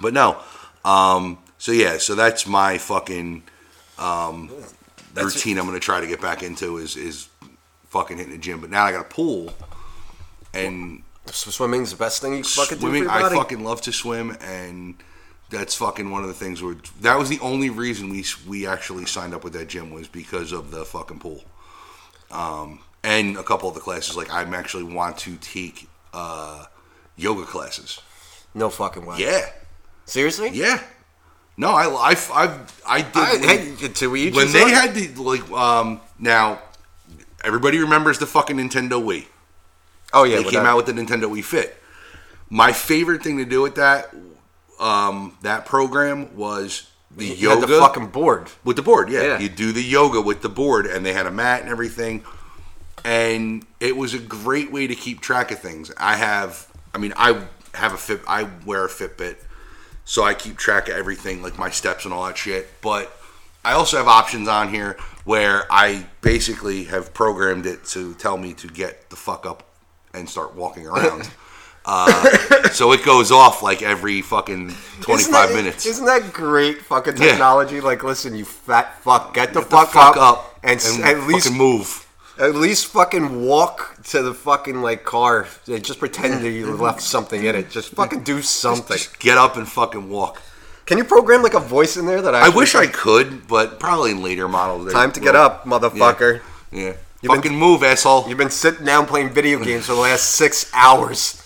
but 0.00 0.12
no. 0.12 0.40
Um, 0.84 1.38
so 1.58 1.72
yeah, 1.72 1.98
so 1.98 2.14
that's 2.14 2.46
my 2.46 2.78
fucking 2.78 3.42
um, 3.98 4.50
That's- 5.14 5.34
routine. 5.34 5.58
I'm 5.58 5.66
gonna 5.66 5.80
try 5.80 6.00
to 6.00 6.06
get 6.06 6.20
back 6.20 6.42
into 6.42 6.78
is 6.78 6.96
is 6.96 7.28
fucking 7.88 8.16
hitting 8.16 8.32
the 8.32 8.38
gym. 8.38 8.60
But 8.60 8.70
now 8.70 8.84
I 8.84 8.92
got 8.92 9.02
a 9.02 9.08
pool, 9.08 9.52
and 10.54 11.02
swimming's 11.26 11.90
the 11.90 11.96
best 11.96 12.20
thing 12.20 12.32
you 12.32 12.42
can 12.42 12.50
fucking 12.50 12.78
swimming. 12.78 13.02
do 13.04 13.10
I 13.10 13.28
fucking 13.28 13.62
love 13.62 13.80
to 13.82 13.92
swim, 13.92 14.36
and 14.40 14.94
that's 15.50 15.74
fucking 15.74 16.10
one 16.10 16.22
of 16.22 16.28
the 16.28 16.34
things. 16.34 16.62
Where 16.62 16.76
that 17.00 17.18
was 17.18 17.28
the 17.28 17.40
only 17.40 17.70
reason 17.70 18.10
we 18.10 18.24
we 18.46 18.66
actually 18.66 19.06
signed 19.06 19.34
up 19.34 19.44
with 19.44 19.52
that 19.54 19.68
gym 19.68 19.90
was 19.90 20.08
because 20.08 20.52
of 20.52 20.70
the 20.70 20.84
fucking 20.84 21.18
pool, 21.20 21.42
um, 22.30 22.80
and 23.02 23.36
a 23.36 23.42
couple 23.42 23.68
of 23.68 23.74
the 23.74 23.80
classes. 23.80 24.16
Like 24.16 24.32
I'm 24.32 24.54
actually 24.54 24.84
want 24.84 25.18
to 25.18 25.36
take 25.36 25.88
uh, 26.12 26.66
yoga 27.16 27.44
classes. 27.44 28.00
no 28.54 28.70
fucking 28.70 29.04
way. 29.06 29.16
Yeah. 29.18 29.46
Seriously? 30.04 30.50
Yeah. 30.52 30.82
No, 31.58 31.70
I, 31.70 31.84
I, 31.86 32.14
I, 32.32 32.58
I 32.86 33.02
did. 33.02 33.16
I, 33.16 33.32
when 33.32 33.76
hey, 33.76 33.88
to 33.88 34.16
each 34.16 34.34
when 34.34 34.50
they 34.52 34.70
had 34.70 34.94
the, 34.94 35.08
like, 35.20 35.50
um, 35.50 36.00
now, 36.18 36.60
everybody 37.44 37.78
remembers 37.78 38.18
the 38.18 38.26
fucking 38.26 38.56
Nintendo 38.56 39.02
Wii. 39.02 39.26
oh 40.12 40.22
yeah, 40.24 40.36
They 40.36 40.44
came 40.44 40.52
that- 40.62 40.66
out 40.66 40.76
with 40.76 40.86
the 40.86 40.92
Nintendo 40.92 41.24
Wii 41.24 41.42
Fit. 41.44 41.76
My 42.48 42.72
favorite 42.72 43.22
thing 43.24 43.38
to 43.38 43.44
do 43.44 43.60
with 43.60 43.74
that, 43.74 44.14
um, 44.78 45.36
that 45.42 45.66
program 45.66 46.36
was 46.36 46.90
the 47.10 47.26
you 47.26 47.50
yoga 47.50 47.66
the 47.66 47.78
fucking 47.78 48.08
board. 48.08 48.50
with 48.64 48.76
the 48.76 48.82
board. 48.82 49.10
Yeah. 49.10 49.22
Yeah. 49.22 49.38
you 49.40 49.48
do 49.48 49.72
the 49.72 49.82
yoga 49.82 50.20
with 50.20 50.42
the 50.42 50.48
board, 50.48 50.86
and 50.86 51.04
they 51.04 51.12
had 51.12 51.26
a 51.26 51.30
mat 51.30 51.62
and 51.62 51.70
everything, 51.70 52.24
and 53.04 53.64
it 53.80 53.96
was 53.96 54.14
a 54.14 54.18
great 54.18 54.72
way 54.72 54.86
to 54.86 54.94
keep 54.94 55.20
track 55.20 55.50
of 55.50 55.58
things. 55.58 55.90
I 55.96 56.16
have, 56.16 56.66
I 56.94 56.98
mean, 56.98 57.12
I 57.16 57.42
have 57.74 57.92
a 57.92 57.98
fit. 57.98 58.20
I 58.26 58.48
wear 58.64 58.84
a 58.84 58.88
Fitbit, 58.88 59.36
so 60.04 60.22
I 60.24 60.34
keep 60.34 60.56
track 60.56 60.88
of 60.88 60.96
everything, 60.96 61.42
like 61.42 61.58
my 61.58 61.70
steps 61.70 62.04
and 62.04 62.14
all 62.14 62.26
that 62.26 62.36
shit. 62.36 62.68
But 62.80 63.12
I 63.64 63.72
also 63.72 63.96
have 63.96 64.08
options 64.08 64.48
on 64.48 64.72
here 64.72 64.96
where 65.24 65.64
I 65.70 66.06
basically 66.20 66.84
have 66.84 67.12
programmed 67.12 67.66
it 67.66 67.84
to 67.86 68.14
tell 68.14 68.36
me 68.38 68.54
to 68.54 68.68
get 68.68 69.10
the 69.10 69.16
fuck 69.16 69.44
up 69.44 69.64
and 70.14 70.28
start 70.28 70.54
walking 70.54 70.86
around. 70.86 71.30
uh, 71.90 72.68
so 72.70 72.92
it 72.92 73.02
goes 73.04 73.32
off 73.32 73.62
like 73.62 73.80
every 73.82 74.20
fucking 74.20 74.74
25 75.00 75.18
Isn't 75.20 75.32
that- 75.32 75.54
minutes. 75.54 75.86
Isn't 75.86 76.04
that 76.06 76.32
great 76.32 76.82
fucking 76.82 77.16
Yeah. 77.16 77.30
technology? 77.30 77.80
Like, 77.80 78.04
listen, 78.04 78.34
you 78.36 78.44
fat 78.44 79.02
fuck, 79.02 79.32
get 79.34 79.54
the, 79.54 79.60
Get 79.60 79.70
the 79.70 79.76
fuck, 79.76 79.90
fuck 79.92 80.16
up, 80.16 80.22
up 80.38 80.58
and, 80.62 80.78
s- 80.78 81.00
at 81.00 81.20
least 81.26 81.50
move. 81.52 82.06
at 82.38 82.54
least 82.54 82.86
fucking 82.86 83.40
walk 83.46 83.96
to 84.10 84.22
the 84.22 84.34
fucking 84.34 84.82
like 84.82 85.04
car. 85.04 85.46
and 85.66 85.82
Just 85.82 85.98
pretend 85.98 86.44
that 86.44 86.50
you 86.50 86.70
left 86.76 87.00
something 87.00 87.42
in 87.44 87.54
it. 87.56 87.70
Just 87.70 87.94
fucking 87.94 88.22
do 88.22 88.42
something. 88.42 88.96
Just 88.96 89.18
get 89.18 89.38
up 89.38 89.56
and 89.56 89.66
fucking 89.66 90.08
walk. 90.10 90.42
Can 90.86 90.98
you 90.98 91.04
program 91.04 91.42
like 91.42 91.54
a 91.54 91.60
voice 91.60 91.96
in 91.96 92.06
there 92.06 92.22
that 92.22 92.34
I? 92.34 92.46
I 92.46 92.48
wish 92.50 92.74
I 92.74 92.86
could, 92.86 93.46
but 93.48 93.78
probably 93.80 94.10
in 94.12 94.22
later 94.22 94.46
models. 94.48 94.92
Time 94.92 95.10
to 95.12 95.20
will. 95.20 95.24
get 95.26 95.36
up, 95.36 95.64
motherfucker. 95.64 96.40
Yeah. 96.70 96.92
You've 97.20 97.34
fucking 97.34 97.54
move, 97.54 97.82
asshole. 97.82 98.26
You've 98.28 98.38
been 98.38 98.50
sitting 98.50 98.86
down 98.86 99.06
playing 99.06 99.30
video 99.30 99.58
games 99.58 99.86
for 99.86 99.94
the 99.94 100.00
last 100.00 100.30
six 100.36 100.70
hours. 100.72 101.42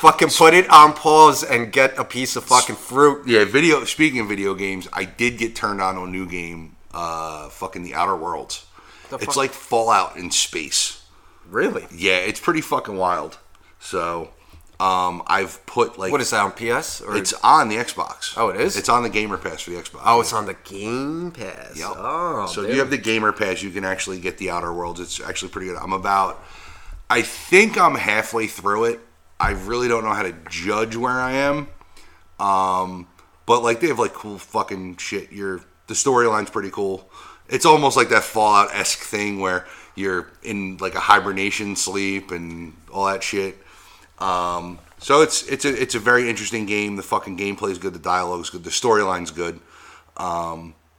Fucking 0.00 0.28
put 0.28 0.54
it 0.54 0.68
on 0.70 0.92
pause 0.92 1.42
and 1.42 1.72
get 1.72 1.98
a 1.98 2.04
piece 2.04 2.36
of 2.36 2.44
fucking 2.44 2.76
fruit. 2.76 3.26
Yeah, 3.26 3.44
video. 3.44 3.84
Speaking 3.84 4.20
of 4.20 4.28
video 4.28 4.54
games, 4.54 4.88
I 4.92 5.04
did 5.04 5.38
get 5.38 5.56
turned 5.56 5.80
on 5.80 5.94
to 5.94 6.02
a 6.02 6.06
new 6.06 6.26
game. 6.26 6.76
Uh, 6.92 7.48
fucking 7.48 7.82
the 7.82 7.94
Outer 7.94 8.16
Worlds. 8.16 8.66
The 9.10 9.16
it's 9.16 9.26
fuck? 9.26 9.36
like 9.36 9.52
Fallout 9.52 10.16
in 10.16 10.30
space. 10.30 11.02
Really? 11.48 11.86
Yeah, 11.94 12.16
it's 12.18 12.40
pretty 12.40 12.60
fucking 12.60 12.96
wild. 12.96 13.38
So, 13.78 14.30
um, 14.80 15.22
I've 15.26 15.64
put 15.66 15.98
like 15.98 16.12
What 16.12 16.20
is 16.20 16.30
that 16.30 16.40
on 16.40 16.52
PS? 16.52 17.00
Or 17.00 17.16
it's 17.16 17.32
on 17.42 17.68
the 17.68 17.76
Xbox. 17.76 18.34
Oh, 18.36 18.48
it 18.50 18.60
is? 18.60 18.76
It's 18.76 18.88
on 18.88 19.02
the 19.02 19.08
Gamer 19.08 19.38
Pass 19.38 19.62
for 19.62 19.70
the 19.70 19.76
Xbox. 19.76 20.02
oh, 20.04 20.20
it's 20.20 20.32
on 20.32 20.46
the 20.46 20.56
Game 20.64 21.30
Pass. 21.30 21.78
Yep. 21.78 21.88
Oh, 21.96 22.46
so 22.46 22.62
if 22.62 22.66
dude. 22.66 22.74
you 22.74 22.80
have 22.80 22.90
the 22.90 22.98
Gamer 22.98 23.32
Pass, 23.32 23.62
you 23.62 23.70
can 23.70 23.84
actually 23.84 24.18
get 24.20 24.38
the 24.38 24.50
Outer 24.50 24.72
Worlds. 24.72 25.00
It's 25.00 25.20
actually 25.20 25.50
pretty 25.50 25.68
good. 25.68 25.76
I'm 25.76 25.92
about, 25.92 26.42
I 27.08 27.22
think 27.22 27.78
I'm 27.78 27.94
halfway 27.94 28.46
through 28.46 28.84
it. 28.84 29.00
I 29.38 29.52
really 29.52 29.88
don't 29.88 30.04
know 30.04 30.14
how 30.14 30.22
to 30.22 30.34
judge 30.50 30.96
where 30.96 31.12
I 31.12 31.32
am. 31.32 31.68
Um, 32.40 33.08
but 33.46 33.62
like 33.62 33.80
they 33.80 33.88
have 33.88 33.98
like 33.98 34.14
cool 34.14 34.38
fucking 34.38 34.96
shit. 34.96 35.32
Your 35.32 35.60
the 35.86 35.94
storyline's 35.94 36.50
pretty 36.50 36.70
cool. 36.70 37.08
It's 37.48 37.66
almost 37.66 37.96
like 37.96 38.08
that 38.10 38.24
Fallout 38.24 38.74
esque 38.74 39.00
thing 39.00 39.40
where 39.40 39.66
you're 39.94 40.28
in 40.42 40.78
like 40.78 40.94
a 40.94 41.00
hibernation 41.00 41.76
sleep 41.76 42.30
and 42.30 42.74
all 42.92 43.06
that 43.06 43.22
shit. 43.22 43.56
Um, 44.18 44.78
so 44.98 45.22
it's 45.22 45.46
it's 45.48 45.64
a 45.64 45.80
it's 45.82 45.94
a 45.94 46.00
very 46.00 46.28
interesting 46.28 46.66
game. 46.66 46.96
The 46.96 47.02
fucking 47.02 47.38
gameplay's 47.38 47.78
good. 47.78 47.94
The 47.94 48.00
dialogue's 48.00 48.50
good. 48.50 48.64
The 48.64 48.70
storyline's 48.70 49.30
good. 49.30 49.60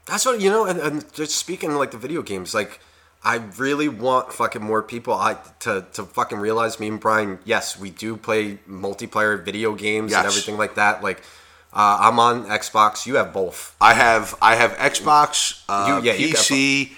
That's 0.06 0.26
what 0.26 0.40
you 0.40 0.50
know, 0.50 0.66
and, 0.66 0.80
and 0.80 1.14
just 1.14 1.36
speaking 1.36 1.74
like 1.76 1.92
the 1.92 1.98
video 1.98 2.22
games, 2.22 2.54
like 2.54 2.80
I 3.34 3.36
really 3.58 3.90
want 3.90 4.32
fucking 4.40 4.64
more 4.72 4.82
people 4.94 5.14
I 5.14 5.34
to 5.66 5.74
to 5.96 6.02
fucking 6.18 6.40
realize 6.48 6.80
me 6.80 6.88
and 6.88 7.00
Brian. 7.06 7.40
Yes, 7.54 7.78
we 7.84 7.90
do 7.90 8.16
play 8.28 8.44
multiplayer 8.70 9.34
video 9.50 9.70
games 9.76 10.14
and 10.14 10.26
everything 10.32 10.58
like 10.64 10.76
that. 10.76 11.04
Like 11.04 11.20
uh, 11.74 11.98
I'm 12.06 12.18
on 12.20 12.46
Xbox. 12.62 13.06
You 13.06 13.16
have 13.16 13.34
both. 13.34 13.76
I 13.82 13.94
have 13.94 14.26
I 14.42 14.56
have 14.56 14.72
Xbox, 14.92 15.64
uh, 15.68 16.00
You- 16.02 16.04
yeah, 16.12 16.16
PC, 16.22 16.94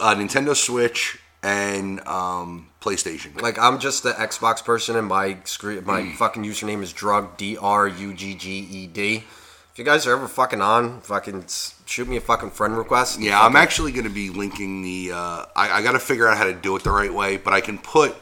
uh, 0.00 0.14
Nintendo 0.14 0.56
Switch, 0.56 1.18
and 1.42 2.00
um, 2.06 2.68
PlayStation. 2.80 3.30
Like 3.40 3.58
I'm 3.58 3.78
just 3.78 4.02
the 4.02 4.12
Xbox 4.12 4.64
person, 4.64 4.96
and 4.96 5.06
my 5.06 5.36
screen, 5.44 5.84
my 5.84 6.00
Mm. 6.02 6.16
fucking 6.16 6.42
username 6.44 6.82
is 6.82 6.92
drug 6.92 7.36
d 7.36 7.58
r 7.60 7.86
u 7.86 8.14
g 8.14 8.34
g 8.34 8.46
e 8.80 8.86
d. 8.86 9.24
If 9.72 9.78
you 9.78 9.84
guys 9.84 10.06
are 10.06 10.12
ever 10.12 10.26
fucking 10.28 10.60
on, 10.60 11.00
fucking 11.02 11.44
shoot 11.86 12.08
me 12.08 12.16
a 12.16 12.20
fucking 12.20 12.50
friend 12.50 12.76
request. 12.76 13.20
Yeah, 13.20 13.40
I'm 13.40 13.56
actually 13.56 13.92
going 13.92 14.04
to 14.04 14.10
be 14.10 14.30
linking 14.30 14.82
the. 14.82 15.12
Uh, 15.12 15.44
I, 15.54 15.70
I 15.78 15.82
got 15.82 15.92
to 15.92 15.98
figure 16.00 16.26
out 16.28 16.36
how 16.36 16.44
to 16.44 16.52
do 16.52 16.74
it 16.76 16.82
the 16.82 16.90
right 16.90 17.12
way, 17.12 17.36
but 17.36 17.52
I 17.54 17.60
can 17.60 17.78
put 17.78 18.16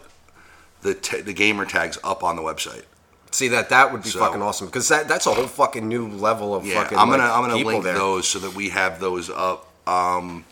the 0.82 0.94
t- 0.94 1.22
the 1.22 1.32
gamer 1.32 1.64
tags 1.64 1.98
up 2.04 2.22
on 2.22 2.36
the 2.36 2.42
website. 2.42 2.84
see 3.30 3.48
that 3.48 3.70
that 3.70 3.92
would 3.92 4.02
be 4.02 4.10
So- 4.10 4.20
fucking 4.20 4.42
awesome 4.42 4.66
because 4.68 4.88
that 4.88 5.08
that's 5.08 5.26
a 5.26 5.32
whole 5.34 5.46
fucking 5.46 5.88
new 5.88 6.06
level 6.08 6.54
of 6.54 6.64
Yeah, 6.66 6.82
fucking. 6.82 6.98
I'm 6.98 7.08
gonna 7.10 7.24
like, 7.24 7.32
I'm 7.32 7.42
gonna 7.48 7.64
link 7.64 7.82
there. 7.82 7.94
those 7.94 8.28
so 8.28 8.38
that 8.40 8.54
we 8.54 8.68
have 8.68 9.00
those 9.00 9.28
up. 9.30 9.66
Um, 9.88 10.44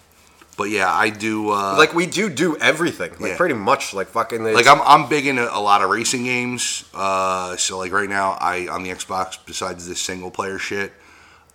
but 0.57 0.71
yeah, 0.71 0.93
I 0.93 1.11
do. 1.11 1.51
Uh, 1.51 1.77
Like 1.79 1.95
we 1.95 2.07
do 2.07 2.29
do 2.31 2.57
everything, 2.57 3.11
like 3.21 3.33
Yeah. 3.33 3.37
pretty 3.37 3.55
much, 3.55 3.93
like 3.95 4.09
fucking. 4.09 4.43
like 4.45 4.67
I'm 4.67 4.81
I'm 4.83 5.09
big 5.09 5.27
into 5.27 5.47
a 5.55 5.61
lot 5.61 5.83
of 5.83 5.91
racing 5.91 6.25
games. 6.25 6.85
Uh, 6.95 7.57
so 7.57 7.79
like 7.79 7.93
right 7.93 8.09
now, 8.09 8.37
I 8.41 8.67
on 8.69 8.83
the 8.83 8.91
Xbox, 8.91 9.39
besides 9.45 9.87
this 9.87 10.01
single 10.01 10.31
player 10.31 10.59
shit, 10.59 10.93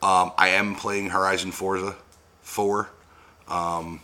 um, 0.02 0.32
I 0.38 0.49
am 0.49 0.76
playing 0.76 1.10
Horizon 1.10 1.52
Forza 1.52 1.95
Four. 2.41 2.89
Um, 3.47 4.02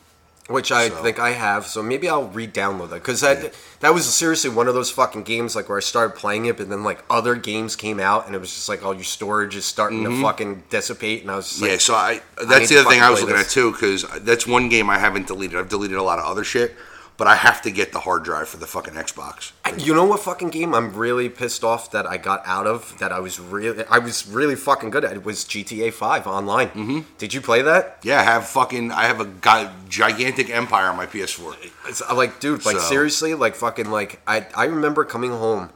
which 0.48 0.72
I 0.72 0.89
So- 0.89 0.95
think 0.95 1.20
I 1.20 1.32
have. 1.32 1.68
So 1.68 1.84
maybe 1.84 2.10
I'll 2.10 2.28
re-download 2.28 2.89
that 2.89 2.95
because 2.95 3.22
that 3.22 3.54
that 3.82 3.93
was 3.93 4.06
seriously 4.06 4.50
one 4.50 4.68
of 4.68 4.74
those 4.74 4.89
fucking 4.89 5.24
games 5.24 5.56
like 5.56 5.70
where 5.70 5.78
I 5.78 5.82
started 5.82 6.16
playing 6.16 6.45
it, 6.45 6.58
but 6.58 6.70
then 6.70 6.84
like 6.84 7.04
other 7.10 7.36
games 7.36 7.76
came 7.76 8.00
out, 8.00 8.26
and 8.26 8.36
it 8.36 8.39
was 8.39 8.54
just 8.54 8.70
like 8.70 8.84
all 8.84 8.93
your 8.93 9.04
storage 9.04 9.56
is 9.56 9.66
starting 9.66 10.04
to 10.04 10.10
mm-hmm. 10.10 10.22
fucking 10.24 10.64
dissipate, 10.70 11.22
and 11.22 11.32
I 11.32 11.36
was 11.36 11.62
like, 11.62 11.72
yeah, 11.72 11.78
so 11.78 11.95
I 11.95 12.22
that's 12.48 12.70
to 12.70 12.76
the 12.76 12.82
other 12.82 12.89
thing 12.89 13.02
I 13.02 13.10
was 13.10 13.22
looking 13.22 13.36
this. 13.36 13.48
at 13.48 13.52
too 13.52 13.72
because 13.72 14.06
that's 14.22 14.48
one 14.48 14.70
game 14.70 14.89
I 14.89 14.98
haven't 14.98 15.28
deleted. 15.28 15.60
I've 15.60 15.70
deleted 15.70 15.98
a 15.98 16.04
lot 16.04 16.20
of 16.20 16.26
other 16.26 16.43
shit, 16.43 16.76
but 17.18 17.28
I 17.28 17.36
have 17.36 17.61
to 17.63 17.72
get 17.72 17.91
the 17.91 17.99
hard 18.01 18.24
drive 18.24 18.47
for 18.47 18.57
the 18.57 18.68
fucking 18.68 18.93
Xbox. 18.93 19.51
You 19.78 19.93
know 19.93 20.05
what 20.05 20.20
fucking 20.22 20.49
game 20.49 20.74
I'm 20.74 20.93
really 20.93 21.30
pissed 21.30 21.63
off 21.63 21.91
that 21.91 22.05
I 22.07 22.18
got 22.18 22.41
out 22.45 22.65
of 22.68 22.97
that 22.99 23.11
I 23.11 23.20
was 23.20 23.39
really 23.39 23.84
I 23.89 23.97
was 23.99 24.28
really 24.28 24.55
fucking 24.55 24.89
good 24.91 25.03
at 25.03 25.13
it 25.13 25.26
was 25.26 25.43
GTA 25.45 25.93
5 25.93 26.26
online. 26.28 26.70
Mm-hmm. 26.70 26.99
Did 27.18 27.34
you 27.34 27.41
play 27.41 27.61
that? 27.63 27.97
Yeah, 28.03 28.20
I 28.20 28.24
have 28.24 28.47
fucking 28.47 28.91
I 28.91 29.03
have 29.05 29.20
a 29.20 29.26
guy, 29.26 29.72
gigantic 29.89 30.49
empire 30.49 30.86
on 30.89 30.95
my 30.97 31.05
PS4. 31.05 31.55
It's 31.88 32.01
uh, 32.01 32.15
like 32.15 32.39
dude, 32.39 32.65
like 32.65 32.78
So- 32.78 32.84
seriously, 32.84 33.34
like 33.34 33.55
fucking 33.55 33.89
like 33.91 34.22
I 34.28 34.45
I 34.55 34.65
remember 34.65 35.03
coming 35.05 35.32
home 35.32 35.70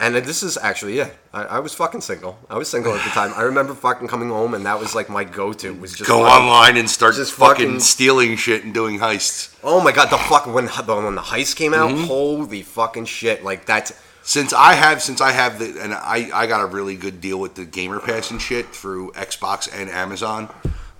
and 0.00 0.14
this 0.16 0.42
is 0.42 0.56
actually 0.58 0.96
yeah, 0.96 1.10
I, 1.32 1.44
I 1.44 1.58
was 1.60 1.72
fucking 1.74 2.00
single. 2.00 2.38
I 2.50 2.58
was 2.58 2.68
single 2.68 2.92
at 2.94 3.04
the 3.04 3.10
time. 3.10 3.32
I 3.36 3.42
remember 3.42 3.74
fucking 3.74 4.08
coming 4.08 4.28
home 4.28 4.54
and 4.54 4.66
that 4.66 4.78
was 4.78 4.94
like 4.94 5.08
my 5.08 5.24
go-to 5.24 5.72
was 5.74 5.92
just 5.92 6.08
Go 6.08 6.22
fucking- 6.24 6.42
online 6.48 6.76
and 6.76 6.90
start 6.90 7.14
just 7.14 7.32
fucking, 7.32 7.66
fucking- 7.66 7.80
stealing 7.80 8.36
shit 8.36 8.64
and 8.64 8.74
doing 8.74 8.98
heists. 8.98 9.54
Oh 9.62 9.80
my 9.82 9.92
god, 9.92 10.10
the 10.10 10.18
fuck 10.18 10.46
when 10.46 10.66
the, 10.66 10.72
when 10.72 11.14
the 11.14 11.22
heist 11.22 11.56
came 11.56 11.72
out, 11.74 11.90
Mm-hmm. 11.90 12.04
holy 12.04 12.62
fucking 12.62 13.04
shit! 13.06 13.44
Like 13.44 13.66
that's 13.66 13.92
Since 14.22 14.52
I 14.52 14.72
have, 14.74 15.02
since 15.02 15.20
I 15.20 15.32
have 15.32 15.58
the, 15.58 15.78
and 15.82 15.92
I, 15.92 16.30
I 16.32 16.46
got 16.46 16.60
a 16.62 16.66
really 16.66 16.96
good 16.96 17.20
deal 17.20 17.38
with 17.38 17.54
the 17.56 17.64
Gamer 17.66 18.00
Pass 18.00 18.30
and 18.30 18.40
shit 18.40 18.66
through 18.74 19.12
Xbox 19.12 19.68
and 19.72 19.90
Amazon. 19.90 20.48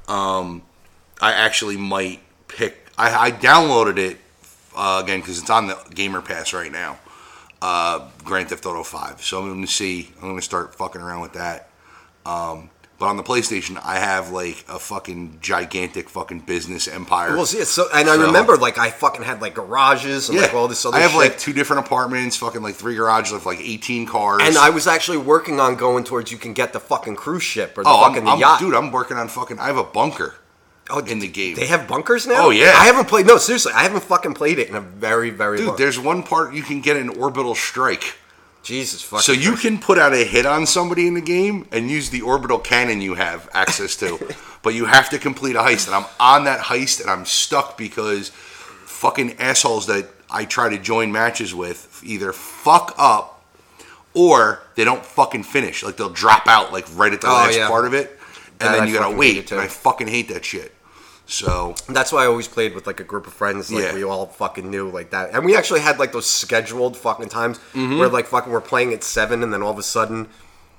Um, 0.09 0.63
I 1.23 1.33
actually 1.33 1.79
might 1.79 2.21
pick. 2.49 2.87
I, 2.99 3.29
I 3.29 3.31
downloaded 3.33 3.97
it 3.99 4.19
uh, 4.77 5.01
again 5.03 5.21
because 5.21 5.39
it's 5.39 5.49
on 5.49 5.67
the 5.69 5.79
Gamer 5.95 6.21
Pass 6.21 6.53
right 6.53 6.71
now. 6.71 6.99
Uh, 7.67 8.11
Grand 8.25 8.49
Theft 8.51 8.67
Auto 8.67 8.83
Five. 8.83 9.23
So 9.23 9.41
I'm 9.41 9.49
going 9.49 9.63
to 9.63 9.67
see. 9.73 10.11
I'm 10.17 10.23
going 10.29 10.37
to 10.37 10.43
start 10.43 10.75
fucking 10.75 11.01
around 11.01 11.23
with 11.23 11.33
that. 11.33 11.71
Um, 12.27 12.69
but 12.99 13.07
on 13.07 13.17
the 13.17 13.23
PlayStation, 13.23 13.81
I 13.83 13.99
have 13.99 14.31
like 14.31 14.65
a 14.69 14.79
fucking 14.79 15.39
gigantic 15.41 16.09
fucking 16.11 16.41
business 16.41 16.87
empire. 16.87 17.35
well, 17.37 17.47
see, 17.47 17.65
so 17.65 17.87
and 17.93 18.09
I 18.09 18.17
So- 18.17 18.27
remember 18.27 18.57
like 18.57 18.77
I 18.79 18.91
fucking 18.91 19.23
had 19.23 19.41
like 19.41 19.55
garages 19.55 20.29
and 20.29 20.39
like 20.39 20.53
all 20.55 20.69
this 20.69 20.85
other 20.85 20.97
I 20.99 21.01
have 21.01 21.11
shit. 21.13 21.21
like 21.21 21.39
two 21.39 21.53
different 21.55 21.87
apartments, 21.87 22.37
fucking 22.37 22.63
like 22.63 22.75
three 22.77 22.95
garages 22.97 23.33
with 23.33 23.47
like 23.47 23.61
18 23.61 24.07
cars. 24.07 24.43
and 24.45 24.57
I 24.59 24.69
was 24.71 24.87
actually 24.87 25.19
working 25.19 25.59
on 25.59 25.75
going 25.77 26.05
towards 26.05 26.31
you 26.31 26.39
can 26.39 26.53
get 26.53 26.73
the 26.75 26.81
fucking 26.81 27.17
cruise 27.17 27.43
ship 27.43 27.77
or 27.79 27.83
the 27.83 27.89
Oh, 27.91 28.03
fucking 28.03 28.19
I'm, 28.19 28.25
the 28.25 28.31
I'm- 28.31 28.41
yacht. 28.41 28.61
dude, 28.61 28.75
I'm 28.75 28.93
working 28.93 29.17
on 29.17 29.29
fucking. 29.29 29.59
I 29.59 29.67
have 29.67 29.77
a 29.79 29.85
bunker. 29.85 30.35
Oh, 30.91 30.99
in 31.01 31.19
the 31.19 31.29
game. 31.29 31.57
They 31.57 31.67
have 31.67 31.87
bunkers 31.89 32.27
now. 32.27 32.47
Oh, 32.47 32.51
yeah. 32.51 32.73
I 32.77 32.87
haven't 32.87 33.09
played. 33.09 33.27
No, 33.27 33.39
seriously, 33.39 33.73
I 33.75 33.83
haven't 33.83 34.03
fucking 34.05 34.35
played 34.35 34.59
it 34.59 34.69
in 34.69 34.75
a 34.75 34.81
very, 34.81 35.31
very 35.31 35.59
Dude, 35.59 35.67
long. 35.69 35.77
there's 35.77 35.99
one 35.99 36.23
part 36.23 36.55
you 36.55 36.63
can 36.63 36.81
get 36.81 36.97
an 36.97 37.09
orbital 37.11 37.55
strike. 37.55 38.17
Jesus 38.63 39.03
fucking. 39.03 39.23
So 39.23 39.33
you 39.33 39.57
can 39.57 39.79
put 39.79 39.99
out 39.99 40.15
a 40.15 40.25
hit 40.25 40.47
on 40.47 40.65
somebody 40.67 41.07
in 41.07 41.15
the 41.15 41.21
game 41.21 41.67
and 41.71 41.91
use 41.91 42.09
the 42.11 42.23
orbital 42.23 42.59
cannon 42.59 43.01
you 43.03 43.15
have 43.15 43.49
access 43.53 43.95
to. 43.97 44.19
but 44.63 44.73
you 44.75 44.87
have 44.87 45.11
to 45.11 45.19
complete 45.19 45.55
a 45.57 45.59
heist. 45.61 45.87
And 45.87 45.95
I'm 45.95 46.07
on 46.19 46.45
that 46.45 46.61
heist 46.61 47.03
and 47.03 47.11
I'm 47.11 47.27
stuck 47.27 47.77
because 47.77 48.31
fucking 48.87 49.39
assholes 49.39 49.87
that 49.89 50.09
I 50.31 50.47
try 50.47 50.71
to 50.71 50.79
join 50.79 51.13
matches 51.13 51.55
with 51.55 52.01
either 52.05 52.33
fuck 52.33 52.95
up 52.97 53.45
or 54.15 54.63
they 54.77 54.85
don't 54.85 55.05
fucking 55.05 55.43
finish. 55.43 55.83
Like 55.83 55.97
they'll 55.99 56.09
drop 56.09 56.47
out 56.47 56.73
like 56.73 56.87
right 56.97 57.13
at 57.13 57.21
the 57.21 57.27
Oh, 57.29 57.33
last 57.33 57.57
yeah. 57.59 57.69
part 57.69 57.85
of 57.85 57.93
it. 57.93 58.19
And 58.61 58.75
then 58.75 58.83
I 58.83 58.87
you 58.87 58.95
gotta 58.95 59.05
fucking 59.07 59.23
hate 59.23 59.37
it 59.37 59.41
wait. 59.41 59.53
And 59.53 59.61
I 59.61 59.67
fucking 59.69 60.07
hate 60.09 60.29
that 60.29 60.45
shit. 60.45 60.73
So 61.27 61.75
That's 61.89 62.13
why 62.13 62.25
I 62.25 62.27
always 62.27 62.49
played 62.49 62.75
with 62.75 62.87
like 62.87 63.01
a 63.01 63.05
group 63.05 63.27
of 63.27 63.33
friends. 63.33 63.73
Like 63.73 63.85
Yeah. 63.85 63.95
we 63.95 64.05
all 64.05 64.27
fucking 64.27 64.71
knew 64.71 64.91
like 64.91 65.11
that, 65.11 65.31
and 65.33 65.45
we 65.45 65.57
actually 65.57 65.81
had 65.81 65.99
like 65.99 66.13
those 66.13 66.27
scheduled 66.27 66.97
fucking 66.97 67.29
times 67.31 67.59
Mm-hmm. 67.75 67.99
where 67.99 68.09
like 68.09 68.27
fucking 68.27 68.53
we're 68.53 68.61
playing 68.61 68.93
at 68.93 69.03
seven, 69.03 69.43
and 69.43 69.53
then 69.53 69.63
all 69.63 69.71
of 69.73 69.79
a 69.79 69.83
sudden 69.83 70.29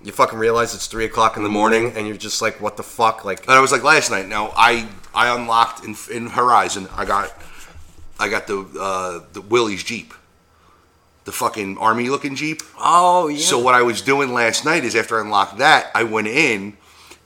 you 0.03 0.11
fucking 0.11 0.38
realize 0.38 0.76
it's 0.76 0.86
three 0.88 1.05
o'clock 1.05 1.36
in 1.36 1.41
the 1.43 1.49
morning, 1.49 1.93
and 1.95 2.05
you're 2.07 2.15
just 2.17 2.39
like, 2.41 2.61
what 2.61 2.78
the 2.78 2.84
fuck? 2.84 3.26
Like, 3.26 3.41
And 3.43 3.51
I 3.51 3.59
was 3.59 3.71
like 3.71 3.82
last 3.84 4.11
night. 4.11 4.28
Now 4.28 4.53
I 4.55 4.88
I 5.15 5.34
unlocked 5.36 5.84
in 5.84 5.95
in 6.11 6.28
Horizon. 6.28 6.88
I 6.95 7.05
got 7.05 7.34
I 8.19 8.30
got 8.30 8.45
the 8.45 8.59
uh, 8.80 9.26
the 9.34 9.41
Willys 9.41 9.84
Jeep, 9.84 10.13
the 11.23 11.32
fucking 11.32 11.80
army 11.80 12.09
looking 12.09 12.36
Jeep. 12.36 12.61
oh 12.80 13.30
yeah. 13.30 13.39
So 13.39 13.57
what 13.57 13.73
I 13.73 13.82
was 13.82 14.01
doing 14.03 14.32
last 14.32 14.63
night 14.63 14.84
is 14.84 14.95
after 14.95 15.17
I 15.17 15.21
unlocked 15.21 15.57
that, 15.57 15.89
I 15.95 16.03
went 16.03 16.28
in 16.28 16.78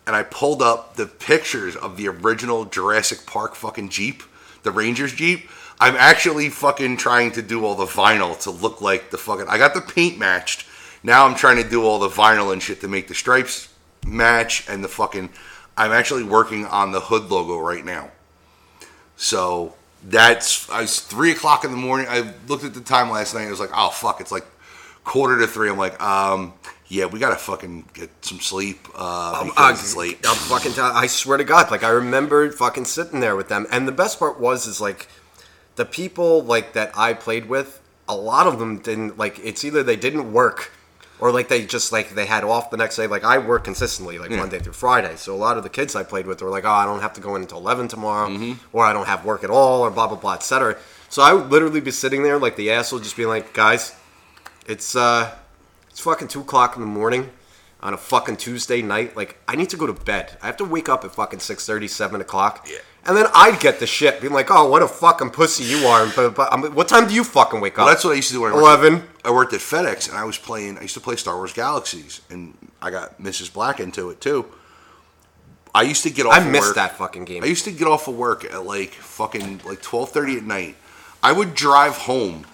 and 0.10 0.16
I 0.16 0.24
pulled 0.24 0.64
up 0.64 0.95
the 0.95 1.05
pictures 1.05 1.76
of 1.76 1.95
the 1.95 2.07
original 2.07 2.66
Jurassic 2.66 3.28
Park 3.28 3.53
fucking 3.53 3.89
Jeep, 3.89 4.24
the 4.64 4.72
Rangers 4.72 5.14
Jeep. 5.14 5.47
I'm 5.80 5.95
actually 5.95 6.49
fucking 6.49 6.97
trying 6.97 7.32
to 7.34 7.43
do 7.43 7.64
all 7.64 7.76
the 7.76 7.86
vinyl 7.86 8.36
to 8.41 8.49
look 8.49 8.82
like 8.82 9.12
the 9.12 9.20
fucking. 9.20 9.45
I 9.47 9.60
got 9.60 9.76
the 9.76 9.82
paint 9.82 10.18
matched. 10.18 10.66
Now 11.03 11.28
I'm 11.28 11.36
trying 11.36 11.62
to 11.62 11.70
do 11.70 11.84
all 11.84 11.99
the 11.99 12.10
vinyl 12.10 12.51
and 12.51 12.60
shit 12.60 12.82
to 12.82 12.88
make 12.88 13.07
the 13.07 13.14
stripes 13.14 13.72
match 14.03 14.68
and 14.68 14.84
the 14.84 14.88
fucking. 14.88 15.30
I'm 15.78 15.91
actually 15.91 16.24
working 16.24 16.66
on 16.66 16.91
the 16.91 17.01
hood 17.01 17.30
logo 17.30 17.60
right 17.60 17.86
now. 17.86 18.10
So 19.16 19.76
that's 20.03 20.68
I 20.72 20.82
was 20.82 21.01
three 21.01 21.34
o'clock 21.34 21.64
in 21.64 21.70
the 21.70 21.78
morning. 21.78 22.07
I 22.10 22.34
looked 22.47 22.64
at 22.64 22.74
the 22.74 22.82
time 22.82 23.12
last 23.12 23.36
night. 23.36 23.45
I 23.45 23.51
was 23.51 23.60
like, 23.60 23.70
oh 23.76 23.91
fuck, 23.91 24.22
it's 24.22 24.32
like 24.32 24.47
quarter 25.03 25.38
to 25.38 25.45
three. 25.45 25.70
I'm 25.70 25.78
like, 25.78 26.01
um, 26.01 26.53
yeah, 26.90 27.06
we 27.06 27.20
gotta 27.20 27.36
fucking 27.38 27.86
get 27.94 28.10
some 28.22 28.40
sleep 28.40 28.88
uh, 28.96 29.44
because 29.46 29.58
Uh, 29.58 29.72
it's 29.84 29.96
late. 29.96 30.20
I'm 30.28 30.36
fucking. 30.36 30.74
T- 30.74 30.82
I 30.82 31.06
swear 31.08 31.38
to 31.38 31.44
God, 31.44 31.70
like 31.72 31.84
I 31.84 31.90
remember 31.90 32.52
fucking 32.52 32.86
sitting 32.86 33.20
there 33.20 33.36
with 33.36 33.48
them, 33.48 33.66
and 33.72 33.88
the 33.88 33.92
best 33.92 34.20
part 34.20 34.40
was 34.40 34.66
is 34.68 34.82
like 34.82 35.08
the 35.76 35.86
people 35.86 36.44
like 36.44 36.74
that 36.74 36.92
I 36.98 37.14
played 37.14 37.48
with. 37.48 37.80
A 38.08 38.16
lot 38.16 38.48
of 38.48 38.58
them 38.60 38.80
didn't 38.80 39.18
like. 39.20 39.40
It's 39.40 39.64
either 39.64 39.84
they 39.84 39.96
didn't 39.96 40.34
work, 40.34 40.72
or 41.20 41.32
like 41.32 41.48
they 41.48 41.64
just 41.64 41.92
like 41.92 42.16
they 42.16 42.26
had 42.26 42.44
off 42.44 42.72
the 42.72 42.78
next 42.78 42.96
day. 42.96 43.06
Like 43.06 43.24
I 43.24 43.38
work 43.38 43.64
consistently, 43.66 44.18
like 44.18 44.32
Monday 44.32 44.58
through 44.58 44.74
Friday. 44.74 45.16
So 45.16 45.36
a 45.36 45.38
lot 45.38 45.58
of 45.58 45.64
the 45.64 45.70
kids 45.70 45.96
I 45.96 46.02
played 46.02 46.26
with 46.26 46.42
were 46.42 46.50
like, 46.50 46.66
"Oh, 46.66 46.72
I 46.72 46.86
don't 46.86 47.02
have 47.02 47.14
to 47.14 47.22
go 47.22 47.36
in 47.36 47.44
until 47.44 47.60
eleven 47.60 47.88
tomorrow, 47.88 48.30
or 48.74 48.84
I 48.84 48.94
don't 48.94 49.06
have 49.06 49.24
work 49.26 49.44
at 49.44 49.52
all, 49.52 49.82
or 49.82 49.92
blah 49.92 50.08
blah 50.08 50.18
blah, 50.18 50.34
etc." 50.34 50.76
So 51.08 51.22
I 51.22 51.34
would 51.34 51.52
literally 51.52 51.82
be 51.82 51.92
sitting 51.92 52.24
there 52.24 52.40
like 52.40 52.56
the 52.56 52.72
asshole, 52.72 52.98
just 53.00 53.16
being 53.16 53.30
like, 53.30 53.54
"Guys, 53.54 53.94
it's 54.66 54.96
uh, 54.96 55.36
it's 56.00 56.06
fucking 56.06 56.30
two 56.30 56.39
o'clock 56.39 56.78
in 56.78 56.82
the 56.82 56.88
morning 56.88 57.30
on 57.82 57.93
a 57.93 57.97
fucking 57.97 58.38
Tuesday 58.38 58.82
night. 58.82 59.18
Like, 59.18 59.38
I 59.50 59.58
need 59.58 59.70
to 59.72 59.76
go 59.78 59.86
to 59.86 59.91
bed. 59.91 60.38
I 60.41 60.45
have 60.45 60.56
to 60.58 60.64
wake 60.64 60.88
up 60.88 61.04
at 61.04 61.12
fucking 61.12 61.39
6 61.41 61.62
7 61.91 62.22
o'clock. 62.22 62.66
Yeah. 62.72 62.78
And 63.06 63.18
then 63.18 63.26
I'd 63.36 63.60
get 63.60 63.82
the 63.82 63.86
shit, 63.88 64.22
being 64.22 64.32
like, 64.32 64.47
oh, 64.50 64.70
what 64.70 64.82
a 64.82 64.88
fucking 64.88 65.32
pussy 65.32 65.66
you 65.66 65.88
are. 65.88 66.08
But, 66.16 66.36
but 66.36 66.54
um, 66.54 66.64
what 66.74 66.88
time 66.88 67.06
do 67.10 67.14
you 67.14 67.26
fucking 67.26 67.60
wake 67.60 67.76
Well, 67.76 67.88
up? 67.88 67.91
that's 67.91 68.06
what 68.06 68.12
I 68.12 68.16
used 68.16 68.30
to 68.30 68.36
do 68.36 68.41
when 68.41 68.54
I 68.54 68.56
worked, 68.56 68.82
11. 68.84 69.04
I 69.26 69.32
worked 69.32 69.52
at 69.52 69.60
FedEx 69.60 70.08
and 70.08 70.18
I 70.18 70.24
was 70.24 70.38
playing. 70.38 70.78
I 70.78 70.84
used 70.84 70.93
to 70.93 71.02
play 71.02 71.18
Star 71.18 71.36
Wars 71.36 71.52
Galaxies, 71.52 72.22
and 72.30 72.58
I 72.82 72.91
got 72.91 73.22
Mrs. 73.22 73.52
Black 73.52 73.82
into 73.82 74.10
it 74.10 74.22
too. 74.22 74.45
I 75.76 75.82
used 75.82 76.04
to 76.04 76.10
get 76.10 76.26
off. 76.26 76.34
I 76.34 76.39
of 76.39 76.47
missed 76.47 76.68
work- 76.68 76.76
that 76.76 76.97
fucking 76.97 77.26
game. 77.26 77.43
I 77.43 77.47
used 77.47 77.66
to 77.66 77.72
get 77.72 77.88
off 77.89 78.08
of 78.08 78.16
work 78.16 78.45
at 78.45 78.64
like 78.66 78.91
fucking 78.93 79.62
like 79.66 79.82
twelve 79.82 80.12
thirty 80.12 80.38
at 80.38 80.43
night. 80.43 80.76
I 81.22 81.32
would 81.34 81.54
drive 81.56 81.95
home, 81.97 82.45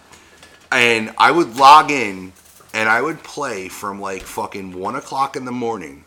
and 0.72 1.14
I 1.18 1.30
would 1.32 1.56
log 1.58 1.92
in, 1.92 2.34
and 2.76 2.88
I 2.88 3.02
would 3.02 3.24
play 3.24 3.68
from 3.70 4.00
like 4.00 4.22
fucking 4.22 4.78
one 4.78 4.96
o'clock 4.96 5.36
in 5.36 5.46
the 5.46 5.52
morning 5.52 6.04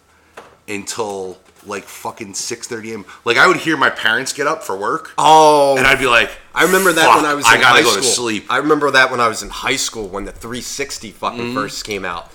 until 0.69 1.39
like 1.67 1.85
fucking 1.85 2.35
six 2.35 2.67
thirty 2.69 2.93
a.m. 2.93 3.05
Like 3.25 3.37
I 3.37 3.47
would 3.47 3.57
hear 3.57 3.77
my 3.77 3.91
parents 3.91 4.33
get 4.33 4.47
up 4.47 4.63
for 4.63 4.77
work, 4.77 5.13
oh, 5.19 5.77
and 5.77 5.87
I'd 5.87 5.99
be 5.99 6.07
like, 6.07 6.31
I 6.55 6.65
remember 6.65 6.93
that 6.93 7.05
"Fuck, 7.07 7.17
when 7.17 7.25
I 7.25 7.35
was 7.35 7.47
In 7.47 7.53
I 7.53 7.61
gotta 7.61 7.77
high 7.79 7.83
go 7.83 7.91
school. 7.91 8.03
to 8.03 8.09
sleep. 8.09 8.47
I 8.51 8.59
remember 8.59 8.91
that 8.93 9.11
when 9.11 9.21
I 9.21 9.29
was 9.29 9.43
in 9.43 9.49
high 9.51 9.77
school 9.77 10.09
when 10.09 10.25
the 10.25 10.33
360 10.33 11.11
fucking 11.13 11.39
Mm-hmm. 11.41 11.55
first 11.55 11.85
came 11.85 12.05
out. 12.05 12.31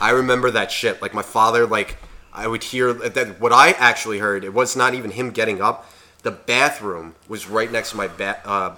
I 0.00 0.10
remember 0.10 0.50
that 0.50 0.70
shit. 0.70 1.00
Like 1.00 1.14
my 1.14 1.22
father, 1.22 1.66
like 1.66 1.96
I 2.32 2.46
would 2.46 2.64
hear 2.64 2.92
that. 2.92 3.40
What 3.40 3.52
I 3.52 3.70
actually 3.72 4.18
heard, 4.18 4.44
it 4.44 4.52
was 4.52 4.76
not 4.76 4.92
even 4.94 5.12
him 5.12 5.30
getting 5.30 5.62
up. 5.62 5.90
The 6.22 6.32
bathroom 6.32 7.14
was 7.28 7.46
right 7.48 7.70
next 7.70 7.90
to 7.90 7.96
my 7.96 8.08
ba- 8.08 8.40
uh, 8.44 8.74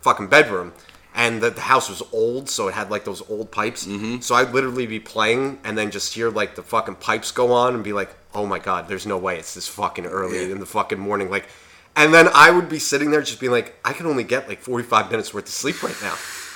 fucking 0.00 0.28
bedroom, 0.28 0.72
and 1.14 1.42
the, 1.42 1.50
the 1.50 1.60
house 1.60 1.88
was 1.90 2.02
old, 2.12 2.48
so 2.48 2.68
it 2.68 2.74
had 2.74 2.90
like 2.90 3.04
those 3.04 3.22
old 3.30 3.50
pipes. 3.50 3.86
Mm-hmm. 3.86 4.20
So 4.20 4.34
I'd 4.34 4.52
literally 4.52 4.86
be 4.86 4.98
playing 5.00 5.58
and 5.64 5.76
then 5.76 5.90
just 5.90 6.14
hear 6.14 6.30
like 6.30 6.54
the 6.54 6.62
fucking 6.62 6.96
pipes 6.96 7.30
go 7.30 7.52
on 7.52 7.74
and 7.74 7.84
be 7.84 7.92
like, 7.92 8.14
"Oh 8.34 8.46
my 8.46 8.58
god, 8.58 8.88
there's 8.88 9.06
no 9.06 9.18
way 9.18 9.38
it's 9.38 9.54
this 9.54 9.68
fucking 9.68 10.06
early 10.06 10.38
Yeah. 10.46 10.52
in 10.52 10.60
the 10.60 10.66
fucking 10.66 10.98
morning." 10.98 11.30
Like, 11.30 11.46
and 11.96 12.14
then 12.14 12.28
I 12.34 12.50
would 12.50 12.68
be 12.68 12.78
sitting 12.78 13.10
there 13.10 13.20
just 13.22 13.40
being 13.40 13.52
like, 13.52 13.74
"I 13.84 13.92
can 13.92 14.06
only 14.06 14.24
get 14.24 14.48
like 14.48 14.60
45 14.60 15.10
minutes 15.10 15.34
worth 15.34 15.44
of 15.44 15.50
sleep 15.50 15.82
right 15.82 15.96
now. 16.02 16.14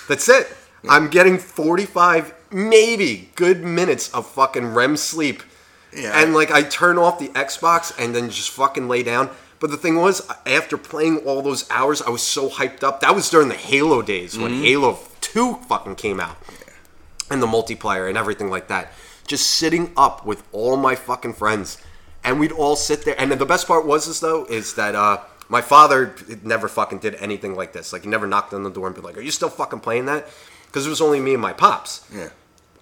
That's 0.09 0.29
it. 0.29 0.49
I'm 0.89 1.09
getting 1.09 1.37
45, 1.39 2.33
maybe 2.53 3.31
good 3.35 3.63
minutes 3.65 4.09
of 4.15 4.27
fucking 4.27 4.73
REM 4.75 4.97
sleep." 4.97 5.43
Yeah. 5.93 6.13
And 6.23 6.35
like 6.35 6.51
I 6.51 6.63
turn 6.63 6.99
off 6.99 7.19
the 7.19 7.29
Xbox 7.29 7.93
and 7.99 8.15
then 8.15 8.31
just 8.31 8.51
fucking 8.51 8.89
lay 8.89 9.03
down. 9.03 9.31
But 9.59 9.71
the 9.71 9.77
thing 9.77 9.97
was, 9.97 10.21
after 10.45 10.77
playing 10.77 11.19
all 11.19 11.41
those 11.43 11.69
hours, 11.71 12.03
I 12.03 12.11
was 12.11 12.23
so 12.23 12.49
hyped 12.51 12.83
up. 12.83 13.01
That 13.01 13.15
was 13.15 13.31
during 13.31 13.49
the 13.49 13.55
Halo 13.55 14.03
days 14.03 14.37
when 14.39 14.63
Halo 14.63 14.99
2 15.21 15.55
fucking 15.69 15.97
came 15.97 16.21
out. 16.21 16.37
And 17.31 17.43
the 17.43 17.47
multiplayer 17.47 18.09
and 18.09 18.19
everything 18.19 18.51
like 18.51 18.69
that. 18.69 18.93
Just 19.27 19.47
sitting 19.51 19.93
up 19.97 20.25
with 20.27 20.45
all 20.53 20.77
my 20.77 20.95
fucking 20.95 21.35
friends. 21.35 21.79
And 22.23 22.39
we'd 22.39 22.53
all 22.53 22.77
sit 22.77 23.05
there. 23.05 23.15
And 23.19 23.33
the 23.33 23.47
best 23.47 23.67
part 23.67 23.87
was 23.87 24.07
this 24.07 24.21
though, 24.21 24.45
is 24.45 24.75
that 24.75 24.95
uh 24.95 25.19
My 25.49 25.63
father 25.63 26.15
never 26.43 26.69
fucking 26.69 26.99
did 26.99 27.15
anything 27.17 27.55
like 27.55 27.73
this. 27.73 27.93
Like 27.93 28.03
he 28.03 28.09
never 28.09 28.27
knocked 28.27 28.53
on 28.53 28.65
the 28.65 28.71
door 28.71 28.87
and 28.89 28.97
be 28.97 29.01
like, 29.01 29.17
"Are 29.17 29.21
you 29.21 29.31
still 29.31 29.49
fucking 29.49 29.81
playing 29.81 30.07
that?" 30.07 30.27
Because 30.67 30.87
it 30.87 30.91
was 30.91 31.01
only 31.01 31.21
me 31.21 31.35
and 31.35 31.43
my 31.43 31.53
pops. 31.53 32.05
Yeah. 32.13 32.31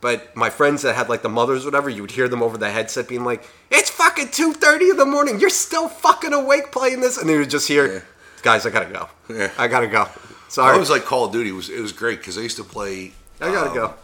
But 0.04 0.36
my 0.36 0.50
friends 0.50 0.82
that 0.82 0.94
had 0.96 1.08
like 1.08 1.22
the 1.22 1.30
mothers, 1.30 1.64
or 1.64 1.68
whatever, 1.68 1.88
you 1.88 2.02
would 2.02 2.10
hear 2.10 2.28
them 2.28 2.42
over 2.42 2.58
the 2.58 2.70
headset 2.70 3.08
being 3.08 3.24
like, 3.24 3.42
"It's 3.70 3.88
fucking 3.88 4.32
two 4.32 4.52
thirty 4.52 4.90
in 4.90 4.98
the 4.98 5.06
morning. 5.06 5.40
You're 5.40 5.48
still 5.48 5.88
fucking 5.88 6.34
awake 6.34 6.70
playing 6.72 7.00
this," 7.00 7.16
and 7.16 7.26
they 7.26 7.38
would 7.38 7.48
just 7.48 7.66
hear, 7.66 7.86
Yeah. 7.90 8.00
"Guys, 8.42 8.66
I 8.66 8.70
gotta 8.70 8.92
go. 8.92 9.08
Yeah. 9.30 9.50
I 9.56 9.66
gotta 9.66 9.86
go." 9.86 10.06
Sorry, 10.48 10.74
I 10.74 10.78
was 10.78 10.90
like 10.90 11.06
Call 11.06 11.24
of 11.24 11.32
Duty 11.32 11.52
was 11.52 11.70
it 11.70 11.80
was 11.80 11.92
great 11.92 12.18
because 12.18 12.36
I 12.36 12.42
used 12.42 12.58
to 12.58 12.64
play. 12.64 13.14
I 13.40 13.50
gotta 13.50 13.70
um, 13.70 13.74
go. 13.74 13.94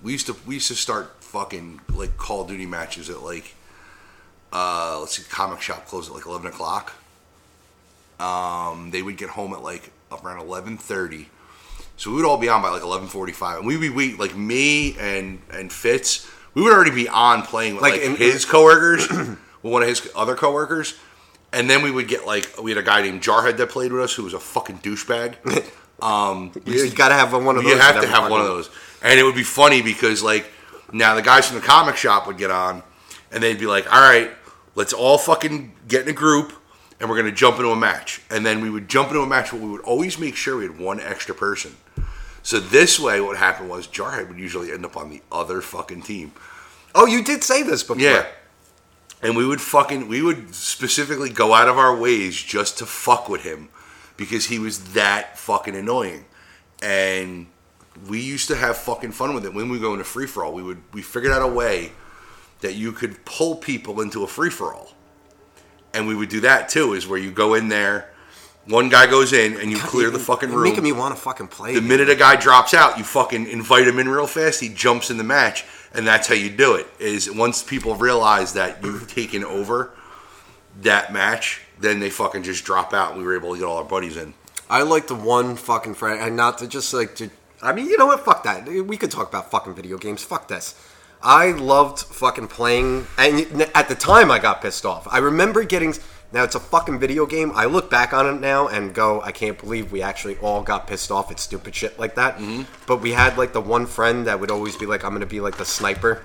We 0.00 0.12
used 0.12 0.26
to 0.26 0.36
we 0.46 0.54
used 0.54 0.68
to 0.68 0.76
start 0.76 1.16
fucking 1.18 1.80
like 1.92 2.16
Call 2.16 2.42
of 2.42 2.46
Duty 2.46 2.66
matches 2.66 3.10
at 3.10 3.24
like 3.24 3.56
uh 4.52 5.00
let's 5.00 5.16
see, 5.16 5.24
comic 5.28 5.60
shop 5.60 5.86
closed 5.86 6.08
at 6.08 6.14
like 6.14 6.26
eleven 6.26 6.46
o'clock. 6.46 6.92
Um, 8.20 8.92
they 8.92 9.02
would 9.02 9.16
get 9.16 9.30
home 9.30 9.52
at 9.54 9.62
like 9.64 9.90
around 10.12 10.38
eleven 10.38 10.76
thirty. 10.78 11.30
So 11.98 12.10
we 12.10 12.16
would 12.16 12.24
all 12.24 12.38
be 12.38 12.48
on 12.48 12.62
by 12.62 12.70
like 12.70 12.82
eleven 12.82 13.08
forty 13.08 13.32
five, 13.32 13.58
and 13.58 13.66
we 13.66 13.76
would 13.76 13.94
wait 13.94 14.18
like 14.18 14.34
me 14.34 14.96
and 14.98 15.42
and 15.52 15.70
Fitz. 15.72 16.26
We 16.54 16.62
would 16.62 16.72
already 16.72 16.90
be 16.92 17.08
on 17.08 17.42
playing 17.42 17.74
with 17.74 17.82
Like 17.82 17.94
like, 17.94 18.02
in- 18.02 18.16
his 18.16 18.44
coworkers, 18.46 19.08
with 19.10 19.36
one 19.62 19.82
of 19.82 19.88
his 19.88 20.08
other 20.16 20.34
coworkers, 20.34 20.94
and 21.52 21.68
then 21.68 21.82
we 21.82 21.90
would 21.90 22.08
get 22.08 22.24
like 22.26 22.50
we 22.62 22.70
had 22.70 22.78
a 22.78 22.82
guy 22.82 23.02
named 23.02 23.20
Jarhead 23.22 23.56
that 23.58 23.68
played 23.68 23.92
with 23.92 24.00
us 24.02 24.14
who 24.14 24.22
was 24.24 24.32
a 24.34 24.40
fucking 24.40 24.78
douchebag. 24.78 25.34
Um, 26.00 26.52
you, 26.64 26.74
you 26.84 26.92
gotta 26.92 27.14
have 27.14 27.32
one 27.32 27.56
of 27.56 27.64
those. 27.64 27.72
you 27.72 27.76
have 27.76 28.00
to 28.00 28.06
have 28.06 28.30
one 28.30 28.40
of 28.40 28.46
those, 28.46 28.70
and 29.02 29.18
it 29.18 29.24
would 29.24 29.34
be 29.34 29.42
funny 29.42 29.82
because 29.82 30.22
like 30.22 30.46
now 30.92 31.16
the 31.16 31.22
guys 31.22 31.48
from 31.48 31.56
the 31.56 31.66
comic 31.66 31.96
shop 31.96 32.28
would 32.28 32.38
get 32.38 32.52
on, 32.52 32.84
and 33.32 33.42
they'd 33.42 33.58
be 33.58 33.66
like, 33.66 33.92
"All 33.92 34.00
right, 34.00 34.30
let's 34.76 34.92
all 34.92 35.18
fucking 35.18 35.72
get 35.88 36.02
in 36.02 36.08
a 36.08 36.12
group, 36.12 36.52
and 37.00 37.08
we're 37.08 37.16
gonna 37.16 37.32
jump 37.32 37.56
into 37.56 37.70
a 37.70 37.76
match." 37.76 38.20
And 38.30 38.44
then 38.44 38.60
we 38.60 38.70
would 38.70 38.88
jump 38.88 39.08
into 39.08 39.20
a 39.20 39.26
match, 39.26 39.50
but 39.50 39.60
we 39.60 39.68
would 39.68 39.82
always 39.82 40.18
make 40.18 40.36
sure 40.36 40.56
we 40.56 40.64
had 40.64 40.78
one 40.78 41.00
extra 41.00 41.34
person. 41.34 41.76
So 42.42 42.58
this 42.60 42.98
way, 42.98 43.20
what 43.20 43.36
happened 43.36 43.68
was 43.68 43.86
Jarhead 43.86 44.28
would 44.28 44.38
usually 44.38 44.72
end 44.72 44.84
up 44.84 44.96
on 44.96 45.10
the 45.10 45.22
other 45.30 45.60
fucking 45.60 46.02
team. 46.02 46.32
Oh, 46.94 47.06
you 47.06 47.22
did 47.22 47.44
say 47.44 47.62
this 47.62 47.82
before. 47.82 48.00
Yeah. 48.00 48.26
And 49.20 49.36
we 49.36 49.44
would 49.44 49.60
fucking 49.60 50.08
we 50.08 50.22
would 50.22 50.54
specifically 50.54 51.30
go 51.30 51.52
out 51.52 51.68
of 51.68 51.76
our 51.76 51.94
ways 51.94 52.40
just 52.40 52.78
to 52.78 52.86
fuck 52.86 53.28
with 53.28 53.42
him 53.42 53.68
because 54.16 54.46
he 54.46 54.58
was 54.58 54.94
that 54.94 55.38
fucking 55.38 55.74
annoying. 55.74 56.24
And 56.80 57.48
we 58.08 58.20
used 58.20 58.48
to 58.48 58.56
have 58.56 58.76
fucking 58.76 59.12
fun 59.12 59.34
with 59.34 59.44
it. 59.44 59.52
When 59.52 59.68
we 59.68 59.78
go 59.78 59.92
into 59.92 60.04
free 60.04 60.26
for 60.26 60.44
all, 60.44 60.52
we 60.52 60.62
would 60.62 60.82
we 60.92 61.02
figured 61.02 61.32
out 61.32 61.42
a 61.42 61.48
way 61.48 61.92
that 62.60 62.74
you 62.74 62.92
could 62.92 63.24
pull 63.24 63.56
people 63.56 64.00
into 64.00 64.22
a 64.24 64.26
free 64.26 64.50
for 64.50 64.72
all. 64.72 64.92
And 65.94 66.06
we 66.06 66.14
would 66.14 66.28
do 66.28 66.40
that 66.40 66.68
too, 66.68 66.94
is 66.94 67.06
where 67.06 67.18
you 67.18 67.30
go 67.30 67.54
in 67.54 67.68
there, 67.68 68.10
one 68.66 68.90
guy 68.90 69.06
goes 69.06 69.32
in 69.32 69.58
and 69.58 69.70
you 69.70 69.78
clear 69.78 70.10
the 70.10 70.18
fucking 70.18 70.50
You're 70.50 70.58
room. 70.58 70.68
Making 70.68 70.84
me 70.84 70.92
want 70.92 71.16
to 71.16 71.20
fucking 71.20 71.48
play. 71.48 71.74
The 71.74 71.80
minute 71.80 72.10
a 72.10 72.14
guy 72.14 72.36
drops 72.36 72.74
out, 72.74 72.98
you 72.98 73.04
fucking 73.04 73.48
invite 73.48 73.88
him 73.88 73.98
in 73.98 74.08
real 74.08 74.26
fast. 74.26 74.60
He 74.60 74.68
jumps 74.68 75.10
in 75.10 75.16
the 75.16 75.24
match, 75.24 75.64
and 75.94 76.06
that's 76.06 76.28
how 76.28 76.34
you 76.34 76.50
do 76.50 76.74
it. 76.74 76.86
Is 76.98 77.30
once 77.30 77.62
people 77.62 77.94
realize 77.94 78.52
that 78.52 78.84
you've 78.84 79.10
taken 79.12 79.42
over 79.42 79.92
that 80.82 81.12
match, 81.12 81.62
then 81.80 81.98
they 81.98 82.10
fucking 82.10 82.42
just 82.42 82.64
drop 82.64 82.92
out. 82.92 83.12
and 83.12 83.20
We 83.20 83.26
were 83.26 83.34
able 83.34 83.54
to 83.54 83.58
get 83.58 83.64
all 83.64 83.78
our 83.78 83.84
buddies 83.84 84.18
in. 84.18 84.34
I 84.68 84.82
like 84.82 85.06
the 85.06 85.14
one 85.14 85.56
fucking 85.56 85.94
friend, 85.94 86.20
and 86.20 86.36
not 86.36 86.58
to 86.58 86.68
just 86.68 86.92
like 86.92 87.14
to. 87.16 87.30
I 87.62 87.72
mean, 87.72 87.86
you 87.86 87.96
know 87.96 88.06
what? 88.06 88.24
Fuck 88.24 88.42
that. 88.44 88.68
We 88.68 88.98
could 88.98 89.10
talk 89.10 89.28
about 89.28 89.50
fucking 89.50 89.74
video 89.74 89.96
games. 89.96 90.22
Fuck 90.22 90.48
this. 90.48 90.74
I 91.22 91.50
loved 91.52 92.00
fucking 92.00 92.48
playing, 92.48 93.06
and 93.16 93.62
at 93.74 93.88
the 93.88 93.94
time, 93.94 94.30
I 94.30 94.38
got 94.38 94.62
pissed 94.62 94.86
off. 94.86 95.08
I 95.10 95.18
remember 95.18 95.64
getting. 95.64 95.94
Now 96.30 96.44
it's 96.44 96.54
a 96.54 96.60
fucking 96.60 96.98
video 96.98 97.24
game. 97.24 97.52
I 97.54 97.64
look 97.64 97.90
back 97.90 98.12
on 98.12 98.26
it 98.26 98.38
now 98.38 98.68
and 98.68 98.94
go, 98.94 99.22
I 99.22 99.32
can't 99.32 99.58
believe 99.58 99.90
we 99.90 100.02
actually 100.02 100.36
all 100.38 100.62
got 100.62 100.86
pissed 100.86 101.10
off 101.10 101.30
at 101.30 101.40
stupid 101.40 101.74
shit 101.74 101.98
like 101.98 102.16
that. 102.16 102.36
Mm-hmm. 102.36 102.64
But 102.86 103.00
we 103.00 103.12
had 103.12 103.38
like 103.38 103.54
the 103.54 103.62
one 103.62 103.86
friend 103.86 104.26
that 104.26 104.38
would 104.38 104.50
always 104.50 104.76
be 104.76 104.84
like, 104.84 105.04
I'm 105.04 105.14
gonna 105.14 105.24
be 105.24 105.40
like 105.40 105.56
the 105.56 105.64
sniper, 105.64 106.22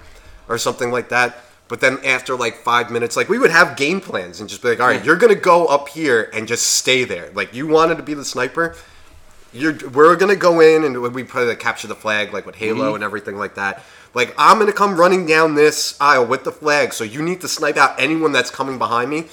or 0.50 0.58
something 0.58 0.92
like 0.92 1.10
that. 1.10 1.38
But 1.70 1.80
then 1.80 2.00
after 2.04 2.36
like 2.36 2.58
five 2.58 2.92
minutes, 2.92 3.16
like 3.16 3.30
we 3.30 3.40
would 3.40 3.52
have 3.52 3.78
game 3.78 4.02
plans 4.02 4.42
and 4.42 4.50
just 4.50 4.62
be 4.62 4.68
like, 4.68 4.82
all 4.82 4.88
right, 4.88 5.04
you're 5.04 5.16
gonna 5.16 5.36
go 5.36 5.66
up 5.68 5.88
here 5.88 6.30
and 6.34 6.48
just 6.48 6.68
stay 6.68 7.06
there. 7.06 7.32
Like 7.34 7.54
you 7.54 7.66
wanted 7.66 7.96
to 7.96 8.04
be 8.04 8.14
the 8.14 8.26
sniper, 8.26 8.76
you're 9.54 9.78
we're 9.90 10.16
gonna 10.16 10.36
go 10.36 10.60
in 10.60 10.84
and 10.84 11.02
we 11.14 11.24
play 11.24 11.46
the 11.46 11.56
capture 11.56 11.88
the 11.88 11.96
flag 11.96 12.34
like 12.34 12.46
with 12.46 12.56
Halo 12.56 12.86
mm-hmm. 12.86 12.96
and 12.96 13.04
everything 13.04 13.38
like 13.38 13.56
that. 13.56 13.84
Like 14.14 14.34
I'm 14.38 14.60
gonna 14.60 14.74
come 14.74 14.96
running 14.96 15.26
down 15.26 15.56
this 15.56 15.96
aisle 16.02 16.26
with 16.26 16.44
the 16.44 16.52
flag, 16.52 16.94
so 16.94 17.04
you 17.04 17.22
need 17.22 17.42
to 17.42 17.48
snipe 17.48 17.78
out 17.78 18.00
anyone 18.00 18.32
that's 18.32 18.52
coming 18.52 18.78
behind 18.78 19.10
me. 19.10 19.26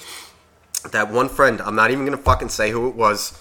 That 0.91 1.11
one 1.11 1.29
friend, 1.29 1.61
I'm 1.61 1.75
not 1.75 1.91
even 1.91 2.05
gonna 2.05 2.17
fucking 2.17 2.49
say 2.49 2.71
who 2.71 2.87
it 2.87 2.95
was, 2.95 3.37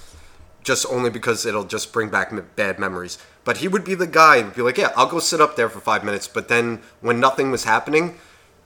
just 0.62 0.86
only 0.90 1.10
because 1.10 1.46
it'll 1.46 1.64
just 1.64 1.92
bring 1.92 2.08
back 2.08 2.32
m- 2.32 2.48
bad 2.56 2.78
memories. 2.78 3.18
But 3.44 3.58
he 3.58 3.68
would 3.68 3.84
be 3.84 3.94
the 3.94 4.06
guy 4.06 4.42
who'd 4.42 4.54
be 4.54 4.62
like, 4.62 4.76
"Yeah, 4.78 4.92
I'll 4.96 5.06
go 5.06 5.18
sit 5.18 5.40
up 5.40 5.56
there 5.56 5.68
for 5.68 5.80
five 5.80 6.04
minutes." 6.04 6.28
But 6.28 6.48
then 6.48 6.82
when 7.00 7.20
nothing 7.20 7.50
was 7.50 7.64
happening, 7.64 8.18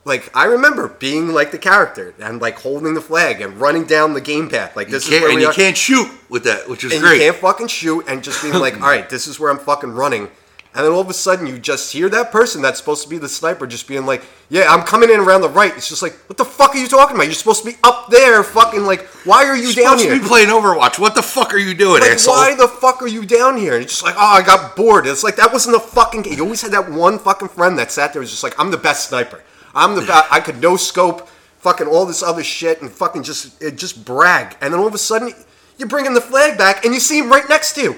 like 0.04 0.30
I 0.36 0.44
remember 0.44 0.88
being 0.88 1.28
like 1.32 1.50
the 1.50 1.58
character 1.58 2.14
and 2.20 2.40
like 2.40 2.58
holding 2.58 2.94
the 2.94 3.00
flag 3.00 3.40
and 3.40 3.56
running 3.60 3.84
down 3.84 4.12
the 4.12 4.20
game 4.20 4.48
path. 4.50 4.76
Like 4.76 4.88
this 4.88 5.04
is 5.08 5.10
where 5.20 5.30
and 5.30 5.40
you 5.40 5.48
are 5.48 5.52
can't 5.52 5.76
shoot 5.76 6.08
with 6.28 6.44
that, 6.44 6.68
which 6.68 6.84
is 6.84 6.92
and 6.92 7.00
great. 7.02 7.14
you 7.14 7.30
can't 7.30 7.36
fucking 7.36 7.68
shoot 7.68 8.04
and 8.08 8.22
just 8.22 8.42
being 8.42 8.54
like, 8.54 8.74
all 8.80 8.88
right, 8.88 9.08
this 9.08 9.26
is 9.26 9.40
where 9.40 9.50
I'm 9.50 9.58
fucking 9.58 9.92
running. 9.92 10.28
And 10.76 10.84
then 10.84 10.90
all 10.92 10.98
of 11.00 11.08
a 11.08 11.14
sudden, 11.14 11.46
you 11.46 11.56
just 11.60 11.92
hear 11.92 12.08
that 12.08 12.32
person 12.32 12.60
that's 12.60 12.80
supposed 12.80 13.04
to 13.04 13.08
be 13.08 13.16
the 13.16 13.28
sniper 13.28 13.64
just 13.64 13.86
being 13.86 14.06
like, 14.06 14.24
yeah, 14.50 14.66
I'm 14.68 14.82
coming 14.84 15.08
in 15.08 15.20
around 15.20 15.42
the 15.42 15.48
right. 15.48 15.72
It's 15.76 15.88
just 15.88 16.02
like, 16.02 16.14
what 16.28 16.36
the 16.36 16.44
fuck 16.44 16.74
are 16.74 16.78
you 16.78 16.88
talking 16.88 17.14
about? 17.14 17.26
You're 17.26 17.34
supposed 17.34 17.62
to 17.64 17.70
be 17.70 17.76
up 17.84 18.08
there, 18.10 18.42
fucking 18.42 18.82
like, 18.82 19.02
why 19.24 19.44
are 19.44 19.56
you 19.56 19.68
You're 19.68 19.84
down 19.84 19.98
supposed 19.98 20.04
here? 20.06 20.14
to 20.16 20.20
be 20.20 20.26
playing 20.26 20.48
Overwatch. 20.48 20.98
What 20.98 21.14
the 21.14 21.22
fuck 21.22 21.54
are 21.54 21.58
you 21.58 21.74
doing, 21.74 22.00
Like, 22.02 22.10
asshole? 22.10 22.34
why 22.34 22.56
the 22.56 22.66
fuck 22.66 23.00
are 23.02 23.06
you 23.06 23.24
down 23.24 23.56
here? 23.56 23.74
And 23.74 23.84
it's 23.84 23.92
just 23.92 24.02
like, 24.02 24.16
oh, 24.18 24.34
I 24.34 24.42
got 24.42 24.74
bored. 24.74 25.06
It's 25.06 25.22
like 25.22 25.36
that 25.36 25.52
wasn't 25.52 25.76
a 25.76 25.78
fucking 25.80 26.22
game. 26.22 26.32
You 26.38 26.42
always 26.42 26.60
had 26.62 26.72
that 26.72 26.90
one 26.90 27.20
fucking 27.20 27.48
friend 27.50 27.78
that 27.78 27.92
sat 27.92 28.12
there 28.12 28.18
was 28.18 28.30
just 28.32 28.42
like, 28.42 28.58
I'm 28.58 28.72
the 28.72 28.76
best 28.76 29.08
sniper. 29.08 29.43
I'm 29.74 29.94
the. 29.96 30.26
I 30.30 30.40
could 30.40 30.60
no 30.60 30.76
scope, 30.76 31.28
fucking 31.58 31.86
all 31.86 32.06
this 32.06 32.22
other 32.22 32.44
shit, 32.44 32.80
and 32.82 32.90
fucking 32.90 33.22
just 33.22 33.60
it 33.62 33.76
just 33.76 34.04
brag. 34.04 34.56
And 34.60 34.72
then 34.72 34.80
all 34.80 34.86
of 34.86 34.94
a 34.94 34.98
sudden, 34.98 35.32
you're 35.78 35.88
bringing 35.88 36.14
the 36.14 36.20
flag 36.20 36.56
back, 36.58 36.84
and 36.84 36.94
you 36.94 37.00
see 37.00 37.18
him 37.18 37.28
right 37.30 37.48
next 37.48 37.74
to 37.74 37.82
you. 37.82 37.92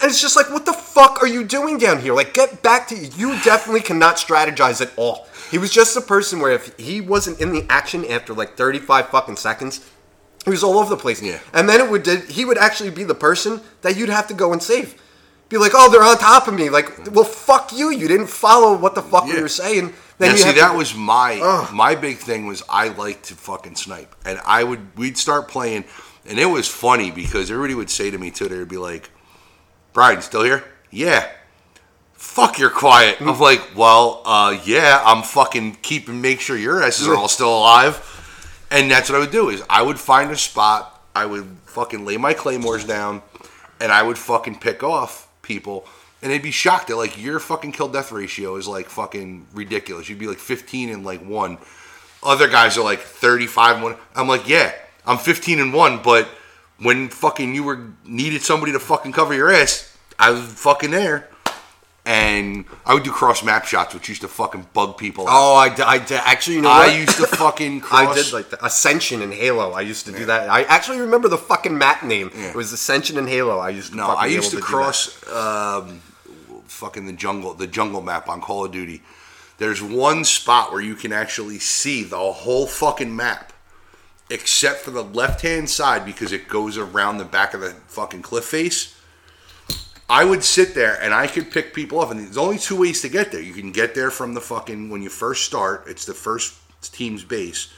And 0.00 0.10
it's 0.10 0.20
just 0.20 0.34
like, 0.34 0.50
what 0.50 0.66
the 0.66 0.72
fuck 0.72 1.22
are 1.22 1.28
you 1.28 1.44
doing 1.44 1.78
down 1.78 2.00
here? 2.00 2.12
Like, 2.12 2.34
get 2.34 2.60
back 2.62 2.88
to 2.88 2.96
you. 2.96 3.38
Definitely 3.44 3.82
cannot 3.82 4.16
strategize 4.16 4.80
at 4.80 4.90
all. 4.96 5.28
He 5.50 5.58
was 5.58 5.70
just 5.70 5.96
a 5.96 6.00
person 6.00 6.40
where 6.40 6.50
if 6.52 6.76
he 6.78 7.00
wasn't 7.00 7.40
in 7.40 7.52
the 7.52 7.64
action 7.68 8.04
after 8.06 8.32
like 8.34 8.56
35 8.56 9.10
fucking 9.10 9.36
seconds, 9.36 9.88
he 10.44 10.50
was 10.50 10.64
all 10.64 10.78
over 10.78 10.90
the 10.90 11.00
place. 11.00 11.22
Yeah. 11.22 11.38
And 11.52 11.68
then 11.68 11.80
it 11.80 11.88
would 11.88 12.06
he 12.30 12.44
would 12.44 12.58
actually 12.58 12.90
be 12.90 13.04
the 13.04 13.14
person 13.14 13.60
that 13.82 13.96
you'd 13.96 14.08
have 14.08 14.26
to 14.28 14.34
go 14.34 14.52
and 14.52 14.60
save. 14.62 15.00
Be 15.48 15.58
like, 15.58 15.72
oh, 15.74 15.90
they're 15.90 16.02
on 16.02 16.16
top 16.18 16.48
of 16.48 16.54
me. 16.54 16.68
Like, 16.70 17.14
well, 17.14 17.24
fuck 17.24 17.72
you. 17.72 17.90
You 17.90 18.08
didn't 18.08 18.28
follow 18.28 18.76
what 18.76 18.94
the 18.96 19.02
fuck 19.02 19.24
we 19.26 19.34
Yeah. 19.34 19.42
were 19.42 19.48
saying. 19.48 19.92
Then 20.22 20.36
see, 20.38 20.52
that 20.52 20.72
to- 20.72 20.76
was 20.78 20.94
my 20.94 21.38
Ugh. 21.42 21.72
my 21.74 21.94
big 21.94 22.18
thing 22.18 22.46
was 22.46 22.62
I 22.68 22.88
like 22.88 23.22
to 23.24 23.34
fucking 23.34 23.76
snipe, 23.76 24.14
and 24.24 24.40
I 24.46 24.64
would 24.64 24.96
we'd 24.96 25.18
start 25.18 25.48
playing, 25.48 25.84
and 26.26 26.38
it 26.38 26.46
was 26.46 26.68
funny 26.68 27.10
because 27.10 27.50
everybody 27.50 27.74
would 27.74 27.90
say 27.90 28.10
to 28.10 28.18
me 28.18 28.30
too, 28.30 28.48
they'd 28.48 28.68
be 28.68 28.78
like, 28.78 29.10
"Brian, 29.92 30.22
still 30.22 30.42
here? 30.44 30.64
Yeah." 30.90 31.28
Fuck, 32.14 32.58
you're 32.60 32.70
quiet. 32.70 33.20
I'm 33.20 33.38
like, 33.40 33.76
well, 33.76 34.22
uh, 34.24 34.56
yeah, 34.64 35.02
I'm 35.04 35.24
fucking 35.24 35.78
keeping, 35.82 36.20
make 36.20 36.40
sure 36.40 36.56
your 36.56 36.80
asses 36.80 37.08
are 37.08 37.16
all 37.16 37.26
still 37.28 37.52
alive. 37.58 37.98
And 38.70 38.88
that's 38.88 39.10
what 39.10 39.16
I 39.16 39.18
would 39.18 39.32
do 39.32 39.48
is 39.48 39.60
I 39.68 39.82
would 39.82 39.98
find 39.98 40.30
a 40.30 40.36
spot, 40.36 41.02
I 41.16 41.26
would 41.26 41.44
fucking 41.66 42.04
lay 42.04 42.16
my 42.18 42.32
claymores 42.32 42.84
down, 42.84 43.22
and 43.80 43.90
I 43.90 44.04
would 44.04 44.16
fucking 44.16 44.60
pick 44.60 44.84
off 44.84 45.26
people, 45.42 45.84
and 46.22 46.30
they'd 46.30 46.42
be 46.42 46.50
shocked 46.52 46.88
that 46.88 46.96
like 46.96 47.20
your 47.20 47.38
fucking 47.40 47.72
kill 47.72 47.88
death 47.88 48.12
ratio 48.12 48.56
is 48.56 48.68
like 48.68 48.88
fucking 48.88 49.46
ridiculous. 49.52 50.08
You'd 50.08 50.18
be 50.20 50.28
like 50.28 50.38
15 50.38 50.88
and 50.90 51.04
like 51.04 51.20
one. 51.24 51.58
Other 52.22 52.48
guys 52.48 52.78
are 52.78 52.84
like 52.84 53.00
35 53.00 53.74
and 53.76 53.84
one. 53.84 53.96
I'm 54.14 54.28
like, 54.28 54.48
yeah, 54.48 54.72
I'm 55.04 55.18
15 55.18 55.58
and 55.60 55.72
one, 55.74 56.00
but 56.02 56.28
when 56.78 57.08
fucking 57.08 57.54
you 57.54 57.64
were 57.64 57.80
needed 58.04 58.42
somebody 58.42 58.72
to 58.72 58.78
fucking 58.80 59.12
cover 59.12 59.34
your 59.34 59.50
ass, 59.50 59.96
I 60.18 60.30
was 60.30 60.42
fucking 60.42 60.92
there. 60.92 61.28
And 62.04 62.64
I 62.84 62.94
would 62.94 63.04
do 63.04 63.12
cross 63.12 63.44
map 63.44 63.64
shots, 63.64 63.94
which 63.94 64.08
used 64.08 64.22
to 64.22 64.28
fucking 64.28 64.66
bug 64.74 64.98
people. 64.98 65.28
out. 65.28 65.32
Oh, 65.32 65.54
I, 65.54 65.68
d- 65.72 65.82
I 65.84 65.98
d- 65.98 66.16
actually, 66.16 66.56
you 66.56 66.62
know 66.62 66.70
I 66.70 66.88
what? 66.88 66.96
used 66.96 67.16
to 67.18 67.26
fucking 67.28 67.80
cross. 67.80 68.08
I 68.18 68.22
did 68.22 68.32
like 68.32 68.50
the 68.50 68.64
Ascension 68.64 69.22
and 69.22 69.32
Halo. 69.32 69.70
I 69.70 69.82
used 69.82 70.06
to 70.06 70.12
do 70.12 70.24
that. 70.26 70.48
I 70.50 70.62
actually 70.64 70.98
remember 70.98 71.28
the 71.28 71.38
fucking 71.38 71.78
map 71.78 72.02
name. 72.02 72.32
It 72.34 72.56
was 72.56 72.72
Ascension 72.72 73.18
and 73.18 73.28
Halo. 73.28 73.58
I 73.60 73.68
used 73.68 73.92
to. 73.92 73.96
No, 73.98 74.08
I 74.08 74.26
used 74.26 74.50
to 74.50 74.56
that. 74.56 74.64
cross 74.64 75.16
um, 75.28 76.00
fucking 76.72 77.06
the 77.06 77.12
jungle, 77.12 77.54
the 77.54 77.66
jungle 77.66 78.02
map 78.02 78.28
on 78.28 78.40
Call 78.40 78.64
of 78.64 78.72
Duty. 78.72 79.02
There's 79.58 79.82
one 79.82 80.24
spot 80.24 80.72
where 80.72 80.80
you 80.80 80.94
can 80.94 81.12
actually 81.12 81.58
see 81.58 82.02
the 82.02 82.32
whole 82.32 82.66
fucking 82.66 83.14
map, 83.14 83.52
except 84.30 84.80
for 84.80 84.90
the 84.90 85.04
left 85.04 85.42
hand 85.42 85.70
side 85.70 86.04
because 86.04 86.32
it 86.32 86.48
goes 86.48 86.76
around 86.76 87.18
the 87.18 87.24
back 87.24 87.54
of 87.54 87.60
the 87.60 87.70
fucking 87.86 88.22
cliff 88.22 88.44
face. 88.44 88.98
I 90.08 90.24
would 90.24 90.42
sit 90.42 90.74
there 90.74 91.00
and 91.00 91.14
I 91.14 91.26
could 91.26 91.50
pick 91.50 91.72
people 91.72 92.00
off, 92.00 92.10
and 92.10 92.20
there's 92.20 92.36
only 92.36 92.58
two 92.58 92.76
ways 92.78 93.00
to 93.02 93.08
get 93.08 93.32
there. 93.32 93.40
You 93.40 93.52
can 93.52 93.72
get 93.72 93.94
there 93.94 94.10
from 94.10 94.34
the 94.34 94.40
fucking 94.40 94.90
when 94.90 95.02
you 95.02 95.08
first 95.08 95.44
start. 95.44 95.84
It's 95.86 96.04
the 96.04 96.14
first 96.14 96.54
team's 96.92 97.24
base. 97.24 97.72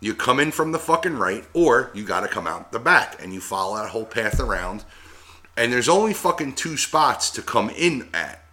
You 0.00 0.14
come 0.14 0.38
in 0.38 0.50
from 0.50 0.72
the 0.72 0.78
fucking 0.78 1.16
right, 1.16 1.44
or 1.54 1.90
you 1.94 2.04
got 2.04 2.20
to 2.20 2.28
come 2.28 2.46
out 2.46 2.72
the 2.72 2.78
back, 2.78 3.22
and 3.22 3.32
you 3.32 3.40
follow 3.40 3.76
that 3.76 3.88
whole 3.90 4.04
path 4.04 4.38
around. 4.38 4.84
And 5.58 5.72
there's 5.72 5.88
only 5.88 6.14
fucking 6.14 6.54
two 6.54 6.76
spots 6.76 7.30
to 7.32 7.42
come 7.42 7.68
in 7.70 8.08
at. 8.14 8.44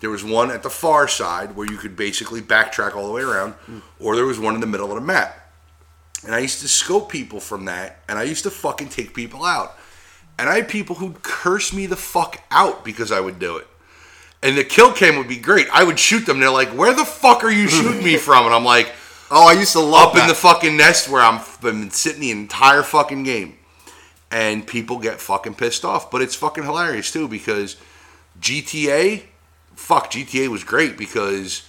There 0.00 0.08
was 0.10 0.22
one 0.22 0.52
at 0.52 0.62
the 0.62 0.70
far 0.70 1.08
side 1.08 1.56
where 1.56 1.66
you 1.68 1.76
could 1.76 1.96
basically 1.96 2.40
backtrack 2.40 2.94
all 2.94 3.06
the 3.08 3.12
way 3.12 3.22
around, 3.22 3.54
or 3.98 4.14
there 4.14 4.24
was 4.24 4.38
one 4.38 4.54
in 4.54 4.60
the 4.60 4.66
middle 4.66 4.88
of 4.90 4.94
the 4.94 5.00
map. 5.00 5.34
And 6.24 6.32
I 6.34 6.38
used 6.38 6.60
to 6.60 6.68
scope 6.68 7.10
people 7.10 7.40
from 7.40 7.64
that, 7.64 8.00
and 8.08 8.16
I 8.18 8.22
used 8.22 8.44
to 8.44 8.50
fucking 8.50 8.90
take 8.90 9.14
people 9.14 9.44
out. 9.44 9.76
And 10.38 10.48
I 10.48 10.54
had 10.54 10.68
people 10.68 10.94
who'd 10.96 11.22
curse 11.24 11.72
me 11.72 11.86
the 11.86 11.96
fuck 11.96 12.40
out 12.52 12.84
because 12.84 13.10
I 13.10 13.18
would 13.18 13.40
do 13.40 13.56
it. 13.56 13.66
And 14.40 14.56
the 14.56 14.62
kill 14.62 14.92
cam 14.92 15.16
would 15.18 15.26
be 15.26 15.36
great. 15.36 15.66
I 15.72 15.82
would 15.82 15.98
shoot 15.98 16.24
them. 16.26 16.38
They're 16.38 16.50
like, 16.50 16.68
"Where 16.68 16.94
the 16.94 17.04
fuck 17.04 17.42
are 17.42 17.50
you 17.50 17.66
shooting 17.76 18.04
me 18.04 18.16
from?" 18.16 18.46
And 18.46 18.54
I'm 18.54 18.64
like, 18.64 18.92
Oh, 19.32 19.48
I 19.48 19.52
used 19.54 19.72
to 19.72 19.80
love 19.80 20.10
"Up 20.10 20.14
in 20.14 20.20
that. 20.20 20.28
the 20.28 20.34
fucking 20.36 20.76
nest 20.76 21.08
where 21.08 21.20
I'm 21.22 21.40
been 21.60 21.90
sitting 21.90 22.20
the 22.20 22.30
entire 22.30 22.84
fucking 22.84 23.24
game." 23.24 23.57
And 24.30 24.66
people 24.66 24.98
get 24.98 25.20
fucking 25.20 25.54
pissed 25.54 25.84
off, 25.84 26.10
but 26.10 26.20
it's 26.20 26.34
fucking 26.34 26.64
hilarious 26.64 27.10
too 27.10 27.28
because 27.28 27.76
GTA, 28.40 29.22
fuck, 29.74 30.10
GTA 30.10 30.48
was 30.48 30.64
great 30.64 30.98
because 30.98 31.62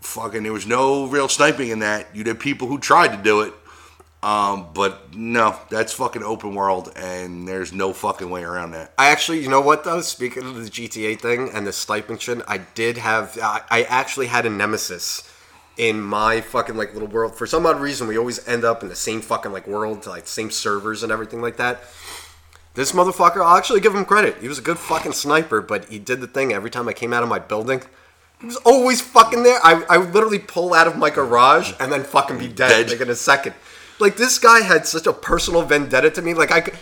fucking 0.00 0.42
there 0.42 0.52
was 0.52 0.66
no 0.66 1.06
real 1.06 1.28
sniping 1.28 1.70
in 1.70 1.80
that. 1.80 2.06
You'd 2.14 2.26
have 2.26 2.38
people 2.38 2.68
who 2.68 2.78
tried 2.78 3.16
to 3.16 3.22
do 3.22 3.40
it, 3.40 3.52
um, 4.22 4.68
but 4.74 5.14
no, 5.14 5.58
that's 5.70 5.92
fucking 5.92 6.22
open 6.22 6.54
world, 6.54 6.92
and 6.94 7.48
there's 7.48 7.72
no 7.72 7.92
fucking 7.92 8.30
way 8.30 8.44
around 8.44 8.70
that. 8.72 8.92
I 8.96 9.08
actually, 9.08 9.42
you 9.42 9.48
know 9.48 9.60
what 9.60 9.84
though? 9.84 10.00
Speaking 10.00 10.44
of 10.44 10.54
the 10.54 10.70
GTA 10.70 11.20
thing 11.20 11.50
and 11.52 11.66
the 11.66 11.72
sniping 11.72 12.18
shit, 12.18 12.40
I 12.46 12.58
did 12.58 12.98
have. 12.98 13.36
I, 13.42 13.62
I 13.70 13.82
actually 13.84 14.26
had 14.26 14.46
a 14.46 14.50
nemesis 14.50 15.28
in 15.82 16.00
my 16.00 16.40
fucking 16.40 16.76
like 16.76 16.92
little 16.94 17.08
world. 17.08 17.34
For 17.34 17.44
some 17.44 17.66
odd 17.66 17.80
reason, 17.80 18.06
we 18.06 18.16
always 18.16 18.46
end 18.46 18.64
up 18.64 18.84
in 18.84 18.88
the 18.88 18.94
same 18.94 19.20
fucking 19.20 19.50
like 19.50 19.66
world, 19.66 20.06
like 20.06 20.28
same 20.28 20.48
servers 20.52 21.02
and 21.02 21.10
everything 21.10 21.42
like 21.42 21.56
that. 21.56 21.80
This 22.74 22.92
motherfucker, 22.92 23.44
I'll 23.44 23.56
actually 23.56 23.80
give 23.80 23.92
him 23.92 24.04
credit. 24.04 24.36
He 24.40 24.46
was 24.46 24.60
a 24.60 24.62
good 24.62 24.78
fucking 24.78 25.12
sniper, 25.12 25.60
but 25.60 25.86
he 25.86 25.98
did 25.98 26.20
the 26.20 26.28
thing 26.28 26.52
every 26.52 26.70
time 26.70 26.88
I 26.88 26.92
came 26.92 27.12
out 27.12 27.24
of 27.24 27.28
my 27.28 27.40
building. 27.40 27.82
He 28.40 28.46
was 28.46 28.56
always 28.58 29.00
fucking 29.00 29.42
there. 29.42 29.58
I, 29.64 29.84
I 29.90 29.98
would 29.98 30.14
literally 30.14 30.38
pull 30.38 30.72
out 30.72 30.86
of 30.86 30.96
my 30.96 31.10
garage 31.10 31.72
and 31.80 31.90
then 31.90 32.04
fucking 32.04 32.38
be 32.38 32.46
dead, 32.46 32.86
Dead. 32.86 32.90
like 32.90 33.00
in 33.00 33.10
a 33.10 33.16
second. 33.16 33.54
Like 33.98 34.16
this 34.16 34.38
guy 34.38 34.60
had 34.60 34.86
such 34.86 35.08
a 35.08 35.12
personal 35.12 35.62
vendetta 35.62 36.10
to 36.12 36.22
me. 36.22 36.32
Like 36.32 36.52
I 36.52 36.60
could, 36.60 36.74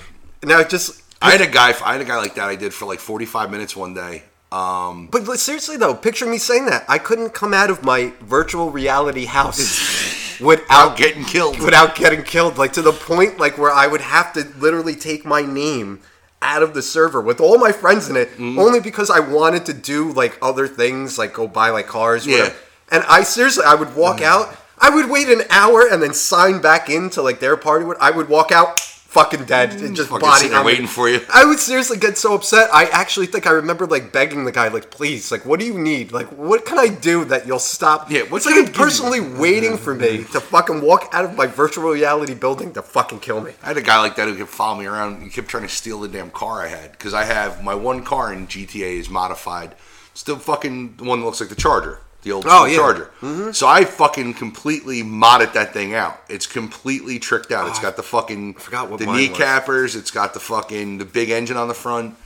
now 0.42 0.60
it 0.60 0.68
just 0.68 1.02
I 1.22 1.30
had 1.30 1.40
a 1.40 1.46
guy. 1.46 1.74
I 1.84 1.92
had 1.92 2.02
a 2.02 2.04
guy 2.04 2.18
like 2.18 2.34
that. 2.34 2.48
I 2.50 2.56
did 2.56 2.74
for 2.74 2.84
like 2.84 2.98
45 2.98 3.50
minutes 3.50 3.74
one 3.74 3.94
day. 3.94 4.24
Um, 4.52 5.06
But 5.10 5.38
seriously 5.38 5.76
though, 5.76 5.94
picture 5.94 6.26
me 6.26 6.38
saying 6.38 6.66
that. 6.66 6.84
I 6.88 6.98
couldn't 6.98 7.30
come 7.34 7.54
out 7.54 7.70
of 7.70 7.82
my 7.84 8.12
virtual 8.20 8.70
reality 8.70 9.26
house 9.26 10.38
without 10.40 10.96
getting 10.96 11.24
killed. 11.24 11.60
Without 11.60 11.94
getting 11.94 12.22
killed, 12.24 12.58
like 12.58 12.72
to 12.74 12.82
the 12.82 12.92
point 12.92 13.38
like 13.38 13.58
where 13.58 13.70
I 13.72 13.86
would 13.86 14.00
have 14.00 14.32
to 14.34 14.46
literally 14.58 14.96
take 14.96 15.24
my 15.24 15.42
name 15.42 16.00
out 16.42 16.62
of 16.62 16.72
the 16.74 16.82
server 16.82 17.20
with 17.20 17.40
all 17.40 17.58
my 17.58 17.70
friends 17.70 18.08
in 18.08 18.16
it, 18.16 18.28
Mm-hmm. 18.30 18.58
only 18.58 18.80
because 18.80 19.10
I 19.10 19.20
wanted 19.20 19.66
to 19.66 19.72
do 19.74 20.10
like 20.12 20.38
other 20.42 20.66
things, 20.66 21.18
like 21.18 21.34
go 21.34 21.46
buy 21.46 21.70
like 21.70 21.86
cars. 21.86 22.26
Yeah. 22.26 22.38
Whatever. 22.38 22.56
And 22.92 23.04
I 23.08 23.22
seriously, 23.22 23.64
I 23.64 23.74
would 23.74 23.94
walk 23.94 24.20
out. 24.20 24.56
I 24.78 24.88
would 24.90 25.10
wait 25.10 25.28
an 25.28 25.42
hour 25.50 25.86
and 25.86 26.02
then 26.02 26.14
sign 26.14 26.60
back 26.60 26.88
into 26.88 27.20
like 27.22 27.38
their 27.38 27.56
party. 27.56 27.84
I 28.00 28.10
would 28.10 28.28
walk 28.28 28.50
out. 28.50 28.80
Fucking 29.10 29.44
dead, 29.46 29.72
and 29.80 29.96
just 29.96 30.08
Mm, 30.08 30.12
Fucking 30.12 30.28
body. 30.28 30.38
sitting 30.38 30.52
there 30.54 30.64
waiting 30.64 30.86
for 30.86 31.08
you. 31.08 31.20
I 31.34 31.44
would 31.44 31.58
seriously 31.58 31.96
get 31.98 32.16
so 32.16 32.32
upset. 32.34 32.70
I 32.72 32.84
actually 32.84 33.26
think 33.26 33.44
I 33.44 33.50
remember 33.50 33.84
like 33.86 34.12
begging 34.12 34.44
the 34.44 34.52
guy, 34.52 34.68
like, 34.68 34.92
please, 34.92 35.32
like, 35.32 35.44
what 35.44 35.58
do 35.58 35.66
you 35.66 35.76
need? 35.76 36.12
Like, 36.12 36.28
what 36.28 36.64
can 36.64 36.78
I 36.78 36.86
do 36.86 37.24
that 37.24 37.44
you'll 37.44 37.58
stop? 37.58 38.08
Yeah, 38.08 38.22
what's 38.28 38.46
like 38.46 38.52
gonna 38.54 38.56
you're 38.62 38.66
give 38.66 38.76
you- 38.76 38.84
personally 38.84 39.20
waiting 39.20 39.76
for 39.78 39.96
me 39.96 40.18
to 40.32 40.40
fucking 40.40 40.80
walk 40.80 41.08
out 41.12 41.24
of 41.24 41.34
my 41.36 41.46
virtual 41.46 41.90
reality 41.90 42.34
building 42.34 42.72
to 42.74 42.82
fucking 42.82 43.18
kill 43.18 43.40
me. 43.40 43.52
I 43.64 43.66
had 43.66 43.76
a 43.78 43.82
guy 43.82 43.98
like 44.00 44.14
that 44.14 44.28
who 44.28 44.36
kept 44.36 44.50
following 44.50 44.82
me 44.82 44.86
around. 44.86 45.22
He 45.22 45.28
kept 45.28 45.48
trying 45.48 45.64
to 45.64 45.68
steal 45.68 45.98
the 46.00 46.06
damn 46.08 46.30
car 46.30 46.62
I 46.62 46.68
had 46.68 46.92
because 46.92 47.12
I 47.12 47.24
have 47.24 47.64
my 47.64 47.74
one 47.74 48.04
car 48.04 48.32
in 48.32 48.46
GTA 48.46 48.96
is 48.96 49.10
modified. 49.10 49.74
It's 50.12 50.22
the 50.22 50.36
fucking 50.36 50.94
the 50.98 51.04
one 51.04 51.18
that 51.18 51.26
looks 51.26 51.40
like 51.40 51.48
the 51.50 51.56
Charger, 51.56 51.98
the 52.22 52.32
old 52.32 52.44
Oh, 52.48 52.64
yeah. 52.66 52.76
Charger. 52.76 53.52
So 53.52 53.66
I 53.66 53.84
fucking 53.84 54.34
completely 54.34 55.02
modded 55.02 55.52
that 55.54 55.72
thing 55.72 55.94
out. 55.94 56.20
It's 56.28 56.46
completely 56.46 57.18
tricked 57.18 57.50
out. 57.52 57.68
It's 57.68 57.78
got 57.78 57.96
the 57.96 58.02
fucking 58.02 58.54
forgot 58.54 58.90
what 58.90 58.98
the 59.00 59.06
kneecappers. 59.06 59.96
It's 59.96 60.10
got 60.10 60.34
the 60.34 60.40
fucking 60.40 60.98
the 60.98 61.04
big 61.04 61.30
engine 61.30 61.56
on 61.56 61.68
the 61.68 61.74
front. 61.74 62.16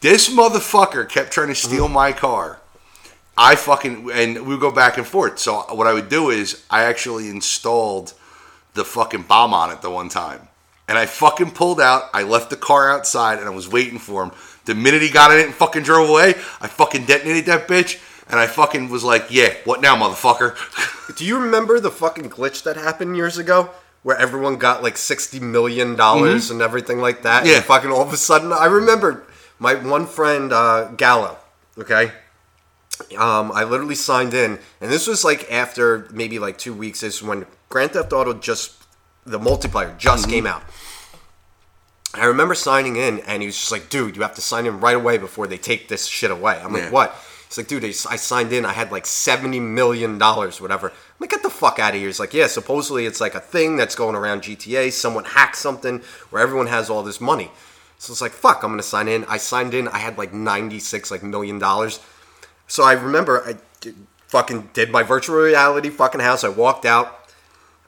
This 0.00 0.28
motherfucker 0.28 1.08
kept 1.08 1.32
trying 1.32 1.48
to 1.48 1.54
steal 1.54 1.84
Mm-hmm. 1.86 1.94
my 1.94 2.12
car. 2.12 2.60
I 3.36 3.54
fucking 3.56 4.10
and 4.12 4.34
we 4.46 4.54
would 4.54 4.60
go 4.60 4.70
back 4.72 4.98
and 4.98 5.06
forth. 5.06 5.38
So 5.38 5.62
what 5.74 5.86
I 5.86 5.92
would 5.92 6.08
do 6.08 6.30
is 6.30 6.64
I 6.70 6.84
actually 6.84 7.28
installed 7.28 8.12
the 8.74 8.84
fucking 8.84 9.22
bomb 9.22 9.52
on 9.54 9.70
it 9.72 9.80
the 9.82 9.90
one 9.90 10.08
time. 10.08 10.48
And 10.88 10.96
I 10.96 11.06
fucking 11.06 11.50
pulled 11.50 11.80
out. 11.80 12.04
I 12.14 12.22
left 12.22 12.50
the 12.50 12.56
car 12.56 12.90
outside 12.90 13.38
and 13.38 13.46
I 13.46 13.50
was 13.50 13.68
waiting 13.68 13.98
for 13.98 14.22
him. 14.24 14.32
The 14.64 14.74
minute 14.74 15.02
he 15.02 15.10
got 15.10 15.30
in 15.32 15.38
it 15.38 15.46
and 15.46 15.54
fucking 15.54 15.82
drove 15.82 16.08
away, 16.08 16.30
I 16.60 16.66
fucking 16.68 17.04
detonated 17.06 17.46
that 17.46 17.68
bitch. 17.68 18.00
And 18.30 18.38
I 18.38 18.46
fucking 18.46 18.90
was 18.90 19.04
like, 19.04 19.26
yeah, 19.30 19.54
what 19.64 19.80
now, 19.80 19.96
motherfucker? 19.96 20.54
Do 21.16 21.24
you 21.24 21.38
remember 21.38 21.80
the 21.80 21.90
fucking 21.90 22.28
glitch 22.30 22.62
that 22.64 22.76
happened 22.76 23.16
years 23.16 23.38
ago? 23.38 23.70
Where 24.02 24.16
everyone 24.16 24.56
got 24.58 24.82
like 24.82 24.96
sixty 24.96 25.40
million 25.40 25.96
dollars 25.96 26.50
and 26.50 26.62
everything 26.62 26.98
like 27.00 27.22
that. 27.22 27.46
Yeah. 27.46 27.56
And 27.56 27.64
fucking 27.64 27.90
all 27.90 28.02
of 28.02 28.12
a 28.12 28.16
sudden, 28.16 28.52
I 28.52 28.66
remember 28.66 29.26
my 29.58 29.74
one 29.74 30.06
friend 30.06 30.52
uh, 30.52 30.84
Gallo. 30.96 31.36
Okay, 31.76 32.12
um, 33.16 33.50
I 33.52 33.64
literally 33.64 33.94
signed 33.96 34.34
in, 34.34 34.58
and 34.80 34.90
this 34.92 35.06
was 35.08 35.24
like 35.24 35.50
after 35.50 36.06
maybe 36.12 36.38
like 36.38 36.58
two 36.58 36.72
weeks. 36.74 37.02
Is 37.02 37.22
when 37.22 37.44
Grand 37.68 37.90
Theft 37.92 38.12
Auto 38.12 38.34
just 38.34 38.72
the 39.26 39.38
multiplayer 39.38 39.96
just 39.98 40.28
came 40.28 40.46
out. 40.46 40.62
I 42.14 42.24
remember 42.24 42.54
signing 42.54 42.96
in, 42.96 43.18
and 43.20 43.42
he 43.42 43.46
was 43.46 43.56
just 43.58 43.72
like, 43.72 43.90
"Dude, 43.90 44.16
you 44.16 44.22
have 44.22 44.34
to 44.36 44.40
sign 44.40 44.64
in 44.66 44.80
right 44.80 44.96
away 44.96 45.18
before 45.18 45.46
they 45.46 45.58
take 45.58 45.88
this 45.88 46.06
shit 46.06 46.30
away." 46.30 46.60
I'm 46.62 46.74
Yeah. 46.74 46.84
like, 46.84 46.92
"What?" 46.92 47.16
He's 47.48 47.56
like, 47.56 47.66
"Dude, 47.66 47.84
I 47.84 47.90
signed 47.90 48.52
in. 48.52 48.66
I 48.66 48.72
had 48.72 48.92
like 48.92 49.06
seventy 49.06 49.58
million 49.58 50.18
dollars, 50.18 50.60
whatever." 50.60 50.88
I'm 50.90 50.94
like, 51.18 51.30
"Get 51.30 51.42
the 51.42 51.50
fuck 51.50 51.78
out 51.78 51.94
of 51.94 51.98
here!" 51.98 52.06
He's 52.06 52.20
like, 52.20 52.34
"Yeah, 52.34 52.46
supposedly 52.46 53.06
it's 53.06 53.20
like 53.20 53.34
a 53.34 53.40
thing 53.40 53.76
that's 53.76 53.94
going 53.94 54.14
around 54.14 54.42
GTA. 54.42 54.92
Someone 54.92 55.24
hacked 55.24 55.56
something 55.56 56.02
where 56.30 56.42
everyone 56.42 56.66
has 56.66 56.90
all 56.90 57.02
this 57.02 57.20
money." 57.20 57.50
So 57.98 58.12
it's 58.12 58.20
like, 58.20 58.32
"Fuck, 58.32 58.62
I'm 58.62 58.70
gonna 58.72 58.82
sign 58.82 59.08
in." 59.08 59.24
I 59.24 59.38
signed 59.38 59.72
in. 59.72 59.88
I 59.88 59.98
had 59.98 60.18
like 60.18 60.32
ninety 60.34 60.78
six 60.78 61.10
like 61.10 61.22
million 61.22 61.58
dollars. 61.58 62.00
So 62.66 62.84
I 62.84 62.92
remember 62.92 63.42
I 63.46 63.54
did- 63.80 64.06
fucking 64.26 64.70
did 64.74 64.90
my 64.90 65.02
virtual 65.02 65.36
reality 65.36 65.88
fucking 65.88 66.20
house. 66.20 66.44
I 66.44 66.48
walked 66.50 66.84
out. 66.84 67.14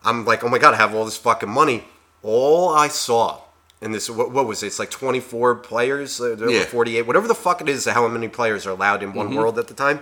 I'm 0.03 0.25
like, 0.25 0.43
oh 0.43 0.49
my 0.49 0.57
god, 0.59 0.73
I 0.73 0.79
have 0.79 0.95
all 0.95 1.05
this 1.05 1.19
fucking 1.19 1.51
money. 1.51 1.85
All 2.23 2.71
I 2.71 2.89
saw 2.89 3.43
in 3.81 3.93
this, 3.93 4.11
what, 4.11 4.31
what 4.31 4.47
was 4.47 4.63
it? 4.63 4.69
It's 4.69 4.79
like 4.79 4.91
24 4.91 5.57
players, 5.57 6.21
uh, 6.21 6.37
Yeah. 6.37 6.65
48, 6.65 7.07
whatever 7.07 7.27
the 7.29 7.35
fuck 7.35 7.61
it 7.61 7.69
is, 7.69 7.87
how 7.87 8.07
many 8.09 8.29
players 8.29 8.67
are 8.67 8.71
allowed 8.71 9.03
in 9.03 9.13
one 9.15 9.35
world 9.35 9.59
at 9.59 9.69
the 9.69 9.75
time. 9.75 10.01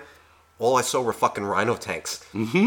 All 0.58 0.76
I 0.76 0.82
saw 0.82 1.00
were 1.00 1.12
fucking 1.12 1.44
rhino 1.44 1.76
tanks, 1.76 2.24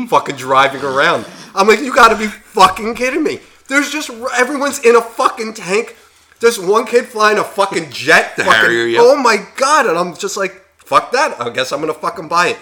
fucking 0.08 0.38
driving 0.38 0.82
around. 0.82 1.26
I'm 1.54 1.68
like, 1.68 1.80
you 1.82 1.94
gotta 1.94 2.16
be 2.16 2.28
fucking 2.28 2.96
kidding 2.96 3.22
me. 3.24 3.42
There's 3.68 3.90
just 3.92 4.10
everyone's 4.38 4.80
in 4.80 4.96
a 4.96 5.02
fucking 5.02 5.56
tank. 5.56 5.98
There's 6.40 6.58
one 6.58 6.86
kid 6.86 7.06
flying 7.08 7.38
a 7.38 7.44
fucking 7.44 7.90
jet. 7.92 8.38
Fucking- 8.38 8.52
Harrier, 8.52 8.86
yep. 8.86 9.02
Oh 9.04 9.18
my 9.22 9.46
god! 9.58 9.88
And 9.88 9.98
I'm 9.98 10.16
just 10.16 10.38
like, 10.38 10.54
fuck 10.78 11.12
that. 11.12 11.40
I 11.42 11.50
guess 11.50 11.74
I'm 11.74 11.82
gonna 11.82 11.94
fucking 11.94 12.30
buy 12.30 12.48
it 12.48 12.58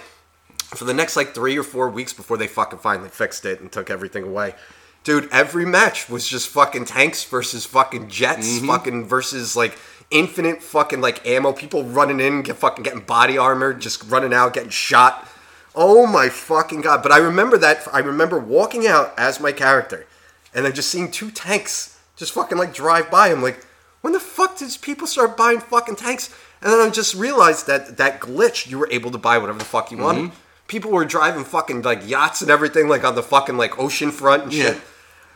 for 0.75 0.85
the 0.85 0.93
next 0.95 1.15
like 1.15 1.35
three 1.35 1.55
or 1.57 1.63
four 1.63 1.89
weeks 1.89 2.11
before 2.11 2.37
they 2.37 2.47
fucking 2.47 2.79
finally 2.79 3.09
fixed 3.09 3.45
it 3.45 3.61
and 3.61 3.71
took 3.71 3.91
everything 3.91 4.23
away. 4.23 4.55
Dude, 5.09 5.27
every 5.31 5.65
match 5.65 6.07
was 6.07 6.27
just 6.27 6.49
fucking 6.49 6.85
tanks 6.85 7.23
versus 7.23 7.65
fucking 7.65 8.09
jets, 8.09 8.47
mm-hmm. 8.47 8.67
fucking 8.67 9.05
versus 9.05 9.55
like 9.55 9.75
infinite 10.11 10.61
fucking 10.61 11.01
like 11.01 11.25
ammo. 11.25 11.51
People 11.51 11.83
running 11.83 12.19
in, 12.19 12.43
get 12.43 12.57
fucking 12.57 12.83
getting 12.83 12.99
body 12.99 13.35
armor, 13.35 13.73
just 13.73 14.03
running 14.03 14.35
out, 14.35 14.53
getting 14.53 14.69
shot. 14.69 15.27
Oh 15.73 16.05
my 16.05 16.29
fucking 16.29 16.81
god! 16.81 17.01
But 17.01 17.11
I 17.11 17.17
remember 17.17 17.57
that. 17.57 17.87
I 17.91 18.01
remember 18.01 18.37
walking 18.37 18.85
out 18.85 19.15
as 19.17 19.39
my 19.39 19.51
character, 19.51 20.05
and 20.53 20.63
then 20.63 20.75
just 20.75 20.91
seeing 20.91 21.09
two 21.09 21.31
tanks 21.31 21.99
just 22.15 22.31
fucking 22.33 22.59
like 22.59 22.71
drive 22.71 23.09
by. 23.09 23.29
I'm 23.29 23.41
like, 23.41 23.65
when 24.01 24.13
the 24.13 24.19
fuck 24.19 24.59
did 24.59 24.77
people 24.79 25.07
start 25.07 25.35
buying 25.35 25.59
fucking 25.59 25.95
tanks? 25.95 26.31
And 26.61 26.71
then 26.71 26.87
I 26.87 26.91
just 26.91 27.15
realized 27.15 27.65
that 27.65 27.97
that 27.97 28.19
glitch, 28.19 28.69
you 28.69 28.77
were 28.77 28.89
able 28.91 29.09
to 29.09 29.17
buy 29.17 29.39
whatever 29.39 29.57
the 29.57 29.65
fuck 29.65 29.91
you 29.91 29.97
wanted. 29.97 30.25
Mm-hmm. 30.25 30.35
People 30.67 30.91
were 30.91 31.03
driving 31.03 31.45
fucking 31.45 31.81
like 31.81 32.07
yachts 32.07 32.43
and 32.43 32.51
everything, 32.51 32.87
like 32.87 33.03
on 33.03 33.15
the 33.15 33.23
fucking 33.23 33.57
like 33.57 33.79
ocean 33.79 34.11
front 34.11 34.43
and 34.43 34.53
shit. 34.53 34.75
Yeah. 34.75 34.81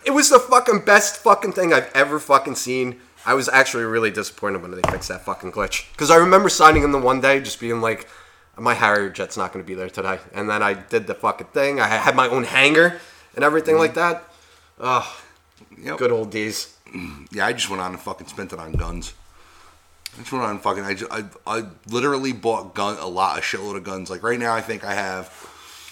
It 0.06 0.12
was 0.12 0.30
the 0.30 0.40
fucking 0.40 0.86
best 0.86 1.18
fucking 1.18 1.54
thing 1.54 1.74
I've 1.74 1.92
ever 1.96 2.20
fucking 2.20 2.56
seen. 2.56 3.00
I 3.26 3.34
was 3.36 3.48
actually 3.48 3.86
really 3.86 4.12
disappointed 4.12 4.62
when 4.62 4.72
they 4.72 4.82
fixed 4.92 5.08
that 5.10 5.24
fucking 5.24 5.52
glitch. 5.54 5.90
Because 5.94 6.12
I 6.12 6.18
remember 6.18 6.50
signing 6.50 6.84
in 6.84 6.92
the 6.92 7.00
one 7.00 7.22
day, 7.22 7.40
just 7.40 7.60
being 7.60 7.80
like, 7.80 8.08
my 8.58 8.74
Harrier 8.74 9.10
jet's 9.10 9.38
not 9.38 9.54
going 9.54 9.64
to 9.64 9.68
be 9.68 9.74
there 9.76 9.90
today. 9.90 10.20
And 10.34 10.50
then 10.50 10.62
I 10.62 10.74
did 10.74 11.08
the 11.08 11.16
fucking 11.16 11.48
thing. 11.48 11.80
I 11.80 11.88
had 11.88 12.16
my 12.16 12.28
own 12.28 12.44
hangar 12.44 13.00
and 13.36 13.44
everything 13.44 13.78
like 13.78 13.94
that. 13.96 14.24
Oh, 14.80 15.20
Yep. 15.78 15.98
good 15.98 16.12
old 16.12 16.32
days. 16.32 16.76
Yeah, 17.32 17.48
I 17.48 17.54
just 17.54 17.68
went 17.70 17.82
on 17.82 17.92
and 17.94 18.00
fucking 18.00 18.28
spent 18.28 18.54
it 18.54 18.60
on 18.60 18.74
guns. 18.74 19.14
I 20.16 20.20
just 20.20 20.32
went 20.32 20.44
on 20.44 20.52
and 20.52 20.62
fucking. 20.62 20.84
I, 20.84 20.94
just, 20.94 21.12
I, 21.12 21.24
I 21.48 21.64
literally 21.88 22.32
bought 22.32 22.76
gun 22.76 22.98
a 23.00 23.08
lot, 23.08 23.40
a 23.40 23.42
shitload 23.42 23.76
of 23.78 23.84
guns. 23.84 24.12
Like 24.12 24.22
right 24.22 24.38
now, 24.38 24.54
I 24.54 24.62
think 24.62 24.84
I 24.84 24.94
have 24.94 25.32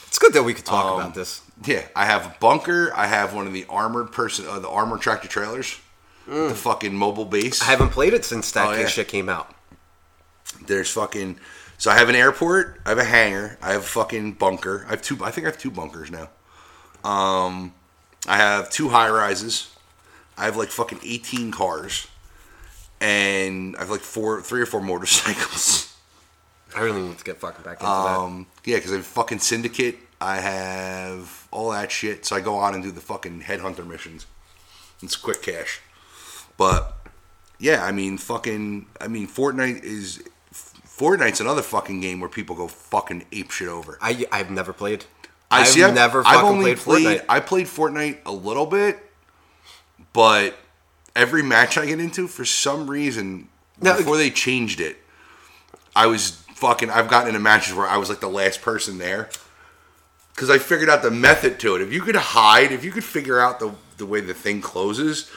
It's 0.08 0.20
good 0.20 0.34
that 0.34 0.44
we 0.44 0.54
could 0.54 0.66
talk 0.66 0.86
Um, 0.86 1.00
about 1.00 1.16
this. 1.16 1.42
Yeah, 1.64 1.86
I 1.96 2.06
have 2.06 2.26
a 2.26 2.36
bunker. 2.40 2.92
I 2.96 3.06
have 3.08 3.34
one 3.34 3.46
of 3.48 3.54
the 3.54 3.66
armored 3.70 4.12
person, 4.12 4.46
uh, 4.48 4.60
the 4.60 4.70
armored 4.70 5.02
tractor 5.02 5.28
trailers, 5.28 5.78
the 6.28 6.56
fucking 6.56 6.96
mobile 6.96 7.26
base. 7.26 7.60
Mm. 7.60 7.68
I 7.68 7.72
haven't 7.72 7.90
played 7.90 8.14
it 8.14 8.26
since 8.26 8.52
that 8.54 8.68
Oh, 8.70 8.72
yeah. 8.74 8.88
shit 8.88 9.08
came 9.08 9.30
out. 9.30 9.54
There's 10.66 10.90
fucking. 10.92 11.38
So 11.78 11.90
I 11.92 11.96
have 11.98 12.10
an 12.10 12.16
airport. 12.16 12.80
I 12.86 12.90
have 12.90 12.98
a 12.98 13.04
hangar. 13.04 13.58
I 13.62 13.72
have 13.74 13.82
a 13.82 13.86
fucking 13.88 14.34
bunker. 14.34 14.86
I 14.88 14.92
have 14.92 15.02
two. 15.02 15.24
I 15.24 15.32
think 15.32 15.46
I 15.46 15.50
have 15.50 15.58
two 15.60 15.72
bunkers 15.72 16.10
now. 16.12 16.30
Um, 17.04 17.74
I 18.28 18.38
have 18.38 18.70
two 18.70 18.90
high 18.90 19.10
rises. 19.10 19.76
I 20.38 20.46
have 20.46 20.58
like 20.58 20.70
fucking 20.70 21.00
18 21.04 21.52
cars, 21.52 22.08
and 23.00 23.76
I 23.76 23.80
have 23.80 23.90
like 23.90 24.02
four, 24.02 24.42
three 24.42 24.62
or 24.62 24.66
four 24.66 24.82
motorcycles. 24.82 25.96
I 26.76 26.82
really 26.82 27.02
need 27.02 27.18
to 27.18 27.24
get 27.24 27.38
fucking 27.40 27.64
back 27.64 27.80
into 27.82 27.92
Um, 27.92 28.48
yeah, 28.64 28.78
because 28.78 28.92
I 28.94 28.96
have 28.98 29.06
fucking 29.06 29.40
syndicate. 29.40 29.98
I 30.22 30.40
have 30.40 31.48
all 31.50 31.72
that 31.72 31.92
shit. 31.92 32.26
So 32.26 32.36
I 32.36 32.42
go 32.42 32.56
on 32.56 32.76
and 32.76 32.84
do 32.84 32.92
the 32.92 33.02
fucking 33.02 33.42
headhunter 33.42 33.86
missions. 33.86 34.28
It's 35.02 35.16
quick 35.16 35.42
cash, 35.42 35.82
but 36.58 36.96
yeah, 37.60 37.84
I 37.84 37.92
mean, 37.92 38.20
fucking. 38.20 38.86
I 39.02 39.08
mean, 39.08 39.28
Fortnite 39.28 39.84
is. 39.84 40.24
Fortnite's 40.54 41.42
another 41.42 41.64
fucking 41.64 42.00
game 42.00 42.20
where 42.20 42.30
people 42.30 42.56
go 42.56 42.68
fucking 42.68 43.26
ape 43.32 43.50
shit 43.50 43.68
over. 43.68 43.98
I 44.00 44.26
I've 44.32 44.52
never 44.52 44.72
played. 44.74 45.06
I 45.50 45.62
I've 45.62 45.68
see. 45.68 45.84
I've 45.84 45.96
never 45.96 46.20
I've 46.20 46.36
fucking 46.36 46.50
only 46.50 46.76
played 46.76 47.06
Fortnite. 47.20 47.26
I 47.28 47.40
played 47.40 47.66
Fortnite 47.66 48.20
a 48.28 48.32
little 48.32 48.68
bit, 48.68 49.00
but 50.14 50.56
every 51.16 51.42
match 51.42 51.80
I 51.80 51.88
get 51.88 52.00
into, 52.00 52.28
for 52.28 52.46
some 52.46 52.88
reason, 52.88 53.50
Now- 53.82 53.98
before 53.98 54.18
they 54.18 54.30
changed 54.30 54.80
it, 54.80 54.98
I 55.96 56.06
was 56.06 56.44
fucking. 56.54 56.92
I've 56.92 57.10
gotten 57.10 57.30
into 57.30 57.40
matches 57.40 57.74
where 57.74 57.88
I 57.88 57.98
was 57.98 58.08
like 58.08 58.20
the 58.20 58.30
last 58.30 58.62
person 58.62 59.00
there 59.00 59.30
because 60.42 60.50
I 60.50 60.58
figured 60.58 60.90
out 60.90 61.04
the 61.04 61.12
method 61.12 61.60
to 61.60 61.76
it. 61.76 61.84
If 61.84 61.94
you 61.94 62.02
could 62.02 62.16
hide, 62.16 62.72
if 62.72 62.84
you 62.84 62.90
could 62.90 63.04
figure 63.04 63.40
out 63.40 63.60
the 63.60 63.76
the 63.98 64.08
way 64.08 64.22
the 64.22 64.34
thing 64.34 64.60
closes, 64.60 65.30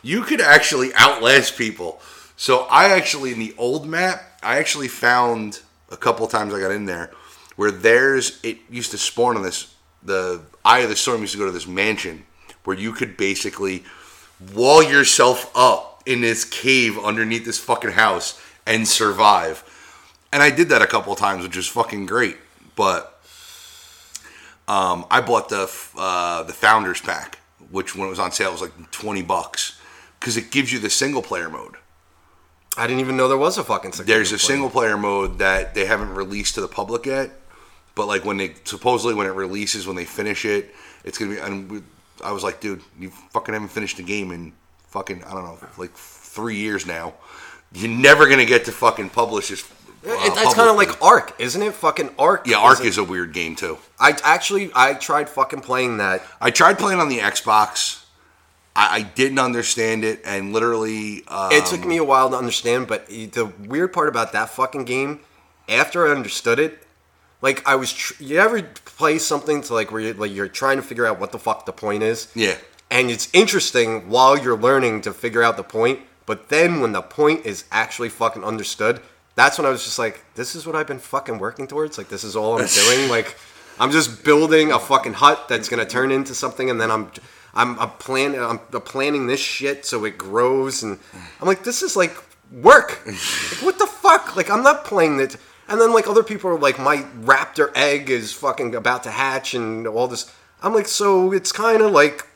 you 0.00 0.22
could 0.22 0.40
actually 0.40 0.94
outlast 0.94 1.58
people. 1.58 2.00
So 2.38 2.60
I 2.70 2.86
actually 2.86 3.32
in 3.32 3.38
the 3.38 3.54
old 3.58 3.86
map, 3.86 4.22
I 4.42 4.56
actually 4.56 4.88
found 4.88 5.60
a 5.90 5.96
couple 5.98 6.26
times 6.26 6.54
I 6.54 6.60
got 6.60 6.70
in 6.70 6.86
there 6.86 7.10
where 7.56 7.70
there's 7.70 8.42
it 8.42 8.56
used 8.70 8.92
to 8.92 8.98
spawn 8.98 9.36
on 9.36 9.42
this 9.42 9.74
the 10.02 10.40
eye 10.64 10.78
of 10.78 10.88
the 10.88 10.96
storm 10.96 11.20
used 11.20 11.34
to 11.34 11.38
go 11.38 11.44
to 11.44 11.52
this 11.52 11.66
mansion 11.66 12.24
where 12.64 12.78
you 12.78 12.92
could 12.92 13.18
basically 13.18 13.84
wall 14.54 14.82
yourself 14.82 15.52
up 15.54 16.02
in 16.06 16.22
this 16.22 16.46
cave 16.46 16.98
underneath 16.98 17.44
this 17.44 17.58
fucking 17.58 17.90
house 17.90 18.40
and 18.64 18.88
survive. 18.88 19.62
And 20.32 20.42
I 20.42 20.48
did 20.48 20.70
that 20.70 20.80
a 20.80 20.86
couple 20.86 21.14
times, 21.14 21.42
which 21.44 21.58
was 21.58 21.68
fucking 21.68 22.06
great. 22.06 22.38
But 22.74 23.15
um, 24.68 25.06
I 25.10 25.20
bought 25.20 25.48
the 25.48 25.70
uh, 25.96 26.42
the 26.42 26.52
founders 26.52 27.00
pack, 27.00 27.38
which 27.70 27.94
when 27.94 28.06
it 28.06 28.10
was 28.10 28.18
on 28.18 28.32
sale 28.32 28.52
was 28.52 28.60
like 28.62 28.90
twenty 28.90 29.22
bucks 29.22 29.80
because 30.18 30.36
it 30.36 30.50
gives 30.50 30.72
you 30.72 30.78
the 30.78 30.90
single 30.90 31.22
player 31.22 31.48
mode. 31.48 31.76
I 32.76 32.86
didn't 32.86 33.00
even 33.00 33.16
know 33.16 33.28
there 33.28 33.38
was 33.38 33.56
a 33.58 33.64
fucking. 33.64 33.92
single 33.92 34.14
There's 34.14 34.32
a 34.32 34.36
player. 34.36 34.38
single 34.38 34.70
player 34.70 34.96
mode 34.98 35.38
that 35.38 35.74
they 35.74 35.86
haven't 35.86 36.14
released 36.14 36.56
to 36.56 36.60
the 36.60 36.68
public 36.68 37.06
yet, 37.06 37.30
but 37.94 38.06
like 38.06 38.24
when 38.24 38.36
they 38.36 38.54
supposedly 38.64 39.14
when 39.14 39.26
it 39.26 39.30
releases 39.30 39.86
when 39.86 39.96
they 39.96 40.04
finish 40.04 40.44
it, 40.44 40.74
it's 41.04 41.16
gonna 41.16 41.32
be. 41.32 41.38
And 41.38 41.82
I 42.24 42.32
was 42.32 42.42
like, 42.42 42.60
dude, 42.60 42.82
you 42.98 43.10
fucking 43.10 43.54
haven't 43.54 43.70
finished 43.70 43.96
the 43.98 44.02
game 44.02 44.30
in 44.32 44.52
fucking 44.88 45.24
I 45.24 45.32
don't 45.32 45.44
know 45.44 45.58
like 45.78 45.94
three 45.94 46.56
years 46.56 46.86
now. 46.86 47.14
You're 47.72 47.90
never 47.90 48.28
gonna 48.28 48.44
get 48.44 48.64
to 48.66 48.72
fucking 48.72 49.10
publish 49.10 49.48
this. 49.48 49.62
Uh, 50.04 50.10
It- 50.10 50.34
That's 50.34 50.54
kind 50.54 50.68
of 50.70 50.76
like 50.76 51.00
Ark, 51.02 51.34
isn't 51.38 51.62
it? 51.62 51.74
Fucking 51.74 52.10
Ark. 52.18 52.46
yeah, 52.46 52.56
Ark 52.58 52.80
is. 52.80 52.86
is 52.86 52.98
a 52.98 53.04
weird 53.04 53.32
game 53.32 53.54
too. 53.56 53.78
I 53.98 54.16
actually 54.24 54.70
I 54.74 54.94
tried 54.94 55.28
fucking 55.28 55.60
playing 55.60 55.98
that. 55.98 56.22
I 56.40 56.50
tried 56.50 56.78
playing 56.78 57.00
on 57.00 57.08
the 57.08 57.18
Xbox. 57.18 58.02
I, 58.74 58.96
I 58.96 59.02
didn't 59.02 59.38
understand 59.38 60.04
it, 60.04 60.20
and 60.24 60.52
literally, 60.52 61.24
uh, 61.28 61.48
It 61.52 61.64
took 61.66 61.84
me 61.86 61.96
a 61.96 62.04
while 62.04 62.28
to 62.30 62.36
understand, 62.36 62.86
but 62.88 63.06
the 63.08 63.50
weird 63.66 63.92
part 63.92 64.08
about 64.08 64.32
that 64.32 64.50
fucking 64.50 64.84
game, 64.84 65.20
after 65.68 66.06
I 66.06 66.10
understood 66.10 66.58
it, 66.58 66.82
like 67.40 67.66
I 67.66 67.74
was, 67.76 67.90
tr- 67.92 68.22
you 68.22 68.38
ever 68.38 68.62
play 68.62 69.16
something 69.18 69.62
to 69.62 69.72
like 69.74 69.90
where 69.92 70.00
you're, 70.02 70.14
like 70.14 70.30
you're 70.32 70.48
trying 70.48 70.76
to 70.76 70.82
figure 70.82 71.06
out 71.06 71.18
what 71.18 71.32
the 71.32 71.38
fuck 71.38 71.64
the 71.64 71.72
point 71.72 72.02
is? 72.02 72.28
yeah, 72.34 72.56
And 72.90 73.10
it's 73.10 73.28
interesting 73.32 74.08
while 74.10 74.36
you're 74.38 74.58
learning 74.58 75.00
to 75.02 75.12
figure 75.14 75.42
out 75.42 75.56
the 75.56 75.62
point, 75.64 76.00
but 76.26 76.50
then 76.50 76.80
when 76.80 76.92
the 76.92 77.02
point 77.02 77.46
is 77.46 77.64
actually 77.72 78.10
fucking 78.10 78.44
understood, 78.44 79.00
that's 79.36 79.58
when 79.58 79.66
I 79.66 79.70
was 79.70 79.84
just 79.84 79.98
like, 79.98 80.24
this 80.34 80.54
is 80.56 80.66
what 80.66 80.74
I've 80.74 80.86
been 80.88 80.98
fucking 80.98 81.38
working 81.38 81.66
towards. 81.68 81.96
Like 81.98 82.08
this 82.08 82.24
is 82.24 82.34
all 82.34 82.58
I'm 82.60 82.66
doing. 82.66 83.08
Like 83.16 83.36
I'm 83.78 83.90
just 83.92 84.24
building 84.24 84.72
a 84.72 84.78
fucking 84.80 85.12
hut 85.14 85.46
that's 85.48 85.68
gonna 85.68 85.86
turn 85.86 86.10
into 86.10 86.34
something, 86.34 86.68
and 86.70 86.80
then 86.80 86.90
I'm. 86.90 87.10
I'm, 87.58 87.78
I'm 87.80 87.88
planning. 87.92 88.38
I'm 88.38 88.58
planning 88.58 89.26
this 89.28 89.40
shit 89.40 89.86
so 89.86 90.04
it 90.04 90.18
grows, 90.18 90.82
and 90.82 90.98
I'm 91.40 91.46
like, 91.46 91.64
this 91.64 91.80
is 91.82 91.96
like 91.96 92.14
work. 92.52 93.00
Like, 93.06 93.16
what 93.62 93.78
the 93.78 93.86
fuck? 93.86 94.36
Like, 94.36 94.50
I'm 94.50 94.62
not 94.62 94.84
playing 94.84 95.20
it. 95.20 95.38
And 95.66 95.80
then 95.80 95.94
like 95.94 96.06
other 96.06 96.22
people 96.22 96.50
are 96.50 96.58
like, 96.58 96.78
my 96.78 96.98
raptor 97.22 97.72
egg 97.74 98.10
is 98.10 98.30
fucking 98.34 98.74
about 98.74 99.04
to 99.04 99.10
hatch, 99.10 99.54
and 99.54 99.86
all 99.86 100.06
this. 100.06 100.30
I'm 100.62 100.74
like, 100.74 100.86
so 100.86 101.32
it's 101.32 101.50
kind 101.50 101.80
of 101.80 101.92
like 101.92 102.26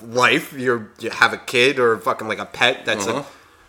life. 0.00 0.52
You're 0.52 0.92
you 1.00 1.10
have 1.10 1.32
a 1.32 1.38
kid 1.38 1.80
or 1.80 1.98
fucking 1.98 2.28
like 2.28 2.38
a 2.38 2.46
pet 2.46 2.84
that's 2.84 3.04
Uh-huh. 3.08 3.16
like, 3.18 3.26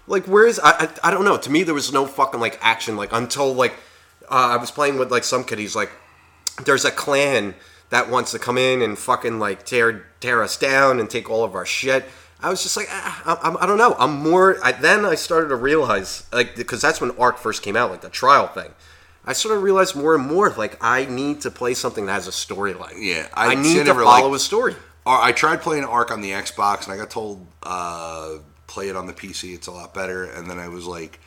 like 0.10 0.26
where 0.26 0.45
is 0.45 0.60
I, 0.60 0.72
I? 0.72 0.90
I 1.07 1.11
don't 1.11 1.23
know. 1.23 1.38
To 1.38 1.49
me, 1.49 1.64
there 1.64 1.73
was 1.73 1.94
no 1.94 2.06
fucking 2.06 2.40
like 2.41 2.60
action 2.61 2.98
like 2.98 3.14
until 3.14 3.53
like 3.53 3.73
uh, 4.30 4.52
I 4.53 4.57
was 4.57 4.72
playing 4.72 4.98
with 4.99 5.11
like 5.11 5.23
some 5.23 5.44
kid. 5.45 5.60
He's 5.60 5.76
like, 5.76 5.91
there's 6.65 6.84
a 6.84 6.91
clan 6.91 7.56
that 7.90 8.10
wants 8.10 8.31
to 8.31 8.40
come 8.40 8.57
in 8.57 8.81
and 8.81 8.98
fucking 8.98 9.40
like 9.40 9.65
tear 9.65 10.06
tear 10.19 10.44
us 10.44 10.57
down 10.57 10.99
and 10.99 11.10
take 11.10 11.30
all 11.30 11.44
of 11.45 11.56
our 11.56 11.65
shit. 11.65 12.06
I 12.41 12.49
was 12.49 12.64
just 12.64 12.77
like, 12.77 12.88
ah, 12.90 13.22
I, 13.44 13.49
I, 13.49 13.64
I 13.64 13.65
don't 13.65 13.77
know. 13.77 13.95
I'm 13.99 14.22
more. 14.22 14.57
I, 14.64 14.72
then 14.72 15.06
I 15.06 15.15
started 15.15 15.49
to 15.49 15.56
realize, 15.57 16.26
like, 16.31 16.56
because 16.56 16.81
that's 16.81 17.02
when 17.02 17.11
Ark 17.18 17.38
first 17.38 17.61
came 17.64 17.76
out, 17.76 17.91
like 17.91 17.99
the 18.02 18.10
trial 18.10 18.48
thing. 18.48 18.72
I 19.26 19.34
sort 19.34 19.57
of 19.57 19.61
realized 19.61 19.94
more 19.95 20.15
and 20.15 20.26
more, 20.26 20.49
like, 20.52 20.77
I 20.81 21.03
need 21.06 21.41
to 21.41 21.52
play 21.52 21.73
something 21.73 22.06
that 22.06 22.14
has 22.14 22.27
a 22.30 22.31
storyline. 22.31 22.94
Yeah, 22.98 23.27
I, 23.34 23.48
I- 23.52 23.56
need 23.56 23.86
to 23.86 23.94
follow 23.94 24.30
liked- 24.30 24.36
a 24.38 24.40
story. 24.40 24.76
I 25.06 25.31
tried 25.34 25.61
playing 25.61 25.84
Ark 25.84 26.11
on 26.11 26.22
the 26.22 26.31
Xbox, 26.31 26.86
and 26.86 26.94
I 26.94 26.98
got 26.98 27.10
told 27.10 27.45
uh, 27.64 28.36
play 28.69 28.87
it 28.87 28.95
on 28.95 29.07
the 29.07 29.13
PC. 29.13 29.53
It's 29.53 29.67
a 29.67 29.71
lot 29.71 29.93
better. 29.93 30.23
And 30.25 30.49
then 30.49 30.59
I 30.59 30.67
was 30.69 30.85
like, 30.85 31.19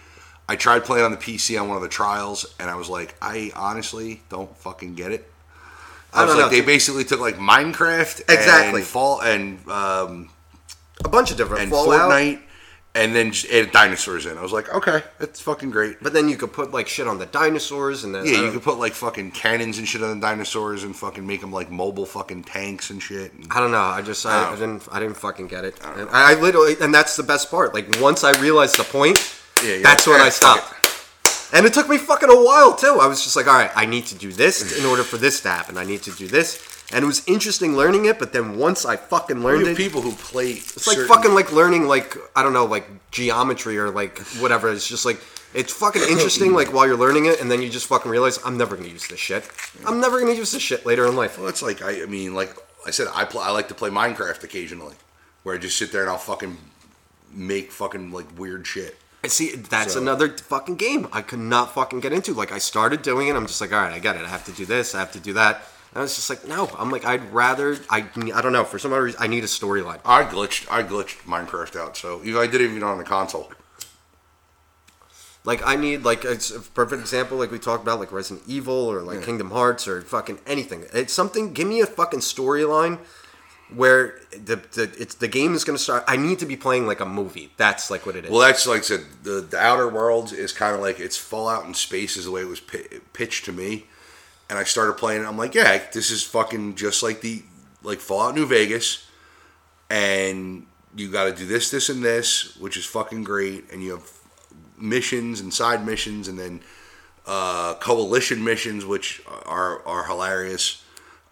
I 0.48 0.56
tried 0.56 0.85
playing 0.85 1.05
on 1.05 1.10
the 1.10 1.16
PC 1.16 1.60
on 1.60 1.69
one 1.69 1.77
of 1.77 1.82
the 1.82 1.89
trials, 1.89 2.47
and 2.59 2.70
I 2.70 2.77
was 2.77 2.89
like, 2.89 3.14
I 3.20 3.52
honestly 3.55 4.23
don't 4.28 4.56
fucking 4.56 4.94
get 4.94 5.12
it. 5.12 5.31
I, 6.12 6.23
I 6.23 6.24
was 6.24 6.35
like, 6.35 6.44
know. 6.44 6.48
they 6.51 6.60
basically 6.60 7.05
took 7.05 7.20
like 7.20 7.36
Minecraft, 7.36 8.20
Exactly. 8.28 8.81
and 8.81 8.89
Fall, 8.89 9.20
and 9.23 9.66
um, 9.69 10.31
A 11.05 11.09
bunch 11.09 11.31
of 11.31 11.36
different 11.36 11.62
and 11.62 11.70
Fallout. 11.70 12.10
Fortnite, 12.10 12.40
and 12.94 13.16
then 13.16 13.32
just 13.32 13.47
added 13.52 13.73
dinosaurs 13.73 14.27
in. 14.27 14.36
I 14.36 14.43
was 14.43 14.52
like, 14.52 14.69
okay, 14.74 15.02
that's 15.19 15.40
fucking 15.40 15.70
great. 15.70 15.97
But 16.02 16.12
then 16.12 16.28
you 16.28 16.36
could 16.36 16.52
put 16.52 16.73
like 16.73 16.89
shit 16.89 17.09
on 17.09 17.19
the 17.19 17.27
dinosaurs 17.27 18.05
and 18.05 18.14
then 18.14 18.27
Yeah, 18.27 18.43
you 18.43 18.52
could 18.52 18.62
put 18.62 18.78
like 18.78 18.93
fucking 18.93 19.31
cannons 19.31 19.78
and 19.78 19.89
shit 19.89 20.02
on 20.02 20.19
the 20.19 20.27
dinosaurs 20.27 20.85
and 20.85 20.94
fucking 20.94 21.27
make 21.27 21.40
them 21.40 21.52
like 21.52 21.70
mobile 21.70 22.05
fucking 22.06 22.44
tanks 22.44 22.90
and 22.90 23.02
shit. 23.02 23.32
And 23.32 23.47
I 23.51 23.60
don't 23.60 23.70
know. 23.70 23.78
I 23.81 24.02
just 24.02 24.27
I, 24.27 24.44
I 24.51 24.52
Oh. 24.52 24.56
didn't 24.56 24.86
I 24.93 25.01
didn't 25.01 25.16
fucking 25.16 25.47
get 25.48 25.64
it. 25.64 25.78
And 25.82 26.09
I, 26.10 26.32
I 26.32 26.40
literally 26.40 26.74
and 26.81 26.93
that's 26.93 27.16
the 27.16 27.23
best 27.23 27.51
part. 27.51 27.73
Like 27.73 27.98
once 28.01 28.24
I 28.24 28.39
realized 28.40 28.77
the 28.78 28.85
point, 28.85 29.19
Yeah, 29.62 29.70
you're 29.74 29.82
that's 29.82 30.06
like, 30.06 30.14
when 30.14 30.20
"Ah, 30.23 30.27
I 30.27 30.31
fuck 30.31 30.59
stopped. 30.59 30.78
And 31.55 31.66
it 31.66 31.74
took 31.74 31.89
me 31.89 31.98
fucking 31.98 32.31
a 32.31 32.35
while 32.43 32.74
too. 32.74 32.98
I 33.01 33.06
was 33.06 33.23
just 33.23 33.36
like, 33.36 33.47
all 33.47 33.52
right, 33.55 33.70
I 33.77 33.85
need 33.85 34.06
to 34.06 34.14
do 34.14 34.32
this 34.32 34.78
in 34.78 34.86
order 34.86 35.02
for 35.02 35.19
this 35.19 35.40
to 35.43 35.51
happen. 35.51 35.77
I 35.77 35.85
need 35.85 36.02
to 36.05 36.10
do 36.12 36.27
this. 36.27 36.56
And 36.93 37.02
it 37.02 37.06
was 37.06 37.23
interesting 37.27 37.74
learning 37.77 38.05
it, 38.05 38.19
but 38.19 38.32
then 38.35 38.59
once 38.59 38.85
I 38.85 38.97
fucking 38.97 39.43
learned 39.43 39.66
it, 39.66 39.77
people 39.77 40.02
who 40.02 40.12
play. 40.12 40.51
it's 40.51 40.86
like 40.86 40.98
fucking 40.98 41.35
like 41.35 41.51
learning 41.52 41.86
like 41.86 42.16
I 42.36 42.43
don't 42.43 42.52
know 42.52 42.66
like 42.66 42.86
geometry 43.10 43.78
or 43.78 43.90
like 43.90 44.19
whatever. 44.40 44.70
It's 44.70 44.86
just 44.86 45.06
like 45.06 45.19
it's 45.55 45.73
fucking 45.73 46.02
interesting 46.02 46.52
like 46.52 46.73
while 46.73 46.86
you're 46.86 46.97
learning 46.98 47.27
it, 47.27 47.40
and 47.40 47.51
then 47.51 47.62
you 47.62 47.70
just 47.70 47.86
fucking 47.86 48.10
realize 48.10 48.39
I'm 48.44 48.59
never 48.59 48.77
gonna 48.77 48.89
use 48.89 49.09
this 49.09 49.19
shit. 49.20 49.48
I'm 49.86 50.01
never 50.01 50.20
gonna 50.20 50.35
use 50.35 50.52
this 50.52 50.62
shit 50.62 50.85
later 50.85 51.06
in 51.06 51.16
life. 51.16 51.39
Well, 51.39 51.48
it's 51.48 51.62
like 51.62 51.81
I, 51.82 52.02
I 52.02 52.06
mean, 52.06 52.35
like 52.35 52.55
I 52.86 52.90
said, 52.90 53.09
I 53.14 53.24
play. 53.24 53.43
I 53.43 53.51
like 53.52 53.69
to 53.69 53.74
play 53.74 53.89
Minecraft 53.89 54.44
occasionally, 54.44 54.94
where 55.44 55.55
I 55.55 55.59
just 55.59 55.78
sit 55.78 55.93
there 55.93 56.02
and 56.02 56.10
I'll 56.10 56.19
fucking 56.19 56.59
make 57.32 57.73
fucking 57.73 58.12
like 58.12 58.39
weird 58.39 58.66
shit. 58.66 58.98
I 59.24 59.28
see. 59.28 59.55
That's 59.56 59.94
So- 59.94 60.01
another 60.01 60.28
fucking 60.28 60.77
game 60.77 61.09
I 61.12 61.23
could 61.23 61.39
not 61.39 61.73
fucking 61.74 62.01
get 62.01 62.12
into. 62.12 62.35
Like 62.35 62.52
I 62.52 62.59
started 62.59 63.01
doing 63.02 63.28
it, 63.28 63.36
I'm 63.36 63.47
just 63.47 63.60
like, 63.60 63.73
all 63.73 63.81
right, 63.81 63.93
I 63.93 63.98
get 63.98 64.16
it. 64.16 64.23
I 64.24 64.28
have 64.28 64.44
to 64.47 64.52
do 64.52 64.66
this. 64.66 64.94
I 64.94 64.98
have 64.98 65.12
to 65.12 65.20
do 65.20 65.32
that. 65.35 65.62
And 65.93 65.98
I 65.98 66.02
was 66.02 66.14
just 66.14 66.31
like, 66.31 66.47
no. 66.47 66.70
I'm 66.78 66.90
like, 66.90 67.05
I'd 67.05 67.32
rather. 67.32 67.77
I 67.90 68.06
I 68.35 68.40
don't 68.40 68.52
know. 68.52 68.64
For 68.64 68.78
some 68.78 68.93
other 68.93 69.05
reason, 69.05 69.20
I 69.23 69.27
need 69.27 69.44
a 69.44 69.47
storyline. 69.47 70.01
I 70.05 70.24
glitched. 70.24 70.66
I 70.70 70.82
glitched 70.82 71.19
Minecraft 71.24 71.77
out, 71.77 71.97
so 71.97 72.20
even 72.24 72.40
I 72.40 72.47
did 72.47 72.60
it 72.60 72.70
even 72.70 72.82
on 72.82 72.98
the 72.98 73.05
console. 73.05 73.52
Like 75.44 75.66
I 75.66 75.77
need 75.77 76.05
like 76.05 76.24
it's 76.24 76.51
a 76.51 76.60
perfect 76.60 77.01
example. 77.01 77.36
Like 77.36 77.51
we 77.51 77.59
talked 77.59 77.82
about, 77.82 77.98
like 77.98 78.12
Resident 78.12 78.47
Evil 78.47 78.74
or 78.74 79.02
like 79.02 79.23
Kingdom 79.23 79.51
Hearts 79.51 79.89
or 79.89 80.01
fucking 80.02 80.39
anything. 80.47 80.85
It's 80.93 81.12
something. 81.12 81.52
Give 81.52 81.66
me 81.66 81.81
a 81.81 81.86
fucking 81.86 82.20
storyline 82.20 82.98
where 83.74 84.20
the, 84.31 84.56
the 84.56 84.94
it's 84.98 85.16
the 85.16 85.28
game 85.28 85.55
is 85.55 85.64
gonna 85.64 85.78
start. 85.78 86.05
I 86.06 86.16
need 86.16 86.39
to 86.39 86.47
be 86.47 86.56
playing 86.56 86.86
like 86.86 87.01
a 87.01 87.06
movie. 87.06 87.51
That's 87.56 87.90
like 87.90 88.06
what 88.06 88.16
it 88.16 88.24
is. 88.24 88.31
Well, 88.31 88.40
that's 88.40 88.66
like 88.66 88.78
I 88.78 88.82
said. 88.82 89.01
The 89.24 89.40
the 89.40 89.59
Outer 89.59 89.89
Worlds 89.89 90.32
is 90.32 90.52
kind 90.52 90.74
of 90.74 90.81
like 90.81 91.01
it's 91.01 91.16
Fallout 91.16 91.64
in 91.66 91.74
space 91.74 92.16
is 92.16 92.27
the 92.27 92.31
way 92.31 92.43
it 92.43 92.48
was 92.48 92.60
pi- 92.60 93.01
pitched 93.12 93.44
to 93.47 93.52
me, 93.52 93.86
and 94.53 94.59
I 94.59 94.65
started 94.65 94.99
playing. 94.99 95.23
it. 95.23 95.27
I'm 95.27 95.39
like, 95.39 95.55
yeah, 95.55 95.81
this 95.95 96.11
is 96.11 96.23
fucking 96.23 96.74
just 96.74 97.03
like 97.03 97.23
the 97.23 97.43
like 97.83 98.01
Fallout 98.01 98.35
New 98.35 98.45
Vegas, 98.45 99.09
and 99.89 100.66
you 100.95 101.11
got 101.11 101.24
to 101.24 101.33
do 101.33 101.47
this, 101.47 101.70
this, 101.70 101.89
and 101.89 102.05
this, 102.05 102.55
which 102.59 102.77
is 102.77 102.85
fucking 102.85 103.24
great. 103.24 103.73
And 103.73 103.83
you 103.83 103.93
have 103.93 104.11
missions 104.77 105.41
and 105.41 105.55
side 105.55 105.87
missions, 105.87 106.29
and 106.29 106.39
then 106.39 106.61
uh, 107.27 107.77
coalition 107.77 108.45
missions, 108.45 108.85
which 108.85 109.23
are 109.47 109.83
are 109.87 110.05
hilarious. 110.05 110.85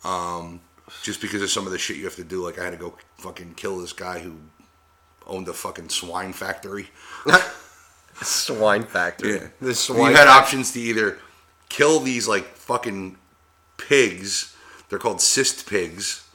Um, 0.02 0.62
just 1.02 1.20
because 1.20 1.42
of 1.42 1.50
some 1.50 1.66
of 1.66 1.72
the 1.72 1.78
shit 1.78 1.98
you 1.98 2.04
have 2.04 2.16
to 2.16 2.24
do, 2.24 2.42
like 2.42 2.58
I 2.58 2.64
had 2.64 2.70
to 2.70 2.78
go 2.78 2.96
fucking 3.18 3.52
kill 3.52 3.78
this 3.80 3.92
guy 3.92 4.20
who 4.20 4.36
owned 5.26 5.46
a 5.46 5.52
fucking 5.52 5.90
swine 5.90 6.32
factory. 6.32 6.88
Swine 8.22 8.82
factory. 8.82 9.34
Yeah. 9.36 9.46
The 9.60 9.68
you 9.68 9.74
swine 9.74 10.12
had 10.12 10.26
fac- 10.26 10.42
options 10.42 10.72
to 10.72 10.80
either 10.80 11.18
kill 11.70 12.00
these 12.00 12.28
like 12.28 12.44
fucking 12.56 13.16
pigs. 13.78 14.54
They're 14.90 14.98
called 14.98 15.22
cyst 15.22 15.66
pigs. 15.66 16.26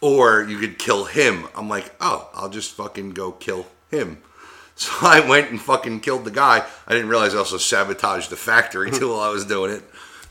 Or 0.00 0.42
you 0.42 0.58
could 0.58 0.78
kill 0.78 1.04
him. 1.04 1.46
I'm 1.54 1.68
like, 1.68 1.94
oh, 2.00 2.28
I'll 2.34 2.48
just 2.48 2.72
fucking 2.72 3.10
go 3.10 3.30
kill 3.30 3.66
him. 3.90 4.18
So 4.78 4.92
I 5.00 5.26
went 5.26 5.50
and 5.50 5.58
fucking 5.58 6.00
killed 6.00 6.26
the 6.26 6.30
guy. 6.30 6.62
I 6.86 6.92
didn't 6.92 7.08
realize 7.08 7.34
I 7.34 7.38
also 7.38 7.56
sabotaged 7.56 8.28
the 8.28 8.36
factory 8.36 8.90
too 8.90 9.08
while 9.08 9.20
I 9.20 9.30
was 9.30 9.46
doing 9.46 9.72
it. 9.72 9.82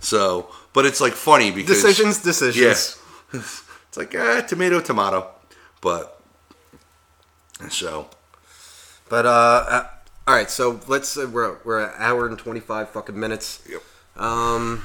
So, 0.02 0.52
but 0.72 0.86
it's 0.86 1.02
like 1.02 1.14
funny 1.14 1.49
because 1.49 1.82
Decisions, 1.82 2.22
decisions. 2.22 2.99
Yeah. 3.34 3.40
it's 3.88 3.98
like 3.98 4.14
eh, 4.14 4.41
tomato, 4.41 4.82
tomato. 4.82 5.32
But 5.82 6.22
so 7.70 8.07
But 9.10 9.26
uh, 9.26 9.66
uh, 9.68 9.88
all 10.27 10.35
right. 10.35 10.49
So 10.49 10.80
let's 10.88 11.18
uh, 11.18 11.30
we're 11.31 11.57
we're 11.64 11.84
an 11.84 11.93
hour 11.97 12.27
and 12.27 12.38
twenty 12.38 12.60
five 12.60 12.89
fucking 12.89 13.19
minutes. 13.19 13.64
Yep. 13.69 13.81
Um. 14.18 14.84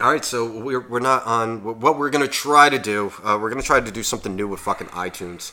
All 0.00 0.10
right. 0.10 0.24
So 0.24 0.50
we're 0.60 0.86
we're 0.88 1.00
not 1.00 1.24
on 1.26 1.62
what 1.80 1.98
we're 1.98 2.10
gonna 2.10 2.28
try 2.28 2.68
to 2.68 2.78
do. 2.78 3.12
Uh, 3.22 3.38
we're 3.40 3.50
gonna 3.50 3.62
try 3.62 3.80
to 3.80 3.90
do 3.90 4.02
something 4.02 4.34
new 4.34 4.48
with 4.48 4.60
fucking 4.60 4.88
iTunes. 4.88 5.52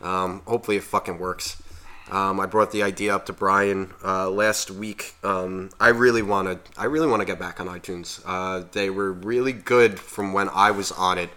Um. 0.00 0.42
Hopefully 0.46 0.76
it 0.76 0.84
fucking 0.84 1.18
works. 1.18 1.62
Um, 2.10 2.40
I 2.40 2.46
brought 2.46 2.72
the 2.72 2.82
idea 2.82 3.14
up 3.14 3.26
to 3.26 3.32
Brian 3.32 3.94
uh, 4.04 4.28
last 4.28 4.70
week. 4.70 5.14
Um, 5.22 5.70
I 5.80 5.88
really 5.88 6.20
want 6.20 6.48
to. 6.48 6.80
I 6.80 6.84
really 6.84 7.06
want 7.06 7.20
to 7.20 7.26
get 7.26 7.38
back 7.38 7.58
on 7.58 7.68
iTunes. 7.68 8.20
Uh, 8.26 8.66
they 8.72 8.90
were 8.90 9.12
really 9.12 9.52
good 9.52 9.98
from 9.98 10.32
when 10.34 10.48
I 10.50 10.72
was 10.72 10.92
on 10.92 11.16
it, 11.16 11.30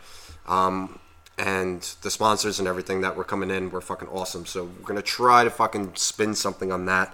um, 0.47 0.99
and 1.38 1.82
the 2.02 2.10
sponsors 2.10 2.60
and 2.60 2.68
everything 2.68 3.02
that 3.02 3.16
were 3.16 3.24
coming 3.24 3.49
in 3.52 3.70
were 3.70 3.82
fucking 3.82 4.07
awesome. 4.07 4.45
So 4.45 4.64
we're 4.64 4.86
gonna 4.86 5.02
try 5.02 5.44
to 5.44 5.49
fucking 5.49 5.95
spin 5.95 6.36
something 6.36 6.72
on 6.72 6.86
that. 6.86 7.14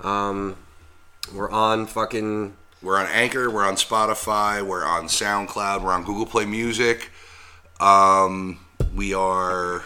Um, 0.00 0.56
we're 1.34 1.50
on 1.50 1.86
fucking. 1.86 2.56
We're 2.82 2.98
on 2.98 3.06
Anchor, 3.06 3.48
we're 3.48 3.64
on 3.64 3.76
Spotify, 3.76 4.60
we're 4.60 4.84
on 4.84 5.04
SoundCloud, 5.04 5.82
we're 5.82 5.92
on 5.92 6.04
Google 6.04 6.26
Play 6.26 6.44
Music. 6.44 7.10
Um, 7.80 8.58
we 8.94 9.14
are. 9.14 9.84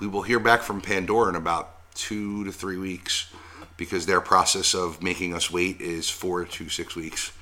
We 0.00 0.06
will 0.06 0.22
hear 0.22 0.38
back 0.38 0.62
from 0.62 0.80
Pandora 0.80 1.28
in 1.28 1.34
about 1.34 1.74
two 1.94 2.44
to 2.44 2.52
three 2.52 2.78
weeks 2.78 3.30
because 3.76 4.06
their 4.06 4.22
process 4.22 4.74
of 4.74 5.02
making 5.02 5.34
us 5.34 5.50
wait 5.50 5.80
is 5.80 6.08
four 6.08 6.44
to 6.44 6.68
six 6.70 6.96
weeks. 6.96 7.32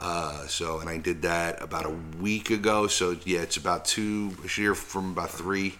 Uh, 0.00 0.46
so, 0.46 0.80
and 0.80 0.88
I 0.88 0.96
did 0.96 1.22
that 1.22 1.62
about 1.62 1.84
a 1.84 1.94
week 2.18 2.50
ago. 2.50 2.86
So, 2.86 3.18
yeah, 3.24 3.40
it's 3.40 3.58
about 3.58 3.84
two. 3.84 4.34
Should 4.46 4.76
from 4.78 5.12
about 5.12 5.30
three, 5.30 5.74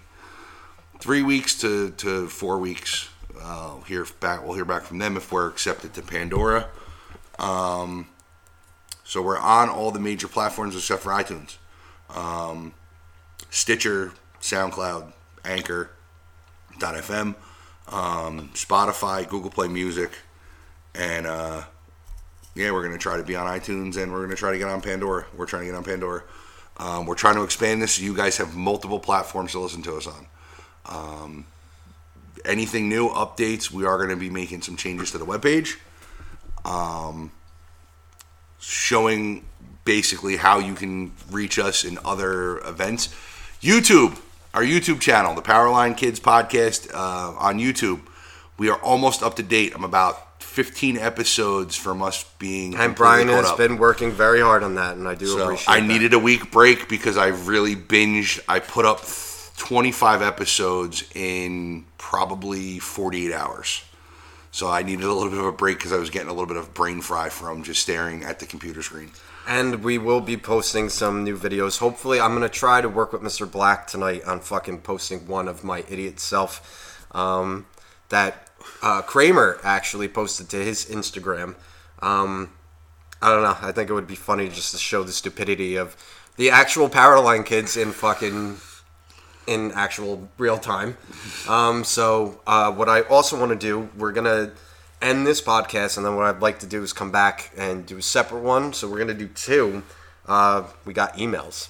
three 0.99 1.23
weeks 1.23 1.59
to, 1.63 1.91
to 1.93 2.29
four 2.29 2.59
weeks. 2.59 3.09
Uh, 3.41 3.81
hear 3.81 4.07
back. 4.21 4.45
We'll 4.45 4.55
hear 4.55 4.67
back 4.67 4.83
from 4.83 4.99
them 4.99 5.17
if 5.17 5.33
we're 5.33 5.49
accepted 5.49 5.95
to 5.95 6.03
Pandora. 6.03 6.69
Um, 7.39 8.09
so 9.03 9.23
we're 9.23 9.39
on 9.39 9.71
all 9.71 9.91
the 9.91 9.99
major 9.99 10.29
platforms 10.29 10.77
except 10.77 11.03
for 11.03 11.11
iTunes, 11.11 11.57
um, 12.15 12.75
Stitcher, 13.49 14.13
SoundCloud, 14.41 15.13
Anchor, 15.45 15.91
.fm, 16.79 17.35
um, 17.89 18.51
Spotify, 18.55 19.27
Google 19.27 19.51
Play 19.51 19.69
Music, 19.69 20.13
and 20.95 21.27
uh, 21.27 21.63
yeah, 22.55 22.71
we're 22.73 22.83
gonna 22.83 22.99
try 22.99 23.17
to 23.17 23.23
be 23.23 23.37
on 23.37 23.47
iTunes 23.47 23.97
and 23.97 24.13
we're 24.13 24.23
gonna 24.23 24.37
try 24.37 24.53
to 24.53 24.59
get 24.59 24.69
on 24.69 24.81
Pandora. 24.81 25.27
We're 25.37 25.47
trying 25.47 25.63
to 25.63 25.67
get 25.67 25.75
on 25.75 25.85
Pandora. 25.85 26.23
Um, 26.81 27.05
we're 27.05 27.15
trying 27.15 27.35
to 27.35 27.43
expand 27.43 27.83
this 27.83 27.97
so 27.97 28.03
you 28.03 28.17
guys 28.17 28.39
have 28.39 28.57
multiple 28.57 28.99
platforms 28.99 29.53
to 29.53 29.61
listen 29.61 29.83
to 29.83 29.97
us 29.97 30.07
on. 30.07 30.27
Um, 30.87 31.47
anything 32.45 32.89
new, 32.89 33.09
updates, 33.11 33.71
we 33.71 33.85
are 33.85 33.99
going 33.99 34.11
to 34.11 34.17
be 34.17 34.31
making 34.31 34.63
some 34.63 34.77
changes 34.77 35.11
to 35.11 35.19
the 35.19 35.27
webpage. 35.27 35.77
Um, 36.65 37.33
showing 38.59 39.45
basically 39.85 40.37
how 40.37 40.59
you 40.59 40.75
can 40.75 41.13
reach 41.31 41.59
us 41.59 41.85
in 41.85 41.99
other 42.05 42.59
events. 42.59 43.09
YouTube, 43.61 44.19
our 44.55 44.63
YouTube 44.63 45.01
channel, 45.01 45.35
the 45.35 45.43
Powerline 45.43 45.97
Kids 45.97 46.19
podcast 46.19 46.93
uh, 46.95 47.35
on 47.39 47.59
YouTube. 47.59 48.01
We 48.59 48.69
are 48.69 48.79
almost 48.79 49.23
up 49.23 49.37
to 49.37 49.43
date. 49.43 49.73
I'm 49.75 49.85
about 49.85 50.27
15 50.51 50.99
episodes 50.99 51.77
from 51.77 52.03
us 52.03 52.25
being. 52.41 52.75
And 52.75 52.95
Brian 52.95 53.29
has 53.29 53.47
up. 53.47 53.57
been 53.57 53.79
working 53.79 54.11
very 54.11 54.41
hard 54.41 54.65
on 54.65 54.75
that, 54.75 54.97
and 54.97 55.07
I 55.07 55.15
do 55.15 55.27
So 55.27 55.45
appreciate. 55.45 55.69
I 55.73 55.81
that. 55.81 55.87
needed 55.87 56.13
a 56.13 56.19
week 56.19 56.51
break 56.51 56.89
because 56.89 57.17
I 57.17 57.29
really 57.29 57.77
binged. 57.77 58.41
I 58.49 58.59
put 58.59 58.85
up 58.85 59.01
25 59.59 60.23
episodes 60.23 61.05
in 61.15 61.85
probably 61.99 62.81
48 62.81 63.33
hours. 63.33 63.85
So 64.51 64.69
I 64.69 64.83
needed 64.83 65.05
a 65.05 65.13
little 65.13 65.31
bit 65.31 65.39
of 65.39 65.47
a 65.47 65.53
break 65.53 65.79
because 65.79 65.93
I 65.93 65.99
was 65.99 66.11
getting 66.11 66.29
a 66.29 66.33
little 66.33 66.49
bit 66.49 66.57
of 66.57 66.75
brain 66.75 67.01
fry 67.01 67.29
from 67.29 67.63
just 67.63 67.81
staring 67.83 68.25
at 68.25 68.41
the 68.41 68.47
computer 68.47 68.83
screen. 68.83 69.13
And 69.47 69.85
we 69.85 69.99
will 69.99 70.21
be 70.21 70.37
posting 70.37 70.89
some 70.89 71.23
new 71.23 71.39
videos. 71.39 71.79
Hopefully, 71.79 72.21
I'm 72.21 72.35
gonna 72.35 72.49
try 72.49 72.81
to 72.81 72.89
work 72.89 73.13
with 73.13 73.23
Mr. 73.23 73.49
Black 73.51 73.87
tonight 73.87 74.25
on 74.25 74.41
fucking 74.41 74.81
posting 74.81 75.29
one 75.29 75.47
of 75.47 75.63
my 75.63 75.85
idiot 75.89 76.19
self 76.19 77.07
um, 77.13 77.67
that 78.09 78.50
uh, 78.83 79.03
Kramer 79.03 79.59
actually 79.63 80.09
posted 80.09 80.49
to 80.51 80.57
his 80.57 80.87
Instagram. 80.87 81.55
Um, 82.01 82.53
I 83.23 83.29
don't 83.31 83.43
know. 83.43 83.57
I 83.61 83.73
think 83.73 83.91
it 83.91 83.93
would 83.93 84.07
be 84.07 84.15
funny 84.15 84.49
just 84.49 84.73
to 84.73 84.79
show 84.79 85.03
the 85.03 85.13
stupidity 85.13 85.77
of 85.77 85.97
the 86.37 86.51
actual 86.51 86.89
Powerline 86.89 87.45
kids 87.45 87.77
in 87.77 87.93
fucking 87.93 88.57
in 89.47 89.73
actual 89.73 90.29
real 90.39 90.57
time. 90.59 90.97
Um, 91.49 91.85
so 91.85 92.41
uh, 92.47 92.73
what 92.73 92.89
I 92.89 93.03
also 93.03 93.39
want 93.39 93.51
to 93.51 93.59
do, 93.59 93.91
we're 93.97 94.13
gonna 94.13 94.53
end 95.03 95.27
this 95.27 95.41
podcast, 95.43 95.97
and 95.97 96.07
then 96.07 96.15
what 96.17 96.27
I'd 96.27 96.41
like 96.41 96.61
to 96.61 96.67
do 96.67 96.83
is 96.83 96.93
come 96.93 97.11
back 97.11 97.51
and 97.57 97.85
do 97.85 97.99
a 97.99 98.03
separate 98.03 98.43
one. 98.43 98.73
So 98.73 98.89
we're 98.89 98.99
gonna 98.99 99.15
do 99.15 99.29
two. 99.29 99.83
Uh, 100.27 100.65
we 100.85 100.93
got 100.93 101.17
emails, 101.17 101.69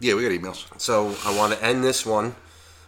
Yeah, 0.00 0.14
we 0.14 0.22
got 0.22 0.30
emails. 0.32 0.64
so 0.80 1.14
I 1.26 1.36
want 1.36 1.52
to 1.52 1.62
end 1.62 1.84
this 1.84 2.06
one 2.06 2.34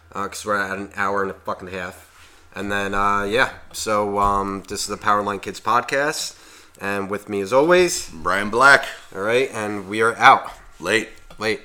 because 0.09 0.43
we're 0.45 0.55
at 0.59 0.77
an 0.77 0.89
hour 0.95 1.21
and 1.21 1.29
a 1.29 1.35
fucking 1.35 1.67
half, 1.67 2.09
and 2.55 2.71
then 2.71 2.93
uh, 2.93 3.23
yeah. 3.23 3.51
So 3.73 4.19
um, 4.19 4.63
this 4.67 4.81
is 4.81 4.87
the 4.87 4.97
Powerline 4.97 5.41
Kids 5.41 5.59
podcast, 5.59 6.37
and 6.81 7.09
with 7.09 7.29
me 7.29 7.41
as 7.41 7.53
always, 7.53 8.09
Brian 8.09 8.49
Black, 8.49 8.85
all 9.13 9.21
right, 9.21 9.49
and 9.53 9.87
we 9.89 10.01
are 10.01 10.15
out 10.15 10.51
late. 10.79 11.09
late. 11.37 11.61